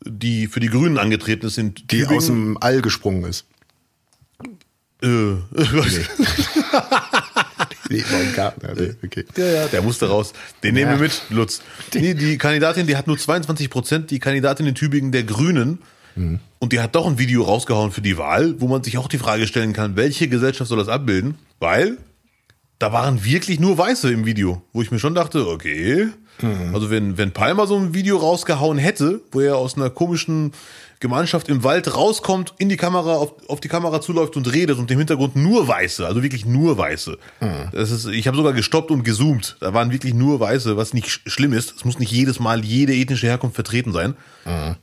die 0.06 0.48
für 0.48 0.60
die 0.60 0.68
Grünen 0.70 0.98
angetreten 0.98 1.46
ist 1.48 1.58
in 1.58 1.74
Die 1.74 1.88
Tübingen. 1.88 2.18
aus 2.18 2.26
dem 2.28 2.58
All 2.60 2.82
gesprungen 2.82 3.24
ist. 3.24 3.46
Äh, 5.02 5.08
Nee, 7.90 8.04
war 8.12 8.20
ein 8.20 8.34
Garten. 8.36 8.66
Also, 8.66 8.84
okay. 9.04 9.26
Ja, 9.38 9.46
ja, 9.46 9.68
der 9.68 9.82
musste 9.82 10.10
raus. 10.10 10.34
Den 10.64 10.74
nehmen 10.74 10.92
Ja. 10.92 10.98
wir 10.98 11.04
mit, 11.04 11.22
Lutz. 11.30 11.62
Nee, 11.94 12.14
die 12.14 12.38
Kandidatin, 12.38 12.86
die 12.86 12.98
hat 12.98 13.08
nur 13.08 13.18
22 13.18 13.70
Prozent, 13.70 14.12
die 14.12 14.20
Kandidatin 14.20 14.68
in 14.68 14.76
Tübingen 14.76 15.12
der 15.12 15.24
Grünen. 15.24 15.80
Und 16.58 16.74
die 16.74 16.80
hat 16.80 16.96
doch 16.96 17.06
ein 17.06 17.20
Video 17.20 17.44
rausgehauen 17.44 17.92
für 17.92 18.02
die 18.02 18.18
Wahl, 18.18 18.56
wo 18.60 18.68
man 18.68 18.84
sich 18.84 18.98
auch 18.98 19.08
die 19.08 19.20
Frage 19.20 19.46
stellen 19.46 19.74
kann, 19.74 19.96
welche 19.96 20.28
Gesellschaft 20.28 20.68
soll 20.68 20.80
das 20.80 20.88
abbilden? 20.88 21.36
Weil 21.60 21.98
da 22.80 22.92
waren 22.92 23.24
wirklich 23.24 23.60
nur 23.60 23.78
Weiße 23.78 24.12
im 24.12 24.26
Video, 24.26 24.64
wo 24.74 24.82
ich 24.82 24.90
mir 24.90 24.98
schon 24.98 25.14
dachte, 25.14 25.48
okay. 25.48 26.08
Also 26.74 26.90
wenn, 26.90 27.20
wenn 27.20 27.34
Palmer 27.34 27.68
so 27.68 27.78
ein 27.78 27.94
Video 27.94 28.18
rausgehauen 28.18 28.80
hätte, 28.80 29.22
wo 29.32 29.42
er 29.42 29.58
aus 29.58 29.76
einer 29.76 29.92
komischen 29.92 30.54
Gemeinschaft 31.00 31.48
im 31.50 31.64
Wald 31.64 31.94
rauskommt, 31.96 32.54
in 32.58 32.70
die 32.70 32.78
Kamera, 32.78 33.16
auf, 33.16 33.34
auf 33.50 33.60
die 33.60 33.68
Kamera 33.68 34.02
zuläuft 34.02 34.36
und 34.36 34.52
redet 34.52 34.80
und 34.80 34.90
im 34.90 34.98
Hintergrund 34.98 35.36
nur 35.36 35.68
Weiße, 35.68 36.06
also 36.08 36.24
wirklich 36.24 36.46
nur 36.46 36.78
Weiße. 36.78 37.18
Das 37.72 37.92
ist, 37.92 38.06
ich 38.08 38.28
habe 38.28 38.36
sogar 38.38 38.54
gestoppt 38.54 38.90
und 38.92 39.04
gezoomt. 39.04 39.58
Da 39.60 39.74
waren 39.74 39.92
wirklich 39.92 40.14
nur 40.14 40.40
Weiße, 40.40 40.76
was 40.78 40.94
nicht 40.94 41.08
sch- 41.08 41.20
schlimm 41.30 41.54
ist. 41.54 41.76
Es 41.78 41.86
muss 41.86 42.00
nicht 42.00 42.12
jedes 42.12 42.40
Mal 42.40 42.66
jede 42.66 42.94
ethnische 42.96 43.28
Herkunft 43.28 43.56
vertreten 43.56 43.92
sein. 43.94 44.16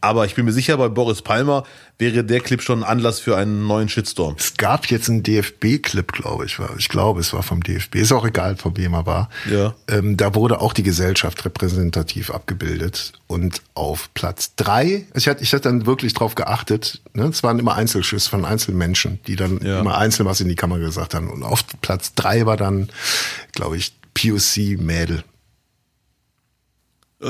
Aber 0.00 0.26
ich 0.26 0.34
bin 0.34 0.44
mir 0.44 0.52
sicher, 0.52 0.76
bei 0.76 0.88
Boris 0.88 1.22
Palmer 1.22 1.64
wäre 1.98 2.24
der 2.24 2.40
Clip 2.40 2.60
schon 2.60 2.82
ein 2.82 2.88
Anlass 2.88 3.20
für 3.20 3.36
einen 3.36 3.66
neuen 3.66 3.88
Shitstorm. 3.88 4.34
Es 4.38 4.54
gab 4.56 4.86
jetzt 4.86 5.08
einen 5.08 5.22
DFB-Clip, 5.22 6.10
glaube 6.12 6.44
ich. 6.46 6.58
Ich 6.78 6.88
glaube, 6.88 7.20
es 7.20 7.32
war 7.32 7.42
vom 7.42 7.62
DFB. 7.62 7.96
Ist 7.96 8.12
auch 8.12 8.26
egal, 8.26 8.56
von 8.56 8.76
wem 8.76 8.94
er 8.94 9.06
war. 9.06 9.30
Ja. 9.50 9.74
Ähm, 9.88 10.16
da 10.16 10.34
wurde 10.34 10.60
auch 10.60 10.72
die 10.72 10.82
Gesellschaft 10.82 11.44
repräsentativ 11.44 12.30
abgebildet. 12.30 13.12
Und 13.26 13.62
auf 13.74 14.10
Platz 14.14 14.54
drei, 14.56 15.06
ich 15.14 15.28
hatte, 15.28 15.42
ich 15.42 15.52
hatte 15.52 15.62
dann 15.68 15.86
wirklich 15.86 16.14
drauf 16.14 16.34
geachtet, 16.34 17.00
ne? 17.14 17.24
es 17.26 17.42
waren 17.42 17.58
immer 17.58 17.74
Einzelschüsse 17.74 18.28
von 18.28 18.44
Einzelmenschen, 18.44 19.20
die 19.26 19.36
dann 19.36 19.60
Ja. 19.64 19.80
immer 19.80 19.96
einzeln 19.98 20.26
was 20.26 20.40
in 20.40 20.48
die 20.48 20.56
Kamera 20.56 20.80
gesagt 20.80 21.14
haben. 21.14 21.30
Und 21.30 21.42
auf 21.42 21.64
Platz 21.80 22.12
drei 22.14 22.44
war 22.46 22.56
dann, 22.56 22.88
glaube 23.52 23.76
ich, 23.76 23.92
POC-Mädel. 24.14 25.24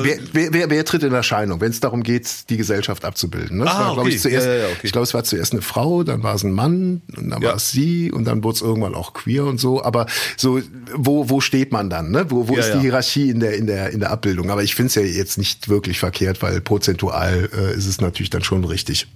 Wer, 0.03 0.19
wer, 0.33 0.53
wer, 0.53 0.71
wer 0.71 0.85
tritt 0.85 1.03
in 1.05 1.13
Erscheinung, 1.13 1.61
wenn 1.61 1.71
es 1.71 1.79
darum 1.81 2.03
geht, 2.03 2.51
die 2.51 2.57
Gesellschaft 2.57 3.05
abzubilden? 3.05 3.59
Ne? 3.59 3.65
Das 3.65 3.75
Ah, 3.75 3.79
war, 3.79 3.85
glaube 3.95 4.01
okay. 4.09 4.17
ich, 4.17 4.21
zuerst, 4.23 4.47
Ja, 4.47 4.55
ja, 4.55 4.67
okay. 4.67 4.79
ich 4.83 4.93
glaube, 4.93 5.05
es 5.05 5.15
war 5.15 5.23
zuerst 5.25 5.53
eine 5.53 5.63
Frau, 5.63 6.03
dann 6.03 6.23
war 6.23 6.35
es 6.35 6.43
ein 6.43 6.53
Mann 6.53 7.03
und 7.17 7.31
dann 7.31 7.41
Ja. 7.43 7.49
war 7.51 7.57
es 7.57 7.71
sie 7.71 8.11
und 8.11 8.25
dann 8.25 8.43
wurde 8.43 8.57
es 8.57 8.63
irgendwann 8.63 8.95
auch 8.95 9.13
queer 9.13 9.45
und 9.45 9.59
so. 9.59 9.83
Aber 9.85 10.07
so, 10.37 10.61
wo, 10.95 11.29
wo 11.31 11.41
steht 11.41 11.71
man 11.73 11.91
dann? 11.91 12.11
Ne? 12.11 12.27
Wo, 12.31 12.49
wo 12.49 12.57
ist 12.57 12.73
die 12.73 12.81
Hierarchie 12.81 13.31
in 13.31 13.41
der, 13.41 13.57
in 13.57 13.67
der, 13.67 13.91
in 13.91 14.01
der 14.01 14.11
Abbildung? 14.11 14.51
Aber 14.51 14.63
ich 14.63 14.75
finde 14.75 14.89
es 14.89 14.95
ja 14.97 15.03
jetzt 15.03 15.39
nicht 15.39 15.69
wirklich 15.69 15.99
verkehrt, 15.99 16.43
weil 16.43 16.61
prozentual 16.61 17.49
äh, 17.57 17.75
ist 17.77 17.87
es 17.87 18.01
natürlich 18.01 18.31
dann 18.31 18.43
schon 18.43 18.65
richtig. 18.65 19.07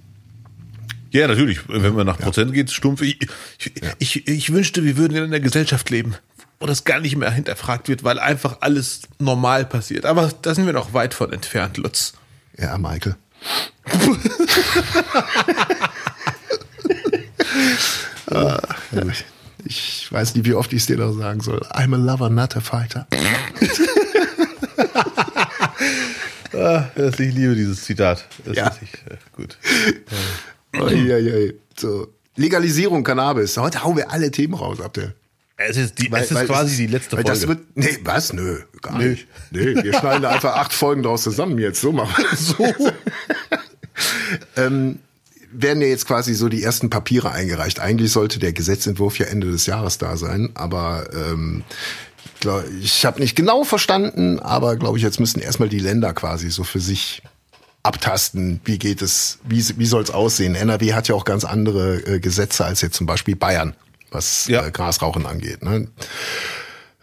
Ja, 1.11 1.27
natürlich. 1.27 1.59
Wenn 1.67 1.95
man 1.95 2.05
nach 2.05 2.19
Prozent 2.19 2.53
geht, 2.53 2.69
stumpf. 2.69 3.01
Ich, 3.01 3.17
ich, 3.57 3.73
ich, 3.97 4.27
ich 4.27 4.53
wünschte, 4.53 4.83
wir 4.83 4.95
würden 4.95 5.17
in 5.17 5.23
einer 5.23 5.39
Gesellschaft 5.39 5.89
leben, 5.89 6.13
wo 6.59 6.65
das 6.65 6.83
gar 6.83 6.99
nicht 6.99 7.15
mehr 7.15 7.31
hinterfragt 7.31 7.87
wird, 7.87 8.03
weil 8.03 8.19
einfach 8.19 8.57
alles 8.61 9.01
normal 9.17 9.65
passiert. 9.65 10.05
Aber 10.05 10.29
da 10.41 10.53
sind 10.53 10.65
wir 10.65 10.73
noch 10.73 10.93
weit 10.93 11.13
von 11.13 11.31
entfernt, 11.31 11.77
Lutz. 11.77 12.13
Ja, 12.57 12.77
Michael. 12.77 13.15
ah, 18.31 18.59
ich 19.65 20.11
weiß 20.11 20.35
nicht, 20.35 20.45
wie 20.45 20.53
oft 20.53 20.71
ich 20.73 20.81
es 20.81 20.85
dir 20.87 20.97
noch 20.97 21.13
sagen 21.13 21.41
soll. 21.41 21.59
I'm 21.71 21.93
a 21.93 21.97
lover, 21.97 22.29
not 22.29 22.55
a 22.55 22.61
fighter. 22.61 23.07
Ah, 26.53 26.85
ich 26.95 27.17
liebe 27.17 27.55
dieses 27.55 27.83
Zitat. 27.83 28.25
Das 28.45 28.57
Ja. 28.57 28.67
ist 28.67 28.81
echt, 28.81 28.95
äh, 29.07 29.17
gut. 29.35 29.57
Ui, 30.75 31.11
ui, 31.11 31.31
ui. 31.33 31.59
So. 31.77 32.07
Legalisierung 32.35 33.03
Cannabis. 33.03 33.55
Heute 33.57 33.83
hauen 33.83 33.95
wir 33.97 34.11
alle 34.11 34.31
Themen 34.31 34.55
raus, 34.55 34.81
Abdel. 34.81 35.13
Es 35.61 35.75
ist, 35.75 35.99
die, 35.99 36.09
Weil- 36.09 36.23
es 36.23 36.31
ist 36.31 36.45
quasi 36.45 36.71
es 36.71 36.77
die 36.77 36.87
letzte 36.87 37.17
Folge. 37.17 37.29
Das 37.29 37.45
wird, 37.45 37.59
nee, 37.75 37.97
was? 38.03 38.31
Nö, 38.31 38.59
gar 38.81 38.97
Nö. 38.97 39.09
nicht. 39.09 39.27
Nee, 39.51 39.75
wir 39.83 39.93
schneiden 39.93 40.21
da 40.21 40.29
einfach 40.29 40.55
acht 40.55 40.71
Folgen 40.71 41.03
draus 41.03 41.23
zusammen 41.23 41.59
jetzt. 41.59 41.81
So 41.81 41.91
machen 41.91 42.13
wir 42.17 42.29
das. 42.31 42.47
So. 42.47 42.73
ähm, 44.55 44.99
werden 45.51 45.81
ja 45.81 45.89
jetzt 45.89 46.05
quasi 46.07 46.33
so 46.33 46.47
die 46.47 46.63
ersten 46.63 46.89
Papiere 46.89 47.31
eingereicht. 47.31 47.81
Eigentlich 47.81 48.13
sollte 48.13 48.39
der 48.39 48.53
Gesetzentwurf 48.53 49.19
ja 49.19 49.25
Ende 49.25 49.51
des 49.51 49.65
Jahres 49.65 49.97
da 49.97 50.15
sein, 50.15 50.51
aber 50.53 51.09
ähm, 51.13 51.63
glaub, 52.39 52.63
ich 52.81 53.05
habe 53.05 53.19
nicht 53.19 53.35
genau 53.35 53.65
verstanden, 53.65 54.39
aber 54.39 54.77
glaube 54.77 54.97
ich, 54.97 55.03
jetzt 55.03 55.19
müssen 55.19 55.41
erstmal 55.41 55.67
die 55.67 55.79
Länder 55.79 56.13
quasi 56.13 56.51
so 56.51 56.63
für 56.63 56.79
sich 56.79 57.21
abtasten, 57.83 58.61
wie 58.63 58.77
geht 58.77 59.01
es, 59.01 59.39
wie, 59.43 59.63
wie 59.77 59.85
soll 59.85 60.03
es 60.03 60.11
aussehen. 60.11 60.55
NRW 60.55 60.93
hat 60.93 61.09
ja 61.09 61.15
auch 61.15 61.25
ganz 61.25 61.43
andere 61.43 61.97
äh, 62.05 62.19
Gesetze 62.19 62.63
als 62.63 62.79
jetzt 62.81 62.95
zum 62.95 63.07
Beispiel 63.07 63.35
Bayern, 63.35 63.73
was 64.11 64.47
Ja. 64.47 64.65
äh, 64.65 64.71
Grasrauchen 64.71 65.25
angeht. 65.25 65.63
Ne? 65.63 65.87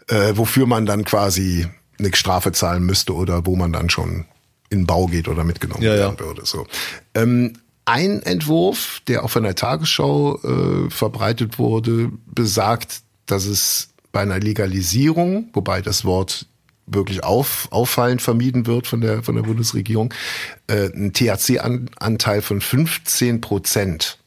Äh, 0.07 0.33
wofür 0.35 0.65
man 0.65 0.85
dann 0.85 1.03
quasi 1.03 1.67
eine 1.99 2.15
Strafe 2.15 2.51
zahlen 2.51 2.83
müsste 2.83 3.13
oder 3.13 3.45
wo 3.45 3.55
man 3.55 3.73
dann 3.73 3.89
schon 3.89 4.25
in 4.69 4.81
den 4.81 4.85
Bau 4.87 5.07
geht 5.07 5.27
oder 5.27 5.43
mitgenommen 5.43 5.81
Ja, 5.83 5.93
ja. 5.95 5.99
werden 6.01 6.19
würde. 6.19 6.45
So. 6.45 6.67
Ähm, 7.15 7.53
ein 7.85 8.21
Entwurf, 8.21 9.01
der 9.07 9.23
auch 9.23 9.29
von 9.29 9.43
der 9.43 9.55
Tagesschau 9.55 10.37
äh, 10.43 10.89
verbreitet 10.89 11.57
wurde, 11.57 12.11
besagt, 12.25 13.01
dass 13.25 13.45
es 13.45 13.89
bei 14.11 14.21
einer 14.21 14.39
Legalisierung, 14.39 15.49
wobei 15.53 15.81
das 15.81 16.03
Wort 16.05 16.47
wirklich 16.85 17.23
auf, 17.23 17.67
auffallend 17.71 18.21
vermieden 18.21 18.65
wird 18.65 18.87
von 18.87 19.01
der, 19.01 19.23
von 19.23 19.35
der 19.35 19.43
Bundesregierung, 19.43 20.13
äh, 20.67 20.91
einen 20.91 21.13
THC-Anteil 21.13 22.41
von 22.41 22.61
15 22.61 23.41
Prozent. 23.41 24.17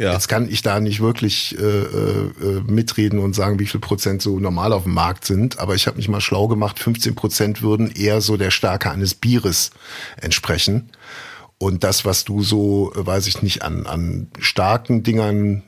Ja. 0.00 0.14
Jetzt 0.14 0.28
kann 0.28 0.50
ich 0.50 0.62
da 0.62 0.80
nicht 0.80 1.00
wirklich 1.00 1.58
äh, 1.58 1.62
äh, 1.62 2.62
mitreden 2.66 3.18
und 3.18 3.34
sagen, 3.34 3.58
wie 3.58 3.66
viel 3.66 3.80
Prozent 3.80 4.22
so 4.22 4.40
normal 4.40 4.72
auf 4.72 4.84
dem 4.84 4.94
Markt 4.94 5.26
sind, 5.26 5.58
aber 5.58 5.74
ich 5.74 5.86
habe 5.86 5.98
mich 5.98 6.08
mal 6.08 6.22
schlau 6.22 6.48
gemacht, 6.48 6.78
15 6.78 7.14
Prozent 7.14 7.60
würden 7.60 7.90
eher 7.90 8.22
so 8.22 8.38
der 8.38 8.50
Stärke 8.50 8.90
eines 8.90 9.14
Bieres 9.14 9.72
entsprechen. 10.16 10.90
Und 11.58 11.84
das, 11.84 12.06
was 12.06 12.24
du 12.24 12.42
so, 12.42 12.94
äh, 12.94 13.06
weiß 13.06 13.26
ich 13.26 13.42
nicht, 13.42 13.60
an, 13.60 13.86
an 13.86 14.30
starken 14.38 15.02
Dingern 15.02 15.64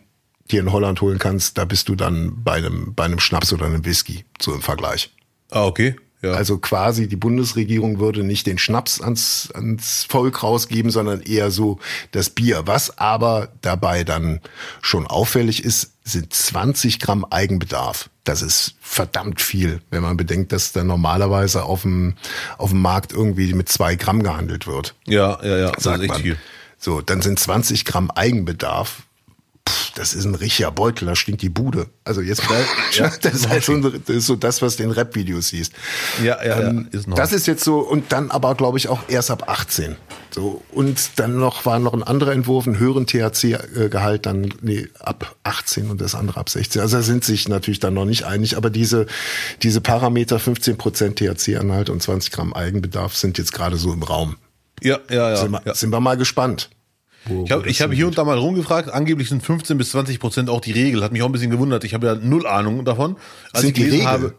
dir 0.51 0.61
in 0.61 0.73
Holland 0.73 1.03
holen 1.03 1.19
kannst, 1.19 1.59
da 1.59 1.67
bist 1.67 1.91
du 1.91 1.95
dann 1.95 2.43
bei 2.43 2.55
einem, 2.55 2.95
bei 2.95 3.05
einem 3.05 3.21
Schnaps 3.21 3.53
oder 3.53 3.67
einem 3.67 3.85
Whisky, 3.85 4.25
so 4.41 4.55
im 4.55 4.63
Vergleich. 4.63 5.13
Ah, 5.51 5.67
okay. 5.67 5.95
Ja. 6.23 6.33
Also 6.33 6.59
quasi 6.59 7.09
die 7.09 7.17
Bundesregierung 7.17 7.99
würde 7.99 8.23
nicht 8.23 8.47
den 8.47 8.59
Schnaps 8.59 9.01
ans, 9.01 9.51
ans 9.55 10.05
Volk 10.09 10.43
rausgeben, 10.43 10.91
sondern 10.93 11.21
eher 11.21 11.51
so 11.51 11.81
das 12.13 12.31
Bier. 12.31 12.63
Was 12.67 12.97
aber 12.99 13.49
dabei 13.61 14.05
dann 14.05 14.41
schon 14.81 15.07
auffällig 15.07 15.65
ist, 15.65 15.93
sind 16.05 16.33
20 16.33 17.01
Gramm 17.01 17.25
Eigenbedarf. 17.25 18.09
Das 18.25 18.41
ist 18.41 18.77
verdammt 18.81 19.41
viel, 19.41 19.81
wenn 19.91 20.03
man 20.03 20.17
bedenkt, 20.17 20.53
dass 20.53 20.73
da 20.73 20.85
normalerweise 20.85 21.65
auf 21.65 21.83
dem, 21.83 22.15
auf 22.57 22.71
dem 22.71 22.83
Markt 22.83 23.13
irgendwie 23.13 23.53
mit 23.53 23.69
zwei 23.69 23.97
Gramm 23.97 24.23
gehandelt 24.23 24.69
wird. 24.69 24.95
ja, 25.07 25.39
ja, 25.43 25.59
ja. 25.59 25.73
Das 25.73 25.85
Sagt 25.85 25.99
ist 25.99 26.03
echt 26.05 26.13
man. 26.13 26.23
viel. 26.23 26.39
So, 26.79 27.01
dann 27.01 27.21
sind 27.23 27.39
20 27.39 27.85
Gramm 27.85 28.11
Eigenbedarf. 28.11 29.03
Pff, 29.69 29.93
das 29.95 30.15
ist 30.15 30.25
ein 30.25 30.35
richtiger 30.35 30.71
Beutel, 30.71 31.07
da 31.07 31.15
stinkt 31.15 31.43
die 31.43 31.49
Bude. 31.49 31.87
Also 32.05 32.21
jetzt 32.21 32.49
mal, 32.49 32.65
das 33.23 33.35
ist 33.35 33.49
halt 33.49 33.65
so, 33.65 33.79
das 33.79 34.17
ist 34.17 34.27
so 34.27 34.37
das, 34.37 34.63
was 34.63 34.77
du 34.77 34.83
in 34.83 34.91
Rap-Videos 34.91 35.49
siehst. 35.49 35.73
Ja, 36.23 36.43
ja, 36.45 36.61
Ähm, 36.61 36.89
ja. 36.93 36.99
Ist 36.99 37.09
noch. 37.09 37.17
das 37.17 37.33
ist 37.33 37.47
jetzt 37.47 37.63
so, 37.65 37.81
und 37.81 38.13
dann 38.13 38.31
aber, 38.31 38.55
glaube 38.55 38.79
ich, 38.79 38.89
auch 38.89 39.01
erst 39.09 39.31
ab 39.31 39.49
18. 39.49 39.97
So, 40.31 40.63
und 40.73 41.19
dann 41.21 41.39
noch 41.39 41.67
war 41.67 41.79
noch 41.79 41.93
ein 41.93 42.03
anderer 42.03 42.33
Entwurf, 42.33 42.67
einen 42.67 42.79
höheren 42.79 43.07
THC-Gehalt, 43.07 44.25
dann 44.27 44.55
nee, 44.63 44.89
ab 44.99 45.37
18 45.45 45.91
und 45.91 46.01
das 46.01 46.15
andere 46.15 46.41
ab 46.41 46.49
16. 46.49 46.81
Also 46.81 46.97
da 46.97 47.03
sind 47.03 47.25
sich 47.25 47.49
natürlich 47.49 47.81
dann 47.81 47.95
noch 47.95 48.07
nicht 48.07 48.25
einig, 48.25 48.57
aber 48.57 48.71
diese, 48.71 49.07
diese 49.63 49.81
Parameter 49.83 50.39
15% 50.39 51.17
THC-Anhalt 51.17 51.91
und 51.91 52.03
20 52.03 52.33
Gramm 52.33 52.55
Eigenbedarf 52.55 53.15
sind 53.15 53.37
jetzt 53.37 53.53
gerade 53.53 53.77
so 53.77 53.93
im 53.93 54.03
Raum. 54.03 54.37
ja, 54.81 54.99
ja, 55.11 55.31
ja. 55.31 55.37
Sind, 55.37 55.51
wir, 55.53 55.63
ja. 55.67 55.75
sind 55.75 55.91
wir 55.91 56.01
mal 56.01 56.17
gespannt. 56.17 56.71
Wo- 57.27 57.45
Ich 57.45 57.51
habe 57.53 57.63
das 57.63 57.71
ich 57.71 57.81
hab 57.83 57.93
hier 57.93 58.07
und 58.07 58.17
da 58.19 58.25
mal 58.25 58.39
rumgefragt, 58.39 58.91
angeblich 58.91 59.29
sind 59.29 59.43
15 59.43 59.79
bis 59.79 59.91
20 59.91 60.19
Prozent 60.21 60.49
auch 60.51 60.61
die 60.61 60.73
Regel. 60.73 61.03
Hat 61.03 61.13
mich 61.13 61.23
auch 61.23 61.27
ein 61.27 61.33
bisschen 61.33 61.51
gewundert. 61.51 61.85
Ich 61.85 61.95
habe 61.95 62.07
ja 62.07 62.15
null 62.15 62.47
Ahnung 62.47 62.85
davon. 62.85 63.17
Als 63.53 63.63
Sind 63.63 63.77
ich 63.79 63.85
gelesen 63.85 64.07
habe, 64.07 64.35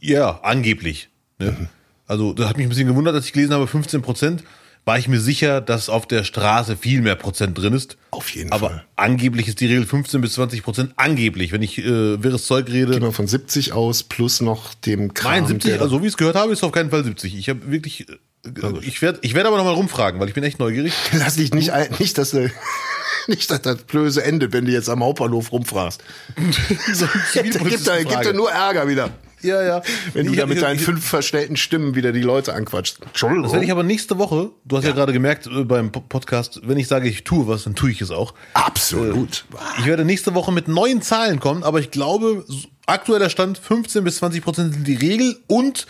ja, 0.00 0.40
angeblich. 0.42 1.08
Ne? 1.38 1.68
Also 2.06 2.32
das 2.32 2.48
hat 2.48 2.56
mich 2.56 2.66
ein 2.66 2.70
bisschen 2.70 2.88
gewundert, 2.88 3.14
als 3.14 3.26
ich 3.26 3.32
gelesen 3.32 3.54
habe, 3.54 3.66
15 3.66 4.02
Prozent, 4.02 4.44
war 4.86 4.98
ich 4.98 5.08
mir 5.08 5.20
sicher, 5.20 5.60
dass 5.60 5.88
auf 5.90 6.06
der 6.08 6.24
Straße 6.24 6.76
viel 6.76 7.02
mehr 7.02 7.14
Prozent 7.14 7.56
drin 7.56 7.74
ist. 7.74 7.96
Auf 8.10 8.30
jeden 8.30 8.50
Aber 8.50 8.70
Fall. 8.70 8.84
angeblich 8.96 9.46
ist 9.46 9.60
die 9.60 9.66
Regel 9.66 9.84
15 9.86 10.20
bis 10.22 10.32
20 10.32 10.62
Prozent. 10.62 10.92
Angeblich, 10.96 11.52
wenn 11.52 11.60
ich 11.62 11.78
äh, 11.78 12.22
wirres 12.22 12.46
Zeug 12.46 12.68
rede. 12.68 12.92
Gehen 12.92 13.02
wir 13.02 13.12
von 13.12 13.26
70 13.26 13.72
aus 13.74 14.02
plus 14.02 14.40
noch 14.40 14.72
dem 14.74 15.12
Kram. 15.14 15.32
Nein, 15.32 15.46
70, 15.46 15.70
der- 15.72 15.82
also 15.82 15.96
so 15.96 16.02
wie 16.02 16.06
ich 16.06 16.12
es 16.14 16.16
gehört 16.16 16.34
habe, 16.36 16.52
ist 16.52 16.62
auf 16.64 16.72
keinen 16.72 16.90
Fall 16.90 17.04
70. 17.04 17.36
Ich 17.36 17.48
habe 17.50 17.70
wirklich, 17.70 18.06
äh, 18.44 18.50
ich 18.82 19.02
werde 19.02 19.18
ich 19.22 19.34
werd 19.34 19.46
aber 19.46 19.56
nochmal 19.56 19.74
rumfragen, 19.74 20.20
weil 20.20 20.28
ich 20.28 20.34
bin 20.34 20.44
echt 20.44 20.58
neugierig. 20.58 20.92
Lass 21.12 21.36
dich 21.36 21.52
nicht 21.52 21.72
ein, 21.72 21.88
nicht, 21.98 22.18
dass 22.18 22.30
du, 22.30 22.50
nicht, 23.26 23.50
dass 23.50 23.62
das 23.62 23.78
Blöse 23.84 24.24
endet, 24.24 24.52
wenn 24.52 24.64
du 24.64 24.72
jetzt 24.72 24.88
am 24.88 25.02
Hauptbahnhof 25.02 25.52
rumfragst. 25.52 26.02
so 26.92 27.06
gibt 27.34 27.54
da, 27.86 27.98
gibt 28.02 28.26
da 28.26 28.32
nur 28.32 28.50
Ärger 28.50 28.88
wieder. 28.88 29.10
Ja, 29.42 29.62
ja. 29.62 29.82
Wenn 30.12 30.26
du 30.26 30.34
da 30.34 30.44
mit 30.46 30.60
deinen 30.60 30.76
ich- 30.76 30.84
fünf 30.84 31.04
verstellten 31.04 31.56
Stimmen 31.56 31.94
wieder 31.94 32.12
die 32.12 32.20
Leute 32.20 32.52
anquatscht. 32.52 32.98
Entschuldigung. 33.02 33.44
Das 33.44 33.52
werde 33.52 33.64
ich 33.64 33.72
aber 33.72 33.82
nächste 33.82 34.18
Woche, 34.18 34.50
du 34.66 34.76
hast 34.76 34.84
ja, 34.84 34.92
gerade 34.92 35.14
gemerkt 35.14 35.46
äh, 35.46 35.64
beim 35.64 35.90
Po- 35.92 36.02
Podcast, 36.06 36.60
wenn 36.64 36.78
ich 36.78 36.88
sage, 36.88 37.08
ich 37.08 37.24
tue 37.24 37.48
was, 37.48 37.64
dann 37.64 37.74
tue 37.74 37.90
ich 37.90 38.02
es 38.02 38.10
auch. 38.10 38.34
Absolut. 38.52 39.46
Ich 39.78 39.86
werde 39.86 40.04
nächste 40.04 40.34
Woche 40.34 40.52
mit 40.52 40.68
neuen 40.68 41.00
Zahlen 41.00 41.40
kommen, 41.40 41.62
aber 41.62 41.80
ich 41.80 41.90
glaube, 41.90 42.44
aktueller 42.84 43.30
Stand 43.30 43.56
15 43.56 44.04
bis 44.04 44.16
20 44.16 44.44
Prozent 44.44 44.74
sind 44.74 44.86
die 44.86 44.96
Regel 44.96 45.38
und 45.46 45.86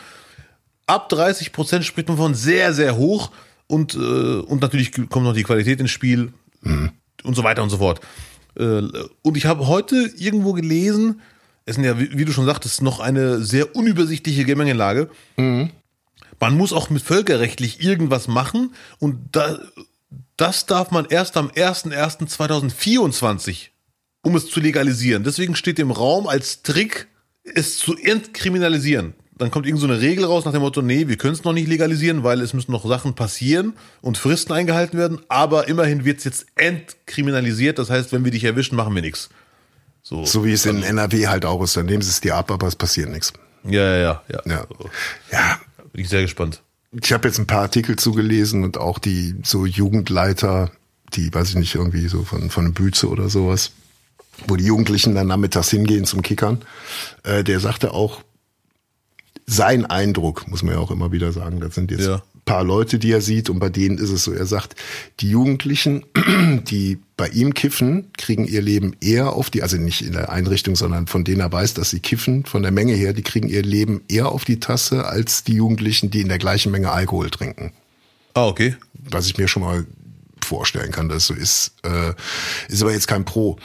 ab 0.91 1.09
30 1.09 1.53
Prozent 1.53 1.85
spricht 1.85 2.09
man 2.09 2.17
von 2.17 2.35
sehr, 2.35 2.75
sehr 2.75 2.97
hoch 2.97 3.31
und, 3.67 3.95
äh, 3.95 3.99
und 3.99 4.61
natürlich 4.61 4.91
kommt 4.93 5.25
noch 5.25 5.35
die 5.35 5.45
Qualität 5.45 5.81
ins 5.81 5.93
Spiel 5.93 6.33
und 7.23 7.35
so 7.35 7.45
weiter 7.45 7.63
und 7.63 7.71
so 7.71 7.79
fort. 7.79 8.01
Äh, 8.57 8.83
und 9.23 9.37
ich 9.37 9.47
habe 9.47 9.69
heute 9.69 10.11
irgendwo 10.17 10.53
gelesen, 10.53 11.21
es 11.65 11.77
sind 11.77 11.85
ja, 11.85 11.97
wie, 11.99 12.19
wie 12.19 12.25
du 12.25 12.33
schon 12.33 12.47
sagtest, 12.47 12.83
noch 12.83 12.99
eine 12.99 13.41
sehr 13.43 13.77
unübersichtliche 13.77 14.45
Gemengelage. 14.45 15.09
Man 16.41 16.57
muss 16.57 16.73
auch 16.73 16.91
mit 16.91 17.03
völkerrechtlich 17.03 17.85
irgendwas 17.85 18.27
machen 18.27 18.75
und 18.99 19.19
da, 19.33 19.61
das 20.37 20.67
darf 20.67 20.91
man 20.91 21.05
erst 21.05 21.37
am 21.37 21.47
01.01.2024, 21.49 23.69
um 24.23 24.35
es 24.35 24.51
zu 24.51 24.59
legalisieren. 24.59 25.23
Deswegen 25.23 25.55
steht 25.55 25.79
im 25.79 25.93
Raum 25.93 26.27
als 26.27 26.63
Trick, 26.63 27.07
es 27.45 27.79
zu 27.79 27.97
entkriminalisieren. 27.97 29.15
Dann 29.41 29.51
kommt 29.51 29.65
irgend 29.65 29.81
so 29.81 29.87
eine 29.87 30.03
Regel 30.03 30.27
raus 30.27 30.45
nach 30.45 30.53
dem 30.53 30.61
Motto, 30.61 30.83
nee, 30.83 31.09
wir 31.09 31.17
können 31.17 31.33
es 31.33 31.45
noch 31.45 31.55
nicht 31.55 31.67
legalisieren, 31.67 32.23
weil 32.25 32.43
es 32.43 32.53
müssen 32.53 32.73
noch 32.73 32.87
Sachen 32.87 33.15
passieren 33.15 33.73
und 34.03 34.19
Fristen 34.19 34.53
eingehalten 34.53 34.99
werden. 34.99 35.21
Aber 35.29 35.67
immerhin 35.67 36.05
wird 36.05 36.19
es 36.19 36.25
jetzt 36.25 36.47
entkriminalisiert. 36.57 37.79
Das 37.79 37.89
heißt, 37.89 38.13
wenn 38.13 38.23
wir 38.23 38.33
dich 38.33 38.45
erwischen, 38.45 38.77
machen 38.77 38.95
wir 38.95 39.01
nichts. 39.01 39.31
So, 40.03 40.27
So 40.27 40.45
wie 40.45 40.53
es 40.53 40.67
in 40.67 40.83
NRW 40.83 41.29
halt 41.29 41.47
auch 41.47 41.63
ist. 41.63 41.75
Dann 41.75 41.87
nehmen 41.87 42.03
sie 42.03 42.11
es 42.11 42.21
dir 42.21 42.37
ab, 42.37 42.51
aber 42.51 42.67
es 42.67 42.77
passiert 42.77 43.09
nichts. 43.09 43.33
ja, 43.65 43.81
ja, 43.81 43.97
ja. 43.97 44.23
ja. 44.29 44.43
Ja. 44.45 44.67
Ja. 45.33 45.61
Bin 45.95 46.03
ich 46.05 46.11
sehr 46.11 46.21
gespannt. 46.21 46.61
Ich 47.03 47.11
habe 47.15 47.27
jetzt 47.27 47.39
ein 47.39 47.47
paar 47.47 47.63
Artikel 47.63 47.97
zugelesen 47.97 48.63
und 48.63 48.77
auch 48.77 48.99
die 48.99 49.37
so 49.43 49.65
Jugendleiter, 49.65 50.71
die, 51.15 51.33
weiß 51.33 51.49
ich 51.49 51.57
nicht, 51.57 51.75
irgendwie 51.77 52.09
so 52.09 52.25
von, 52.25 52.51
von 52.51 52.75
Bütze 52.75 53.09
oder 53.09 53.31
sowas, 53.31 53.73
wo 54.47 54.57
die 54.57 54.67
Jugendlichen 54.67 55.15
dann 55.15 55.29
nachmittags 55.29 55.71
hingehen 55.71 56.05
zum 56.05 56.21
Kickern, 56.21 56.61
äh, 57.23 57.43
der 57.43 57.59
sagte 57.61 57.95
auch, 57.95 58.21
sein 59.51 59.85
Eindruck, 59.85 60.47
muss 60.49 60.63
man 60.63 60.75
ja 60.75 60.81
auch 60.81 60.93
immer 60.93 61.11
wieder 61.11 61.33
sagen, 61.33 61.59
das 61.61 61.75
sind 61.75 61.91
jetzt 61.91 62.07
Ja. 62.07 62.17
ein 62.17 62.41
paar 62.45 62.63
Leute, 62.63 63.01
die 63.01 63.11
er 63.11 63.21
sieht 63.21 63.51
und 63.51 63.59
bei 63.59 63.69
denen 63.69 63.99
ist 63.99 64.11
es 64.11 64.23
so, 64.23 64.33
er 64.33 64.47
sagt, 64.47 64.77
die 65.19 65.29
Jugendlichen, 65.31 66.05
die 66.71 66.99
bei 67.17 67.27
ihm 67.29 67.53
kiffen, 67.53 68.13
kriegen 68.17 68.47
ihr 68.47 68.63
Leben 68.63 68.95
eher 69.01 69.33
auf 69.33 69.51
die, 69.51 69.63
also 69.65 69.77
nicht 69.77 70.03
in 70.03 70.13
der 70.13 70.31
Einrichtung, 70.31 70.77
sondern 70.77 71.09
von 71.09 71.25
denen 71.25 71.41
er 71.41 71.51
weiß, 71.51 71.75
dass 71.75 71.91
sie 71.91 71.99
kiffen, 71.99 72.47
von 72.47 72.63
der 72.63 72.71
Menge 72.71 72.93
her, 72.95 73.13
die 73.13 73.23
kriegen 73.23 73.49
ihr 73.49 73.63
Leben 73.63 74.03
eher 74.09 74.31
auf 74.31 74.45
die 74.45 74.61
Tasse 74.61 75.07
als 75.07 75.43
die 75.43 75.55
Jugendlichen, 75.55 76.11
die 76.13 76.21
in 76.21 76.29
der 76.29 76.39
gleichen 76.39 76.71
Menge 76.71 76.93
Alkohol 76.93 77.29
trinken. 77.31 77.73
Ah, 78.35 78.47
okay. 78.47 78.77
Was 78.95 79.27
ich 79.27 79.37
mir 79.37 79.49
schon 79.49 79.65
mal 79.65 79.85
vorstellen 80.45 80.93
kann, 80.93 81.09
dass 81.09 81.27
so 81.27 81.35
ist. 81.35 81.73
Äh, 81.83 82.13
ist 82.73 82.83
aber 82.83 82.93
jetzt 82.93 83.09
kein 83.09 83.25
Pro. 83.25 83.59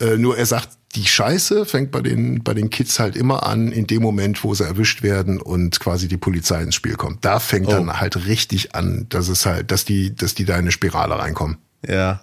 Äh, 0.00 0.16
nur 0.18 0.36
er 0.36 0.46
sagt, 0.46 0.68
die 0.96 1.04
Scheiße 1.06 1.66
fängt 1.66 1.92
bei 1.92 2.00
den, 2.00 2.42
bei 2.42 2.52
den 2.52 2.68
Kids 2.68 2.98
halt 2.98 3.14
immer 3.16 3.44
an, 3.46 3.70
in 3.70 3.86
dem 3.86 4.02
Moment, 4.02 4.42
wo 4.42 4.54
sie 4.54 4.64
erwischt 4.64 5.02
werden 5.02 5.40
und 5.40 5.78
quasi 5.78 6.08
die 6.08 6.16
Polizei 6.16 6.62
ins 6.62 6.74
Spiel 6.74 6.96
kommt. 6.96 7.24
Da 7.24 7.38
fängt 7.38 7.68
Oh. 7.68 7.70
dann 7.72 8.00
halt 8.00 8.26
richtig 8.26 8.74
an, 8.74 9.06
dass 9.08 9.28
es 9.28 9.46
halt, 9.46 9.70
dass 9.70 9.84
die, 9.84 10.14
dass 10.16 10.34
die 10.34 10.44
da 10.44 10.54
in 10.54 10.60
eine 10.60 10.72
Spirale 10.72 11.16
reinkommen. 11.18 11.58
Ja. 11.86 12.20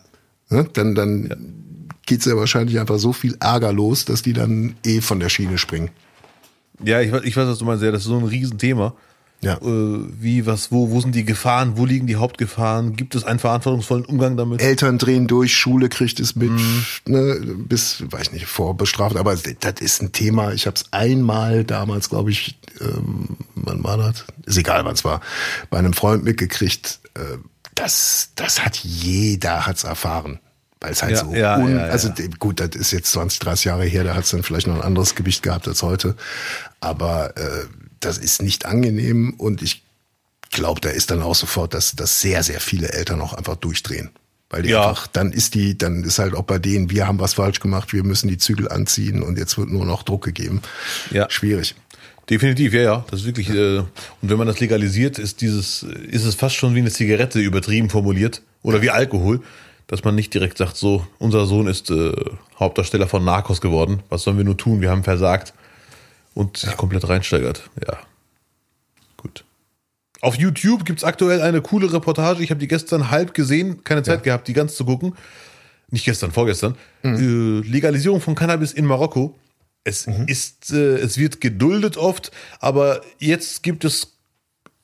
Ne? 0.50 0.68
Dann, 0.74 0.96
dann 0.96 1.86
geht's 2.06 2.26
ja 2.26 2.36
wahrscheinlich 2.36 2.78
einfach 2.80 3.00
so 3.00 3.14
viel 3.14 3.38
Ärger 3.40 3.72
los, 3.72 4.04
dass 4.06 4.22
die 4.22 4.34
dann 4.34 4.76
eh 4.86 5.00
von 5.02 5.20
der 5.22 5.30
Schiene 5.30 5.58
springen. 5.58 5.90
Ja, 6.84 7.00
ich, 7.02 7.12
weiß- 7.14 7.24
ich 7.24 7.36
weiß, 7.38 7.48
was 7.48 7.60
du 7.60 7.66
meinst. 7.66 7.84
Ja, 7.84 7.92
das 7.92 8.02
ist 8.02 8.08
so 8.08 8.18
ein 8.18 8.26
Riesenthema. 8.26 8.94
Ja. 9.42 9.54
Äh, 9.58 10.00
wie, 10.20 10.46
was, 10.48 10.72
wo, 10.72 10.90
wo 10.90 11.00
sind 11.00 11.14
die 11.14 11.24
Gefahren? 11.24 11.78
Wo 11.78 11.86
liegen 11.86 12.08
die 12.08 12.16
Hauptgefahren? 12.16 12.96
Gibt 12.96 13.14
es 13.14 13.24
einen 13.24 13.38
verantwortungsvollen 13.38 14.04
Umgang 14.06 14.36
damit? 14.36 14.62
Eltern 14.62 14.98
drehen 14.98 15.28
durch, 15.28 15.56
Schule 15.56 15.90
kriegt 15.90 16.20
es 16.20 16.36
mit, 16.36 16.50
Mhm. 16.50 16.84
ne, 17.06 17.36
bis, 17.68 18.04
weiß 18.10 18.24
ich 18.24 18.32
nicht, 18.32 18.46
vorbestraft. 18.48 19.16
Aber 19.16 19.36
das 19.36 19.80
ist 19.80 20.02
ein 20.02 20.12
Thema. 20.12 20.54
Ich 20.54 20.66
habe 20.66 20.76
es 20.76 20.86
einmal 20.92 21.64
damals, 21.64 22.10
glaube 22.10 22.32
ich, 22.32 22.58
ähm, 22.82 23.38
wann 23.54 23.84
war 23.84 23.98
das? 23.98 24.26
Ist 24.46 24.58
egal, 24.58 24.84
wann 24.86 24.96
es 24.96 25.06
war, 25.06 25.22
bei 25.70 25.78
einem 25.78 25.94
Freund 25.94 26.24
mitgekriegt. 26.24 27.00
Äh, 27.14 27.38
das, 27.76 28.30
das 28.36 28.66
hat 28.66 28.78
jeder 28.78 29.68
hat's 29.68 29.84
erfahren. 29.84 30.40
Weil 30.80 30.92
es 30.92 31.02
halt 31.02 31.12
Ja, 31.14 31.18
so, 31.26 31.34
ja, 31.34 31.58
un, 31.58 31.76
ja, 31.76 31.84
also 31.86 32.12
gut, 32.40 32.60
das 32.60 32.70
ist 32.76 32.92
jetzt 32.92 33.12
20, 33.12 33.40
30 33.40 33.66
Jahre 33.66 33.86
her, 33.86 34.04
da 34.04 34.14
hat 34.16 34.26
es 34.26 34.30
dann 34.32 34.44
vielleicht 34.44 34.68
noch 34.68 34.76
ein 34.76 34.82
anderes 34.82 35.16
Gewicht 35.16 35.42
gehabt 35.44 35.68
als 35.68 35.82
heute. 35.84 36.16
Aber 36.80 37.36
äh, 37.38 37.66
das 38.00 38.18
ist 38.18 38.42
nicht 38.42 38.66
angenehm 38.66 39.34
und 39.38 39.62
ich 39.62 39.84
glaube, 40.52 40.82
da 40.82 40.90
ist 40.90 41.12
dann 41.12 41.22
auch 41.22 41.36
sofort, 41.36 41.74
dass, 41.74 41.96
dass 41.96 42.22
sehr, 42.22 42.44
sehr 42.44 42.60
viele 42.60 42.92
Eltern 42.94 43.22
auch 43.22 43.34
einfach 43.34 43.56
durchdrehen. 43.56 44.10
Weil 44.50 44.62
die 44.64 44.70
Ja. 44.70 44.90
einfach, 44.90 45.08
dann 45.08 45.32
ist 45.34 45.56
die, 45.56 45.78
dann 45.78 46.04
ist 46.04 46.20
halt 46.20 46.34
auch 46.34 46.44
bei 46.44 46.58
denen, 46.58 46.90
wir 46.90 47.06
haben 47.06 47.20
was 47.20 47.34
falsch 47.34 47.60
gemacht, 47.60 47.92
wir 47.92 48.04
müssen 48.04 48.30
die 48.30 48.38
Zügel 48.38 48.70
anziehen 48.70 49.22
und 49.22 49.38
jetzt 49.38 49.58
wird 49.58 49.70
nur 49.70 49.86
noch 49.86 50.04
Druck 50.04 50.24
gegeben. 50.24 50.62
Ja. 51.12 51.30
Schwierig. 51.30 51.76
Definitiv, 52.30 52.74
ja, 52.74 52.82
ja. 52.82 53.06
Das 53.10 53.22
ist 53.22 53.26
wirklich, 53.26 53.50
äh, 53.50 53.80
und 53.80 53.88
wenn 54.22 54.38
man 54.38 54.48
das 54.48 54.60
legalisiert, 54.60 55.20
ist 55.20 55.42
dieses, 55.42 55.84
ist 55.84 56.26
es 56.26 56.36
fast 56.36 56.56
schon 56.56 56.76
wie 56.76 56.80
eine 56.80 56.92
Zigarette 56.92 57.40
übertrieben 57.40 57.90
formuliert 57.90 58.42
oder 58.64 58.82
wie 58.82 58.90
Alkohol, 58.90 59.42
dass 59.88 60.04
man 60.04 60.16
nicht 60.16 60.34
direkt 60.34 60.58
sagt, 60.58 60.76
so, 60.76 61.06
unser 61.20 61.46
Sohn 61.46 61.68
ist 61.68 61.90
äh, 61.90 62.12
Hauptdarsteller 62.60 63.08
von 63.08 63.24
Narcos 63.24 63.62
geworden. 63.62 64.02
Was 64.10 64.24
sollen 64.24 64.38
wir 64.38 64.44
nur 64.46 64.58
tun? 64.58 64.82
Wir 64.82 64.90
haben 64.92 65.04
versagt 65.04 65.54
und 66.38 66.58
sich 66.58 66.76
komplett 66.78 67.08
reinsteigert. 67.08 67.70
Ja. 67.86 67.98
Gut. 69.18 69.44
Auf 70.22 70.36
YouTube 70.36 70.86
gibt's 70.86 71.04
aktuell 71.04 71.42
eine 71.42 71.62
coole 71.62 71.92
Reportage. 71.92 72.44
Ich 72.44 72.50
habe 72.52 72.60
die 72.60 72.68
gestern 72.68 73.10
halb 73.12 73.34
gesehen, 73.34 73.84
keine 73.84 74.04
Zeit 74.04 74.24
gehabt, 74.24 74.48
die 74.48 74.54
ganz 74.54 74.76
zu 74.76 74.86
gucken. 74.86 75.16
Nicht 75.90 76.06
gestern, 76.06 76.32
vorgestern. 76.32 76.76
Äh, 77.04 77.60
Legalisierung 77.62 78.20
von 78.22 78.36
Cannabis 78.36 78.74
in 78.74 78.86
Marokko. 78.86 79.36
Es 79.84 80.06
ist, 80.28 80.74
äh, 80.74 80.96
es 80.98 81.18
wird 81.18 81.40
geduldet 81.40 81.96
oft, 81.96 82.32
aber 82.60 83.02
jetzt 83.20 83.64
gibt 83.64 83.86
es, 83.86 84.18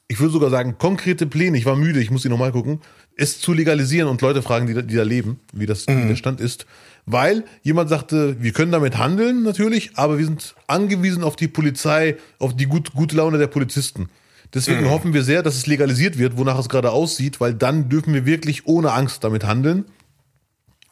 ich 0.07 0.19
würde 0.21 0.31
sogar 0.31 0.49
sagen, 0.49 0.77
konkrete 0.77 1.27
Pläne. 1.27 1.57
Ich 1.57 1.65
war 1.65 1.75
müde, 1.75 1.99
ich 1.99 2.09
muss 2.09 2.21
die 2.21 2.30
nochmal 2.30 2.53
gucken, 2.53 2.80
es 3.17 3.41
zu 3.41 3.51
legalisieren 3.51 4.07
und 4.07 4.21
Leute 4.21 4.41
fragen, 4.41 4.65
die, 4.65 4.73
da- 4.73 4.81
die 4.81 4.95
da 4.95 5.03
leben, 5.03 5.41
wie 5.51 5.65
das 5.65 5.88
wie 5.88 6.07
der 6.07 6.15
Stand 6.15 6.39
ist. 6.39 6.65
Weil 7.05 7.43
jemand 7.61 7.89
sagte, 7.89 8.41
wir 8.41 8.53
können 8.53 8.71
damit 8.71 8.97
handeln 8.97 9.43
natürlich, 9.43 9.91
aber 9.95 10.17
wir 10.17 10.25
sind 10.25 10.55
angewiesen 10.67 11.23
auf 11.23 11.35
die 11.35 11.49
Polizei, 11.49 12.17
auf 12.39 12.55
die 12.55 12.65
gut, 12.65 12.93
gute 12.93 13.17
Laune 13.17 13.38
der 13.38 13.47
Polizisten. 13.47 14.09
Deswegen 14.53 14.89
hoffen 14.89 15.13
wir 15.13 15.23
sehr, 15.23 15.41
dass 15.41 15.55
es 15.55 15.65
legalisiert 15.65 16.17
wird, 16.17 16.38
wonach 16.38 16.59
es 16.59 16.69
gerade 16.69 16.91
aussieht, 16.91 17.41
weil 17.41 17.55
dann 17.55 17.89
dürfen 17.89 18.13
wir 18.13 18.25
wirklich 18.25 18.67
ohne 18.67 18.91
Angst 18.91 19.23
damit 19.23 19.45
handeln. 19.45 19.85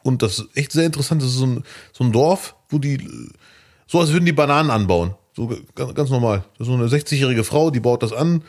Und 0.02 0.22
das 0.22 0.40
ist 0.40 0.56
echt 0.56 0.72
sehr 0.72 0.84
interessant. 0.84 1.22
Das 1.22 1.28
ist 1.28 1.36
so 1.36 1.46
ein, 1.46 1.64
so 1.92 2.02
ein 2.02 2.12
Dorf, 2.12 2.56
wo 2.68 2.78
die, 2.78 3.08
so 3.86 4.00
als 4.00 4.12
würden 4.12 4.26
die 4.26 4.32
Bananen 4.32 4.70
anbauen. 4.70 5.14
So 5.34 5.56
ganz, 5.76 5.94
ganz 5.94 6.10
normal. 6.10 6.44
Das 6.58 6.66
ist 6.66 6.74
so 6.74 6.78
eine 6.78 6.88
60-jährige 6.88 7.44
Frau, 7.44 7.70
die 7.70 7.80
baut 7.80 8.02
das 8.02 8.12
an. 8.12 8.42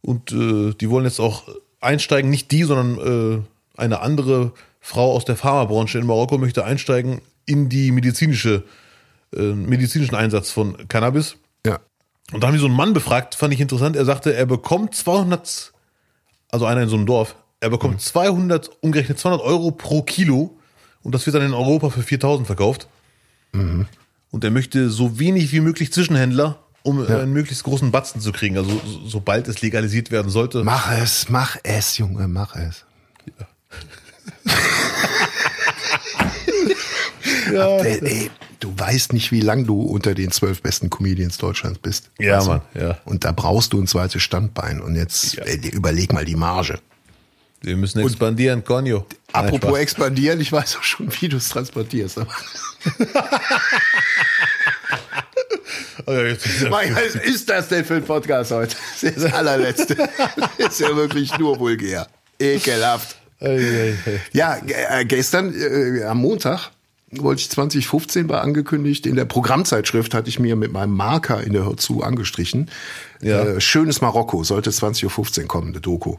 Und 0.00 0.32
äh, 0.32 0.74
die 0.74 0.90
wollen 0.90 1.04
jetzt 1.04 1.20
auch 1.20 1.44
einsteigen. 1.80 2.30
Nicht 2.30 2.50
die, 2.50 2.64
sondern 2.64 3.44
äh, 3.76 3.80
eine 3.80 4.00
andere 4.00 4.52
Frau 4.80 5.12
aus 5.12 5.24
der 5.24 5.36
Pharmabranche 5.36 5.98
in 5.98 6.06
Marokko 6.06 6.38
möchte 6.38 6.64
einsteigen 6.64 7.20
in 7.46 7.68
die 7.68 7.92
medizinische, 7.92 8.64
äh, 9.34 9.52
medizinischen 9.52 10.14
Einsatz 10.14 10.50
von 10.50 10.88
Cannabis. 10.88 11.36
Ja. 11.64 11.80
Und 12.32 12.42
da 12.42 12.46
haben 12.46 12.54
die 12.54 12.60
so 12.60 12.66
einen 12.66 12.76
Mann 12.76 12.92
befragt, 12.92 13.34
fand 13.34 13.52
ich 13.52 13.60
interessant. 13.60 13.96
Er 13.96 14.04
sagte, 14.04 14.34
er 14.34 14.46
bekommt 14.46 14.94
200, 14.94 15.72
also 16.50 16.64
einer 16.66 16.82
in 16.82 16.88
so 16.88 16.96
einem 16.96 17.06
Dorf, 17.06 17.36
er 17.60 17.70
bekommt 17.70 18.00
200, 18.00 18.70
umgerechnet 18.80 19.18
200 19.18 19.44
Euro 19.44 19.70
pro 19.70 20.02
Kilo 20.02 20.56
und 21.02 21.14
das 21.14 21.26
wird 21.26 21.36
dann 21.36 21.42
in 21.42 21.52
Europa 21.52 21.90
für 21.90 22.02
4000 22.02 22.46
verkauft. 22.46 22.88
Und 24.30 24.44
er 24.44 24.50
möchte 24.50 24.90
so 24.90 25.18
wenig 25.18 25.52
wie 25.52 25.60
möglich 25.60 25.92
Zwischenhändler, 25.92 26.58
um 26.82 27.04
äh, 27.04 27.12
einen 27.12 27.32
möglichst 27.32 27.64
großen 27.64 27.90
Batzen 27.90 28.20
zu 28.20 28.32
kriegen. 28.32 28.56
Also 28.56 28.70
so, 28.70 29.06
sobald 29.06 29.48
es 29.48 29.60
legalisiert 29.60 30.10
werden 30.10 30.30
sollte. 30.30 30.64
Mach 30.64 30.90
es, 30.92 31.28
mach 31.28 31.56
es, 31.62 31.98
Junge, 31.98 32.28
mach 32.28 32.54
es. 32.56 32.84
Ey, 37.52 38.00
ey, 38.04 38.30
du 38.60 38.72
weißt 38.76 39.12
nicht, 39.12 39.32
wie 39.32 39.40
lang 39.40 39.66
du 39.66 39.82
unter 39.82 40.14
den 40.14 40.30
zwölf 40.30 40.62
besten 40.62 40.88
Comedians 40.88 41.38
Deutschlands 41.38 41.78
bist. 41.80 42.10
Ja, 42.18 42.40
du? 42.40 42.46
Mann, 42.46 42.62
ja. 42.74 42.98
Und 43.04 43.24
da 43.24 43.32
brauchst 43.32 43.72
du 43.72 43.80
ein 43.80 43.86
zweites 43.86 44.22
Standbein. 44.22 44.80
Und 44.80 44.94
jetzt 44.94 45.38
ey, 45.38 45.56
überleg 45.68 46.12
mal 46.12 46.24
die 46.24 46.36
Marge. 46.36 46.78
Wir 47.62 47.76
müssen 47.76 48.00
expandieren, 48.00 48.64
Conjo. 48.64 49.04
Apropos 49.32 49.72
Nein, 49.72 49.82
expandieren, 49.82 50.40
ich 50.40 50.50
weiß 50.50 50.76
auch 50.76 50.82
schon, 50.82 51.10
wie 51.20 51.28
du 51.28 51.36
es 51.36 51.48
transportierst. 51.48 52.20
Spaß. 52.20 52.26
Oh 56.06 56.12
ja, 56.12 56.34
Mein, 56.70 56.96
was 56.96 57.14
ist 57.14 57.48
das 57.48 57.68
denn 57.68 57.84
für 57.84 57.96
ein 57.96 58.04
Podcast 58.04 58.50
heute? 58.50 58.74
Das 58.74 59.02
ist 59.02 59.24
das 59.24 59.32
allerletzte. 59.32 59.96
Das 60.58 60.72
ist 60.72 60.80
ja 60.80 60.96
wirklich 60.96 61.38
nur 61.38 61.58
vulgär. 61.58 62.08
Ekelhaft. 62.38 63.16
Ja, 64.32 64.58
äh, 64.66 65.04
gestern 65.04 65.54
äh, 65.54 66.04
am 66.04 66.18
Montag 66.18 66.70
wollte 67.10 67.42
ich 67.42 67.50
2015 67.50 68.28
war 68.28 68.42
angekündigt. 68.42 69.06
In 69.06 69.16
der 69.16 69.24
Programmzeitschrift 69.24 70.14
hatte 70.14 70.28
ich 70.28 70.38
mir 70.38 70.56
mit 70.56 70.72
meinem 70.72 70.92
Marker 70.94 71.42
in 71.42 71.52
der 71.52 71.64
Hörzu 71.64 72.02
angestrichen. 72.02 72.70
Ja. 73.20 73.42
Äh, 73.42 73.60
schönes 73.60 74.00
Marokko 74.00 74.44
sollte 74.44 74.70
20.15 74.70 75.42
Uhr 75.42 75.48
kommen, 75.48 75.68
eine 75.68 75.80
Doku. 75.80 76.16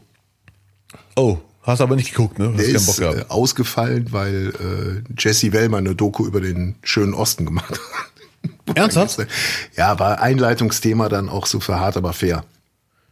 Oh, 1.16 1.38
hast 1.62 1.80
aber 1.80 1.96
nicht 1.96 2.10
geguckt, 2.10 2.38
ne? 2.38 2.52
Hast 2.52 2.58
Der 2.58 2.74
ist 2.74 3.00
Bock 3.00 3.16
äh, 3.16 3.24
ausgefallen, 3.28 4.08
weil 4.10 4.52
äh, 5.08 5.12
Jesse 5.18 5.52
Wellmer 5.52 5.78
eine 5.78 5.94
Doku 5.94 6.26
über 6.26 6.40
den 6.40 6.76
schönen 6.82 7.14
Osten 7.14 7.46
gemacht 7.46 7.70
hat. 7.70 8.76
Ernsthaft? 8.76 9.26
Ja, 9.76 9.98
war 9.98 10.20
Einleitungsthema 10.20 11.08
dann 11.08 11.28
auch 11.28 11.46
so 11.46 11.60
für 11.60 11.78
hart, 11.78 11.96
aber 11.96 12.12
fair. 12.12 12.44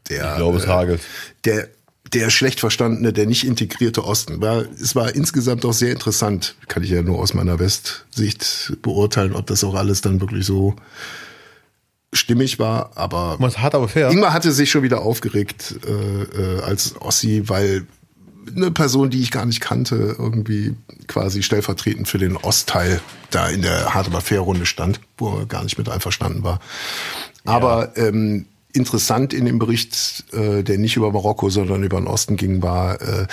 Der, 0.09 0.31
Ich 0.31 0.37
glaube, 0.37 0.59
es 0.59 0.65
äh, 0.65 0.69
hagelt. 0.69 1.01
der 1.45 1.69
der 2.13 2.31
schlecht 2.31 2.61
verstandene, 2.61 3.13
der 3.13 3.27
nicht 3.27 3.45
integrierte 3.45 4.05
Osten. 4.05 4.41
War, 4.41 4.65
es 4.81 4.95
war 4.97 5.15
insgesamt 5.15 5.65
auch 5.65 5.73
sehr 5.73 5.93
interessant. 5.93 6.57
Kann 6.69 6.83
ich 6.83 6.91
ja 6.91 7.03
nur 7.03 7.19
aus 7.19 7.35
meiner 7.35 7.59
Westsicht 7.59 8.77
beurteilen, 8.83 9.35
ob 9.35 9.47
das 9.47 9.63
auch 9.63 9.75
alles 9.75 10.01
dann 10.01 10.21
wirklich 10.21 10.45
so 10.45 10.75
stimmig 12.13 12.59
war. 12.59 12.91
Aber 12.97 13.37
Man 13.39 13.51
ist 13.51 13.59
hart, 13.59 13.75
aber 13.75 13.89
fair. 13.89 14.11
Ingmar 14.11 14.33
hatte 14.33 14.53
sich 14.53 14.71
schon 14.71 14.83
wieder 14.83 15.03
aufgeregt 15.03 15.77
äh, 15.87 16.23
äh, 16.23 16.61
als 16.63 17.01
Ossi, 17.01 17.45
weil 17.47 17.87
eine 18.57 18.71
Person, 18.73 19.11
die 19.11 19.21
ich 19.21 19.31
gar 19.31 19.47
nicht 19.47 19.61
kannte, 19.61 20.17
irgendwie 20.19 20.75
quasi 21.07 21.43
stellvertretend 21.43 22.09
für 22.09 22.19
den 22.19 22.37
Ostteil 22.37 23.01
da 23.31 23.49
in 23.49 23.63
der 23.63 23.95
Hard 23.95 24.09
aber 24.09 24.21
fair 24.21 24.41
Runde 24.41 24.67
stand, 24.67 25.01
wo 25.19 25.39
er 25.39 25.47
gar 25.47 25.63
nicht 25.63 25.79
mit 25.79 25.89
einverstanden 25.89 26.43
war. 26.43 26.59
Aber 27.45 27.97
ähm, 27.97 28.47
interessant 28.73 29.33
in 29.33 29.45
dem 29.45 29.59
Bericht, 29.59 30.25
äh, 30.33 30.63
der 30.63 30.79
nicht 30.79 30.97
über 30.97 31.13
Marokko, 31.13 31.51
sondern 31.51 31.83
über 31.83 31.99
den 31.99 32.07
Osten 32.07 32.37
ging, 32.37 32.63
war, 32.63 33.01
äh, 33.01 33.27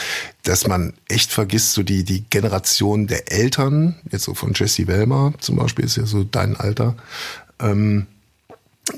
dass 0.44 0.68
man 0.68 0.94
echt 1.08 1.32
vergisst, 1.32 1.74
so 1.74 1.84
die, 1.84 2.04
die 2.04 2.24
Generation 2.30 3.08
der 3.08 3.32
Eltern, 3.32 3.96
jetzt 4.12 4.24
so 4.24 4.34
von 4.34 4.54
Jesse 4.54 4.88
Wellmer 4.88 5.34
zum 5.40 5.56
Beispiel, 5.56 5.86
ist 5.86 5.98
ja 5.98 6.06
so 6.06 6.24
dein 6.24 6.56
Alter, 6.56 6.96
ähm, 7.60 8.08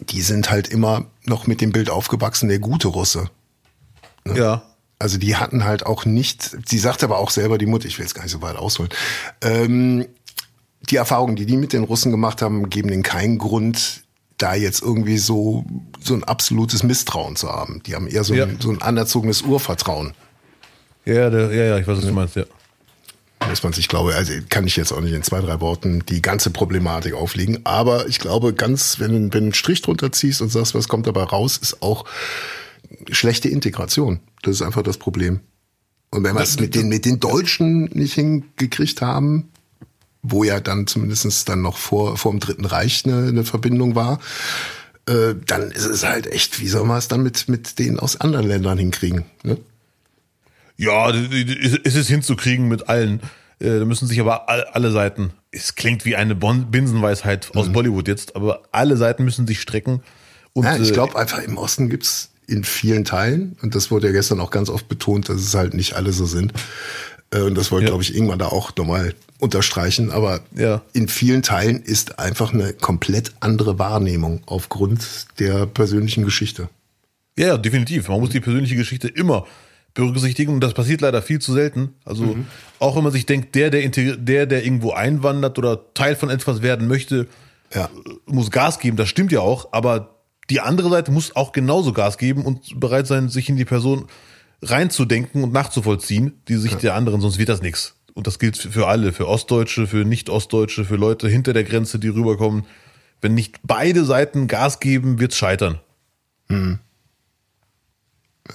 die 0.10 0.22
sind 0.22 0.52
halt 0.52 0.68
immer 0.68 1.06
noch 1.26 1.48
mit 1.48 1.62
dem 1.62 1.72
Bild 1.72 1.90
aufgewachsen, 1.90 2.50
der 2.50 2.60
gute 2.60 2.88
Russe. 2.90 3.30
Ja. 4.26 4.64
Also 5.00 5.18
die 5.18 5.38
hatten 5.38 5.64
halt 5.64 5.86
auch 5.86 6.06
nicht, 6.06 6.58
sie 6.68 6.78
sagt 6.78 7.04
aber 7.04 7.20
auch 7.20 7.30
selber, 7.30 7.58
die 7.58 7.66
Mutter, 7.66 7.88
ich 7.88 7.98
will 7.98 8.06
jetzt 8.06 8.16
gar 8.16 8.24
nicht 8.24 8.32
so 8.32 8.42
weit 8.42 8.58
ausholen, 8.58 8.92
ähm, 9.42 10.06
die 10.82 10.98
Erfahrungen, 10.98 11.36
die 11.36 11.46
die 11.46 11.58
mit 11.58 11.74
den 11.74 11.84
Russen 11.84 12.12
gemacht 12.12 12.42
haben, 12.42 12.70
geben 12.70 12.90
denen 12.90 13.04
keinen 13.04 13.38
Grund, 13.38 14.04
da 14.40 14.56
jetzt 14.56 14.82
irgendwie 14.82 15.18
so, 15.18 15.66
so 16.02 16.14
ein 16.16 16.24
absolutes 16.24 16.82
Misstrauen 16.84 17.36
zu 17.36 17.50
haben. 17.50 17.82
Die 17.86 17.96
haben 17.96 18.08
eher 18.08 18.24
so, 18.24 18.34
Ja. 18.34 18.46
ein, 18.46 18.58
so 18.60 18.70
ein 18.72 18.82
anerzogenes 18.82 19.42
Urvertrauen. 19.44 20.14
Ja, 21.06 21.30
der, 21.30 21.54
ja, 21.54 21.64
ja, 21.66 21.78
ich 21.78 21.88
weiß, 21.88 21.98
was 21.98 22.06
du 22.06 22.12
meinst, 22.12 22.36
ja. 22.36 22.46
Dass 23.40 23.64
man 23.64 23.72
sich, 23.74 23.88
glaube, 23.88 24.16
also 24.16 24.34
kann 24.50 24.68
ich 24.68 24.76
jetzt 24.76 24.92
auch 24.92 25.00
nicht 25.02 25.14
in 25.14 25.24
zwei, 25.24 25.40
drei 25.40 25.62
Worten 25.62 26.04
die 26.10 26.22
ganze 26.22 26.50
Problematik 26.50 27.14
auflegen, 27.14 27.60
aber 27.64 28.08
ich 28.08 28.20
glaube, 28.20 28.54
ganz, 28.54 29.00
wenn, 29.00 29.12
du- 29.12 29.20
wenn 29.22 29.30
du 29.32 29.38
einen 29.38 29.54
Strich 29.54 29.82
drunter 29.82 30.12
ziehst 30.12 30.42
und 30.42 30.50
sagst, 30.50 30.76
was 30.76 30.88
kommt 30.90 31.08
dabei 31.08 31.24
raus, 31.24 31.58
ist 31.58 31.82
auch 31.82 32.04
schlechte 33.12 33.48
Integration. 33.50 34.20
Das 34.42 34.56
ist 34.56 34.62
einfach 34.62 34.84
das 34.84 34.98
Problem. 34.98 35.40
Und 36.12 36.24
wenn 36.24 36.36
wir 36.36 36.42
es 36.42 36.60
mit 36.60 36.76
den, 36.76 36.90
mit 36.90 37.06
den 37.06 37.20
Deutschen 37.20 37.86
nicht 37.94 38.14
hingekriegt 38.14 39.02
haben, 39.02 39.50
wo 40.22 40.44
ja 40.44 40.60
dann 40.60 40.88
zumindestens 40.88 41.46
dann 41.46 41.62
noch 41.62 41.78
vor, 41.78 42.18
vor 42.18 42.32
dem 42.32 42.40
Dritten 42.40 42.66
Reich 42.66 43.04
eine, 43.06 43.28
eine 43.28 43.44
Verbindung 43.46 43.96
war, 43.96 44.20
äh, 45.08 45.34
dann 45.48 45.72
ist 45.72 45.86
es 45.86 46.06
halt 46.06 46.28
echt, 46.28 46.60
wie 46.60 46.68
soll 46.68 46.86
man 46.86 46.98
es 46.98 47.08
dann 47.08 47.24
mit, 47.24 47.48
mit 47.48 47.80
denen 47.80 48.00
aus 48.00 48.20
anderen 48.20 48.48
Ländern 48.48 48.78
hinkriegen? 48.78 49.26
Ne? 49.44 49.58
Ja, 50.78 51.10
ist 51.10 51.96
es 51.96 52.08
hinzukriegen 52.08 52.68
mit 52.68 52.88
allen. 52.90 53.22
Äh, 53.60 53.80
Da 53.80 53.86
müssen 53.86 54.08
sich 54.08 54.20
aber 54.20 54.50
all- 54.50 54.66
alle 54.66 54.92
Seiten 54.92 55.32
es 55.52 55.74
klingt 55.74 56.06
wie 56.06 56.16
eine 56.16 56.36
Bon 56.36 56.70
Binsenweisheit 56.70 57.50
aus 57.56 57.70
Bollywood 57.72 58.08
jetzt, 58.08 58.36
aber 58.36 58.62
alle 58.72 58.98
Seiten 58.98 59.24
müssen 59.26 59.48
sich 59.48 59.60
strecken. 59.60 60.04
Und, 60.54 60.66
Ja, 60.66 60.78
ich 60.78 60.90
äh, 60.90 60.94
glaube 60.94 61.18
einfach, 61.18 61.40
im 61.40 61.58
Osten 61.58 61.90
gibt's 61.90 62.30
in 62.46 62.64
vielen 62.64 63.04
Teilen, 63.04 63.58
und 63.62 63.74
das 63.76 63.90
wurde 63.92 64.08
ja 64.08 64.14
gestern 64.14 64.40
auch 64.40 64.52
ganz 64.52 64.70
oft 64.70 64.88
betont, 64.88 65.28
dass 65.30 65.38
es 65.42 65.54
halt 65.56 65.74
nicht 65.74 65.94
alle 65.94 66.14
so 66.14 66.26
sind. 66.26 66.54
Äh, 67.32 67.42
Und 67.42 67.56
das 67.56 67.72
wollte, 67.72 67.86
Ja. 67.86 67.90
glaube 67.92 68.04
ich, 68.04 68.14
irgendwann 68.16 68.40
da 68.40 68.48
auch 68.48 68.76
nochmal 68.76 69.14
unterstreichen. 69.40 70.12
Aber 70.12 70.42
Ja. 70.56 70.82
in 70.94 71.08
vielen 71.08 71.42
Teilen 71.44 71.82
ist 71.84 72.20
einfach 72.20 72.54
eine 72.54 72.74
komplett 72.74 73.34
andere 73.40 73.78
Wahrnehmung 73.80 74.42
aufgrund 74.46 75.06
der 75.40 75.66
persönlichen 75.66 76.24
Geschichte. 76.26 76.70
Ja, 77.38 77.58
definitiv. 77.58 78.10
Man 78.10 78.20
muss 78.20 78.32
die 78.32 78.40
persönliche 78.42 78.76
Geschichte 78.76 79.08
immer 79.08 79.46
berücksichtigen 79.94 80.54
und 80.54 80.60
das 80.62 80.74
passiert 80.74 81.02
leider 81.02 81.22
viel 81.22 81.40
zu 81.40 81.54
selten. 81.54 81.94
Also 82.06 82.36
auch 82.80 82.96
wenn 82.96 83.04
man 83.04 83.12
sich 83.12 83.26
denkt, 83.26 83.56
der, 83.56 83.70
der, 83.70 83.88
der, 83.90 84.46
der 84.46 84.64
irgendwo 84.64 84.92
einwandert 84.92 85.58
oder 85.58 85.94
Teil 85.94 86.16
von 86.16 86.30
etwas 86.30 86.62
werden 86.62 86.88
möchte, 86.88 87.28
Ja. 87.74 87.90
muss 88.26 88.52
Gas 88.52 88.80
geben. 88.80 88.98
Das 88.98 89.10
stimmt 89.10 89.32
ja 89.32 89.40
auch, 89.42 89.70
aber 89.72 90.16
die 90.50 90.60
andere 90.60 90.90
Seite 90.90 91.12
muss 91.12 91.36
auch 91.36 91.52
genauso 91.52 91.94
Gas 91.94 92.18
geben 92.18 92.44
und 92.46 92.80
bereit 92.80 93.08
sein, 93.08 93.30
sich 93.30 93.50
in 93.50 93.56
die 93.58 93.66
Person 93.66 94.06
reinzudenken 94.62 95.44
und 95.44 95.54
nachzuvollziehen, 95.54 96.42
die 96.48 96.58
Sicht 96.58 96.84
der 96.84 96.96
anderen, 96.96 97.22
sonst 97.22 97.38
wird 97.38 97.50
das 97.50 97.62
nichts. 97.62 97.96
Und 98.14 98.28
das 98.28 98.40
gilt 98.40 98.58
für 98.58 98.88
alle, 98.88 99.14
für 99.14 99.28
Ostdeutsche, 99.28 99.88
für 99.88 100.04
Nicht-Ostdeutsche, 100.04 100.84
für 100.84 100.96
Leute 100.98 101.30
hinter 101.30 101.54
der 101.54 101.64
Grenze, 101.64 102.00
die 102.00 102.10
rüberkommen. 102.10 102.66
Wenn 103.22 103.34
nicht 103.34 103.60
beide 103.64 104.04
Seiten 104.04 104.48
Gas 104.48 104.80
geben, 104.80 105.20
wird's 105.20 105.38
scheitern. 105.38 105.80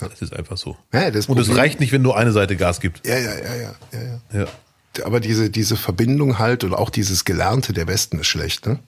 Das 0.00 0.20
ist 0.20 0.34
einfach 0.34 0.56
so. 0.56 0.76
Ja, 0.92 1.10
das 1.10 1.26
Und 1.26 1.38
es 1.38 1.56
reicht 1.56 1.80
nicht, 1.80 1.92
wenn 1.92 2.02
nur 2.02 2.16
eine 2.16 2.32
Seite 2.32 2.56
Gas 2.56 2.80
gibt. 2.80 3.06
Ja, 3.06 3.16
ja, 3.16 3.34
ja, 3.38 3.54
ja, 3.54 3.74
ja, 3.92 4.20
ja. 4.32 4.46
Ja, 4.96 5.06
Aber 5.06 5.20
diese, 5.20 5.50
diese 5.50 5.76
Verbindung 5.76 6.38
halt 6.38 6.64
und 6.64 6.74
auch 6.74 6.90
dieses 6.90 7.24
Gelernte 7.24 7.72
der 7.72 7.86
Westen 7.86 8.18
ist 8.18 8.26
schlecht, 8.26 8.66
ne? 8.66 8.80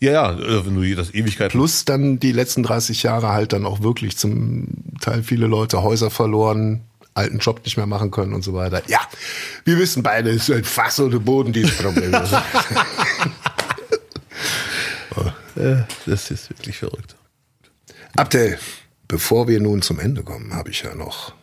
Ja, 0.00 0.12
ja 0.12 0.32
äh, 0.32 0.66
wenn 0.66 0.74
du 0.74 0.94
das 0.94 1.14
Ewigkeit. 1.14 1.50
Plus 1.50 1.84
dann 1.84 2.18
die 2.18 2.32
letzten 2.32 2.62
30 2.62 3.02
Jahre 3.02 3.28
halt 3.28 3.52
dann 3.52 3.66
auch 3.66 3.82
wirklich 3.82 4.16
zum 4.16 4.68
Teil 5.00 5.22
viele 5.22 5.46
Leute 5.46 5.82
Häuser 5.82 6.10
verloren, 6.10 6.82
alten 7.14 7.38
Job 7.38 7.60
nicht 7.64 7.76
mehr 7.76 7.86
machen 7.86 8.10
können 8.10 8.32
und 8.32 8.42
so 8.42 8.54
weiter. 8.54 8.82
Ja, 8.86 9.00
wir 9.64 9.78
wissen 9.78 10.02
beide, 10.02 10.30
es 10.30 10.48
ist 10.48 10.54
ein 10.54 10.64
Fass 10.64 11.00
oder 11.00 11.18
Boden, 11.18 11.52
dieses 11.52 11.76
Problem. 11.76 12.12
Äh, 15.58 15.82
das 16.06 16.30
ist 16.30 16.50
wirklich 16.50 16.78
verrückt. 16.78 17.16
Abdel, 18.16 18.58
bevor 19.08 19.48
wir 19.48 19.60
nun 19.60 19.82
zum 19.82 19.98
Ende 19.98 20.22
kommen, 20.22 20.54
habe 20.54 20.70
ich 20.70 20.82
ja 20.82 20.94
noch 20.94 21.34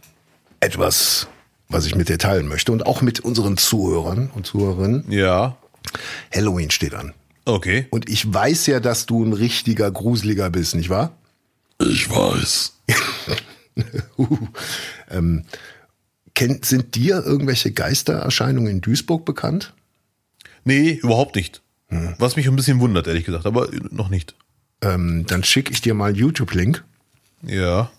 etwas, 0.62 1.28
was 1.68 1.86
ich 1.86 1.96
mit 1.96 2.08
dir 2.08 2.18
teilen 2.18 2.48
möchte 2.48 2.72
und 2.72 2.86
auch 2.86 3.02
mit 3.02 3.20
unseren 3.20 3.58
Zuhörern 3.58 4.32
und 4.34 4.46
Zuhörerinnen. 4.46 5.12
Ja, 5.12 5.58
Halloween 6.34 6.72
steht 6.72 6.94
an. 6.94 7.14
Okay. 7.46 7.88
Und 7.92 8.10
ich 8.10 8.32
weiß 8.32 8.68
ja, 8.68 8.80
dass 8.80 9.06
du 9.06 9.24
ein 9.24 9.34
richtiger 9.34 9.90
Gruseliger 9.92 10.50
bist, 10.50 10.76
nicht 10.76 10.90
wahr? 10.90 11.16
Ich 11.80 12.10
weiß. 12.10 12.74
ähm, 15.10 15.44
kennt, 16.34 16.66
sind 16.66 16.96
dir 16.96 17.24
irgendwelche 17.26 17.72
Geistererscheinungen 17.72 18.72
in 18.72 18.82
Duisburg 18.82 19.26
bekannt? 19.26 19.74
Nee, 20.64 20.92
überhaupt 21.02 21.36
nicht. 21.36 21.62
Was 22.18 22.36
mich 22.36 22.48
ein 22.48 22.56
bisschen 22.56 22.80
wundert, 22.80 23.08
ehrlich 23.08 23.26
gesagt, 23.26 23.46
aber 23.46 23.70
noch 23.92 24.10
nicht. 24.10 24.36
Ähm, 24.82 25.26
dann 25.28 25.44
schicke 25.44 25.72
ich 25.72 25.82
dir 25.82 25.94
mal 25.94 26.08
einen 26.08 26.16
YouTube-Link, 26.18 26.84
Ja. 27.44 27.92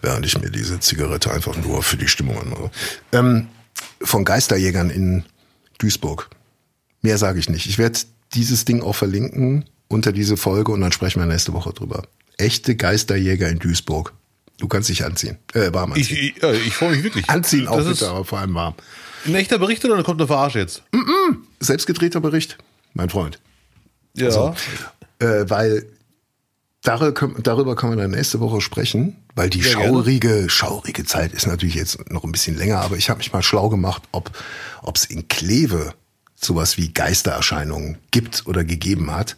während 0.00 0.26
ich 0.26 0.38
mir 0.40 0.50
diese 0.50 0.80
Zigarette 0.80 1.30
einfach 1.30 1.56
nur 1.56 1.82
für 1.82 1.96
die 1.96 2.08
Stimmung 2.08 2.38
anmache. 2.40 2.70
Ähm, 3.12 3.48
von 4.00 4.24
Geisterjägern 4.24 4.90
in 4.90 5.24
Duisburg. 5.78 6.30
Mehr 7.02 7.18
sage 7.18 7.38
ich 7.38 7.48
nicht. 7.48 7.66
Ich 7.66 7.78
werde 7.78 7.98
dieses 8.34 8.64
Ding 8.64 8.82
auch 8.82 8.94
verlinken 8.94 9.64
unter 9.88 10.12
diese 10.12 10.36
Folge 10.36 10.72
und 10.72 10.80
dann 10.80 10.92
sprechen 10.92 11.20
wir 11.20 11.26
nächste 11.26 11.52
Woche 11.52 11.72
drüber. 11.72 12.02
Echte 12.38 12.76
Geisterjäger 12.76 13.48
in 13.48 13.58
Duisburg. 13.58 14.12
Du 14.58 14.68
kannst 14.68 14.88
dich 14.88 15.04
anziehen. 15.04 15.38
Äh, 15.54 15.72
warm 15.72 15.92
Ich, 15.96 16.10
anziehen. 16.10 16.32
ich, 16.36 16.42
ja, 16.42 16.52
ich 16.52 16.74
freue 16.74 16.94
mich 16.94 17.02
wirklich. 17.04 17.28
anziehen 17.28 17.68
auch 17.68 17.76
das 17.76 17.86
bitte, 17.88 18.08
aber 18.08 18.24
vor 18.24 18.38
allem 18.38 18.54
warm. 18.54 18.74
ein 19.26 19.34
echter 19.34 19.58
Bericht 19.58 19.84
oder 19.84 20.02
kommt 20.02 20.20
eine 20.20 20.28
Verarsche 20.28 20.60
jetzt? 20.60 20.82
Selbstgedrehter 21.60 22.20
Bericht, 22.20 22.58
mein 22.94 23.10
Freund. 23.10 23.38
Ja. 24.14 24.30
So. 24.30 24.54
Äh, 25.18 25.48
weil 25.48 25.86
darüber 26.82 27.12
können, 27.74 27.96
wir 27.96 28.02
dann 28.02 28.10
nächste 28.10 28.40
Woche 28.40 28.60
sprechen, 28.60 29.16
weil 29.34 29.50
die 29.50 29.60
gerne. 29.60 29.86
schaurige, 29.86 30.46
schaurige 30.48 31.04
Zeit 31.04 31.32
ist 31.32 31.46
natürlich 31.46 31.74
jetzt 31.76 32.10
noch 32.10 32.24
ein 32.24 32.32
bisschen 32.32 32.56
länger, 32.56 32.80
aber 32.80 32.96
ich 32.96 33.08
habe 33.10 33.18
mich 33.18 33.32
mal 33.32 33.42
schlau 33.42 33.68
gemacht, 33.68 34.02
ob 34.12 34.30
es 34.94 35.04
in 35.04 35.28
Kleve 35.28 35.94
sowas 36.44 36.76
wie 36.76 36.92
Geistererscheinungen 36.92 37.98
gibt 38.10 38.46
oder 38.46 38.64
gegeben 38.64 39.10
hat 39.10 39.36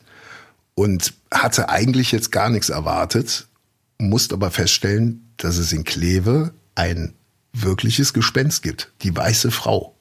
und 0.75 1.15
hatte 1.31 1.69
eigentlich 1.69 2.13
jetzt 2.13 2.33
gar 2.33 2.49
nichts 2.49 2.69
erwartet, 2.69 3.47
musste 3.99 4.35
aber 4.35 4.51
feststellen, 4.51 5.33
dass 5.37 5.57
es 5.57 5.73
in 5.73 5.85
Kleve 5.85 6.53
ein 6.75 7.15
wirkliches 7.53 8.13
Gespenst 8.13 8.63
gibt, 8.63 8.93
die 9.03 9.17
weiße 9.17 9.51
Frau 9.51 9.95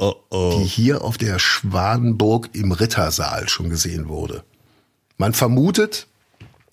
Oh, 0.00 0.14
oh. 0.30 0.60
die 0.60 0.64
hier 0.64 1.02
auf 1.02 1.18
der 1.18 1.40
Schwanenburg 1.40 2.50
im 2.52 2.70
Rittersaal 2.70 3.48
schon 3.48 3.68
gesehen 3.68 4.08
wurde. 4.08 4.44
Man 5.16 5.34
vermutet, 5.34 6.06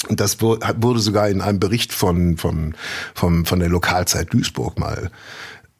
und 0.07 0.19
das 0.19 0.41
wurde 0.41 0.99
sogar 0.99 1.27
in 1.29 1.41
einem 1.41 1.59
Bericht 1.59 1.91
von, 1.91 2.37
von, 2.37 2.75
von, 3.15 3.45
von 3.45 3.59
der 3.59 3.69
Lokalzeit 3.69 4.31
Duisburg 4.31 4.77
mal 4.77 5.09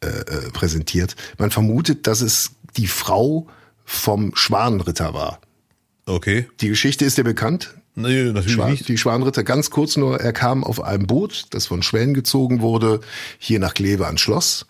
äh, 0.00 0.08
äh, 0.08 0.50
präsentiert, 0.50 1.14
man 1.38 1.52
vermutet, 1.52 2.08
dass 2.08 2.20
es 2.20 2.50
die 2.76 2.88
Frau 2.88 3.46
vom 3.86 4.32
Schwanenritter 4.34 5.14
war. 5.14 5.40
Okay. 6.04 6.48
Die 6.60 6.68
Geschichte 6.68 7.04
ist 7.04 7.16
dir 7.16 7.24
bekannt. 7.24 7.74
Nee, 7.94 8.24
natürlich 8.24 8.52
Schwan, 8.52 8.72
nicht. 8.72 8.88
die 8.88 8.98
Schwanenritter, 8.98 9.42
ganz 9.42 9.70
kurz 9.70 9.96
nur, 9.96 10.20
er 10.20 10.34
kam 10.34 10.64
auf 10.64 10.82
einem 10.82 11.06
Boot, 11.06 11.46
das 11.50 11.66
von 11.66 11.82
Schwänen 11.82 12.12
gezogen 12.12 12.60
wurde, 12.60 13.00
hier 13.38 13.58
nach 13.58 13.72
Kleve 13.72 14.06
ans 14.06 14.20
Schloss 14.20 14.66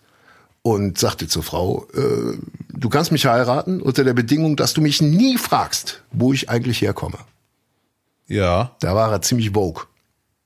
und 0.61 0.97
sagte 0.97 1.27
zur 1.27 1.43
Frau, 1.43 1.87
äh, 1.93 2.37
du 2.69 2.89
kannst 2.89 3.11
mich 3.11 3.25
heiraten 3.25 3.81
unter 3.81 4.05
der 4.05 4.13
Bedingung, 4.13 4.55
dass 4.55 4.73
du 4.73 4.81
mich 4.81 5.01
nie 5.01 5.37
fragst, 5.37 6.03
wo 6.11 6.31
ich 6.31 6.49
eigentlich 6.49 6.81
herkomme. 6.81 7.17
Ja. 8.27 8.75
Da 8.79 8.95
war 8.95 9.11
er 9.11 9.21
ziemlich 9.21 9.51
vogue, 9.51 9.83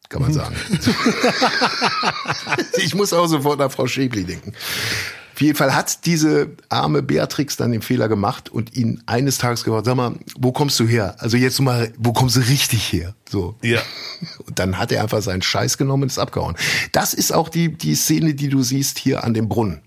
kann 0.09 0.23
man 0.23 0.33
sagen. 0.33 0.55
ich 2.77 2.95
muss 2.95 3.13
auch 3.13 3.27
sofort 3.27 3.59
nach 3.59 3.71
Frau 3.71 3.85
Schäbli 3.85 4.23
denken. 4.23 4.53
Auf 5.41 5.43
jeden 5.43 5.57
Fall 5.57 5.73
hat 5.73 6.05
diese 6.05 6.51
arme 6.69 7.01
Beatrix 7.01 7.57
dann 7.57 7.71
den 7.71 7.81
Fehler 7.81 8.07
gemacht 8.07 8.49
und 8.49 8.77
ihn 8.77 9.01
eines 9.07 9.39
Tages 9.39 9.63
gefragt, 9.63 9.87
sag 9.87 9.95
mal, 9.95 10.13
wo 10.37 10.51
kommst 10.51 10.79
du 10.79 10.85
her? 10.85 11.15
Also 11.17 11.35
jetzt 11.35 11.59
mal, 11.59 11.91
wo 11.97 12.13
kommst 12.13 12.35
du 12.35 12.41
richtig 12.41 12.93
her? 12.93 13.15
So. 13.27 13.55
Ja. 13.63 13.81
Und 14.45 14.59
dann 14.59 14.77
hat 14.77 14.91
er 14.91 15.01
einfach 15.01 15.23
seinen 15.23 15.41
Scheiß 15.41 15.79
genommen 15.79 16.03
und 16.03 16.09
ist 16.09 16.19
abgehauen. 16.19 16.55
Das 16.91 17.15
ist 17.15 17.33
auch 17.33 17.49
die, 17.49 17.75
die 17.75 17.95
Szene, 17.95 18.35
die 18.35 18.49
du 18.49 18.61
siehst 18.61 18.99
hier 18.99 19.23
an 19.23 19.33
dem 19.33 19.49
Brunnen. 19.49 19.81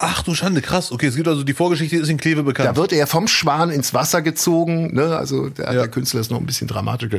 Ach 0.00 0.22
du 0.22 0.32
Schande, 0.32 0.62
krass. 0.62 0.92
Okay, 0.92 1.06
es 1.06 1.16
gibt 1.16 1.26
also 1.26 1.42
die 1.42 1.54
Vorgeschichte 1.54 1.96
ist 1.96 2.08
in 2.08 2.18
Kleve 2.18 2.42
Da 2.42 2.46
bekannt. 2.46 2.76
wird 2.76 2.92
er 2.92 3.08
vom 3.08 3.26
Schwan 3.26 3.70
ins 3.70 3.94
Wasser 3.94 4.22
gezogen. 4.22 4.94
Ne? 4.94 5.16
Also 5.16 5.48
der, 5.48 5.66
Ja. 5.66 5.72
der 5.72 5.88
Künstler 5.88 6.20
ist 6.20 6.30
noch 6.30 6.38
ein 6.38 6.46
bisschen 6.46 6.68
dramatisch. 6.68 7.10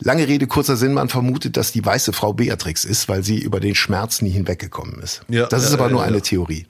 Lange 0.00 0.26
Rede, 0.26 0.46
kurzer 0.46 0.76
Sinn. 0.78 0.94
Man 0.94 1.10
vermutet, 1.10 1.58
dass 1.58 1.72
die 1.72 1.84
weiße 1.84 2.14
Frau 2.14 2.32
Beatrix 2.32 2.86
ist, 2.86 3.06
weil 3.10 3.22
sie 3.22 3.38
über 3.38 3.60
den 3.60 3.74
Schmerz 3.74 4.22
nie 4.22 4.30
hinweggekommen 4.30 4.98
ist. 5.02 5.20
Ja, 5.28 5.46
das 5.46 5.64
ist 5.64 5.72
ja, 5.74 5.78
aber 5.78 5.90
nur 5.90 6.02
eine 6.02 6.22
Theorie. 6.22 6.66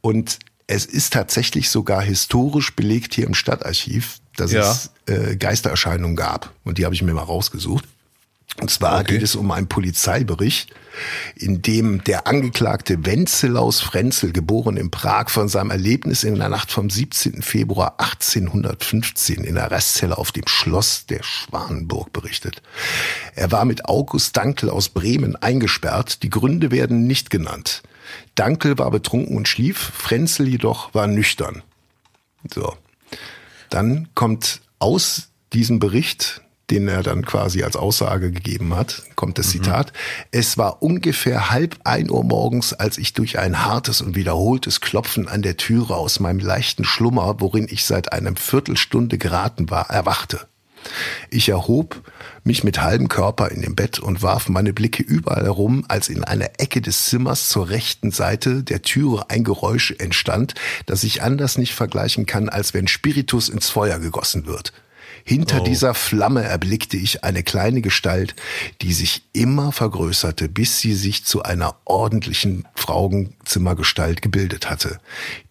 Und 0.00 0.38
es 0.66 0.86
ist 0.86 1.12
tatsächlich 1.12 1.68
sogar 1.68 2.00
historisch 2.00 2.74
belegt 2.74 3.12
hier 3.12 3.26
im 3.26 3.34
Stadtarchiv, 3.34 4.20
dass 4.38 4.52
es 4.52 4.90
äh, 5.06 5.36
Geistererscheinungen 5.36 6.16
gab. 6.16 6.52
Und 6.64 6.78
die 6.78 6.86
habe 6.86 6.94
ich 6.94 7.02
mir 7.02 7.12
mal 7.12 7.22
rausgesucht. 7.22 7.84
Und 8.60 8.70
zwar 8.70 9.00
Okay. 9.00 9.14
geht 9.14 9.22
es 9.22 9.36
um 9.36 9.50
einen 9.50 9.68
Polizeibericht, 9.68 10.74
in 11.34 11.60
dem 11.60 12.02
der 12.04 12.26
Angeklagte 12.26 13.04
Wenzel 13.04 13.56
Frenzel, 13.72 14.32
geboren 14.32 14.76
in 14.78 14.90
Prag, 14.90 15.28
von 15.28 15.48
seinem 15.48 15.70
Erlebnis 15.70 16.24
in 16.24 16.36
der 16.36 16.48
Nacht 16.48 16.72
vom 16.72 16.88
17. 16.88 17.42
Februar 17.42 17.96
1815 17.98 19.44
in 19.44 19.56
der 19.56 19.70
Restzelle 19.70 20.16
auf 20.16 20.32
dem 20.32 20.46
Schloss 20.46 21.04
der 21.06 21.22
Schwanenburg 21.22 22.12
berichtet. 22.12 22.62
Er 23.34 23.52
war 23.52 23.66
mit 23.66 23.84
August 23.86 24.36
Dankel 24.36 24.70
aus 24.70 24.88
Bremen 24.88 25.36
eingesperrt. 25.36 26.22
Die 26.22 26.30
Gründe 26.30 26.70
werden 26.70 27.06
nicht 27.06 27.28
genannt. 27.28 27.82
Dankel 28.34 28.78
war 28.78 28.90
betrunken 28.90 29.36
und 29.36 29.48
schlief, 29.48 29.78
Frenzel 29.78 30.48
jedoch 30.48 30.94
war 30.94 31.06
nüchtern. 31.06 31.62
So. 32.54 32.74
Dann 33.70 34.08
kommt 34.14 34.62
aus 34.78 35.28
diesem 35.52 35.78
Bericht, 35.78 36.42
den 36.70 36.88
er 36.88 37.02
dann 37.02 37.24
quasi 37.24 37.62
als 37.62 37.76
Aussage 37.76 38.32
gegeben 38.32 38.74
hat, 38.74 39.04
kommt 39.14 39.38
das 39.38 39.50
Zitat. 39.50 39.92
Es 40.32 40.58
war 40.58 40.82
ungefähr 40.82 41.50
halb 41.50 41.76
ein 41.84 42.10
Uhr 42.10 42.24
morgens, 42.24 42.72
als 42.72 42.98
ich 42.98 43.12
durch 43.12 43.38
ein 43.38 43.64
hartes 43.64 44.00
und 44.00 44.16
wiederholtes 44.16 44.80
Klopfen 44.80 45.28
an 45.28 45.42
der 45.42 45.56
Türe 45.56 45.94
aus 45.94 46.18
meinem 46.18 46.40
leichten 46.40 46.84
Schlummer, 46.84 47.36
worin 47.38 47.68
ich 47.70 47.84
seit 47.84 48.12
einem 48.12 48.36
Viertelstunde 48.36 49.16
geraten 49.18 49.70
war, 49.70 49.90
erwachte. 49.90 50.40
Ich 51.30 51.48
erhob 51.48 52.02
mich 52.44 52.62
mit 52.62 52.80
halbem 52.80 53.08
Körper 53.08 53.50
in 53.50 53.62
dem 53.62 53.74
Bett 53.74 53.98
und 53.98 54.22
warf 54.22 54.48
meine 54.48 54.72
Blicke 54.72 55.02
überall 55.02 55.44
herum, 55.44 55.84
als 55.88 56.08
in 56.08 56.22
einer 56.22 56.50
Ecke 56.58 56.80
des 56.80 57.06
Zimmers 57.06 57.48
zur 57.48 57.70
rechten 57.70 58.12
Seite 58.12 58.62
der 58.62 58.82
Türe 58.82 59.28
ein 59.28 59.42
Geräusch 59.44 59.94
entstand, 59.98 60.54
das 60.86 61.02
ich 61.02 61.22
anders 61.22 61.58
nicht 61.58 61.74
vergleichen 61.74 62.26
kann, 62.26 62.48
als 62.48 62.74
wenn 62.74 62.86
Spiritus 62.88 63.48
ins 63.48 63.68
Feuer 63.68 63.98
gegossen 63.98 64.46
wird. 64.46 64.72
Hinter 65.28 65.60
Oh. 65.62 65.64
dieser 65.64 65.92
Flamme 65.94 66.44
erblickte 66.44 66.96
ich 66.96 67.24
eine 67.24 67.42
kleine 67.42 67.82
Gestalt, 67.82 68.36
die 68.80 68.92
sich 68.92 69.24
immer 69.32 69.72
vergrößerte, 69.72 70.48
bis 70.48 70.78
sie 70.78 70.94
sich 70.94 71.24
zu 71.24 71.42
einer 71.42 71.74
ordentlichen 71.84 72.64
Frauenzimmergestalt 72.76 74.22
gebildet 74.22 74.70
hatte. 74.70 75.00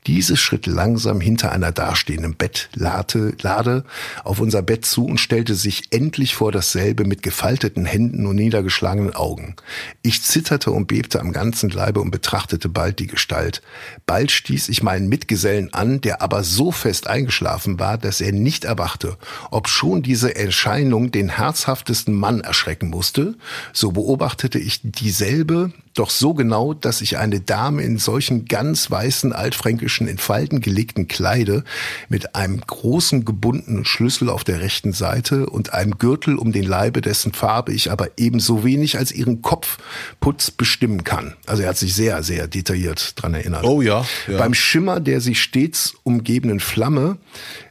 Diese 0.08 0.38
schritt 0.38 0.68
langsam 0.68 1.20
hinter 1.20 1.52
einer 1.52 1.72
dastehenden 1.72 2.36
Bettlade 2.36 3.34
Lade 3.42 3.84
auf 4.24 4.40
unser 4.40 4.62
Bett 4.62 4.86
zu 4.86 5.06
und 5.06 5.20
stellte 5.20 5.56
sich 5.56 5.92
endlich 5.92 6.36
vor 6.36 6.52
dasselbe 6.52 7.06
mit 7.06 7.24
gefalteten 7.24 7.86
Händen 7.86 8.28
und 8.28 8.36
niedergeschlagenen 8.36 9.16
Augen. 9.16 9.56
Ich 10.04 10.22
zitterte 10.22 10.72
und 10.72 10.88
bebte 10.88 11.20
am 11.20 11.32
ganzen 11.32 11.72
Leibe 11.72 12.02
und 12.02 12.12
betrachtete 12.12 12.70
bald 12.70 13.00
die 13.00 13.08
Gestalt. 13.08 13.64
Bald 14.06 14.32
stieß 14.32 14.70
ich 14.70 14.84
meinen 14.84 15.10
Mitgesellen 15.10 15.74
an, 15.74 16.02
der 16.02 16.22
aber 16.22 16.44
so 16.44 16.72
fest 16.72 17.08
eingeschlafen 17.08 17.80
war, 17.80 17.98
dass 17.98 18.22
er 18.22 18.32
nicht 18.32 18.64
erwachte. 18.64 19.18
Ob 19.50 19.68
schon 19.68 20.04
diese 20.04 20.36
Erscheinung 20.36 21.12
den 21.12 21.30
herzhaftesten 21.30 22.14
Mann 22.14 22.42
erschrecken 22.42 22.90
musste, 22.90 23.36
so 23.74 23.92
beobachtete 23.92 24.60
ich 24.60 24.82
dieselbe 24.84 25.72
doch 25.96 26.10
so 26.10 26.34
genau, 26.34 26.74
dass 26.74 27.02
ich 27.02 27.18
eine 27.18 27.40
Dame 27.40 27.82
in 27.82 27.98
solchen 27.98 28.46
ganz 28.46 28.92
weißen 28.92 29.34
altfränkischen 29.34 30.08
in 30.08 30.18
Falten 30.18 30.62
gelegten 30.62 31.08
Kleide 31.08 31.64
mit 32.10 32.36
einem 32.36 32.62
großen 32.62 33.26
gebundenen 33.26 33.86
Schlüssel 33.86 34.30
auf 34.30 34.44
der 34.44 34.60
rechten 34.60 34.94
Seite 34.94 35.48
und 35.48 35.74
einem 35.74 35.98
Gürtel 35.98 36.38
um 36.38 36.52
den 36.52 36.66
Leibe, 36.66 37.02
dessen 37.02 37.34
Farbe 37.34 37.74
ich 37.74 37.92
aber 37.92 38.10
ebenso 38.18 38.64
wenig 38.64 38.98
als 38.98 39.12
ihren 39.12 39.42
Kopfputz 39.42 40.52
bestimmen 40.52 41.04
kann. 41.04 41.36
Also 41.46 41.64
er 41.64 41.70
hat 41.70 41.78
sich 41.78 41.94
sehr, 41.94 42.22
sehr 42.24 42.48
detailliert 42.48 43.14
dran 43.16 43.34
erinnert. 43.34 43.64
Oh 43.64 43.82
ja, 43.82 44.06
ja. 44.28 44.38
Beim 44.38 44.54
Schimmer 44.54 45.00
der 45.00 45.22
sich 45.22 45.42
stets 45.42 45.96
umgebenden 46.04 46.60
Flamme 46.60 47.18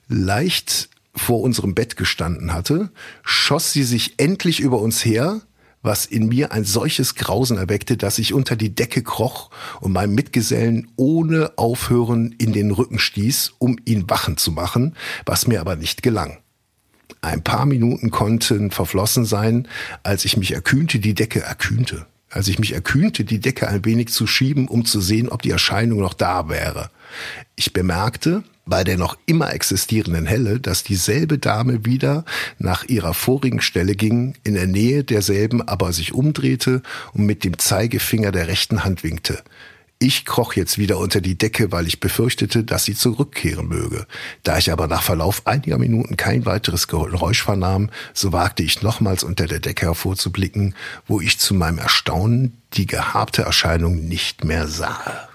leicht 0.09 0.89
vor 1.15 1.43
unserem 1.43 1.75
Bett 1.75 1.97
gestanden 1.97 2.53
hatte, 2.53 2.91
schoss 3.23 3.73
sie 3.73 3.85
sich 3.85 4.15
endlich 4.19 4.61
über 4.61 4.81
uns 4.81 5.05
her, 5.05 5.41
was 5.85 6.07
in 6.07 6.29
mir 6.29 6.51
ein 6.51 6.65
solches 6.65 7.15
Grausen 7.15 7.59
erweckte, 7.59 7.97
dass 7.97 8.19
ich 8.19 8.33
unter 8.33 8.57
die 8.57 8.75
Decke 8.75 9.03
kroch 9.03 9.51
und 9.81 9.93
meinem 9.93 10.15
Mitgesellen 10.15 10.89
ohne 10.97 11.53
Aufhören 11.57 12.35
in 12.39 12.53
den 12.53 12.71
Rücken 12.71 12.99
stieß, 12.99 13.53
um 13.59 13.77
ihn 13.85 14.09
wachen 14.09 14.37
zu 14.37 14.51
machen, 14.51 14.97
was 15.27 15.47
mir 15.47 15.61
aber 15.61 15.77
nicht 15.77 16.03
gelang. 16.03 16.39
Ein 17.21 17.45
paar 17.45 17.67
Minuten 17.67 18.11
konnten 18.11 18.71
verflossen 18.71 19.25
sein, 19.25 19.69
als 20.03 20.25
ich 20.25 20.37
mich 20.37 20.53
erkühnte, 20.53 20.99
die 20.99 21.15
Decke 21.15 21.43
erkühnte. 21.43 22.07
Als 22.31 22.49
ich 22.49 22.59
mich 22.59 22.73
erkühnte, 22.73 23.25
die 23.25 23.39
Decke 23.39 23.69
ein 23.69 23.85
wenig 23.85 24.09
zu 24.09 24.27
schieben, 24.27 24.67
um 24.67 24.85
zu 24.85 25.01
sehen, 25.01 25.29
ob 25.29 25.43
die 25.43 25.51
Erscheinung 25.51 26.01
noch 26.01 26.15
da 26.15 26.49
wäre. 26.49 26.91
Ich 27.55 27.73
bemerkte, 27.73 28.43
bei 28.67 28.85
der 28.85 28.97
noch 28.97 29.17
immer 29.27 29.53
existierenden 29.53 30.27
Helle, 30.27 30.61
dass 30.61 30.83
dieselbe 30.83 31.39
Dame 31.39 31.85
wieder 31.85 32.25
nach 32.59 32.85
ihrer 32.85 33.15
vorigen 33.15 33.61
Stelle 33.61 33.95
ging, 33.95 34.35
in 34.43 34.55
der 34.55 34.67
Nähe 34.67 35.05
derselben 35.05 35.67
aber 35.67 35.93
sich 35.93 36.15
umdrehte 36.15 36.83
und 37.13 37.27
mit 37.27 37.45
dem 37.45 37.59
Zeigefinger 37.59 38.33
der 38.33 38.49
rechten 38.49 38.85
Hand 38.85 39.03
winkte. 39.03 39.43
Ich 40.01 40.25
kroch 40.25 40.55
jetzt 40.55 40.77
wieder 40.77 40.99
unter 40.99 41.21
die 41.21 41.39
Decke, 41.39 41.73
weil 41.73 41.87
ich 41.87 42.01
befürchtete, 42.01 42.65
dass 42.65 42.85
sie 42.85 42.95
zurückkehren 42.95 43.69
möge. 43.69 44.07
Da 44.43 44.59
ich 44.59 44.73
aber 44.73 44.87
nach 44.87 45.03
Verlauf 45.03 45.47
einiger 45.47 45.79
Minuten 45.79 46.17
kein 46.17 46.45
weiteres 46.45 46.89
Geräusch 46.89 47.43
vernahm, 47.43 47.91
so 48.13 48.33
wagte 48.33 48.63
ich 48.63 48.83
nochmals 48.83 49.23
unter 49.25 49.47
der 49.47 49.61
Decke 49.61 49.87
hervorzublicken, 49.87 50.75
wo 51.07 51.21
ich 51.21 51.39
zu 51.39 51.55
meinem 51.55 51.79
Erstaunen 51.79 52.59
die 52.75 52.87
gehabte 52.87 53.43
Erscheinung 53.43 54.07
nicht 54.09 54.45
mehr 54.45 54.67
sah. 54.67 55.29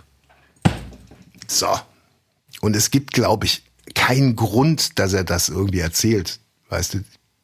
So. 1.47 1.79
Und 2.61 2.75
es 2.75 2.91
gibt, 2.91 3.13
glaube 3.13 3.45
ich, 3.45 3.63
keinen 3.95 4.35
Grund, 4.35 4.99
dass 4.99 5.13
er 5.13 5.23
das 5.23 5.49
irgendwie 5.49 5.79
erzählt. 5.79 6.39
Weißt 6.69 6.93
du? 6.95 6.99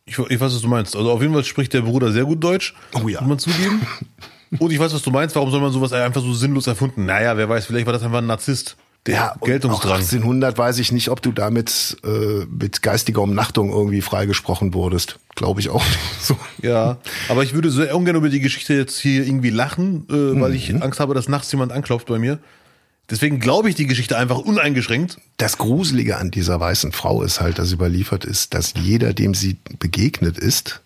Ich, 0.05 0.19
ich 0.19 0.39
weiß, 0.39 0.53
was 0.53 0.61
du 0.61 0.67
meinst. 0.67 0.95
Also 0.95 1.11
auf 1.11 1.21
jeden 1.21 1.33
Fall 1.33 1.43
spricht 1.43 1.73
der 1.73 1.81
Bruder 1.81 2.11
sehr 2.11 2.25
gut 2.25 2.43
Deutsch. 2.43 2.75
Oh 2.93 3.07
ja. 3.07 3.21
Muss 3.21 3.29
man 3.29 3.39
zugeben. 3.39 3.81
Und 4.59 4.71
ich 4.71 4.79
weiß, 4.79 4.93
was 4.93 5.01
du 5.01 5.09
meinst. 5.11 5.35
Warum 5.35 5.49
soll 5.51 5.59
man 5.61 5.71
sowas 5.71 5.91
einfach 5.91 6.21
so 6.21 6.33
sinnlos 6.33 6.67
erfunden? 6.67 7.05
Naja, 7.05 7.35
wer 7.35 7.49
weiß, 7.49 7.65
vielleicht 7.65 7.87
war 7.87 7.93
das 7.93 8.03
einfach 8.03 8.19
ein 8.19 8.27
Narzisst. 8.27 8.77
Der 9.07 9.35
und 9.39 9.45
Geltungsdrang. 9.47 9.91
Auch 9.91 9.95
1800 9.97 10.57
weiß 10.57 10.79
ich 10.79 10.91
nicht, 10.91 11.09
ob 11.09 11.21
du 11.21 11.31
damit 11.31 11.97
äh, 12.03 12.45
mit 12.49 12.81
geistiger 12.81 13.21
Umnachtung 13.21 13.69
irgendwie 13.71 14.01
freigesprochen 14.01 14.73
wurdest. 14.73 15.19
Glaube 15.35 15.59
ich 15.59 15.69
auch 15.69 15.83
nicht. 15.85 15.99
So. 16.21 16.37
Ja, 16.63 16.97
aber 17.29 17.43
ich 17.43 17.53
würde 17.53 17.69
sehr 17.69 17.95
ungern 17.95 18.15
über 18.15 18.29
die 18.29 18.39
Geschichte 18.39 18.73
jetzt 18.73 18.97
hier 18.99 19.23
irgendwie 19.25 19.51
lachen, 19.51 20.05
äh, 20.09 20.39
weil 20.41 20.49
Mhm. 20.51 20.55
ich 20.55 20.73
Angst 20.81 20.99
habe, 20.99 21.13
dass 21.13 21.27
nachts 21.29 21.51
jemand 21.51 21.71
anklopft 21.71 22.07
bei 22.07 22.17
mir. 22.17 22.39
Deswegen 23.09 23.39
glaube 23.39 23.69
ich 23.69 23.75
die 23.75 23.85
Geschichte 23.85 24.17
einfach 24.17 24.39
uneingeschränkt. 24.39 25.19
Das 25.37 25.57
Gruselige 25.57 26.17
an 26.17 26.31
dieser 26.31 26.59
weißen 26.59 26.91
Frau 26.91 27.21
ist 27.21 27.39
halt, 27.39 27.59
dass 27.59 27.71
überliefert 27.71 28.25
ist, 28.25 28.53
dass 28.53 28.73
jeder, 28.75 29.13
dem 29.13 29.35
sie 29.35 29.57
begegnet 29.79 30.37
ist, 30.39 30.81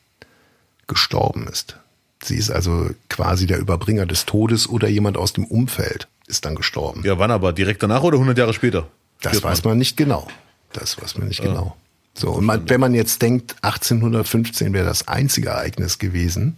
gestorben 0.88 1.48
ist. 1.48 1.78
Sie 2.22 2.36
ist 2.36 2.52
also 2.52 2.90
quasi 3.08 3.46
der 3.46 3.60
Überbringer 3.60 4.06
des 4.06 4.26
Todes 4.26 4.68
oder 4.68 4.90
jemand 4.90 5.18
aus 5.18 5.32
dem 5.32 5.46
Umfeld 5.46 6.08
ist 6.28 6.46
dann 6.46 6.56
gestorben. 6.56 7.04
Ja, 7.06 7.18
wann 7.18 7.32
aber? 7.32 7.54
Direkt 7.54 7.82
danach 7.82 8.04
oder 8.04 8.18
100 8.18 8.38
Jahre 8.38 8.54
später? 8.54 8.88
Das 9.22 9.42
weiß 9.42 9.64
man 9.64 9.78
nicht 9.78 9.96
genau. 9.96 10.28
Das 10.74 11.02
weiß 11.02 11.18
man 11.18 11.28
nicht 11.28 11.42
genau. 11.42 11.76
So, 12.14 12.32
und 12.32 12.46
man, 12.46 12.70
wenn 12.70 12.82
man 12.82 12.94
jetzt 12.94 13.22
denkt, 13.22 13.56
1815 13.62 14.74
wäre 14.74 14.86
das 14.86 15.08
einzige 15.08 15.50
Ereignis 15.50 16.00
gewesen, 16.00 16.58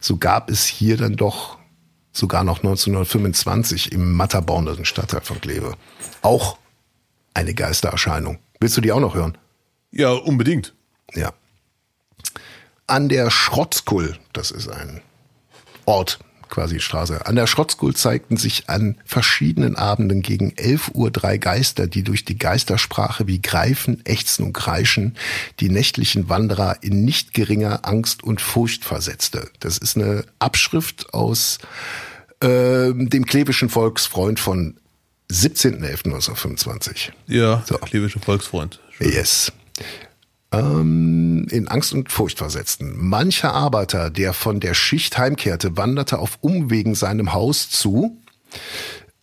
so 0.00 0.16
gab 0.16 0.50
es 0.50 0.64
hier 0.64 0.96
dann 0.96 1.16
doch 1.16 1.55
sogar 2.16 2.44
noch 2.44 2.58
1925 2.58 3.92
im 3.92 4.12
Matterbornischen 4.12 4.84
Stadtteil 4.84 5.20
von 5.20 5.40
Kleve 5.40 5.74
auch 6.22 6.58
eine 7.34 7.54
Geistererscheinung. 7.54 8.38
Willst 8.58 8.76
du 8.76 8.80
die 8.80 8.92
auch 8.92 9.00
noch 9.00 9.14
hören? 9.14 9.36
Ja, 9.90 10.12
unbedingt. 10.12 10.74
Ja. 11.14 11.32
An 12.86 13.08
der 13.08 13.30
Schrotzkull, 13.30 14.18
das 14.32 14.50
ist 14.50 14.68
ein 14.68 15.02
Ort, 15.84 16.18
quasi 16.48 16.80
Straße. 16.80 17.26
An 17.26 17.36
der 17.36 17.46
Schrotzkull 17.46 17.94
zeigten 17.94 18.36
sich 18.36 18.68
an 18.68 18.96
verschiedenen 19.04 19.76
Abenden 19.76 20.22
gegen 20.22 20.52
11 20.56 20.90
Uhr 20.94 21.10
drei 21.10 21.38
Geister, 21.38 21.86
die 21.86 22.02
durch 22.02 22.24
die 22.24 22.38
Geistersprache 22.38 23.26
wie 23.26 23.40
Greifen, 23.40 24.04
Ächzen 24.04 24.44
und 24.44 24.52
Kreischen 24.52 25.16
die 25.60 25.68
nächtlichen 25.68 26.28
Wanderer 26.28 26.76
in 26.82 27.04
nicht 27.04 27.34
geringer 27.34 27.80
Angst 27.86 28.22
und 28.22 28.40
Furcht 28.40 28.84
versetzte. 28.84 29.50
Das 29.60 29.78
ist 29.78 29.96
eine 29.96 30.24
Abschrift 30.38 31.12
aus 31.14 31.58
ähm, 32.40 33.08
dem 33.10 33.26
klevischen 33.26 33.68
Volksfreund 33.68 34.38
von 34.40 34.76
17.11.1925. 35.30 37.10
Ja, 37.26 37.62
So. 37.66 37.78
klevische 37.78 38.20
Volksfreund. 38.20 38.80
Schön. 38.96 39.12
Yes. 39.12 39.52
Ähm, 40.52 41.46
in 41.50 41.68
Angst 41.68 41.92
und 41.92 42.10
Furcht 42.10 42.38
versetzten. 42.38 42.96
Mancher 42.96 43.52
Arbeiter, 43.52 44.10
der 44.10 44.32
von 44.32 44.60
der 44.60 44.74
Schicht 44.74 45.18
heimkehrte, 45.18 45.76
wanderte 45.76 46.18
auf 46.18 46.38
Umwegen 46.40 46.94
seinem 46.94 47.32
Haus 47.32 47.70
zu. 47.70 48.18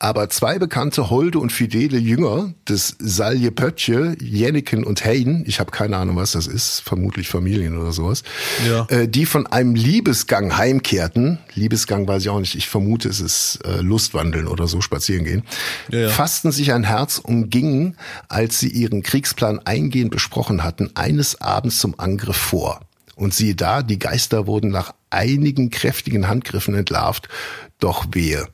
Aber 0.03 0.27
zwei 0.29 0.59
bekannte 0.59 1.09
Holde 1.09 1.39
und 1.39 1.53
fidele 1.53 1.97
Jünger 1.97 2.53
des 2.67 2.97
Salje 2.99 3.51
Pöttche, 3.51 4.17
Jenneken 4.19 4.83
und 4.83 5.05
Hein, 5.05 5.45
ich 5.47 5.61
habe 5.61 5.71
keine 5.71 5.95
Ahnung, 5.95 6.17
was 6.17 6.33
das 6.33 6.45
ist, 6.45 6.81
vermutlich 6.81 7.29
Familien 7.29 7.77
oder 7.77 7.93
sowas, 7.93 8.23
Ja. 8.67 8.85
äh, 8.89 9.07
die 9.07 9.25
von 9.25 9.47
einem 9.47 9.75
Liebesgang 9.75 10.57
heimkehrten. 10.57 11.39
Liebesgang 11.55 12.05
weiß 12.05 12.23
ich 12.23 12.27
auch 12.29 12.41
nicht, 12.41 12.55
ich 12.55 12.67
vermute, 12.67 13.07
es 13.07 13.21
ist 13.21 13.59
äh, 13.63 13.79
Lustwandeln 13.79 14.47
oder 14.47 14.67
so, 14.67 14.81
spazieren 14.81 15.23
gehen. 15.23 15.43
Ja, 15.89 15.99
ja. 15.99 16.09
Fassten 16.09 16.51
sich 16.51 16.73
ein 16.73 16.83
Herz 16.83 17.17
und 17.17 17.49
gingen, 17.49 17.95
als 18.27 18.59
sie 18.59 18.67
ihren 18.67 19.03
Kriegsplan 19.03 19.59
eingehend 19.59 20.11
besprochen 20.11 20.65
hatten, 20.65 20.89
eines 20.95 21.39
Abends 21.39 21.79
zum 21.79 21.97
Angriff 21.97 22.35
vor. 22.35 22.81
Und 23.15 23.33
siehe 23.33 23.55
da, 23.55 23.81
die 23.81 23.99
Geister 23.99 24.47
wurden 24.47 24.69
nach 24.69 24.93
einigen 25.11 25.69
kräftigen 25.69 26.27
Handgriffen 26.27 26.75
entlarvt, 26.75 27.29
doch 27.79 28.05
wehe. 28.11 28.47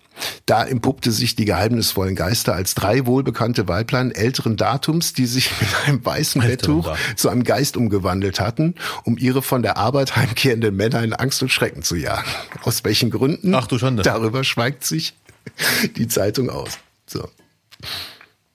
Da 0.45 0.63
empuppte 0.65 1.11
sich 1.11 1.35
die 1.35 1.45
geheimnisvollen 1.45 2.15
Geister 2.15 2.53
als 2.53 2.75
drei 2.75 3.05
wohlbekannte 3.05 3.67
Weiblein 3.67 4.11
älteren 4.11 4.57
Datums, 4.57 5.13
die 5.13 5.25
sich 5.25 5.51
mit 5.61 5.69
einem 5.85 6.05
weißen 6.05 6.41
Betttuch 6.41 6.95
zu 7.15 7.29
einem 7.29 7.43
Geist 7.43 7.77
umgewandelt 7.77 8.39
hatten, 8.39 8.75
um 9.03 9.17
ihre 9.17 9.41
von 9.41 9.61
der 9.61 9.77
Arbeit 9.77 10.15
heimkehrenden 10.15 10.75
Männer 10.75 11.03
in 11.03 11.13
Angst 11.13 11.41
und 11.41 11.49
Schrecken 11.51 11.83
zu 11.83 11.95
jagen. 11.95 12.27
Aus 12.63 12.83
welchen 12.83 13.09
Gründen? 13.11 13.53
Ach 13.55 13.67
du 13.67 13.77
Schande. 13.77 14.03
Darüber 14.03 14.43
schweigt 14.43 14.83
sich 14.85 15.13
die 15.97 16.07
Zeitung 16.07 16.49
aus. 16.49 16.71
So. 17.05 17.27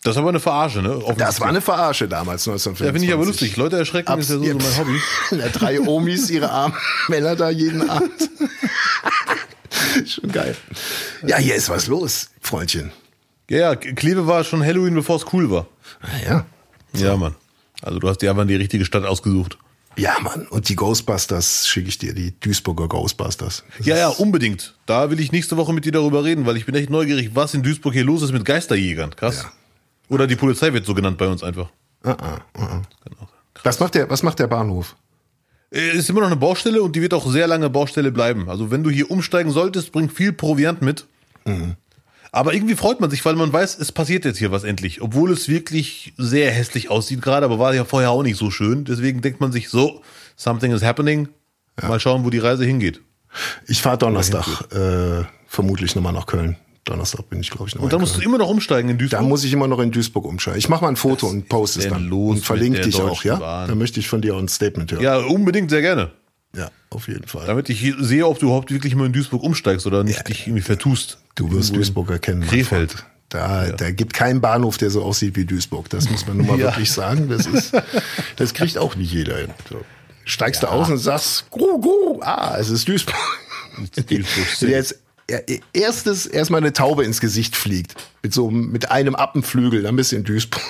Das 0.03 0.13
ist 0.13 0.19
aber 0.19 0.29
eine 0.29 0.41
Verarsche, 0.41 0.83
ne? 0.83 1.03
Das 1.17 1.41
war 1.41 1.49
eine 1.49 1.63
Verarsche 1.63 2.07
damals, 2.09 2.45
Ja, 2.45 2.53
1925. 2.53 2.93
finde 2.93 3.07
ich 3.07 3.13
aber 3.15 3.25
lustig. 3.25 3.57
Leute 3.57 3.79
erschrecken 3.79 4.09
Abs- 4.13 4.25
ist 4.29 4.31
ja 4.33 4.37
so, 4.37 4.45
so 4.45 4.59
mein 4.59 4.77
Hobby. 4.77 5.01
Ja, 5.31 5.49
drei 5.53 5.81
Omis, 5.81 6.29
ihre 6.29 6.51
armen 6.51 6.75
Männer 7.09 7.37
da 7.37 7.49
jeden 7.49 7.89
Abend. 7.89 8.11
Schon 10.07 10.31
geil. 10.31 10.57
Ja, 11.27 11.39
hier 11.39 11.55
ist 11.55 11.69
was 11.69 11.87
los, 11.87 12.31
Freundchen. 12.41 12.93
Ja, 13.51 13.59
ja, 13.59 13.77
Kleve 13.77 14.27
war 14.27 14.43
schon 14.43 14.65
Halloween, 14.65 14.95
bevor 14.95 15.17
es 15.17 15.33
cool 15.33 15.51
war. 15.51 15.67
Ah, 16.01 16.07
ja. 16.27 16.47
Ja, 16.95 17.17
Mann. 17.17 17.35
Also 17.83 17.99
du 17.99 18.09
hast 18.09 18.23
dir 18.23 18.31
einfach 18.31 18.47
die 18.47 18.55
richtige 18.55 18.85
Stadt 18.87 19.05
ausgesucht. 19.05 19.59
Ja, 19.97 20.19
Mann. 20.21 20.47
Und 20.49 20.69
die 20.69 20.77
Ghostbusters 20.77 21.69
schicke 21.69 21.89
ich 21.89 21.99
dir, 21.99 22.15
die 22.15 22.39
Duisburger 22.41 22.89
Ghostbusters. 22.89 23.65
Das 23.79 23.87
Ja, 23.87 23.97
ja, 23.97 24.09
unbedingt. 24.09 24.75
Da 24.87 25.11
will 25.11 25.21
ich 25.21 25.31
nächste 25.31 25.57
Woche 25.57 25.73
mit 25.73 25.85
dir 25.85 25.93
darüber 25.93 26.25
reden, 26.25 26.47
weil 26.47 26.57
ich 26.57 26.67
bin 26.67 26.75
echt 26.75 26.91
neugierig, 26.91 27.31
was 27.35 27.55
in 27.55 27.63
Duisburg 27.63 27.93
hier 27.93 28.05
los 28.05 28.23
ist 28.23 28.33
mit 28.33 28.45
Geisterjägern. 28.45 29.15
Krass. 29.15 29.43
Ja. 29.43 29.53
Oder 30.09 30.27
die 30.27 30.37
Polizei 30.37 30.73
wird 30.73 30.87
so 30.87 30.95
genannt 30.95 31.19
bei 31.19 31.29
uns 31.29 31.43
einfach. 31.43 31.69
Ah, 32.03 32.17
ah, 32.19 32.41
ah, 32.55 32.63
ah. 32.63 32.83
Genau. 33.05 33.29
Was 33.63 33.79
macht 33.81 33.95
der, 33.95 34.11
was 34.11 34.23
macht 34.23 34.39
der 34.39 34.47
Bahnhof? 34.47 34.97
Äh, 35.75 35.97
Ist 35.97 36.09
immer 36.09 36.21
noch 36.21 36.29
eine 36.29 36.37
Baustelle 36.37 36.83
und 36.83 36.95
die 36.97 37.03
wird 37.03 37.13
auch 37.13 37.31
sehr 37.31 37.47
lange 37.47 37.69
Baustelle 37.69 38.13
bleiben. 38.13 38.49
Also 38.49 38.71
wenn 38.71 38.83
du 38.83 38.91
hier 38.91 39.11
umsteigen 39.11 39.51
solltest, 39.51 39.93
bring 39.93 40.09
viel 40.09 40.33
Proviant 40.33 40.81
mit. 40.83 41.07
Aber 42.33 42.55
irgendwie 42.55 42.75
freut 42.75 43.01
man 43.01 43.11
sich, 43.11 43.25
weil 43.25 43.37
man 43.37 43.53
weiß, 43.53 43.79
es 43.79 43.93
passiert 43.93 44.25
jetzt 44.25 44.39
hier 44.39 44.51
was 44.51 44.65
endlich. 44.65 45.03
Obwohl 45.03 45.31
es 45.31 45.49
wirklich 45.49 46.15
sehr 46.17 46.51
hässlich 46.51 46.91
aussieht 46.91 47.23
gerade, 47.23 47.45
aber 47.45 47.59
war 47.59 47.75
ja 47.75 47.85
vorher 47.85 48.11
auch 48.11 48.23
nicht 48.23 48.39
so 48.39 48.51
schön. 48.51 48.85
Deswegen 48.85 49.21
denkt 49.21 49.41
man 49.41 49.53
sich 49.53 49.69
so, 49.69 50.03
something 50.37 50.73
is 50.73 50.83
happening. 50.83 51.29
Mal 51.81 52.01
schauen, 52.01 52.25
wo 52.25 52.31
die 52.31 52.39
Reise 52.39 52.65
hingeht. 52.65 53.01
Ich 53.67 53.83
fahre 53.83 53.99
Donnerstag 53.99 54.47
äh, 54.73 55.25
vermutlich 55.47 55.95
nochmal 55.95 56.13
nach 56.13 56.27
Köln. 56.27 56.57
Donnerstag 56.85 57.29
bin 57.31 57.41
ich, 57.41 57.51
glaube 57.51 57.69
ich, 57.69 57.75
noch 57.75 57.83
Und 57.83 57.93
dann 57.93 58.01
musst 58.01 58.17
du 58.17 58.21
immer 58.21 58.37
noch 58.39 58.49
umsteigen 58.49 58.91
in 58.91 58.99
Da 58.99 59.03
Duisburg. 59.05 59.23
muss 59.29 59.45
ich 59.45 59.53
immer 59.53 59.67
noch 59.69 59.79
in 59.81 59.91
Duisburg 59.91 60.25
umsteigen. 60.27 60.59
Ich 60.59 60.69
mache 60.69 60.83
mal 60.83 60.89
ein 60.91 60.97
Foto 60.97 61.27
und 61.27 61.49
poste 61.49 61.79
es 61.81 61.89
dann. 61.89 62.05
los 62.09 62.37
und 62.37 62.45
verlinke 62.45 62.81
dich 62.83 63.01
auch, 63.01 63.25
ja? 63.25 63.37
Bahn? 63.37 63.69
Dann 63.69 63.79
möchte 63.79 64.01
ich 64.01 64.09
von 64.09 64.21
dir 64.21 64.35
auch 64.35 64.39
ein 64.39 64.49
Statement 64.49 64.93
hören. 64.93 65.03
ja, 65.03 65.17
unbedingt, 65.19 65.71
sehr 65.71 65.81
gerne. 65.81 66.11
Ja, 66.57 66.71
auf 66.91 67.09
jeden 67.09 67.27
Fall. 67.27 67.47
Damit 67.47 67.69
ich 67.71 67.93
sehe, 67.99 68.27
ob 68.27 68.39
du 68.39 68.47
überhaupt 68.47 68.71
wirklich 68.71 68.95
mal 68.95 69.07
in 69.07 69.13
Duisburg 69.13 69.43
umsteigst 69.43 69.87
oder 69.87 70.05
nicht 70.05 70.29
dich 70.29 70.47
irgendwie 70.47 70.63
vertust. 70.63 71.19
Du 71.35 71.51
wirst 71.53 71.75
Duisburg 71.75 72.11
erkennen. 72.11 72.43
Krefeld. 72.43 72.95
Da, 73.31 73.71
da 73.73 73.91
gibt 73.91 74.13
keinen 74.15 74.41
Bahnhof, 74.41 74.77
der 74.77 74.91
so 74.91 75.03
aussieht 75.03 75.35
wie 75.35 75.45
Duisburg. 75.45 75.89
Das 75.91 76.09
muss 76.11 76.25
man 76.29 76.37
nun 76.37 76.47
mal 76.47 76.59
Ja. 76.59 76.67
wirklich 76.67 76.93
sagen. 76.93 77.29
Das 77.29 77.47
ist, 77.47 77.73
das 78.37 78.55
kriegt 78.55 78.79
auch 78.79 78.95
nicht 78.95 79.13
jeder 79.13 79.39
hin. 79.39 79.51
So. 79.69 79.81
Steigst 80.27 80.63
du 80.63 80.69
aus 80.69 80.89
und 80.89 80.99
sagst, 80.99 81.51
gru, 81.51 81.81
gru, 81.81 82.21
ah, 82.23 82.57
es 82.59 82.71
ist 82.71 82.87
Duisburg. 82.87 83.17
Duisburg. 84.07 84.61
Jetzt 84.71 85.01
erstes 85.73 86.27
erstmal 86.27 86.61
eine 86.61 86.73
Taube 86.73 87.05
ins 87.05 87.21
Gesicht 87.21 87.57
fliegt 87.57 87.95
mit 88.23 88.35
so 88.35 88.51
mit 88.51 88.91
einem 88.91 89.15
Appenflügel, 89.15 89.83
dann 89.83 89.97
bist 89.97 90.13
du 90.13 90.17
in 90.17 90.25
Duisburg. 90.25 90.63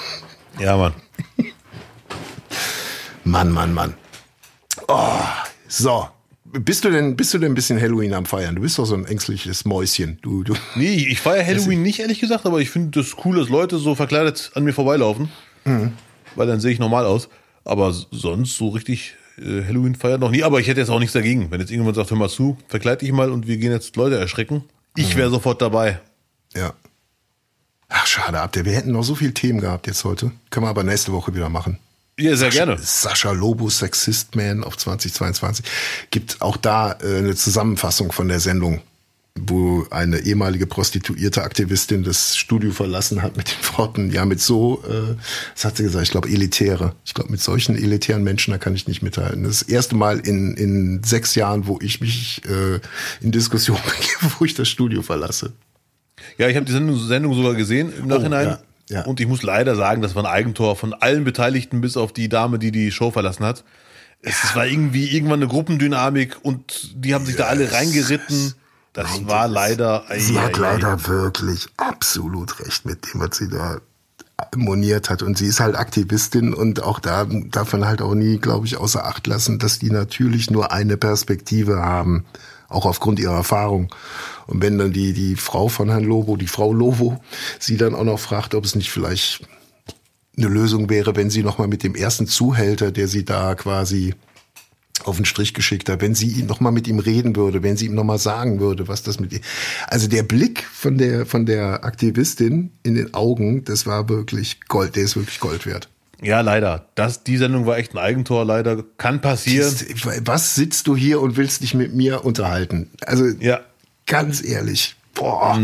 Ja, 0.59 0.77
Mann. 0.77 0.95
Mann, 3.25 3.51
Mann, 3.51 3.73
Mann. 3.73 3.95
Oh, 4.89 5.19
so. 5.69 6.09
Bist 6.45 6.85
du 6.85 6.91
denn, 6.91 7.17
bist 7.17 7.35
du 7.35 7.39
denn 7.39 7.51
ein 7.53 7.55
bisschen 7.57 7.81
Halloween 7.81 8.15
am 8.15 8.27
Feiern? 8.27 8.55
Du 8.55 8.63
bist 8.63 8.79
doch 8.79 8.85
so 8.85 8.95
ein 8.95 9.07
ängstliches 9.07 9.65
Mäuschen. 9.65 10.19
Du, 10.23 10.45
du. 10.45 10.55
Nee, 10.77 11.07
ich 11.11 11.21
feiere 11.21 11.45
Halloween 11.45 11.83
nicht, 11.83 11.99
ehrlich 11.99 12.21
gesagt, 12.21 12.47
aber 12.47 12.61
ich 12.61 12.71
finde 12.71 13.01
das 13.01 13.17
cool, 13.25 13.37
dass 13.37 13.49
Leute 13.49 13.79
so 13.79 13.97
verkleidet 13.97 14.53
an 14.55 14.63
mir 14.63 14.73
vorbeilaufen. 14.73 15.31
Weil 16.37 16.47
dann 16.47 16.61
sehe 16.61 16.71
ich 16.71 16.79
normal 16.79 17.07
aus. 17.07 17.29
Aber 17.65 17.93
sonst 17.93 18.57
so 18.57 18.69
richtig 18.69 19.15
Halloween 19.39 19.95
feiern 19.95 20.21
noch 20.21 20.31
nie. 20.31 20.43
Aber 20.43 20.61
ich 20.61 20.69
hätte 20.69 20.81
jetzt 20.81 20.91
auch 20.91 20.99
nichts 20.99 21.13
dagegen. 21.13 21.51
Wenn 21.51 21.61
jetzt 21.61 21.71
irgendjemand 21.71 21.97
sagt, 21.97 22.11
hör 22.11 22.19
mal 22.19 22.29
zu, 22.29 22.57
verkleid 22.69 23.03
dich 23.03 23.13
mal 23.13 23.31
und 23.31 23.47
wir 23.47 23.57
gehen 23.57 23.73
jetzt 23.73 23.97
Leute 23.97 24.19
erschrecken. 24.19 24.65
Ich 24.97 25.17
wäre 25.17 25.31
sofort 25.31 25.61
dabei. 25.61 26.01
Ja. 26.55 26.73
Ach, 27.89 28.07
schade, 28.07 28.41
Abder. 28.41 28.65
Wir 28.65 28.73
hätten 28.73 28.93
noch 28.93 29.03
so 29.03 29.15
viele 29.15 29.35
Themen 29.35 29.61
gehabt 29.61 29.87
jetzt 29.87 30.05
heute. 30.05 30.33
Können 30.51 30.67
wir 30.67 30.71
aber 30.71 30.85
nächste 30.85 31.13
Woche 31.13 31.35
wieder 31.35 31.49
machen. 31.49 31.79
Ja, 32.19 32.37
sehr 32.37 32.51
gerne. 32.51 32.79
Sascha 32.79 33.33
Lobo, 33.33 33.69
Sexist 33.69 34.37
Man 34.37 34.63
auf 34.63 34.79
2022. 34.79 35.65
Gibt 36.11 36.41
auch 36.43 36.57
da 36.57 36.93
äh, 36.93 37.19
eine 37.19 37.35
Zusammenfassung 37.35 38.13
von 38.13 38.29
der 38.29 38.39
Sendung, 38.39 38.83
wo 39.37 39.85
eine 39.91 40.21
ehemalige 40.21 40.67
prostituierte 40.67 41.43
Aktivistin 41.43 42.05
das 42.05 42.37
Studio 42.37 42.71
verlassen 42.71 43.21
hat 43.21 43.37
mit 43.37 43.49
den 43.49 43.77
Worten, 43.79 44.11
ja, 44.11 44.25
mit 44.25 44.41
so, 44.41 44.83
äh, 44.89 45.17
was 45.55 45.65
hat 45.65 45.77
sie 45.77 45.83
gesagt, 45.83 46.05
ich 46.05 46.13
glaube, 46.13 46.29
elitäre. 46.29 46.95
Ich 47.05 47.15
glaube, 47.15 47.33
mit 47.33 47.41
solchen 47.41 47.75
elitären 47.75 48.23
Menschen, 48.23 48.53
da 48.53 48.59
kann 48.59 48.77
ich 48.77 48.87
nicht 48.87 49.03
mithalten. 49.03 49.43
Das 49.43 49.63
erste 49.63 49.97
Mal 49.97 50.21
in, 50.21 50.55
in 50.55 51.03
sechs 51.03 51.35
Jahren, 51.35 51.67
wo 51.67 51.79
ich 51.83 52.01
mich 52.01 52.43
äh, 52.45 52.79
in 53.21 53.33
Diskussion 53.33 53.79
begebe, 53.85 54.35
wo 54.39 54.45
ich 54.45 54.55
das 54.55 54.69
Studio 54.69 55.03
verlasse. 55.03 55.53
Ja, 56.39 56.49
ich 56.49 56.55
habe 56.55 56.65
die 56.65 56.73
Sendung, 56.73 56.97
Sendung 56.97 57.35
sogar 57.35 57.55
gesehen 57.55 57.93
im 57.99 58.07
Nachhinein. 58.07 58.47
Oh, 58.47 58.51
ja, 58.89 58.99
ja. 59.01 59.05
Und 59.05 59.19
ich 59.19 59.27
muss 59.27 59.43
leider 59.43 59.75
sagen, 59.75 60.01
das 60.01 60.15
war 60.15 60.25
ein 60.25 60.31
Eigentor 60.31 60.77
von 60.77 60.95
allen 60.95 61.25
Beteiligten, 61.25 61.81
bis 61.81 61.97
auf 61.97 62.13
die 62.13 62.29
Dame, 62.29 62.61
die 62.61 62.71
die 62.71 62.93
Show 62.93 63.11
verlassen 63.11 63.45
hat. 63.45 63.65
Es, 64.23 64.45
es 64.45 64.55
war 64.55 64.65
irgendwie 64.65 65.09
irgendwann 65.09 65.41
eine 65.41 65.49
Gruppendynamik 65.49 66.37
und 66.43 66.93
die 66.95 67.15
haben 67.15 67.27
sich 67.27 67.35
da 67.35 67.47
alle 67.47 67.73
reingeritten. 67.73 68.55
Das 68.95 69.11
Nein, 69.11 69.29
war 69.29 69.43
das- 69.45 69.53
leider. 69.55 70.05
Sie 70.17 70.39
ei, 70.39 70.43
hat 70.43 70.55
ei, 70.55 70.57
ei. 70.57 70.73
leider 70.73 71.07
wirklich 71.07 71.67
absolut 71.77 72.59
recht 72.61 72.87
mit 72.87 73.13
dem, 73.13 73.21
was 73.21 73.37
sie 73.37 73.49
da 73.49 73.79
moniert 74.57 75.11
hat. 75.11 75.23
Und 75.23 75.37
sie 75.37 75.47
ist 75.47 75.61
halt 75.61 75.77
Aktivistin 75.77 76.55
und 76.55 76.83
auch 76.83 76.99
da 77.01 77.25
darf 77.25 77.73
man 77.73 77.85
halt 77.87 78.01
auch 78.03 78.15
nie, 78.15 78.39
glaube 78.39 78.67
ich, 78.67 78.77
außer 78.77 79.05
Acht 79.05 79.27
lassen, 79.27 79.59
dass 79.59 79.79
die 79.79 79.91
natürlich 79.91 80.51
nur 80.51 80.73
eine 80.73 80.97
Perspektive 80.97 81.77
haben, 81.83 82.25
auch 82.69 82.87
aufgrund 82.87 83.19
ihrer 83.21 83.35
Erfahrung. 83.37 83.93
Und 84.47 84.63
wenn 84.63 84.79
dann 84.79 84.93
die, 84.93 85.13
die 85.13 85.37
Frau 85.37 85.69
von 85.69 85.89
Herrn 85.91 86.05
Lobo, 86.05 86.37
die 86.37 86.47
Frau 86.49 86.73
Lobo, 86.73 87.21
sie 87.59 87.77
dann 87.77 87.95
auch 87.95 88.05
noch 88.05 88.19
fragt, 88.19 88.55
ob 88.55 88.65
es 88.65 88.75
nicht 88.75 88.91
vielleicht 88.91 89.47
eine 90.37 90.49
Lösung 90.49 90.89
wäre, 90.91 91.15
wenn 91.17 91.31
sie 91.31 91.43
nochmal 91.45 91.69
mit 91.69 91.83
dem 91.83 91.95
ersten 91.95 92.27
Zuhälter, 92.27 92.91
der 92.91 93.07
sie 93.09 93.25
da 93.25 93.55
quasi 93.55 94.15
auf 95.03 95.17
den 95.17 95.25
Strich 95.25 95.55
geschickt 95.55 95.89
hat, 95.89 96.01
wenn 96.01 96.15
sie 96.15 96.29
ihn 96.29 96.47
noch 96.47 96.61
mal 96.61 96.71
mit 96.71 96.87
ihm 96.87 96.99
reden 97.01 97.35
würde, 97.37 97.63
wenn 97.63 97.77
sie 97.77 97.87
ihm 97.87 97.95
noch 97.95 98.05
mal 98.05 98.19
sagen 98.19 98.61
würde, 98.61 98.87
was 98.87 99.03
das 99.03 99.19
mit 99.19 99.33
ihr. 99.33 99.41
Also 99.89 100.07
der 100.09 100.23
Blick 100.23 100.63
von 100.73 100.97
der 100.99 101.27
von 101.27 101.47
der 101.47 101.85
Aktivistin 101.85 102.71
in 102.85 102.95
den 102.95 103.13
Augen, 103.13 103.65
das 103.65 103.87
war 103.87 104.09
wirklich 104.09 104.61
Gold, 104.69 104.95
der 104.97 105.03
ist 105.03 105.17
wirklich 105.17 105.41
Gold 105.41 105.67
wert. 105.67 105.89
Ja, 106.23 106.41
leider. 106.41 106.87
Das, 106.95 107.25
die 107.25 107.37
Sendung 107.37 107.67
war 107.67 107.77
echt 107.77 107.93
ein 107.93 107.99
Eigentor, 107.99 108.45
leider. 108.47 108.85
Kann 108.97 109.21
passieren. 109.21 109.75
Was 110.25 110.55
sitzt 110.55 110.87
du 110.87 110.97
hier 110.97 111.21
und 111.21 111.37
willst 111.37 111.63
dich 111.63 111.75
mit 111.75 111.93
mir 111.93 112.25
unterhalten? 112.25 112.89
Also 113.05 113.27
Ja. 113.41 113.61
ganz 114.07 114.43
ehrlich, 114.43 114.95
boah. 115.13 115.59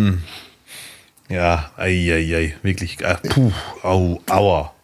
Ja, 1.29 1.71
ei, 1.77 2.13
ei, 2.13 2.35
ei. 2.37 2.55
Wirklich. 2.63 3.01
Äh, 3.01 3.17
puh, 3.29 3.53
au, 3.83 4.21
aua. 4.29 4.75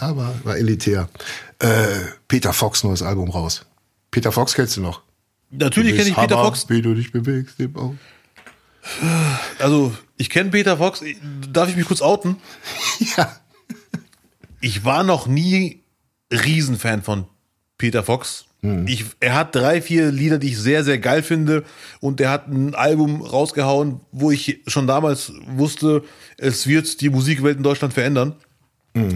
Ja, 0.00 0.16
war, 0.16 0.34
war 0.42 0.56
elitär. 0.56 1.08
Äh, 1.58 1.86
Peter 2.26 2.52
Fox 2.54 2.82
neues 2.82 3.02
Album 3.02 3.30
raus. 3.30 3.66
Peter 4.12 4.30
Fox 4.30 4.54
kennst 4.54 4.76
du 4.76 4.82
noch? 4.82 5.02
Natürlich 5.50 5.96
kenne 5.96 6.10
ich 6.10 6.14
Peter 6.14 6.36
Hammer, 6.36 6.44
Fox. 6.44 6.68
Wie 6.68 6.80
du 6.80 6.94
dich 6.94 7.10
bewegst 7.10 7.58
im 7.58 7.74
Auge. 7.76 7.98
Also, 9.58 9.92
ich 10.16 10.30
kenne 10.30 10.50
Peter 10.50 10.76
Fox. 10.76 11.02
Darf 11.50 11.68
ich 11.68 11.76
mich 11.76 11.86
kurz 11.86 12.00
outen? 12.00 12.36
Ja. 13.16 13.36
Ich 14.60 14.84
war 14.84 15.02
noch 15.02 15.26
nie 15.26 15.80
Riesenfan 16.32 17.02
von 17.02 17.24
Peter 17.78 18.04
Fox. 18.04 18.44
Ich, 18.86 19.06
er 19.18 19.34
hat 19.34 19.56
drei, 19.56 19.82
vier 19.82 20.12
Lieder, 20.12 20.38
die 20.38 20.50
ich 20.50 20.58
sehr, 20.58 20.84
sehr 20.84 20.98
geil 20.98 21.24
finde. 21.24 21.64
Und 21.98 22.20
er 22.20 22.30
hat 22.30 22.46
ein 22.46 22.76
Album 22.76 23.20
rausgehauen, 23.20 24.00
wo 24.12 24.30
ich 24.30 24.60
schon 24.68 24.86
damals 24.86 25.32
wusste, 25.48 26.04
es 26.38 26.68
wird 26.68 27.00
die 27.00 27.10
Musikwelt 27.10 27.56
in 27.56 27.64
Deutschland 27.64 27.92
verändern. 27.92 28.36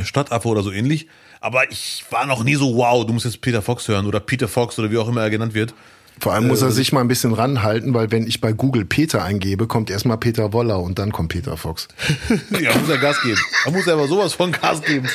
Stadtaffe 0.03 0.49
oder 0.49 0.65
so 0.65 0.73
ähnlich. 0.73 1.07
Aber 1.41 1.71
ich 1.71 2.05
war 2.11 2.27
noch 2.27 2.43
nie 2.45 2.55
so, 2.57 2.77
wow, 2.77 3.05
du 3.07 3.13
musst 3.13 3.25
jetzt 3.27 3.41
Peter 3.41 3.63
Fox 3.63 3.87
hören 3.89 4.07
oder 4.07 4.21
Peter 4.21 4.49
Fox 4.49 4.79
oder 4.79 4.91
wie 4.91 4.99
auch 4.99 5.09
immer 5.09 5.23
er 5.23 5.31
genannt 5.31 5.55
wird. 5.55 5.75
Vor 6.19 6.33
allem 6.33 6.47
muss 6.49 6.63
er 6.63 6.71
sich 6.71 6.93
mal 6.93 7.03
ein 7.03 7.09
bisschen 7.09 7.35
ranhalten, 7.35 7.93
weil 7.93 8.11
wenn 8.11 8.27
ich 8.27 8.41
bei 8.41 8.53
Google 8.53 8.87
Peter 8.87 9.23
eingebe, 9.23 9.67
kommt 9.67 9.91
erstmal 9.91 10.17
Peter 10.17 10.55
Woller 10.55 10.81
und 10.81 10.99
dann 10.99 11.13
kommt 11.13 11.29
Peter 11.29 11.57
Fox. 11.59 11.89
Ja, 12.61 12.75
muss 12.75 12.89
er 12.89 12.97
Gas 12.99 13.21
geben. 13.23 13.39
Da 13.67 13.71
muss 13.71 13.87
er 13.87 13.93
aber 13.95 14.09
sowas 14.09 14.33
von 14.33 14.51
Gas 14.51 14.81
geben. 14.83 15.07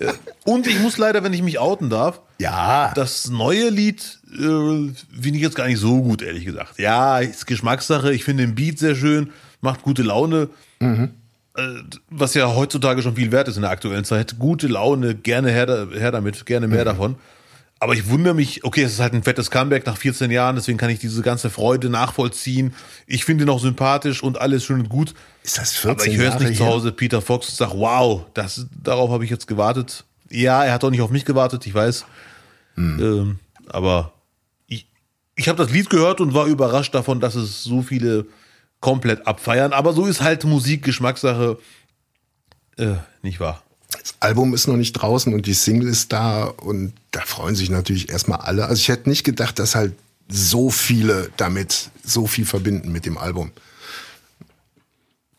Ja. 0.00 0.12
Und 0.44 0.66
ich 0.66 0.78
muss 0.80 0.98
leider, 0.98 1.24
wenn 1.24 1.32
ich 1.32 1.42
mich 1.42 1.58
outen 1.58 1.88
darf, 1.88 2.20
Ja. 2.38 2.92
das 2.94 3.30
neue 3.30 3.70
Lied 3.70 4.18
äh, 4.30 4.36
finde 4.36 4.92
ich 5.36 5.40
jetzt 5.40 5.56
gar 5.56 5.66
nicht 5.68 5.78
so 5.80 6.02
gut, 6.02 6.20
ehrlich 6.20 6.44
gesagt. 6.44 6.78
Ja, 6.78 7.18
ist 7.20 7.46
Geschmackssache. 7.46 8.12
Ich 8.12 8.24
finde 8.24 8.44
den 8.44 8.54
Beat 8.54 8.78
sehr 8.78 8.94
schön, 8.96 9.30
macht 9.62 9.82
gute 9.82 10.02
Laune. 10.02 10.50
Äh, 10.80 11.08
was 12.10 12.34
ja 12.34 12.52
heutzutage 12.54 13.02
schon 13.02 13.14
viel 13.16 13.30
wert 13.30 13.48
ist 13.48 13.56
in 13.56 13.62
der 13.62 13.70
aktuellen 13.70 14.04
Zeit. 14.04 14.38
Gute 14.38 14.66
Laune, 14.66 15.14
gerne 15.14 15.50
her, 15.50 15.66
da- 15.66 15.86
her 15.92 16.10
damit, 16.10 16.46
gerne 16.46 16.66
mehr 16.66 16.84
davon. 16.84 17.16
Aber 17.80 17.92
ich 17.92 18.08
wundere 18.08 18.34
mich, 18.34 18.64
okay, 18.64 18.82
es 18.82 18.92
ist 18.94 19.00
halt 19.00 19.12
ein 19.12 19.22
fettes 19.22 19.50
Comeback 19.50 19.84
nach 19.84 19.96
14 19.96 20.30
Jahren, 20.30 20.56
deswegen 20.56 20.78
kann 20.78 20.90
ich 20.90 21.00
diese 21.00 21.22
ganze 21.22 21.50
Freude 21.50 21.90
nachvollziehen. 21.90 22.72
Ich 23.06 23.24
finde 23.24 23.44
ihn 23.44 23.50
auch 23.50 23.60
sympathisch 23.60 24.22
und 24.22 24.40
alles 24.40 24.64
schön 24.64 24.80
und 24.80 24.88
gut. 24.88 25.14
Ist 25.42 25.58
das 25.58 25.72
14 25.74 25.90
Aber 25.90 26.06
ich 26.06 26.16
höre 26.16 26.30
Jahre 26.30 26.44
nicht 26.44 26.56
zu 26.56 26.64
her? 26.64 26.72
Hause 26.72 26.92
Peter 26.92 27.20
Fox 27.20 27.48
und 27.50 27.56
sage, 27.56 27.72
wow, 27.76 28.24
das, 28.34 28.66
darauf 28.82 29.10
habe 29.10 29.24
ich 29.24 29.30
jetzt 29.30 29.46
gewartet. 29.46 30.04
Ja, 30.30 30.64
er 30.64 30.72
hat 30.72 30.82
auch 30.82 30.90
nicht 30.90 31.02
auf 31.02 31.10
mich 31.10 31.24
gewartet, 31.24 31.66
ich 31.66 31.74
weiß. 31.74 32.06
Hm. 32.76 32.98
Ähm, 33.00 33.38
aber 33.68 34.12
ich, 34.66 34.88
ich 35.36 35.48
habe 35.48 35.62
das 35.62 35.72
Lied 35.72 35.90
gehört 35.90 36.20
und 36.20 36.32
war 36.32 36.46
überrascht 36.46 36.94
davon, 36.94 37.20
dass 37.20 37.34
es 37.34 37.62
so 37.64 37.82
viele 37.82 38.26
komplett 38.84 39.26
abfeiern. 39.26 39.72
Aber 39.72 39.94
so 39.94 40.04
ist 40.04 40.20
halt 40.20 40.44
Musik 40.44 40.84
Geschmackssache. 40.84 41.56
Äh, 42.76 42.96
nicht 43.22 43.40
wahr? 43.40 43.62
Das 43.90 44.14
Album 44.20 44.52
ist 44.52 44.66
noch 44.66 44.76
nicht 44.76 44.92
draußen 44.92 45.32
und 45.32 45.46
die 45.46 45.54
Single 45.54 45.88
ist 45.88 46.12
da 46.12 46.44
und 46.44 46.92
da 47.10 47.22
freuen 47.22 47.54
sich 47.54 47.70
natürlich 47.70 48.10
erstmal 48.10 48.40
alle. 48.40 48.66
Also 48.66 48.80
ich 48.80 48.88
hätte 48.88 49.08
nicht 49.08 49.24
gedacht, 49.24 49.58
dass 49.58 49.74
halt 49.74 49.94
so 50.28 50.68
viele 50.68 51.30
damit 51.38 51.88
so 52.04 52.26
viel 52.26 52.44
verbinden 52.44 52.92
mit 52.92 53.06
dem 53.06 53.16
Album. 53.16 53.52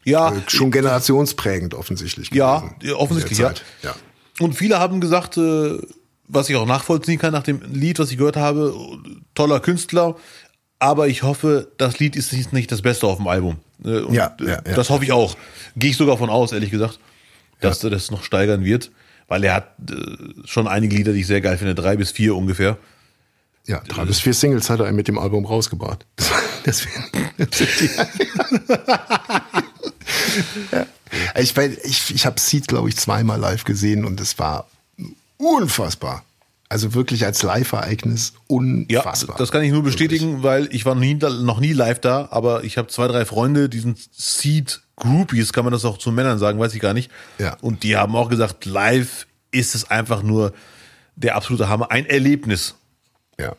Ja, 0.03 0.33
Äh, 0.33 0.41
Schon 0.47 0.71
generationsprägend 0.71 1.75
offensichtlich. 1.75 2.33
Ja, 2.33 2.63
offensichtlich, 2.95 3.37
ja. 3.37 3.53
ja. 3.83 3.95
Und 4.39 4.53
viele 4.53 4.79
haben 4.79 5.01
gesagt, 5.01 5.37
äh, 5.37 5.77
was 6.27 6.49
ich 6.49 6.55
auch 6.55 6.65
nachvollziehen 6.65 7.19
kann 7.19 7.31
nach 7.31 7.43
dem 7.43 7.61
Lied, 7.71 7.99
was 7.99 8.09
ich 8.09 8.17
gehört 8.17 8.37
habe. 8.37 8.73
Toller 9.35 9.59
Künstler, 9.59 10.15
aber 10.79 11.07
ich 11.07 11.23
hoffe, 11.23 11.67
das 11.77 11.99
Lied 11.99 12.15
ist 12.15 12.53
nicht 12.53 12.71
das 12.71 12.81
Beste 12.81 13.07
auf 13.07 13.17
dem 13.17 13.27
Album. 13.27 13.57
Äh, 13.83 13.99
Und 13.99 14.13
Ja, 14.13 14.35
äh, 14.39 14.43
ja, 14.45 14.51
ja. 14.65 14.75
das 14.75 14.89
hoffe 14.89 15.03
ich 15.03 15.11
auch. 15.11 15.35
Gehe 15.75 15.91
ich 15.91 15.97
sogar 15.97 16.17
von 16.17 16.29
aus, 16.29 16.51
ehrlich 16.51 16.71
gesagt, 16.71 16.99
dass 17.59 17.83
er 17.83 17.89
das 17.89 18.11
noch 18.11 18.23
steigern 18.23 18.63
wird, 18.63 18.91
weil 19.27 19.43
er 19.43 19.55
hat 19.55 19.75
äh, 19.89 19.95
schon 20.45 20.67
einige 20.67 20.95
Lieder, 20.95 21.13
die 21.13 21.21
ich 21.21 21.27
sehr 21.27 21.41
geil 21.41 21.57
finde, 21.57 21.75
drei 21.75 21.95
bis 21.95 22.11
vier 22.11 22.35
ungefähr. 22.35 22.77
Ja, 23.65 23.81
drei 23.87 24.05
bis 24.05 24.19
vier 24.19 24.33
Singles 24.33 24.69
hat 24.69 24.79
er 24.79 24.91
mit 24.91 25.07
dem 25.07 25.17
Album 25.17 25.45
rausgebracht. 25.45 26.05
Deswegen. 26.65 27.03
ja. 30.71 30.85
Ich, 31.37 31.55
ich, 31.57 32.13
ich 32.15 32.25
habe 32.25 32.39
Seed, 32.39 32.67
glaube 32.67 32.89
ich, 32.89 32.97
zweimal 32.97 33.39
live 33.39 33.63
gesehen 33.63 34.05
und 34.05 34.19
es 34.19 34.37
war 34.37 34.67
unfassbar. 35.37 36.23
Also 36.67 36.93
wirklich 36.95 37.25
als 37.25 37.43
Live-Ereignis 37.43 38.33
Ja, 38.89 38.99
unfassbar. 39.01 39.37
das 39.37 39.51
kann 39.51 39.61
ich 39.63 39.71
nur 39.71 39.83
bestätigen, 39.83 40.41
weil 40.41 40.67
ich 40.73 40.85
war 40.85 40.95
noch 40.95 41.01
nie, 41.01 41.13
noch 41.13 41.59
nie 41.59 41.73
live 41.73 41.99
da, 41.99 42.27
aber 42.31 42.63
ich 42.63 42.77
habe 42.77 42.87
zwei, 42.87 43.07
drei 43.07 43.23
Freunde, 43.25 43.69
die 43.69 43.79
sind 43.79 43.99
Seed 44.11 44.81
Groupies, 44.95 45.53
kann 45.53 45.63
man 45.65 45.73
das 45.73 45.85
auch 45.85 45.97
zu 45.97 46.11
Männern 46.11 46.39
sagen, 46.39 46.57
weiß 46.59 46.73
ich 46.73 46.81
gar 46.81 46.93
nicht. 46.93 47.11
Ja. 47.37 47.57
Und 47.61 47.83
die 47.83 47.97
haben 47.97 48.15
auch 48.15 48.29
gesagt, 48.29 48.65
live 48.65 49.27
ist 49.51 49.75
es 49.75 49.89
einfach 49.91 50.23
nur 50.23 50.53
der 51.15 51.35
absolute 51.35 51.69
Hammer, 51.69 51.91
ein 51.91 52.05
Erlebnis. 52.07 52.75
Ja. 53.39 53.55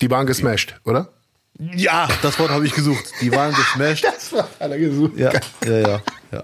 Die 0.00 0.10
waren 0.10 0.26
gesmashed, 0.26 0.80
oder? 0.84 1.10
Ja, 1.58 2.08
das 2.22 2.38
Wort 2.38 2.50
habe 2.50 2.66
ich 2.66 2.72
gesucht. 2.74 3.04
Die 3.20 3.32
waren 3.32 3.54
gesmashed. 3.54 4.04
Das 4.12 4.32
war 4.32 4.44
hat 4.60 4.70
er 4.70 4.78
gesucht. 4.78 5.16
Ja, 5.16 5.32
ja, 5.64 5.78
ja, 5.78 6.02
ja. 6.32 6.42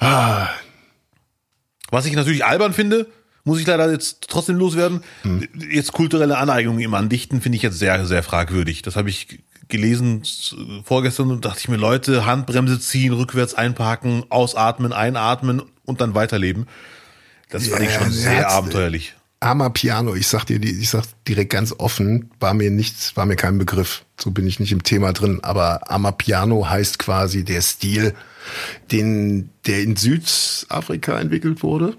Ah. 0.00 0.48
Was 1.90 2.06
ich 2.06 2.14
natürlich 2.14 2.44
albern 2.44 2.72
finde, 2.72 3.06
muss 3.44 3.60
ich 3.60 3.66
leider 3.66 3.90
jetzt 3.90 4.26
trotzdem 4.28 4.56
loswerden. 4.56 5.02
Jetzt 5.70 5.92
kulturelle 5.92 6.38
Aneignung 6.38 6.78
im 6.80 6.94
Andichten 6.94 7.40
finde 7.40 7.56
ich 7.56 7.62
jetzt 7.62 7.78
sehr, 7.78 8.04
sehr 8.06 8.22
fragwürdig. 8.22 8.82
Das 8.82 8.96
habe 8.96 9.08
ich 9.08 9.40
gelesen 9.68 10.22
vorgestern 10.84 11.30
und 11.30 11.44
dachte 11.44 11.60
ich 11.60 11.68
mir, 11.68 11.76
Leute, 11.76 12.26
Handbremse 12.26 12.80
ziehen, 12.80 13.12
rückwärts 13.12 13.54
einparken, 13.54 14.24
ausatmen, 14.28 14.92
einatmen 14.92 15.62
und 15.84 16.00
dann 16.00 16.14
weiterleben. 16.14 16.66
Das 17.50 17.66
fand 17.68 17.82
ich 17.82 17.90
Ja, 17.90 17.98
schon 17.98 18.08
er 18.08 18.12
sehr 18.12 18.50
abenteuerlich. 18.50 19.14
Armer 19.40 19.70
Piano, 19.70 20.14
ich 20.16 20.26
sag 20.26 20.44
dir, 20.46 20.58
die- 20.58 20.80
ich 20.80 20.90
sag 20.90 21.04
direkt 21.28 21.52
ganz 21.52 21.72
offen, 21.78 22.30
war 22.40 22.54
mir 22.54 22.70
nichts, 22.70 23.16
war 23.16 23.24
mir 23.24 23.36
kein 23.36 23.56
Begriff. 23.58 24.04
So 24.20 24.32
bin 24.32 24.46
ich 24.48 24.58
nicht 24.58 24.72
im 24.72 24.82
Thema 24.82 25.12
drin. 25.12 25.38
Aber 25.42 25.90
Armer 25.90 26.12
Piano 26.12 26.68
heißt 26.68 26.98
quasi 26.98 27.44
der 27.44 27.62
Stil, 27.62 28.14
den, 28.90 29.50
der 29.66 29.82
in 29.82 29.96
Südafrika 29.96 31.18
entwickelt 31.20 31.62
wurde 31.62 31.96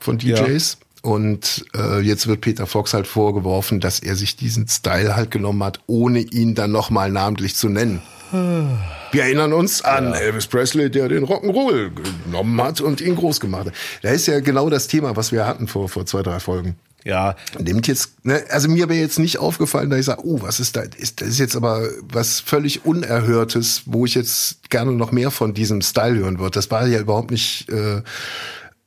von 0.00 0.18
DJs. 0.18 0.78
Und 1.02 1.64
äh, 1.76 2.00
jetzt 2.00 2.26
wird 2.26 2.40
Peter 2.40 2.66
Fox 2.66 2.92
halt 2.94 3.06
vorgeworfen, 3.06 3.80
dass 3.80 4.00
er 4.00 4.16
sich 4.16 4.36
diesen 4.36 4.66
Style 4.66 5.14
halt 5.14 5.30
genommen 5.30 5.62
hat, 5.62 5.80
ohne 5.86 6.20
ihn 6.20 6.54
dann 6.54 6.72
nochmal 6.72 7.10
namentlich 7.12 7.54
zu 7.54 7.68
nennen. 7.68 8.02
Wir 8.32 9.22
erinnern 9.22 9.52
uns 9.52 9.82
an 9.82 10.12
Elvis 10.12 10.46
Presley, 10.46 10.90
der 10.90 11.08
den 11.08 11.24
Rock'n'Roll 11.24 11.90
genommen 12.24 12.60
hat 12.62 12.80
und 12.80 13.00
ihn 13.00 13.16
groß 13.16 13.40
gemacht 13.40 13.66
hat. 13.66 13.74
Da 14.02 14.10
ist 14.10 14.26
ja 14.26 14.40
genau 14.40 14.68
das 14.68 14.86
Thema, 14.86 15.16
was 15.16 15.32
wir 15.32 15.46
hatten 15.46 15.66
vor, 15.66 15.88
vor 15.88 16.04
zwei, 16.06 16.22
drei 16.22 16.40
Folgen. 16.40 16.76
Ja, 17.04 17.36
Nimmt 17.58 17.86
jetzt, 17.86 18.24
ne, 18.24 18.44
also 18.50 18.68
mir 18.68 18.88
wäre 18.88 19.00
jetzt 19.00 19.18
nicht 19.18 19.38
aufgefallen, 19.38 19.88
dass 19.88 20.00
ich 20.00 20.06
sage, 20.06 20.26
oh, 20.26 20.42
was 20.42 20.60
ist 20.60 20.76
da, 20.76 20.82
ist, 20.82 21.20
das 21.20 21.28
ist 21.28 21.38
jetzt 21.38 21.56
aber 21.56 21.88
was 22.02 22.40
völlig 22.40 22.84
Unerhörtes, 22.84 23.82
wo 23.86 24.04
ich 24.04 24.14
jetzt 24.14 24.68
gerne 24.68 24.92
noch 24.92 25.12
mehr 25.12 25.30
von 25.30 25.54
diesem 25.54 25.80
Style 25.80 26.18
hören 26.18 26.38
würde. 26.38 26.50
Das 26.50 26.70
war 26.70 26.86
ja 26.86 26.98
überhaupt 26.98 27.30
nicht 27.30 27.68
äh, 27.70 28.02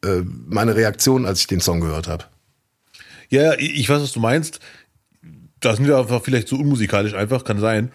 äh, 0.03 0.23
meine 0.47 0.75
Reaktion, 0.75 1.25
als 1.25 1.39
ich 1.39 1.47
den 1.47 1.61
Song 1.61 1.79
gehört 1.79 2.07
habe. 2.07 2.25
ja, 3.29 3.43
ja, 3.43 3.53
ich 3.57 3.89
weiß, 3.89 4.01
was 4.01 4.11
du 4.11 4.19
meinst. 4.19 4.59
Da 5.59 5.75
sind 5.75 5.87
wir 5.87 5.97
einfach 5.97 6.21
vielleicht 6.23 6.47
so 6.47 6.57
unmusikalisch 6.57 7.13
einfach, 7.13 7.43
kann 7.43 7.59
sein. 7.59 7.91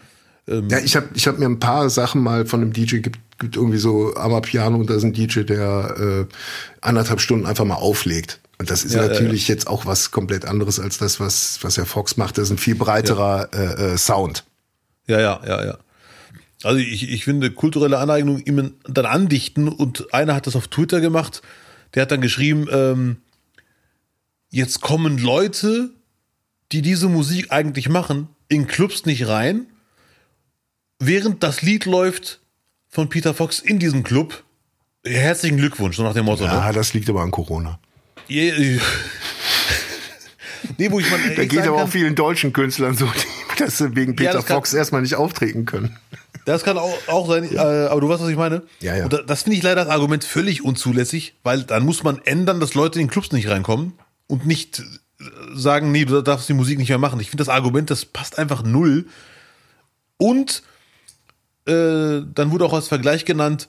Ja, 0.49 0.79
ich 0.79 0.95
habe 0.95 1.09
ich 1.15 1.27
hab 1.27 1.39
mir 1.39 1.47
ein 1.47 1.59
paar 1.59 1.91
Sachen 1.91 2.23
mal 2.23 2.47
von 2.47 2.61
einem 2.61 2.73
DJ, 2.73 2.99
gibt, 2.99 3.19
gibt 3.39 3.57
irgendwie 3.57 3.79
so 3.79 4.15
Amapiano 4.15 4.79
und 4.79 4.89
da 4.89 4.95
ist 4.95 5.03
ein 5.03 5.13
DJ, 5.13 5.41
der 5.41 5.97
äh, 5.99 6.35
anderthalb 6.81 7.21
Stunden 7.21 7.47
einfach 7.47 7.65
mal 7.65 7.75
auflegt. 7.75 8.41
Und 8.59 8.71
das 8.71 8.85
ist 8.85 8.95
Ja, 8.95 9.03
ja, 9.03 9.09
natürlich 9.09 9.49
jetzt 9.49 9.67
auch 9.67 9.87
was 9.87 10.13
komplett 10.13 10.45
anderes 10.45 10.79
als 10.79 10.99
das, 10.99 11.19
was, 11.19 11.59
was 11.63 11.77
Herr 11.77 11.85
Fox 11.85 12.17
macht. 12.17 12.39
Das 12.39 12.45
ist 12.45 12.53
ein 12.53 12.59
viel 12.59 12.77
breiterer 12.77 13.49
äh, 13.53 13.95
äh, 13.95 13.99
Sound. 13.99 14.45
Ja, 15.09 15.21
ja, 15.21 15.41
ja, 15.45 15.65
ja. 15.65 15.79
Also 16.63 16.79
ich, 16.79 17.11
ich 17.11 17.25
finde 17.25 17.51
kulturelle 17.51 17.99
Aneignung 17.99 18.39
ihm 18.39 18.75
dann 18.85 19.07
andichten 19.07 19.69
und 19.69 20.15
einer 20.15 20.35
hat 20.35 20.47
das 20.47 20.57
auf 20.57 20.69
Twitter 20.69 21.01
gemacht, 21.01 21.43
der 21.95 22.03
hat 22.03 22.11
dann 22.11 22.21
geschrieben, 22.21 22.67
ähm, 22.71 23.17
jetzt 24.49 24.81
kommen 24.81 25.19
Leute, 25.19 25.91
die 26.73 26.83
diese 26.83 27.09
Musik 27.09 27.53
eigentlich 27.53 27.89
machen, 27.89 28.29
in 28.49 28.67
Clubs 28.67 29.05
nicht 29.05 29.29
rein, 29.29 29.67
während 30.99 31.43
das 31.43 31.63
Lied 31.63 31.85
läuft 31.85 32.41
von 32.89 33.09
Peter 33.09 33.35
Fox 33.35 33.59
in 33.61 33.79
diesem 33.79 34.03
Club. 34.03 34.43
Herzlichen 35.05 35.57
Glückwunsch, 35.59 35.97
so 35.97 36.03
nach 36.03 36.15
dem 36.15 36.25
Motto. 36.25 36.45
Ne? 36.45 36.51
Ja, 36.51 36.73
das 36.73 36.95
liegt 36.95 37.09
aber 37.09 37.23
an 37.23 37.31
Corona. 37.31 37.79
Nee, 40.79 40.91
wo 40.91 40.99
ich 40.99 41.09
mal 41.11 41.19
Da 41.37 41.43
echt 41.43 41.51
geht 41.51 41.61
aber 41.61 41.77
kann, 41.77 41.87
auch 41.87 41.89
vielen 41.91 42.15
deutschen 42.17 42.53
Künstlern 42.53 42.97
so, 42.97 43.09
dass 43.59 43.79
sie 43.79 43.95
wegen 43.95 44.17
Peter 44.17 44.33
kann- 44.43 44.57
Fox 44.57 44.75
erstmal 44.75 45.03
nicht 45.03 45.15
auftreten 45.15 45.65
können. 45.65 45.97
Das 46.45 46.65
kann 46.65 46.77
auch, 46.79 46.97
auch 47.09 47.29
sein, 47.29 47.53
äh, 47.55 47.59
aber 47.59 48.01
du 48.01 48.09
weißt, 48.09 48.23
was 48.23 48.29
ich 48.29 48.37
meine? 48.37 48.63
Ja, 48.81 48.97
ja. 48.97 49.05
Und 49.05 49.13
da, 49.13 49.23
das 49.23 49.43
finde 49.43 49.59
ich 49.59 49.63
leider 49.63 49.85
das 49.85 49.93
Argument 49.93 50.25
völlig 50.25 50.65
unzulässig, 50.65 51.35
weil 51.43 51.63
dann 51.63 51.85
muss 51.85 52.03
man 52.03 52.21
ändern, 52.25 52.59
dass 52.61 52.75
Leute 52.75 52.99
in 53.01 53.07
den 53.07 53.11
Clubs 53.13 53.33
nicht 53.33 53.49
reinkommen 53.49 53.93
und 54.27 54.47
nicht 54.47 54.81
äh, 54.81 55.25
sagen, 55.55 55.93
nee, 55.93 56.05
du 56.05 56.21
darfst 56.23 56.49
die 56.49 56.55
Musik 56.55 56.79
nicht 56.79 56.89
mehr 56.89 56.99
machen. 56.99 57.21
Ich 57.21 57.31
finde 57.31 57.45
das 57.45 57.49
Argument, 57.49 57.91
das 57.91 58.05
passt 58.05 58.39
einfach 58.39 58.63
null. 58.63 59.07
Und 60.19 60.63
äh, 61.67 62.23
dann 62.35 62.51
wurde 62.51 62.65
auch 62.65 62.73
als 62.73 62.89
Vergleich 62.89 63.25
genannt, 63.25 63.69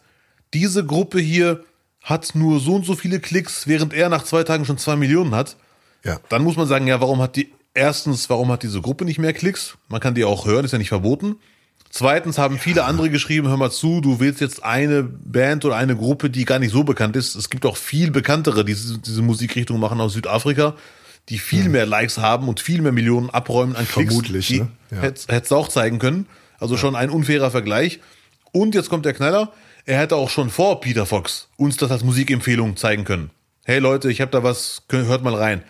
diese 0.54 0.86
Gruppe 0.86 1.20
hier 1.20 1.64
hat 2.02 2.36
nur 2.36 2.60
so 2.60 2.76
und 2.76 2.86
so 2.86 2.96
viele 2.96 3.20
Klicks, 3.20 3.68
während 3.68 3.94
er 3.94 4.10
nach 4.10 4.24
zwei 4.24 4.44
Tagen 4.44 4.66
schon 4.66 4.78
zwei 4.78 4.96
Millionen 4.96 5.36
hat. 5.36 5.58
Ja. 6.04 6.20
Dann 6.30 6.44
muss 6.44 6.56
man 6.56 6.68
sagen, 6.68 6.88
ja, 6.88 7.02
warum 7.02 7.22
hat 7.22 7.36
die, 7.36 7.52
erstens, 7.74 8.30
warum 8.30 8.50
hat 8.50 8.64
diese 8.64 8.82
Gruppe 8.82 9.04
nicht 9.04 9.20
mehr 9.20 9.34
Klicks? 9.34 9.78
Man 9.90 10.00
kann 10.00 10.16
die 10.16 10.24
auch 10.24 10.46
hören, 10.46 10.64
ist 10.64 10.72
ja 10.72 10.78
nicht 10.78 10.90
verboten. 10.90 11.36
Zweitens 11.90 12.38
haben 12.38 12.60
viele 12.60 12.84
andere 12.84 13.10
geschrieben, 13.10 13.48
hör 13.48 13.58
mal 13.58 13.72
zu, 13.72 14.02
du 14.02 14.20
willst 14.20 14.42
jetzt 14.42 14.64
eine 14.64 15.04
Band 15.04 15.66
oder 15.66 15.78
eine 15.78 15.96
Gruppe, 15.96 16.30
die 16.30 16.46
gar 16.46 16.60
nicht 16.60 16.72
so 16.72 16.84
bekannt 16.84 17.16
ist. 17.16 17.36
Es 17.36 17.50
gibt 17.50 17.66
auch 17.66 17.78
viel 17.78 18.12
bekanntere, 18.12 18.66
die 18.66 18.76
diese, 18.76 19.22
Musikrichtung 19.22 19.80
machen 19.80 20.00
aus 20.02 20.14
Südafrika, 20.14 20.76
die 21.30 21.40
viel 21.40 21.70
mehr 21.70 21.86
Likes 21.86 22.18
haben 22.18 22.48
und 22.50 22.60
viel 22.60 22.82
mehr 22.82 22.92
Millionen 22.92 23.30
abräumen 23.30 23.76
an 23.76 23.88
Klicks. 23.88 24.14
Vermutlich, 24.14 24.48
die 24.48 24.60
ne? 24.62 24.68
Ja. 24.92 24.98
Hättest 25.02 25.32
hättest 25.32 25.52
du 25.52 25.56
auch 25.56 25.70
zeigen 25.70 26.00
können. 26.00 26.28
Also 26.60 26.78
schon 26.78 26.96
ein 26.96 27.10
unfairer 27.10 27.52
Vergleich. 27.52 28.00
Und 28.52 28.76
jetzt 28.76 28.90
kommt 28.90 29.06
der 29.06 29.14
Knaller. 29.14 29.52
Er 29.86 30.00
hätte 30.00 30.16
auch 30.16 30.30
schon 30.30 30.50
vor 30.50 30.82
Peter 30.82 31.06
Fox 31.06 31.48
uns 31.58 31.78
das 31.78 31.92
als 31.92 32.04
Musikempfehlung 32.04 32.76
zeigen 32.76 33.04
können. 33.04 33.30
Hey 33.64 33.80
Leute, 33.80 34.12
ich 34.12 34.22
habe 34.22 34.32
da 34.32 34.44
was, 34.44 34.82
hört 34.90 35.24
mal 35.24 35.36
rein. 35.36 35.64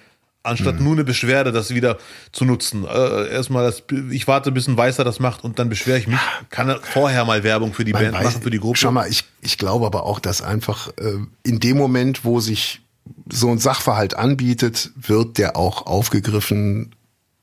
Anstatt 0.44 0.76
Mhm. 0.78 0.84
nur 0.86 0.94
eine 0.94 1.04
Beschwerde, 1.04 1.52
das 1.52 1.74
wieder 1.74 1.98
zu 2.32 2.46
nutzen. 2.46 2.86
Äh, 2.86 3.30
erstmal, 3.34 3.66
das, 3.66 3.84
ich 4.12 4.28
warte, 4.28 4.52
bis 4.54 4.68
ein 4.68 4.78
Weißer 4.78 5.04
das 5.04 5.20
macht 5.20 5.44
und 5.44 5.60
dann 5.60 5.68
beschwere 5.68 5.98
ich 5.98 6.08
mich. 6.08 6.20
Kann 6.50 6.70
er 6.70 6.80
vorher 6.82 7.26
mal 7.26 7.44
Werbung 7.44 7.74
für 7.74 7.84
die 7.84 7.92
Man 7.92 8.04
Band 8.04 8.16
weiß- 8.18 8.24
machen, 8.24 8.42
für 8.44 8.50
die 8.50 8.60
Gruppe? 8.60 8.78
Schau 8.78 8.92
mal, 8.92 9.10
ich, 9.10 9.26
ich 9.42 9.58
glaube 9.58 9.86
aber 9.86 10.04
auch, 10.06 10.20
dass 10.20 10.42
einfach 10.42 10.88
äh, 10.98 11.18
in 11.44 11.60
dem 11.60 11.76
Moment, 11.78 12.24
wo 12.24 12.40
sich 12.40 12.80
so 13.30 13.50
ein 13.52 13.58
Sachverhalt 13.58 14.16
anbietet, 14.16 14.92
wird 14.96 15.38
der 15.38 15.58
auch 15.58 15.86
aufgegriffen 15.86 16.96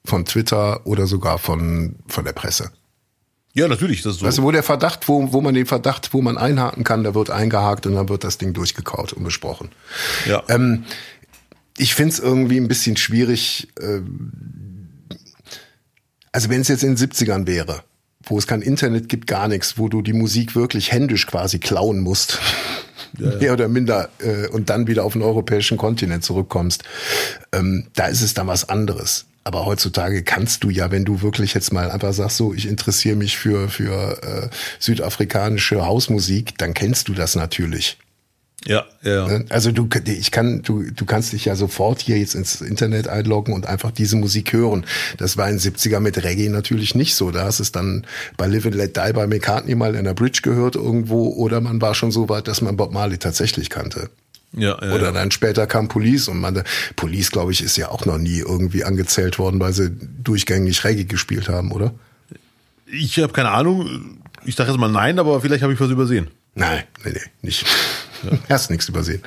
von 0.04 0.24
Twitter 0.24 0.86
oder 0.86 1.06
sogar 1.06 1.38
von, 1.38 1.96
von 2.06 2.24
der 2.24 2.32
Presse. 2.32 2.70
Ja, 3.54 3.68
natürlich, 3.68 4.02
das 4.02 4.14
ist 4.14 4.20
so. 4.20 4.28
Du, 4.28 4.42
wo 4.42 4.50
der 4.50 4.64
Verdacht, 4.64 5.08
wo, 5.08 5.32
wo 5.32 5.40
man 5.40 5.54
den 5.54 5.66
Verdacht, 5.66 6.12
wo 6.12 6.20
man 6.20 6.36
einhaken 6.36 6.82
kann, 6.82 7.04
da 7.04 7.14
wird 7.14 7.30
eingehakt 7.30 7.86
und 7.86 7.94
dann 7.94 8.08
wird 8.08 8.24
das 8.24 8.36
Ding 8.36 8.52
durchgekaut 8.52 9.12
und 9.12 9.22
besprochen. 9.22 9.70
ja. 10.26 10.42
Ähm, 10.48 10.84
ich 11.76 11.94
find's 11.94 12.18
irgendwie 12.18 12.58
ein 12.58 12.68
bisschen 12.68 12.96
schwierig. 12.96 13.68
Äh, 13.80 14.00
also 16.32 16.48
wenn 16.48 16.60
es 16.60 16.68
jetzt 16.68 16.82
in 16.82 16.94
den 16.94 17.10
70ern 17.10 17.46
wäre, 17.46 17.82
wo 18.24 18.38
es 18.38 18.46
kein 18.46 18.62
Internet 18.62 19.08
gibt, 19.08 19.26
gar 19.26 19.48
nichts, 19.48 19.78
wo 19.78 19.88
du 19.88 20.02
die 20.02 20.12
Musik 20.12 20.56
wirklich 20.56 20.92
händisch 20.92 21.26
quasi 21.26 21.58
klauen 21.58 22.00
musst, 22.00 22.38
mehr 23.18 23.52
oder 23.52 23.68
minder, 23.68 24.08
äh, 24.18 24.48
und 24.48 24.70
dann 24.70 24.86
wieder 24.86 25.04
auf 25.04 25.14
den 25.14 25.22
europäischen 25.22 25.76
Kontinent 25.76 26.24
zurückkommst, 26.24 26.84
ähm, 27.52 27.86
da 27.94 28.06
ist 28.06 28.22
es 28.22 28.34
dann 28.34 28.46
was 28.46 28.68
anderes. 28.68 29.26
Aber 29.44 29.66
heutzutage 29.66 30.22
kannst 30.22 30.64
du 30.64 30.70
ja, 30.70 30.90
wenn 30.90 31.04
du 31.04 31.20
wirklich 31.20 31.52
jetzt 31.52 31.72
mal 31.72 31.90
einfach 31.90 32.14
sagst, 32.14 32.38
so, 32.38 32.54
ich 32.54 32.66
interessiere 32.66 33.14
mich 33.14 33.36
für, 33.36 33.68
für 33.68 34.22
äh, 34.22 34.48
südafrikanische 34.78 35.84
Hausmusik, 35.84 36.56
dann 36.56 36.72
kennst 36.72 37.08
du 37.08 37.14
das 37.14 37.36
natürlich. 37.36 37.98
Ja, 38.66 38.84
ja, 39.02 39.28
ja. 39.28 39.40
Also 39.50 39.72
du, 39.72 39.88
ich 40.06 40.30
kann, 40.30 40.62
du, 40.62 40.84
du 40.90 41.04
kannst 41.04 41.32
dich 41.32 41.44
ja 41.44 41.54
sofort 41.54 42.00
hier 42.00 42.18
jetzt 42.18 42.34
ins 42.34 42.60
Internet 42.60 43.08
einloggen 43.08 43.52
und 43.52 43.66
einfach 43.66 43.90
diese 43.90 44.16
Musik 44.16 44.52
hören. 44.52 44.86
Das 45.18 45.36
war 45.36 45.48
in 45.48 45.58
den 45.58 45.74
70er 45.74 46.00
mit 46.00 46.22
Reggae 46.24 46.48
natürlich 46.48 46.94
nicht 46.94 47.14
so. 47.14 47.30
Da 47.30 47.44
hast 47.44 47.60
es 47.60 47.72
dann 47.72 48.06
bei 48.36 48.46
Live 48.46 48.64
and 48.66 48.74
Let 48.74 48.96
Die 48.96 49.12
bei 49.12 49.26
McCartney 49.26 49.74
mal 49.74 49.94
in 49.94 50.04
der 50.04 50.14
Bridge 50.14 50.40
gehört 50.42 50.76
irgendwo 50.76 51.28
oder 51.28 51.60
man 51.60 51.80
war 51.82 51.94
schon 51.94 52.10
so 52.10 52.28
weit, 52.28 52.48
dass 52.48 52.62
man 52.62 52.76
Bob 52.76 52.92
Marley 52.92 53.18
tatsächlich 53.18 53.68
kannte. 53.68 54.08
Ja, 54.56 54.78
ja, 54.80 54.94
Oder 54.94 55.12
dann 55.12 55.30
später 55.32 55.66
kam 55.66 55.88
Police 55.88 56.28
und 56.28 56.38
man, 56.38 56.62
Police, 56.94 57.32
glaube 57.32 57.50
ich, 57.50 57.60
ist 57.60 57.76
ja 57.76 57.88
auch 57.88 58.06
noch 58.06 58.18
nie 58.18 58.38
irgendwie 58.38 58.84
angezählt 58.84 59.38
worden, 59.38 59.58
weil 59.58 59.72
sie 59.72 59.90
durchgängig 60.22 60.84
Reggae 60.84 61.04
gespielt 61.04 61.48
haben, 61.48 61.72
oder? 61.72 61.92
Ich 62.86 63.18
habe 63.18 63.32
keine 63.32 63.50
Ahnung. 63.50 64.18
Ich 64.44 64.54
sage 64.54 64.70
jetzt 64.70 64.78
mal 64.78 64.88
nein, 64.88 65.18
aber 65.18 65.40
vielleicht 65.40 65.62
habe 65.62 65.72
ich 65.72 65.80
was 65.80 65.90
übersehen. 65.90 66.28
Nein, 66.54 66.84
nee, 67.04 67.12
nee, 67.12 67.20
nicht. 67.42 67.66
Hast 68.48 68.70
nichts 68.70 68.88
übersehen. 68.88 69.22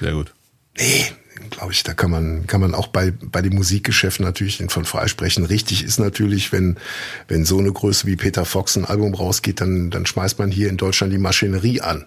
Sehr 0.00 0.12
gut. 0.12 0.32
Nee, 0.78 1.04
glaube 1.50 1.72
ich, 1.72 1.82
da 1.82 1.94
kann 1.94 2.10
man, 2.10 2.46
kann 2.46 2.60
man 2.60 2.74
auch 2.74 2.88
bei, 2.88 3.10
bei 3.12 3.42
dem 3.42 3.54
Musikgeschäft 3.54 4.20
natürlich 4.20 4.62
von 4.68 4.84
freisprechen. 4.84 5.44
Richtig 5.46 5.84
ist 5.84 5.98
natürlich, 5.98 6.52
wenn, 6.52 6.76
wenn 7.28 7.44
so 7.44 7.58
eine 7.58 7.72
Größe 7.72 8.06
wie 8.06 8.16
Peter 8.16 8.44
Fox 8.44 8.76
ein 8.76 8.84
Album 8.84 9.14
rausgeht, 9.14 9.60
dann, 9.60 9.90
dann 9.90 10.06
schmeißt 10.06 10.38
man 10.38 10.50
hier 10.50 10.68
in 10.68 10.76
Deutschland 10.76 11.12
die 11.12 11.18
Maschinerie 11.18 11.80
an. 11.80 12.06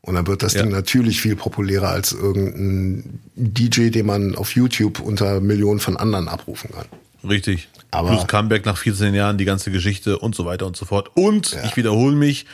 Und 0.00 0.14
dann 0.16 0.26
wird 0.26 0.42
das 0.42 0.54
Ja. 0.54 0.62
Ding 0.62 0.72
natürlich 0.72 1.20
viel 1.20 1.36
populärer 1.36 1.90
als 1.90 2.10
irgendein 2.12 3.20
DJ, 3.36 3.90
den 3.90 4.06
man 4.06 4.34
auf 4.34 4.56
YouTube 4.56 4.98
unter 4.98 5.40
Millionen 5.40 5.78
von 5.78 5.96
anderen 5.96 6.26
abrufen 6.28 6.70
kann. 6.72 6.86
Richtig. 7.28 7.68
Aber- 7.92 8.08
Plus 8.08 8.26
Comeback 8.26 8.64
nach 8.66 8.78
14 8.78 9.14
Jahren, 9.14 9.38
die 9.38 9.44
ganze 9.44 9.70
Geschichte 9.70 10.18
und 10.18 10.34
so 10.34 10.44
weiter 10.44 10.66
und 10.66 10.76
so 10.76 10.86
fort. 10.86 11.10
Und 11.14 11.56
ich 11.64 11.76
wiederhole 11.76 12.16
mich, 12.16 12.46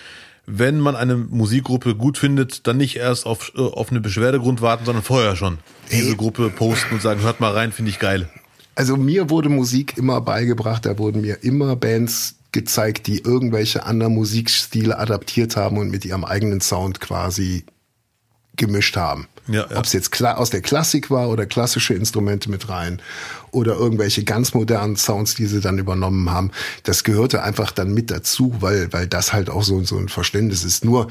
wenn 0.51 0.81
man 0.81 0.97
eine 0.97 1.17
Musikgruppe 1.17 1.95
gut 1.95 2.19
findet, 2.19 2.67
dann 2.67 2.79
nicht 2.79 2.97
erst 2.97 3.27
auf, 3.27 3.53
äh, 3.55 3.61
auf 3.61 3.91
eine 3.91 4.01
Beschwerdegrund 4.01 4.63
warten, 4.63 4.85
sondern 4.85 5.05
vorher 5.05 5.37
schon 5.37 5.59
diese 5.93 6.11
Ey. 6.11 6.17
Gruppe 6.17 6.51
posten 6.51 6.95
und 6.95 7.03
sagen, 7.03 7.21
hört 7.23 7.41
mal 7.41 7.53
rein, 7.53 7.73
finde 7.73 7.91
ich 7.91 7.99
geil. 7.99 8.29
Also 8.75 8.97
mir 8.97 9.29
wurde 9.29 9.49
Musik 9.49 9.99
immer 9.99 10.21
beigebracht, 10.21 10.87
da 10.87 10.99
wurden 10.99 11.21
mir 11.21 11.43
immer 11.43 11.77
Bands 11.77 12.37
gezeigt, 12.53 13.07
die 13.09 13.19
irgendwelche 13.19 13.85
anderen 13.85 14.15
Musikstile 14.15 14.99
adaptiert 14.99 15.57
haben 15.57 15.77
und 15.79 15.91
mit 15.91 16.05
ihrem 16.05 16.25
eigenen 16.25 16.61
Sound 16.61 17.01
quasi 17.01 17.65
gemischt 18.57 18.97
haben. 18.97 19.29
Ja, 19.49 19.67
ja. 19.69 19.79
Ob 19.79 19.87
es 19.87 19.93
jetzt 19.93 20.23
aus 20.23 20.51
der 20.51 20.61
Klassik 20.61 21.11
war 21.11 21.31
oder 21.31 21.47
klassische 21.47 21.95
Instrumente 21.95 22.51
mit 22.51 22.69
rein 22.69 23.01
oder 23.51 23.75
irgendwelche 23.77 24.25
ganz 24.25 24.55
modernen 24.55 24.97
Sounds, 24.97 25.35
die 25.35 25.47
sie 25.47 25.61
dann 25.61 25.79
übernommen 25.79 26.31
haben, 26.31 26.51
das 26.83 27.03
gehörte 27.03 27.43
einfach 27.43 27.73
dann 27.73 27.95
mit 27.95 28.11
dazu, 28.11 28.55
weil, 28.61 28.93
weil 28.93 29.07
das 29.07 29.33
halt 29.33 29.49
auch 29.49 29.63
so, 29.63 29.83
so 29.85 29.97
ein 29.97 30.09
Verständnis 30.09 30.65
ist. 30.65 30.85
Nur 30.85 31.09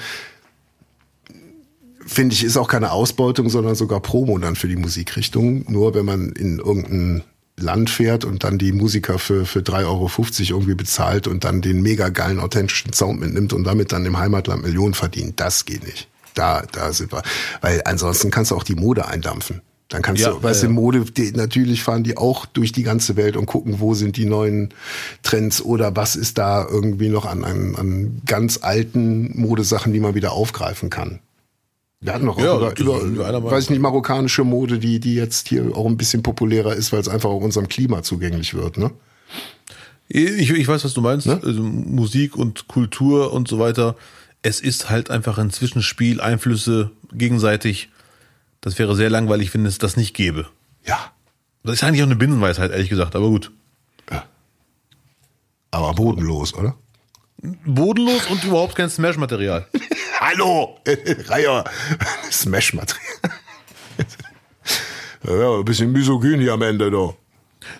finde 2.06 2.34
ich, 2.34 2.44
ist 2.44 2.58
auch 2.58 2.68
keine 2.68 2.92
Ausbeutung, 2.92 3.50
sondern 3.50 3.76
sogar 3.76 4.00
Promo 4.02 4.38
dann 4.38 4.56
für 4.56 4.68
die 4.68 4.76
Musikrichtung. 4.76 5.66
Nur 5.68 5.94
wenn 5.94 6.06
man 6.06 6.30
in 6.32 6.60
irgendein 6.60 7.24
Land 7.60 7.90
fährt 7.90 8.24
und 8.24 8.44
dann 8.44 8.60
die 8.60 8.72
Musiker 8.72 9.18
für, 9.18 9.46
für 9.46 9.60
3,50 9.60 9.82
Euro 9.88 10.10
irgendwie 10.60 10.76
bezahlt 10.76 11.28
und 11.28 11.44
dann 11.44 11.62
den 11.62 11.82
mega 11.82 12.10
geilen, 12.10 12.40
authentischen 12.40 12.94
Sound 12.94 13.20
mitnimmt 13.20 13.52
und 13.52 13.64
damit 13.64 13.92
dann 13.92 14.06
im 14.06 14.18
Heimatland 14.18 14.64
Millionen 14.64 14.94
verdient, 14.94 15.40
das 15.40 15.66
geht 15.66 15.84
nicht. 15.84 16.08
Da, 16.38 16.64
da 16.72 16.94
sind 16.94 17.12
wir. 17.12 17.24
Weil 17.62 17.82
ansonsten 17.86 18.32
kannst 18.32 18.52
du 18.52 18.56
auch 18.56 18.64
die 18.64 18.76
Mode 18.76 19.08
eindampfen. 19.08 19.62
Dann 19.90 20.02
kannst 20.02 20.22
Ja, 20.22 20.32
du, 20.32 20.44
weißt 20.44 20.64
du, 20.64 20.68
ja, 20.68 20.72
ja. 20.72 20.76
Mode, 20.76 21.06
die, 21.06 21.32
natürlich 21.32 21.82
fahren 21.82 22.04
die 22.04 22.18
auch 22.18 22.46
durch 22.46 22.74
die 22.74 22.84
ganze 22.84 23.16
Welt 23.16 23.38
und 23.38 23.46
gucken, 23.46 23.80
wo 23.80 23.94
sind 23.94 24.18
die 24.18 24.26
neuen 24.26 24.74
Trends 25.24 25.62
oder 25.62 25.96
was 25.96 26.16
ist 26.18 26.38
da 26.38 26.68
irgendwie 26.70 27.08
noch 27.08 27.26
an, 27.26 27.46
an, 27.46 27.76
an 27.76 28.22
ganz 28.26 28.60
alten 28.62 29.40
Modesachen, 29.40 29.94
die 29.94 30.02
man 30.02 30.14
wieder 30.14 30.34
aufgreifen 30.34 30.90
kann. 30.90 31.20
Wir 32.02 32.14
hatten 32.14 32.26
noch 32.26 32.38
Ja, 32.38 32.56
über, 32.56 33.00
über 33.02 33.44
weiß 33.52 33.64
ich 33.66 33.70
nicht, 33.72 33.82
marokkanische 33.82 34.44
Mode, 34.44 34.78
die, 34.78 35.00
die 35.00 35.16
jetzt 35.16 35.48
hier 35.48 35.76
auch 35.76 35.86
ein 35.88 35.98
bisschen 35.98 36.22
populärer 36.22 36.76
ist, 36.76 36.92
weil 36.92 37.00
es 37.00 37.08
einfach 37.08 37.30
auch 37.30 37.42
unserem 37.42 37.70
Klima 37.70 38.04
zugänglich 38.04 38.54
wird, 38.54 38.78
ne? 38.78 38.92
Ich, 40.10 40.50
ich 40.52 40.68
weiß, 40.68 40.86
was 40.86 40.94
du 40.94 41.02
meinst. 41.02 41.28
Also 41.28 41.62
Musik 41.62 42.38
und 42.38 42.68
Kultur 42.68 43.34
und 43.34 43.48
so 43.48 43.60
weiter. 43.60 43.96
Es 44.42 44.62
ist 44.62 44.90
halt 44.90 45.10
einfach 45.10 45.38
ein 45.38 45.52
Zwischenspiel, 45.52 46.22
Einflüsse 46.22 46.92
gegenseitig. 47.12 47.90
Das 48.62 48.78
wäre 48.80 48.96
sehr 48.96 49.10
langweilig, 49.10 49.54
wenn 49.54 49.66
es 49.66 49.78
das 49.78 49.98
nicht 49.98 50.16
gäbe. 50.16 50.48
Ja. 50.86 51.12
Das 51.64 51.76
ist 51.76 51.84
eigentlich 51.84 52.02
auch 52.02 52.08
eine 52.08 52.16
Binsenweisheit, 52.16 52.72
ehrlich 52.72 52.90
gesagt, 52.90 53.16
aber 53.16 53.28
gut. 53.28 53.52
Aber 55.72 55.94
bodenlos, 55.94 56.54
oder? 56.54 56.76
Bodenlos 57.66 58.26
und 58.28 58.44
überhaupt 58.44 58.76
kein 58.76 58.90
Smash-Material. 58.90 59.68
Hallo! 60.20 60.80
Reiher! 61.28 61.66
Smash-Material. 62.32 63.06
ja, 65.24 65.60
ein 65.60 65.66
bisschen 65.66 65.92
misogyn 65.92 66.40
hier 66.40 66.54
am 66.54 66.62
Ende, 66.62 66.90
doch. 66.90 67.18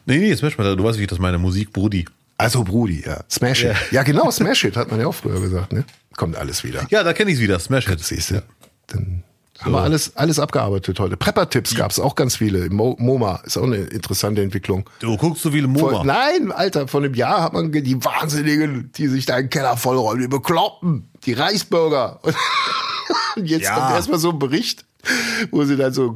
Nee, 0.06 0.18
nee, 0.18 0.36
Smash-Material, 0.36 0.76
du 0.76 0.84
weißt, 0.84 1.00
wie 1.00 1.04
ich 1.04 1.10
das 1.10 1.20
meine. 1.20 1.38
Musik, 1.38 1.74
Brudi. 1.74 2.06
Also 2.38 2.64
Brudi, 2.64 3.04
ja. 3.06 3.22
Smash 3.30 3.64
It. 3.64 3.70
Ja. 3.72 3.76
Ja, 3.92 4.04
genau, 4.04 4.30
Smash 4.32 4.64
It 4.66 4.78
hat 4.78 4.92
man 4.92 5.00
ja 5.00 5.08
auch 5.08 5.16
früher 5.16 5.40
gesagt, 5.42 5.74
ne? 5.74 5.84
Kommt 6.16 6.36
alles 6.36 6.64
wieder. 6.64 6.86
Ja, 6.90 7.04
da 7.04 7.14
kenne 7.14 7.32
ich 7.32 7.40
wieder, 7.40 7.60
Smash-Hit. 7.60 8.00
Siehst 8.00 8.32
du? 8.32 8.44
Dann 8.88 9.24
haben 9.60 9.72
wir 9.72 9.82
alles, 9.82 10.16
alles 10.16 10.40
abgearbeitet 10.40 11.00
heute. 11.00 11.18
Prepper-Tipps 11.18 11.74
gab 11.76 11.92
es 11.92 12.00
auch 12.00 12.16
ganz 12.16 12.36
viele. 12.36 12.70
Mo 12.70 12.96
MoMA 13.00 13.42
ist 13.44 13.58
auch 13.58 13.64
eine 13.64 13.78
interessante 13.78 14.42
Entwicklung. 14.44 14.88
Du 15.00 15.16
guckst 15.18 15.42
so 15.44 15.52
viele 15.52 15.68
Vor, 15.68 15.92
MoMA. 15.92 16.04
nein, 16.04 16.52
Alter, 16.52 16.88
vor 16.88 17.02
einem 17.04 17.14
Jahr 17.16 17.42
hat 17.44 17.54
man 17.54 17.72
die 17.72 18.04
Wahnsinnigen, 18.04 18.92
die 18.96 19.08
sich 19.08 19.26
da 19.26 19.38
in 19.38 19.46
den 19.46 19.50
Keller 19.50 19.78
vollräumen, 19.78 20.22
die 20.22 20.28
Bekloppen, 20.28 21.10
die 21.26 21.34
Reichsbürger. 21.34 22.20
Und 23.36 23.46
jetzt 23.46 23.64
Ja. 23.64 23.76
kommt 23.80 23.92
erstmal 23.92 24.20
so 24.20 24.32
ein 24.32 24.40
Bericht, 24.40 24.86
wo 25.52 25.64
sie 25.66 25.76
dann 25.78 25.94
so 25.94 26.16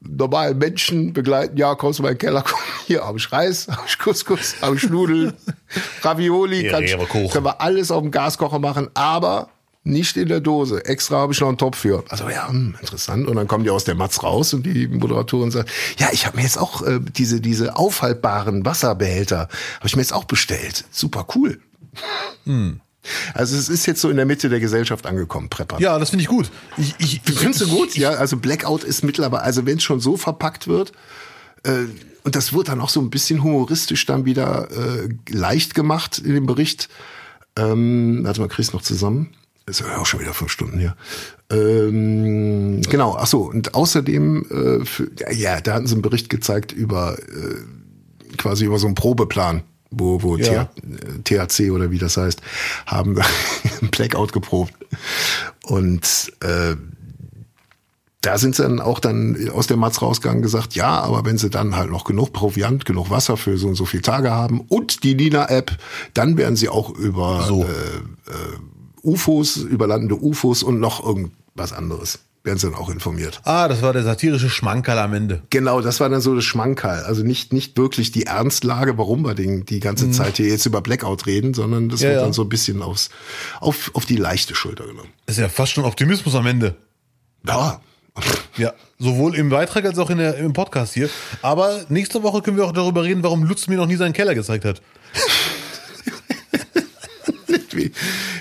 normalen 0.00 0.58
Menschen 0.58 1.12
begleiten. 1.12 1.56
Ja, 1.56 1.74
kommst 1.74 1.98
du 1.98 2.02
mal 2.02 2.10
in 2.10 2.14
den 2.16 2.18
Keller, 2.20 2.42
komm, 2.46 2.58
hier 2.86 3.04
habe 3.04 3.18
ich 3.18 3.30
Reis, 3.32 3.68
habe 3.70 3.82
ich 3.86 3.98
Couscous, 3.98 4.56
habe 4.60 4.76
ich 4.76 4.88
Nudeln, 4.88 5.34
Ravioli, 6.02 6.68
kann 6.68 6.84
ich, 6.84 6.96
können 6.96 7.44
wir 7.44 7.60
alles 7.60 7.90
auf 7.90 8.02
dem 8.02 8.10
Gaskocher 8.10 8.58
machen, 8.58 8.90
aber 8.94 9.48
nicht 9.86 10.16
in 10.16 10.28
der 10.28 10.40
Dose. 10.40 10.84
Extra 10.86 11.18
habe 11.18 11.34
ich 11.34 11.40
noch 11.40 11.48
einen 11.48 11.58
Topf 11.58 11.78
für. 11.78 12.04
Also 12.08 12.28
ja, 12.30 12.48
hm, 12.48 12.74
interessant. 12.80 13.28
Und 13.28 13.36
dann 13.36 13.46
kommen 13.46 13.64
die 13.64 13.70
aus 13.70 13.84
der 13.84 13.94
Matz 13.94 14.22
raus 14.22 14.54
und 14.54 14.64
die 14.64 14.88
Moderatorin 14.88 15.50
sagt, 15.50 15.70
ja, 15.98 16.08
ich 16.10 16.24
habe 16.26 16.38
mir 16.38 16.42
jetzt 16.42 16.58
auch 16.58 16.82
äh, 16.82 17.00
diese, 17.00 17.42
diese 17.42 17.76
aufhaltbaren 17.76 18.64
Wasserbehälter, 18.64 19.40
habe 19.40 19.86
ich 19.86 19.94
mir 19.94 20.00
jetzt 20.00 20.14
auch 20.14 20.24
bestellt. 20.24 20.86
Super 20.90 21.26
cool. 21.34 21.60
Also 23.34 23.56
es 23.56 23.68
ist 23.68 23.86
jetzt 23.86 24.00
so 24.00 24.08
in 24.08 24.16
der 24.16 24.24
Mitte 24.24 24.48
der 24.48 24.60
Gesellschaft 24.60 25.06
angekommen, 25.06 25.50
Prepper. 25.50 25.78
Ja, 25.80 25.98
das 25.98 26.10
finde 26.10 26.22
ich 26.22 26.28
gut. 26.28 26.50
Ich, 26.78 26.94
ich, 26.98 27.20
Findest 27.22 27.60
du 27.60 27.68
gut? 27.68 27.94
Ja, 27.96 28.12
also 28.12 28.38
Blackout 28.38 28.84
ist 28.84 29.04
mittlerweile, 29.04 29.42
also 29.42 29.66
wenn 29.66 29.76
es 29.76 29.82
schon 29.82 30.00
so 30.00 30.16
verpackt 30.16 30.66
wird, 30.66 30.92
äh, 31.64 31.84
und 32.24 32.34
das 32.34 32.52
wird 32.52 32.68
dann 32.68 32.80
auch 32.80 32.88
so 32.88 33.00
ein 33.00 33.10
bisschen 33.10 33.42
humoristisch 33.42 34.04
dann 34.06 34.24
wieder 34.24 34.68
äh, 34.70 35.08
leicht 35.30 35.74
gemacht 35.74 36.18
in 36.18 36.34
dem 36.34 36.46
Bericht. 36.46 36.88
Ähm, 37.56 38.20
warte 38.24 38.40
mal, 38.40 38.48
kriegst 38.48 38.72
noch 38.74 38.82
zusammen? 38.82 39.28
Das 39.66 39.80
ist 39.80 39.86
ja 39.86 39.96
auch 39.98 40.06
schon 40.06 40.20
wieder 40.20 40.34
fünf 40.34 40.50
Stunden 40.50 40.78
hier. 40.78 40.96
Ähm, 41.50 42.82
genau, 42.82 43.16
ach 43.18 43.26
so, 43.26 43.42
und 43.42 43.74
außerdem, 43.74 44.80
äh, 44.82 44.84
für, 44.84 45.10
ja, 45.32 45.60
da 45.60 45.74
hatten 45.74 45.86
sie 45.86 45.94
einen 45.94 46.02
Bericht 46.02 46.28
gezeigt 46.28 46.72
über 46.72 47.16
äh, 47.18 48.36
quasi 48.36 48.64
über 48.66 48.78
so 48.78 48.86
einen 48.86 48.94
Probeplan, 48.94 49.62
wo, 49.90 50.22
wo 50.22 50.36
Ja. 50.36 50.68
TH, 51.24 51.48
THC 51.48 51.70
oder 51.70 51.90
wie 51.90 51.98
das 51.98 52.16
heißt, 52.16 52.40
haben 52.86 53.18
einen 53.80 53.90
Blackout 53.90 54.32
geprobt. 54.32 54.74
Und 55.62 56.32
äh, 56.40 56.76
da 58.24 58.38
sind 58.38 58.54
sie 58.56 58.62
dann 58.62 58.80
auch 58.80 59.00
dann 59.00 59.50
aus 59.50 59.66
der 59.66 59.76
Matz 59.76 60.00
rausgegangen 60.00 60.42
gesagt, 60.42 60.74
ja, 60.74 61.00
aber 61.00 61.24
wenn 61.24 61.36
sie 61.38 61.50
dann 61.50 61.76
halt 61.76 61.90
noch 61.90 62.04
genug 62.04 62.32
Proviant, 62.32 62.84
genug 62.84 63.10
Wasser 63.10 63.36
für 63.36 63.58
so 63.58 63.68
und 63.68 63.74
so 63.74 63.84
viele 63.84 64.02
Tage 64.02 64.30
haben 64.30 64.60
und 64.68 65.02
die 65.04 65.14
Nina-App, 65.14 65.76
dann 66.14 66.36
werden 66.36 66.56
sie 66.56 66.68
auch 66.68 66.90
über 66.90 67.44
So. 67.46 67.64
äh, 67.64 67.66
äh, 67.66 68.32
UFOs, 69.02 69.56
über 69.56 69.86
landende 69.86 70.16
UFOs 70.16 70.62
und 70.62 70.80
noch 70.80 71.04
irgendwas 71.04 71.72
anderes 71.72 72.20
werden 72.42 72.58
sie 72.58 72.66
dann 72.70 72.76
auch 72.78 72.90
informiert. 72.90 73.40
ah, 73.44 73.68
das 73.68 73.80
war 73.80 73.94
der 73.94 74.02
satirische 74.02 74.50
Schmankerl 74.50 74.98
am 74.98 75.14
Ende. 75.14 75.42
Genau, 75.48 75.80
das 75.80 76.00
war 76.00 76.10
dann 76.10 76.20
so 76.20 76.34
das 76.34 76.44
Schmankerl. 76.44 77.02
Also 77.04 77.22
nicht, 77.22 77.54
nicht 77.54 77.78
wirklich 77.78 78.12
die 78.12 78.24
Ernstlage, 78.24 78.98
warum 78.98 79.24
wir 79.24 79.34
den, 79.34 79.64
die 79.64 79.80
ganze 79.80 80.10
Zeit 80.10 80.36
hier 80.36 80.48
jetzt 80.48 80.66
über 80.66 80.82
Blackout 80.82 81.24
reden, 81.26 81.54
sondern 81.54 81.88
das 81.88 82.00
Mhm. 82.00 82.04
Ja, 82.04 82.10
wird 82.10 82.18
ja. 82.20 82.24
dann 82.24 82.32
so 82.34 82.42
ein 82.42 82.50
bisschen 82.50 82.82
aufs, 82.82 83.08
auf, 83.60 83.90
auf 83.94 84.04
die 84.04 84.16
leichte 84.16 84.54
Schulter 84.54 84.84
genommen. 84.86 85.08
Das 85.24 85.36
ist 85.36 85.40
ja 85.42 85.48
fast 85.48 85.72
schon 85.72 85.84
Optimismus 85.86 86.34
am 86.34 86.46
Ende. 86.46 86.76
Ja. 87.46 87.80
Ja, 88.56 88.72
sowohl 89.00 89.34
im 89.34 89.48
Beitrag 89.48 89.84
als 89.84 89.98
auch 89.98 90.10
in 90.10 90.18
der, 90.18 90.36
im 90.36 90.52
Podcast 90.52 90.94
hier. 90.94 91.10
Aber 91.42 91.84
nächste 91.88 92.22
Woche 92.22 92.40
können 92.40 92.56
wir 92.56 92.64
auch 92.64 92.72
darüber 92.72 93.02
reden, 93.02 93.22
warum 93.24 93.42
Lutz 93.42 93.66
mir 93.66 93.76
noch 93.76 93.86
nie 93.86 93.96
seinen 93.96 94.12
Keller 94.12 94.34
gezeigt 94.34 94.64
hat. 94.64 94.80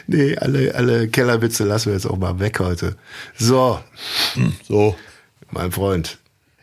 Nee, 0.07 0.37
alle, 0.37 0.75
alle 0.75 1.07
Kellerwitze 1.07 1.63
lassen 1.63 1.87
wir 1.87 1.93
jetzt 1.93 2.05
auch 2.05 2.17
mal 2.17 2.39
weg 2.39 2.59
heute. 2.59 2.95
So, 3.37 3.79
So. 4.67 4.95
mein 5.49 5.71
Freund. 5.71 6.17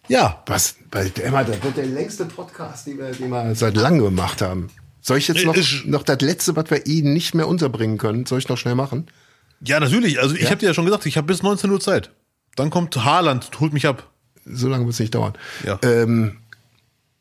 Ja. 0.09 0.43
Was? 0.47 0.77
Weil, 0.93 1.11
Emma, 1.23 1.43
das 1.43 1.63
wird 1.63 1.77
der 1.77 1.87
längste 1.87 2.27
Podcast, 2.27 2.87
den 2.87 2.99
wir, 2.99 3.11
den 3.11 3.29
wir 3.31 3.55
seit 3.55 3.77
langem 3.77 4.05
gemacht 4.05 4.43
haben. 4.43 4.69
Soll 5.01 5.19
ich 5.19 5.29
jetzt 5.29 5.45
noch, 5.45 5.57
Ich- 5.57 5.85
noch 5.87 6.03
das 6.03 6.21
letzte, 6.21 6.55
was 6.55 6.71
wir 6.71 6.87
eh 6.87 7.03
nicht 7.03 7.35
mehr 7.35 7.49
unterbringen 7.49 7.99
können, 7.99 8.27
soll 8.27 8.39
ich 8.39 8.49
noch 8.49 8.59
schnell 8.59 8.75
machen? 8.75 9.07
Ja, 9.63 9.81
natürlich. 9.81 10.21
Also 10.21 10.35
ich 10.37 10.47
habe 10.47 10.57
dir 10.59 10.67
ja 10.67 10.75
schon 10.75 10.85
gesagt, 10.85 11.07
ich 11.07 11.17
habe 11.17 11.27
bis 11.27 11.43
19 11.43 11.71
Uhr 11.71 11.81
Zeit. 11.81 12.11
Dann 12.57 12.71
kommt 12.71 12.97
Haaland, 13.05 13.51
holt 13.61 13.73
mich 13.73 13.87
ab. 13.87 14.11
So 14.45 14.69
lange 14.69 14.85
wird 14.85 14.95
es 14.95 15.01
nicht 15.01 15.15
dauern. 15.15 15.35
Ja. 15.65 15.79
Ähm, 15.83 16.39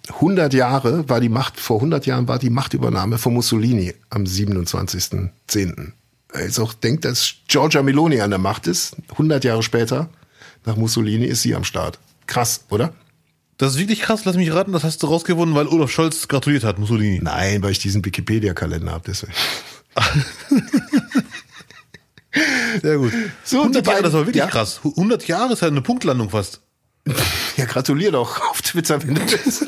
100 0.08 0.54
Jahre 0.54 1.08
war 1.08 1.20
die 1.20 1.30
Macht, 1.30 1.60
vor 1.60 1.78
100 1.78 2.06
Jahren 2.06 2.28
war 2.28 2.40
die 2.40 2.50
Machtübernahme 2.50 3.18
von 3.18 3.34
Mussolini 3.34 3.94
am 4.10 4.24
27.10. 4.24 5.92
Jetzt 6.36 6.60
auch 6.60 6.74
denkt, 6.74 7.06
dass 7.06 7.36
Giorgia 7.48 7.84
Meloni 7.84 8.22
an 8.22 8.30
der 8.30 8.40
Macht 8.40 8.68
ist, 8.68 8.96
100 9.12 9.44
Jahre 9.44 9.64
später. 9.64 10.10
nach 10.66 10.76
Mussolini 10.76 11.26
ist 11.26 11.42
sie 11.42 11.56
am 11.56 11.64
Start. 11.64 12.00
Krass, 12.28 12.66
oder? 12.70 12.94
Das 13.58 13.74
ist 13.74 13.80
wirklich 13.80 14.02
krass, 14.02 14.26
lass 14.26 14.36
mich 14.36 14.54
raten, 14.54 14.72
das 14.72 14.84
hast 14.84 15.04
du 15.04 15.08
rausgefunden, 15.08 15.56
weil 15.56 15.68
Olaf 15.68 15.92
Scholz 15.92 16.28
gratuliert 16.28 16.64
hat, 16.64 16.80
Mussolini. 16.80 17.20
Nein, 17.22 17.62
weil 17.62 17.72
ich 17.72 17.80
diesen 17.80 18.06
Wikipedia-Kalender 18.06 18.92
habe, 18.92 19.04
deswegen. 19.08 19.34
Sehr 22.82 22.98
gut. 22.98 23.12
So, 23.44 23.60
100 23.60 23.86
die 23.86 23.90
Jahre, 23.90 24.04
das 24.04 24.14
war 24.14 24.22
wirklich 24.22 24.36
ja. 24.36 24.48
krass. 24.48 24.80
100 24.84 25.28
Jahre 25.28 25.54
ist 25.54 25.62
ja 25.62 25.68
eine 25.68 25.82
Punktlandung 25.82 26.30
fast. 26.30 26.62
Ja, 27.58 27.66
gratulier 27.66 28.12
doch 28.12 28.40
auf 28.52 28.62
Twitter, 28.62 29.04
wenn 29.04 29.16
du 29.16 29.22
das. 29.22 29.66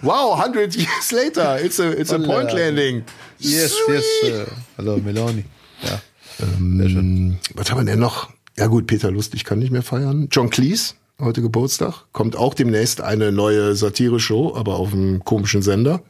wow, 0.00 0.40
100 0.40 0.74
years 0.76 1.12
later, 1.12 1.62
it's 1.62 1.78
a, 1.78 1.90
it's 1.90 2.10
a 2.10 2.18
point 2.18 2.50
landing. 2.54 3.04
Yes, 3.38 3.74
Sweet. 3.84 4.02
yes. 4.22 4.32
Äh, 4.32 4.46
hallo, 4.78 4.96
Meloni. 4.96 5.44
Ja. 5.82 6.00
Ähm, 6.40 7.36
was 7.54 7.70
haben 7.70 7.80
wir 7.80 7.84
denn 7.84 7.98
noch? 7.98 8.30
Ja 8.56 8.68
gut, 8.68 8.86
Peter 8.86 9.10
Lustig 9.10 9.44
kann 9.44 9.58
nicht 9.58 9.72
mehr 9.72 9.82
feiern. 9.82 10.28
John 10.30 10.48
Cleese, 10.48 10.94
heute 11.18 11.42
Geburtstag. 11.42 12.06
Kommt 12.12 12.34
auch 12.34 12.54
demnächst 12.54 13.02
eine 13.02 13.30
neue 13.30 13.74
Satire-Show, 13.74 14.54
aber 14.56 14.76
auf 14.76 14.94
einem 14.94 15.22
komischen 15.22 15.60
Sender. 15.60 16.02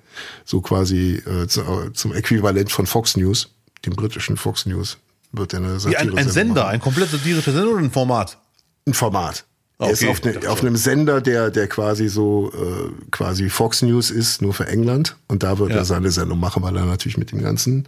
So 0.45 0.61
quasi 0.61 1.23
äh, 1.27 1.49
zu, 1.49 1.63
äh, 1.63 1.93
zum 1.93 2.13
Äquivalent 2.15 2.71
von 2.71 2.87
Fox 2.87 3.17
News, 3.17 3.51
dem 3.85 3.95
britischen 3.95 4.37
Fox 4.37 4.67
News. 4.67 4.99
Wird 5.33 5.53
er 5.55 5.59
eine 5.61 5.75
Wie 5.77 5.79
Satire 5.79 6.03
ein, 6.13 6.19
ein 6.19 6.29
Sender, 6.29 6.67
ein 6.69 6.81
komplett 6.81 7.11
satirischer 7.11 7.53
Sender 7.53 7.71
oder 7.73 7.81
ein 7.83 7.91
Format? 7.91 8.39
Ein 8.87 8.95
Format. 8.95 9.45
Ah, 9.79 9.87
Er 9.87 9.93
ist 9.93 10.03
okay. 10.03 10.11
auf, 10.11 10.23
ne, 10.25 10.49
auf 10.51 10.61
einem 10.61 10.77
Sender, 10.77 11.21
der, 11.21 11.51
der 11.51 11.67
quasi 11.69 12.09
so 12.09 12.53
äh, 12.53 12.91
quasi 13.11 13.49
Fox 13.49 13.83
News 13.83 14.11
ist, 14.11 14.43
nur 14.43 14.53
für 14.53 14.67
England. 14.67 15.17
Und 15.29 15.43
da 15.43 15.59
wird 15.59 15.71
Ja. 15.71 15.77
er 15.77 15.85
seine 15.85 16.11
Sendung 16.11 16.39
machen, 16.41 16.63
weil 16.63 16.77
er 16.77 16.85
natürlich 16.85 17.17
mit 17.17 17.33
dem 17.33 17.41
ganzen, 17.41 17.87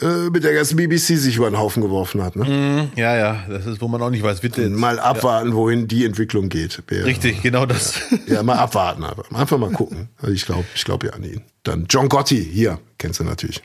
äh, 0.00 0.30
mit 0.30 0.44
der 0.44 0.54
ganzen 0.54 0.76
BBC 0.76 1.16
sich 1.18 1.36
über 1.36 1.50
den 1.50 1.58
Haufen 1.58 1.82
geworfen 1.82 2.22
hat. 2.22 2.36
Ne? 2.36 2.88
Ja, 2.96 3.16
ja, 3.16 3.44
das 3.48 3.66
ist, 3.66 3.80
wo 3.82 3.88
man 3.88 4.00
auch 4.00 4.10
nicht 4.10 4.22
weiß, 4.22 4.42
wird 4.42 4.56
der 4.56 4.70
Mal 4.70 4.98
abwarten, 5.00 5.52
wohin 5.54 5.88
die 5.88 6.04
Entwicklung 6.06 6.48
geht. 6.48 6.82
Wer- 6.88 7.04
Richtig, 7.04 7.42
genau 7.42 7.66
das. 7.66 7.94
Ja, 8.26 8.42
mal 8.42 8.56
abwarten, 8.56 9.02
aber 9.04 9.24
einfach 9.36 9.58
mal 9.58 9.72
gucken. 9.72 10.08
Also 10.22 10.32
ich 10.32 10.46
glaube, 10.46 10.64
ich 10.74 10.84
glaube 10.84 11.08
ja 11.08 11.12
an 11.14 11.24
ihn. 11.24 11.42
Dann 11.64 11.86
John 11.90 12.08
Gotti, 12.08 12.42
hier, 12.42 12.78
kennst 12.98 13.20
du 13.20 13.24
natürlich. 13.24 13.60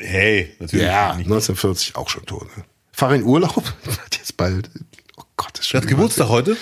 Hey, 0.00 0.54
natürlich. 0.58 0.86
Ja, 0.86 1.14
nicht. 1.14 1.26
1940 1.26 1.96
auch 1.96 2.08
schon 2.08 2.26
tot. 2.26 2.44
Ne? 2.56 2.64
Fahr 2.92 3.14
in 3.14 3.22
Urlaub, 3.24 3.56
hat 3.86 4.16
jetzt 4.16 4.36
bald, 4.36 4.70
oh 5.16 5.22
Gott, 5.36 5.58
ist 5.58 5.68
schon 5.68 5.80
Der 5.80 5.88
hat 5.88 5.96
Geburtstag 5.96 6.28
heute? 6.28 6.56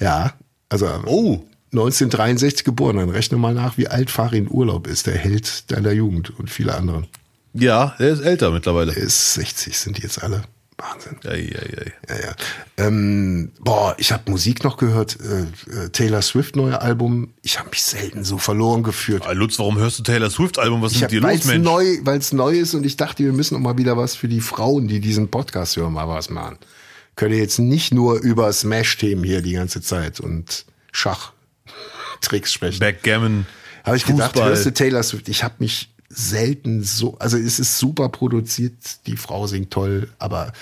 Ja, 0.00 0.34
also 0.68 0.86
Oh. 1.06 1.44
1963 1.72 2.64
geboren. 2.64 2.96
Dann 2.96 3.10
rechne 3.10 3.36
mal 3.36 3.52
nach, 3.52 3.76
wie 3.78 3.88
alt 3.88 4.10
Farin 4.10 4.48
Urlaub 4.48 4.86
ist, 4.86 5.06
der 5.08 5.16
Held 5.16 5.70
deiner 5.72 5.90
Jugend 5.90 6.38
und 6.38 6.48
viele 6.48 6.74
andere. 6.74 7.06
Ja, 7.52 7.94
der 7.98 8.10
ist 8.10 8.20
älter 8.20 8.50
mittlerweile. 8.52 8.92
Er 8.92 9.02
ist 9.02 9.34
60, 9.34 9.76
sind 9.76 9.98
die 9.98 10.02
jetzt 10.02 10.22
alle. 10.22 10.42
Wahnsinn. 10.76 11.16
Ei, 11.24 11.52
ei, 11.56 11.78
ei. 11.78 11.92
Ja, 12.08 12.20
ja. 12.26 12.34
Ähm, 12.78 13.52
boah, 13.60 13.94
ich 13.98 14.10
habe 14.12 14.28
Musik 14.30 14.64
noch 14.64 14.76
gehört. 14.76 15.16
Äh, 15.20 15.42
äh, 15.84 15.88
Taylor 15.90 16.20
Swift 16.20 16.56
neue 16.56 16.80
Album. 16.80 17.32
Ich 17.42 17.58
habe 17.60 17.70
mich 17.70 17.82
selten 17.82 18.24
so 18.24 18.38
verloren 18.38 18.82
gefühlt. 18.82 19.24
Ah, 19.24 19.32
Lutz, 19.32 19.58
warum 19.60 19.78
hörst 19.78 20.00
du 20.00 20.02
Taylor 20.02 20.30
Swift 20.30 20.58
Album? 20.58 20.82
Was 20.82 20.90
ist 20.92 20.96
Ich 20.96 21.02
mit 21.02 21.10
hab, 21.10 21.10
dir 21.12 21.22
weil 21.22 21.36
los, 21.36 21.44
Mensch? 21.46 21.64
neu, 21.64 21.98
weil 22.02 22.18
es 22.18 22.32
neu 22.32 22.58
ist 22.58 22.74
und 22.74 22.84
ich 22.84 22.96
dachte, 22.96 23.22
wir 23.24 23.32
müssen 23.32 23.54
auch 23.56 23.60
mal 23.60 23.78
wieder 23.78 23.96
was 23.96 24.16
für 24.16 24.26
die 24.28 24.40
Frauen, 24.40 24.88
die 24.88 24.98
diesen 25.00 25.28
Podcast 25.28 25.76
hören, 25.76 25.92
mal 25.92 26.08
was 26.08 26.28
machen. 26.28 26.58
Könnt 27.14 27.32
ihr 27.32 27.38
jetzt 27.40 27.60
nicht 27.60 27.94
nur 27.94 28.20
über 28.20 28.52
Smash-Themen 28.52 29.22
hier 29.22 29.42
die 29.42 29.52
ganze 29.52 29.80
Zeit 29.80 30.18
und 30.18 30.64
Schach-Tricks 30.90 32.52
sprechen. 32.52 32.80
Backgammon. 32.80 33.46
Habe 33.84 33.96
ich 33.96 34.04
gedacht, 34.06 34.32
Fußball. 34.32 34.48
hörst 34.50 34.66
du 34.66 34.72
Taylor 34.72 35.02
Swift? 35.04 35.28
Ich 35.28 35.44
habe 35.44 35.54
mich 35.58 35.93
selten 36.14 36.82
so, 36.82 37.16
also 37.18 37.36
es 37.36 37.58
ist 37.58 37.78
super 37.78 38.08
produziert, 38.08 38.74
die 39.06 39.16
Frau 39.16 39.46
singt 39.46 39.70
toll, 39.70 40.08
aber 40.18 40.52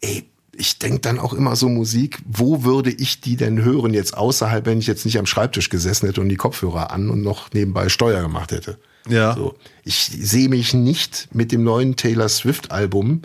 ey, 0.00 0.24
ich 0.52 0.78
denk 0.78 1.02
dann 1.02 1.18
auch 1.18 1.32
immer 1.32 1.56
so 1.56 1.68
Musik, 1.68 2.18
wo 2.26 2.64
würde 2.64 2.90
ich 2.90 3.20
die 3.20 3.36
denn 3.36 3.62
hören 3.62 3.94
jetzt 3.94 4.16
außerhalb, 4.16 4.66
wenn 4.66 4.78
ich 4.78 4.86
jetzt 4.86 5.04
nicht 5.04 5.18
am 5.18 5.26
Schreibtisch 5.26 5.70
gesessen 5.70 6.06
hätte 6.06 6.20
und 6.20 6.28
die 6.28 6.36
Kopfhörer 6.36 6.90
an 6.90 7.08
und 7.08 7.22
noch 7.22 7.52
nebenbei 7.52 7.88
Steuer 7.88 8.20
gemacht 8.20 8.52
hätte. 8.52 8.78
Ja. 9.08 9.34
So, 9.34 9.54
ich 9.84 10.10
sehe 10.12 10.48
mich 10.48 10.74
nicht 10.74 11.28
mit 11.32 11.52
dem 11.52 11.64
neuen 11.64 11.96
Taylor 11.96 12.28
Swift 12.28 12.70
Album 12.70 13.22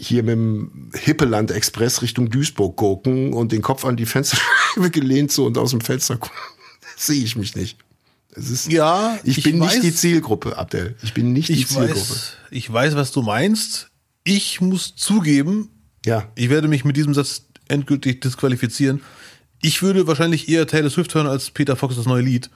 hier 0.00 0.22
mit 0.22 0.32
dem 0.32 0.90
Hippeland 0.94 1.50
Express 1.50 2.00
Richtung 2.00 2.30
Duisburg 2.30 2.76
gucken 2.76 3.34
und 3.34 3.52
den 3.52 3.60
Kopf 3.60 3.84
an 3.84 3.96
die 3.96 4.06
Fensterscheibe 4.06 4.90
gelehnt 4.90 5.30
so 5.30 5.44
und 5.44 5.58
aus 5.58 5.70
dem 5.70 5.80
Fenster 5.80 6.16
gucken. 6.16 6.36
Das 6.96 7.06
sehe 7.06 7.24
ich 7.24 7.34
mich 7.34 7.56
nicht. 7.56 7.78
Ist, 8.34 8.70
Ja, 8.70 9.18
ich, 9.24 9.38
ich 9.38 9.44
bin 9.44 9.58
weiß- 9.60 9.66
nicht 9.70 9.82
die 9.82 9.94
Zielgruppe, 9.94 10.56
Abdel. 10.56 10.96
Ich 11.02 11.14
bin 11.14 11.32
nicht 11.32 11.48
die 11.48 11.54
Ich 11.54 11.68
Zielgruppe. 11.68 11.94
weiß, 11.98 12.32
ich 12.50 12.72
weiß, 12.72 12.94
was 12.96 13.10
du 13.12 13.22
meinst. 13.22 13.88
Ich 14.24 14.60
muss 14.60 14.94
zugeben, 14.96 15.68
Ja, 16.06 16.28
ich 16.34 16.48
werde 16.50 16.68
mich 16.68 16.84
mit 16.84 16.96
diesem 16.96 17.12
Satz 17.14 17.42
endgültig 17.68 18.20
disqualifizieren. 18.20 19.00
Ich 19.62 19.82
würde 19.82 20.06
wahrscheinlich 20.06 20.48
eher 20.48 20.66
Taylor 20.66 20.90
Swift 20.90 21.14
hören 21.14 21.26
als 21.26 21.50
Peter 21.50 21.76
Fox 21.76 21.96
das 21.96 22.06
neue 22.06 22.22
Lied. 22.22 22.50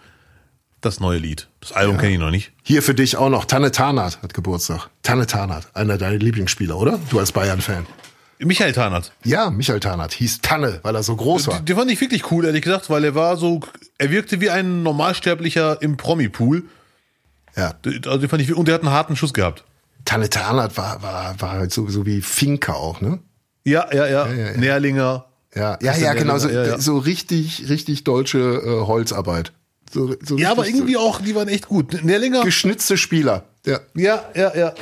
Das 0.80 1.00
neue 1.00 1.18
Lied. 1.18 1.48
Das 1.60 1.72
Album 1.72 1.98
kenne 1.98 2.12
ich 2.14 2.18
noch 2.18 2.30
nicht. 2.30 2.52
hier 2.62 2.82
für 2.82 2.94
dich 2.94 3.16
auch 3.16 3.30
noch. 3.30 3.44
Tanne 3.46 3.70
Tarnath 3.72 4.22
hat 4.22 4.34
Geburtstag. 4.34 4.88
Tanne 5.02 5.26
Tarnath, 5.26 5.74
einer 5.74 5.96
deiner 5.98 6.18
Lieblingsspieler, 6.18 6.76
oder? 6.78 6.98
Du 7.10 7.18
als 7.18 7.32
Bayern-Fan. 7.32 7.86
Michael 8.38 8.72
Tarnath. 8.72 9.12
Ja, 9.24 9.50
Michael 9.50 9.80
Tarnath 9.80 10.12
hieß 10.12 10.40
Tanne, 10.40 10.80
weil 10.82 10.94
er 10.94 11.02
so 11.02 11.16
groß 11.16 11.46
war. 11.48 11.60
Den 11.60 11.76
fand 11.76 11.90
ich 11.90 12.00
wirklich 12.00 12.30
cool, 12.30 12.44
ehrlich 12.44 12.62
gesagt, 12.62 12.90
weil 12.90 13.04
er 13.04 13.14
war 13.14 13.36
so, 13.36 13.60
er 13.98 14.10
wirkte 14.10 14.40
wie 14.40 14.50
ein 14.50 14.82
Normalsterblicher 14.82 15.80
im 15.82 15.96
Promi-Pool. 15.96 16.64
Ja. 17.56 17.74
Also 17.84 18.18
den 18.18 18.28
fand 18.28 18.42
ich, 18.42 18.54
und 18.54 18.66
der 18.66 18.74
hat 18.74 18.82
einen 18.82 18.90
harten 18.90 19.16
Schuss 19.16 19.32
gehabt. 19.32 19.64
Tanne 20.04 20.28
Tarnath 20.28 20.76
war, 20.76 21.02
war, 21.02 21.40
war 21.40 21.52
halt 21.52 21.72
so, 21.72 21.88
so 21.88 22.04
wie 22.04 22.20
Finke 22.20 22.74
auch, 22.74 23.00
ne? 23.00 23.20
Ja, 23.64 23.86
ja, 23.92 24.06
ja. 24.06 24.26
ja, 24.26 24.50
ja. 24.50 24.56
Nährlinger. 24.56 25.26
Ja, 25.54 25.78
ja, 25.80 25.96
ja, 25.96 26.14
genau, 26.14 26.36
so, 26.38 26.48
ja, 26.48 26.64
ja. 26.64 26.78
so 26.78 26.98
richtig, 26.98 27.68
richtig 27.68 28.04
deutsche 28.04 28.38
äh, 28.38 28.86
Holzarbeit. 28.86 29.52
So, 29.90 30.16
so 30.20 30.36
Ja, 30.36 30.50
aber 30.50 30.66
irgendwie 30.66 30.96
auch, 30.96 31.20
die 31.20 31.34
waren 31.36 31.48
echt 31.48 31.68
gut. 31.68 32.02
Nährlinger. 32.02 32.38
so 32.38 32.44
geschnitzte 32.44 32.96
Spieler. 32.96 33.44
Ja. 33.64 33.80
Ja, 33.94 34.24
ja, 34.34 34.54
ja. 34.56 34.74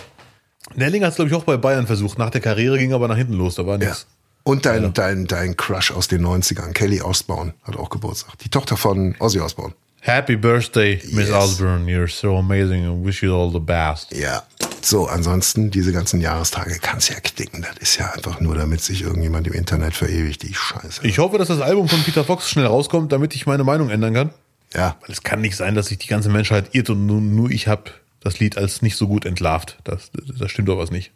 Nährlinger 0.77 1.07
hat 1.07 1.13
es, 1.13 1.17
glaube 1.17 1.31
ich, 1.31 1.35
auch 1.37 1.45
bei 1.45 1.57
Bayern 1.57 1.87
versucht. 1.87 2.19
Nach 2.19 2.31
der 2.31 2.41
Karriere 2.41 2.79
ging 2.79 2.93
aber 2.93 3.09
nach 3.09 3.17
hinten 3.17 3.35
los. 3.35 3.55
Da 3.57 3.67
war 3.67 3.81
ja. 3.81 3.89
nichts. 3.89 4.07
Und 4.45 4.67
dein, 4.67 4.93
dein, 4.93 5.27
dein 5.27 5.57
Crush 5.57 5.93
aus 5.93 6.09
den 6.09 6.27
90ern, 6.27 6.73
Kelly 6.73 7.01
Osbourne, 7.01 7.55
hat 7.63 7.77
auch 7.77 7.91
Geburtstag. 7.91 8.39
Die 8.39 8.49
Tochter 8.49 8.77
von 8.77 9.15
Ozzy 9.21 9.39
Osbourne. 9.41 9.75
Happy 10.01 10.35
Birthday, 10.37 11.01
Miss 11.13 11.29
Yes. 11.29 11.37
Osborne. 11.37 11.87
You're 11.87 12.09
so 12.09 12.37
amazing 12.37 12.85
and 12.85 13.07
wish 13.07 13.23
you 13.23 13.33
all 13.33 13.53
the 13.53 13.61
best. 13.61 14.13
Ja. 14.13 14.43
So, 14.81 15.07
ansonsten, 15.07 15.71
diese 15.71 15.93
ganzen 15.93 16.21
Jahrestage 16.21 16.77
kannst 16.83 17.09
ja 17.11 17.21
knicken. 17.21 17.63
Das 17.63 17.77
ist 17.79 17.99
ja 17.99 18.11
einfach 18.11 18.41
nur, 18.41 18.57
damit 18.57 18.81
sich 18.81 19.03
irgendjemand 19.03 19.47
im 19.47 19.53
Internet 19.53 19.95
verewigt, 19.95 20.43
die 20.43 20.55
Scheiße. 20.55 21.07
Ich 21.07 21.21
hoffe, 21.21 21.39
dass 21.39 21.47
das 21.47 21.61
Album 21.61 21.89
von 21.89 22.03
Peter 22.03 22.25
Fox 22.25 22.51
schnell 22.51 22.67
rauskommt, 22.67 23.13
damit 23.13 23.37
ich 23.37 23.47
meine 23.47 23.63
Meinung 23.63 23.91
ändern 23.91 24.13
kann. 24.15 24.31
ja. 24.75 24.97
Weil 25.03 25.13
es 25.13 25.23
kann 25.23 25.41
nicht 25.41 25.55
sein, 25.55 25.77
dass 25.77 25.87
sich 25.87 25.99
die 25.99 26.09
ganze 26.09 26.31
Menschheit 26.31 26.71
irrt 26.75 26.91
und 26.91 27.07
nur, 27.07 27.21
nur 27.21 27.49
ich 27.53 27.69
habe 27.69 27.93
das 28.23 28.39
Lied 28.39 28.57
als 28.57 28.83
nicht 28.83 28.97
so 28.97 29.09
gut 29.09 29.25
entlarvt. 29.25 29.79
Das, 29.85 30.11
das 30.39 30.51
stimmt 30.51 30.69
doch 30.69 30.79
was 30.79 30.91
nicht. 30.91 31.13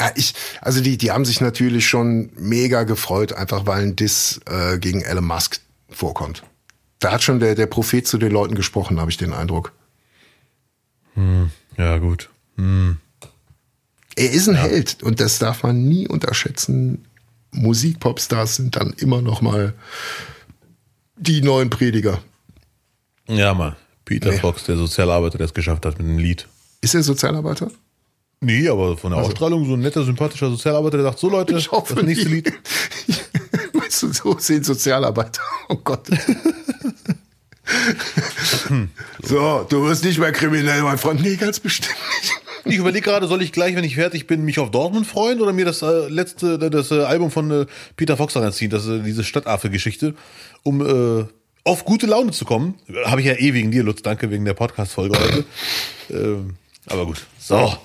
Ja, 0.00 0.10
ich, 0.14 0.34
also 0.60 0.80
die, 0.80 0.96
die 0.96 1.10
haben 1.10 1.24
sich 1.24 1.40
natürlich 1.40 1.86
schon 1.86 2.30
mega 2.36 2.84
gefreut, 2.84 3.32
einfach 3.32 3.66
weil 3.66 3.82
ein 3.82 3.96
Diss 3.96 4.40
äh, 4.46 4.78
gegen 4.78 5.02
Elon 5.02 5.24
Musk 5.24 5.60
vorkommt. 5.88 6.42
Da 6.98 7.12
hat 7.12 7.22
schon 7.22 7.40
der, 7.40 7.54
der 7.54 7.66
Prophet 7.66 8.06
zu 8.06 8.18
den 8.18 8.32
Leuten 8.32 8.54
gesprochen, 8.54 9.00
habe 9.00 9.10
ich 9.10 9.16
den 9.16 9.32
Eindruck. 9.32 9.72
Ja, 11.76 11.98
gut. 11.98 12.30
Er 12.56 14.30
ist 14.30 14.48
ein 14.48 14.54
Held 14.54 15.02
und 15.02 15.20
das 15.20 15.38
darf 15.38 15.62
man 15.62 15.84
nie 15.84 16.08
unterschätzen. 16.08 17.04
Musikpopstars 17.50 18.56
sind 18.56 18.76
dann 18.76 18.92
immer 18.94 19.20
noch 19.20 19.42
mal 19.42 19.74
die 21.16 21.42
neuen 21.42 21.70
Prediger. 21.70 22.22
Ja, 23.28 23.54
mal. 23.54 23.76
Peter 24.04 24.30
Nee. 24.30 24.38
Fox, 24.38 24.64
der 24.64 24.76
Sozialarbeiter, 24.76 25.38
der 25.38 25.46
es 25.46 25.54
geschafft 25.54 25.86
hat 25.86 25.98
mit 25.98 26.06
dem 26.08 26.18
Lied. 26.18 26.48
Ist 26.80 26.94
er 26.94 27.02
Sozialarbeiter? 27.02 27.70
Nee, 28.40 28.68
aber 28.68 28.96
von 28.96 29.12
der 29.12 29.20
Ausstrahlung 29.20 29.64
so 29.66 29.74
ein 29.74 29.80
netter, 29.80 30.02
sympathischer 30.04 30.50
Sozialarbeiter, 30.50 30.96
der 30.96 31.06
sagt, 31.06 31.20
so 31.20 31.28
Leute, 31.30 31.56
Ich 31.56 31.70
hoffe 31.70 31.94
das 31.94 32.04
nächste. 32.04 32.28
Lied. 32.28 32.52
weißt 33.72 34.02
du, 34.02 34.12
so 34.12 34.36
sehen 34.38 34.64
Sozialarbeiter. 34.64 35.40
Oh 35.68 35.76
Gott. 35.76 36.08
so, 39.22 39.66
du 39.68 39.84
wirst 39.86 40.04
nicht 40.04 40.18
mehr 40.18 40.32
kriminell, 40.32 40.82
mein 40.82 40.98
Freund. 40.98 41.22
Nee, 41.22 41.36
ganz 41.36 41.60
bestimmt 41.60 41.94
nicht. 42.20 42.32
Ich 42.64 42.76
überlege 42.76 43.04
gerade, 43.04 43.26
soll 43.26 43.42
ich 43.42 43.52
gleich, 43.52 43.74
wenn 43.74 43.84
ich 43.84 43.94
fertig 43.96 44.26
bin, 44.26 44.44
mich 44.44 44.58
auf 44.58 44.70
Dortmund 44.70 45.06
freuen 45.06 45.40
oder 45.40 45.52
mir 45.52 45.64
das 45.64 45.82
äh, 45.82 46.08
letzte, 46.08 46.58
das 46.58 46.90
äh, 46.90 47.02
Album 47.02 47.30
von 47.30 47.50
äh, 47.50 47.66
Peter 47.96 48.16
Fox 48.16 48.36
reinziehen, 48.36 48.70
das 48.70 48.86
äh, 48.86 49.00
diese 49.00 49.24
Stadtaffe-Geschichte, 49.24 50.14
um 50.62 50.80
äh, 51.20 51.24
auf 51.64 51.84
gute 51.84 52.06
Laune 52.06 52.32
zu 52.32 52.44
kommen. 52.44 52.74
Habe 53.04 53.20
ich 53.20 53.26
ja 53.26 53.34
eh 53.34 53.54
wegen 53.54 53.70
dir, 53.70 53.82
Lutz, 53.84 54.02
danke 54.02 54.30
wegen 54.30 54.44
der 54.44 54.54
Podcast-Folge 54.54 55.18
heute. 55.18 55.44
ähm, 56.10 56.56
aber 56.86 57.06
gut. 57.06 57.24
So. 57.38 57.76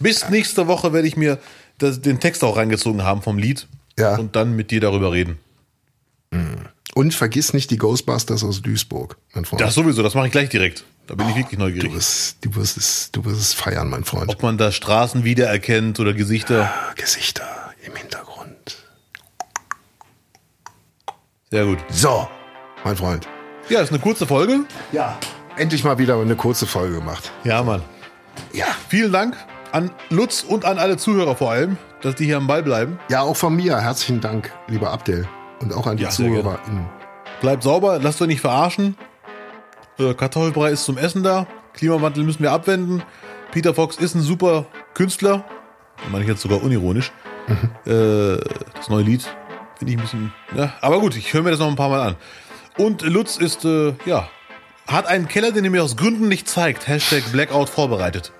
Bis 0.00 0.28
nächste 0.30 0.66
Woche 0.68 0.92
werde 0.92 1.06
ich 1.08 1.16
mir 1.16 1.38
das, 1.78 2.00
den 2.00 2.20
Text 2.20 2.42
auch 2.44 2.56
reingezogen 2.56 3.02
haben 3.02 3.22
vom 3.22 3.38
Lied 3.38 3.66
Ja. 3.98 4.16
und 4.16 4.36
dann 4.36 4.54
mit 4.56 4.70
dir 4.70 4.80
darüber 4.80 5.12
reden. 5.12 5.38
Und 6.94 7.14
vergiss 7.14 7.52
nicht 7.52 7.70
die 7.70 7.76
Ghostbusters 7.76 8.42
aus 8.42 8.60
Duisburg, 8.62 9.16
mein 9.34 9.44
Freund. 9.44 9.60
Das 9.60 9.74
sowieso, 9.74 10.02
das 10.02 10.14
mache 10.14 10.26
ich 10.26 10.32
gleich 10.32 10.48
direkt. 10.48 10.84
Da 11.06 11.14
bin 11.14 11.28
ich 11.28 11.36
wirklich 11.36 11.58
du, 11.58 11.64
neugierig. 11.64 11.92
wirst, 11.94 12.36
du, 12.44 12.54
wirst 12.54 12.76
es, 12.76 13.10
du 13.12 13.24
wirst 13.24 13.40
es 13.40 13.54
feiern, 13.54 13.88
mein 13.88 14.04
Freund. 14.04 14.28
Ob 14.30 14.42
man 14.42 14.58
da 14.58 14.72
Straßen 14.72 15.24
wiedererkennt 15.24 16.00
oder 16.00 16.12
Gesichter. 16.12 16.72
Gesichter 16.96 17.46
im 17.86 17.94
Hintergrund. 17.96 18.76
Sehr 21.50 21.64
gut. 21.64 21.78
So, 21.90 22.28
mein 22.88 22.96
Freund. 22.96 23.28
Ja, 23.68 23.80
ist 23.80 23.90
eine 23.90 23.98
kurze 23.98 24.26
Folge. 24.26 24.60
Ja. 24.92 25.18
Endlich 25.56 25.84
mal 25.84 25.98
wieder 25.98 26.18
eine 26.18 26.36
kurze 26.36 26.64
Folge 26.66 26.94
gemacht. 26.96 27.30
Ja, 27.44 27.62
Mann. 27.62 27.82
Ja. 28.54 28.64
Vielen 28.88 29.12
Dank 29.12 29.36
an 29.72 29.90
Lutz 30.08 30.42
und 30.42 30.64
an 30.64 30.78
alle 30.78 30.96
Zuhörer 30.96 31.36
vor 31.36 31.50
allem, 31.50 31.76
dass 32.00 32.14
die 32.14 32.24
hier 32.24 32.38
am 32.38 32.46
Ball 32.46 32.62
bleiben. 32.62 32.98
Ja, 33.10 33.20
auch 33.20 33.36
von 33.36 33.54
mir 33.54 33.78
herzlichen 33.78 34.22
Dank, 34.22 34.50
lieber 34.68 34.90
Abdel. 34.90 35.28
Und 35.60 35.74
auch 35.74 35.86
an 35.86 35.98
die 35.98 36.04
Ja, 36.04 36.08
Zuhörer. 36.08 36.58
Bleibt 37.42 37.62
sauber, 37.62 37.98
lasst 38.00 38.22
euch 38.22 38.28
nicht 38.28 38.40
verarschen. 38.40 38.96
Äh, 39.98 40.14
Kartoffelbrei 40.14 40.70
ist 40.70 40.84
zum 40.84 40.96
Essen 40.96 41.22
da. 41.22 41.46
Klimawandel 41.74 42.24
müssen 42.24 42.42
wir 42.42 42.52
abwenden. 42.52 43.02
Peter 43.52 43.74
Fox 43.74 43.96
ist 43.96 44.14
ein 44.14 44.22
super 44.22 44.64
Künstler. 44.94 45.44
Meine 46.10 46.24
ich 46.24 46.30
jetzt 46.30 46.40
sogar 46.40 46.62
unironisch. 46.62 47.12
Äh, 47.84 48.38
das 48.74 48.88
neue 48.88 49.02
Lied 49.02 49.28
finde 49.76 49.92
ich 49.92 49.98
ein 49.98 50.02
bisschen. 50.02 50.32
Ja, 50.56 50.72
aber 50.80 51.00
gut, 51.00 51.16
ich 51.16 51.34
höre 51.34 51.42
mir 51.42 51.50
das 51.50 51.58
noch 51.60 51.68
ein 51.68 51.76
paar 51.76 51.90
Mal 51.90 52.00
an. 52.00 52.16
Und 52.78 53.02
Lutz 53.02 53.36
ist, 53.36 53.64
äh, 53.64 53.94
ja, 54.06 54.28
hat 54.86 55.06
einen 55.06 55.28
Keller, 55.28 55.52
den 55.52 55.64
er 55.64 55.70
mir 55.70 55.82
aus 55.82 55.96
Gründen 55.96 56.28
nicht 56.28 56.48
zeigt. 56.48 56.88
Hashtag 56.88 57.24
Blackout 57.32 57.68
vorbereitet. 57.68 58.32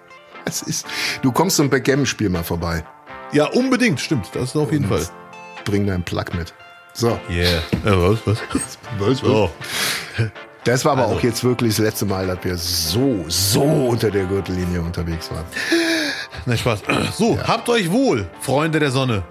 Es 0.44 0.62
ist, 0.62 0.86
du 1.22 1.30
kommst 1.32 1.56
zum 1.56 1.68
Backgammon-Spiel 1.68 2.30
mal 2.30 2.44
vorbei. 2.44 2.84
Ja, 3.32 3.46
unbedingt, 3.46 4.00
stimmt. 4.00 4.30
Das 4.32 4.44
ist 4.50 4.56
auf 4.56 4.72
jeden 4.72 4.88
Fall. 4.88 5.06
Bring 5.64 5.86
deinen 5.86 6.04
Plug 6.04 6.24
mit. 6.34 6.54
So. 6.94 7.20
Yeah. 7.28 7.58
Äh, 7.84 7.92
was, 7.92 8.18
was? 8.26 8.38
Was, 8.98 9.22
Oh. 9.22 9.50
Das 10.64 10.84
war 10.84 10.92
aber 10.92 11.02
Also. 11.04 11.16
auch 11.16 11.22
jetzt 11.22 11.44
wirklich 11.44 11.76
das 11.76 11.84
letzte 11.84 12.06
Mal, 12.06 12.26
dass 12.26 12.38
wir 12.42 12.56
so, 12.56 13.24
so 13.28 13.62
unter 13.62 14.10
der 14.10 14.24
Gürtellinie 14.24 14.80
unterwegs 14.80 15.30
waren. 15.30 15.44
Na, 16.46 16.56
Spaß. 16.56 16.80
So, 17.16 17.38
habt 17.46 17.68
euch 17.68 17.90
wohl, 17.90 18.28
Freunde 18.40 18.78
der 18.78 18.90
Sonne. 18.90 19.22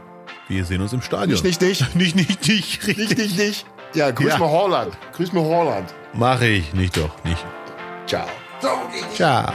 Wir 0.47 0.63
sehen 0.65 0.81
uns 0.81 0.93
im 0.93 1.01
Stadion. 1.01 1.41
Nicht, 1.41 1.61
nicht, 1.61 1.61
nicht. 1.61 1.95
Nicht, 1.95 2.15
nicht, 2.15 2.47
nicht. 2.47 2.87
Richtig. 2.87 2.97
Nicht, 2.97 3.17
nicht, 3.17 3.37
nicht. 3.37 3.65
Ja, 3.93 4.11
grüß 4.11 4.33
Ja. 4.33 4.37
mal 4.37 4.49
Holland. 4.49 4.97
Grüß 5.15 5.33
mal 5.33 5.43
Holland. 5.43 5.93
Mach 6.13 6.41
ich. 6.41 6.73
Nicht 6.73 6.97
doch, 6.97 7.11
nicht. 7.23 7.43
Ciao. 8.05 8.25
Ciao. 9.13 9.51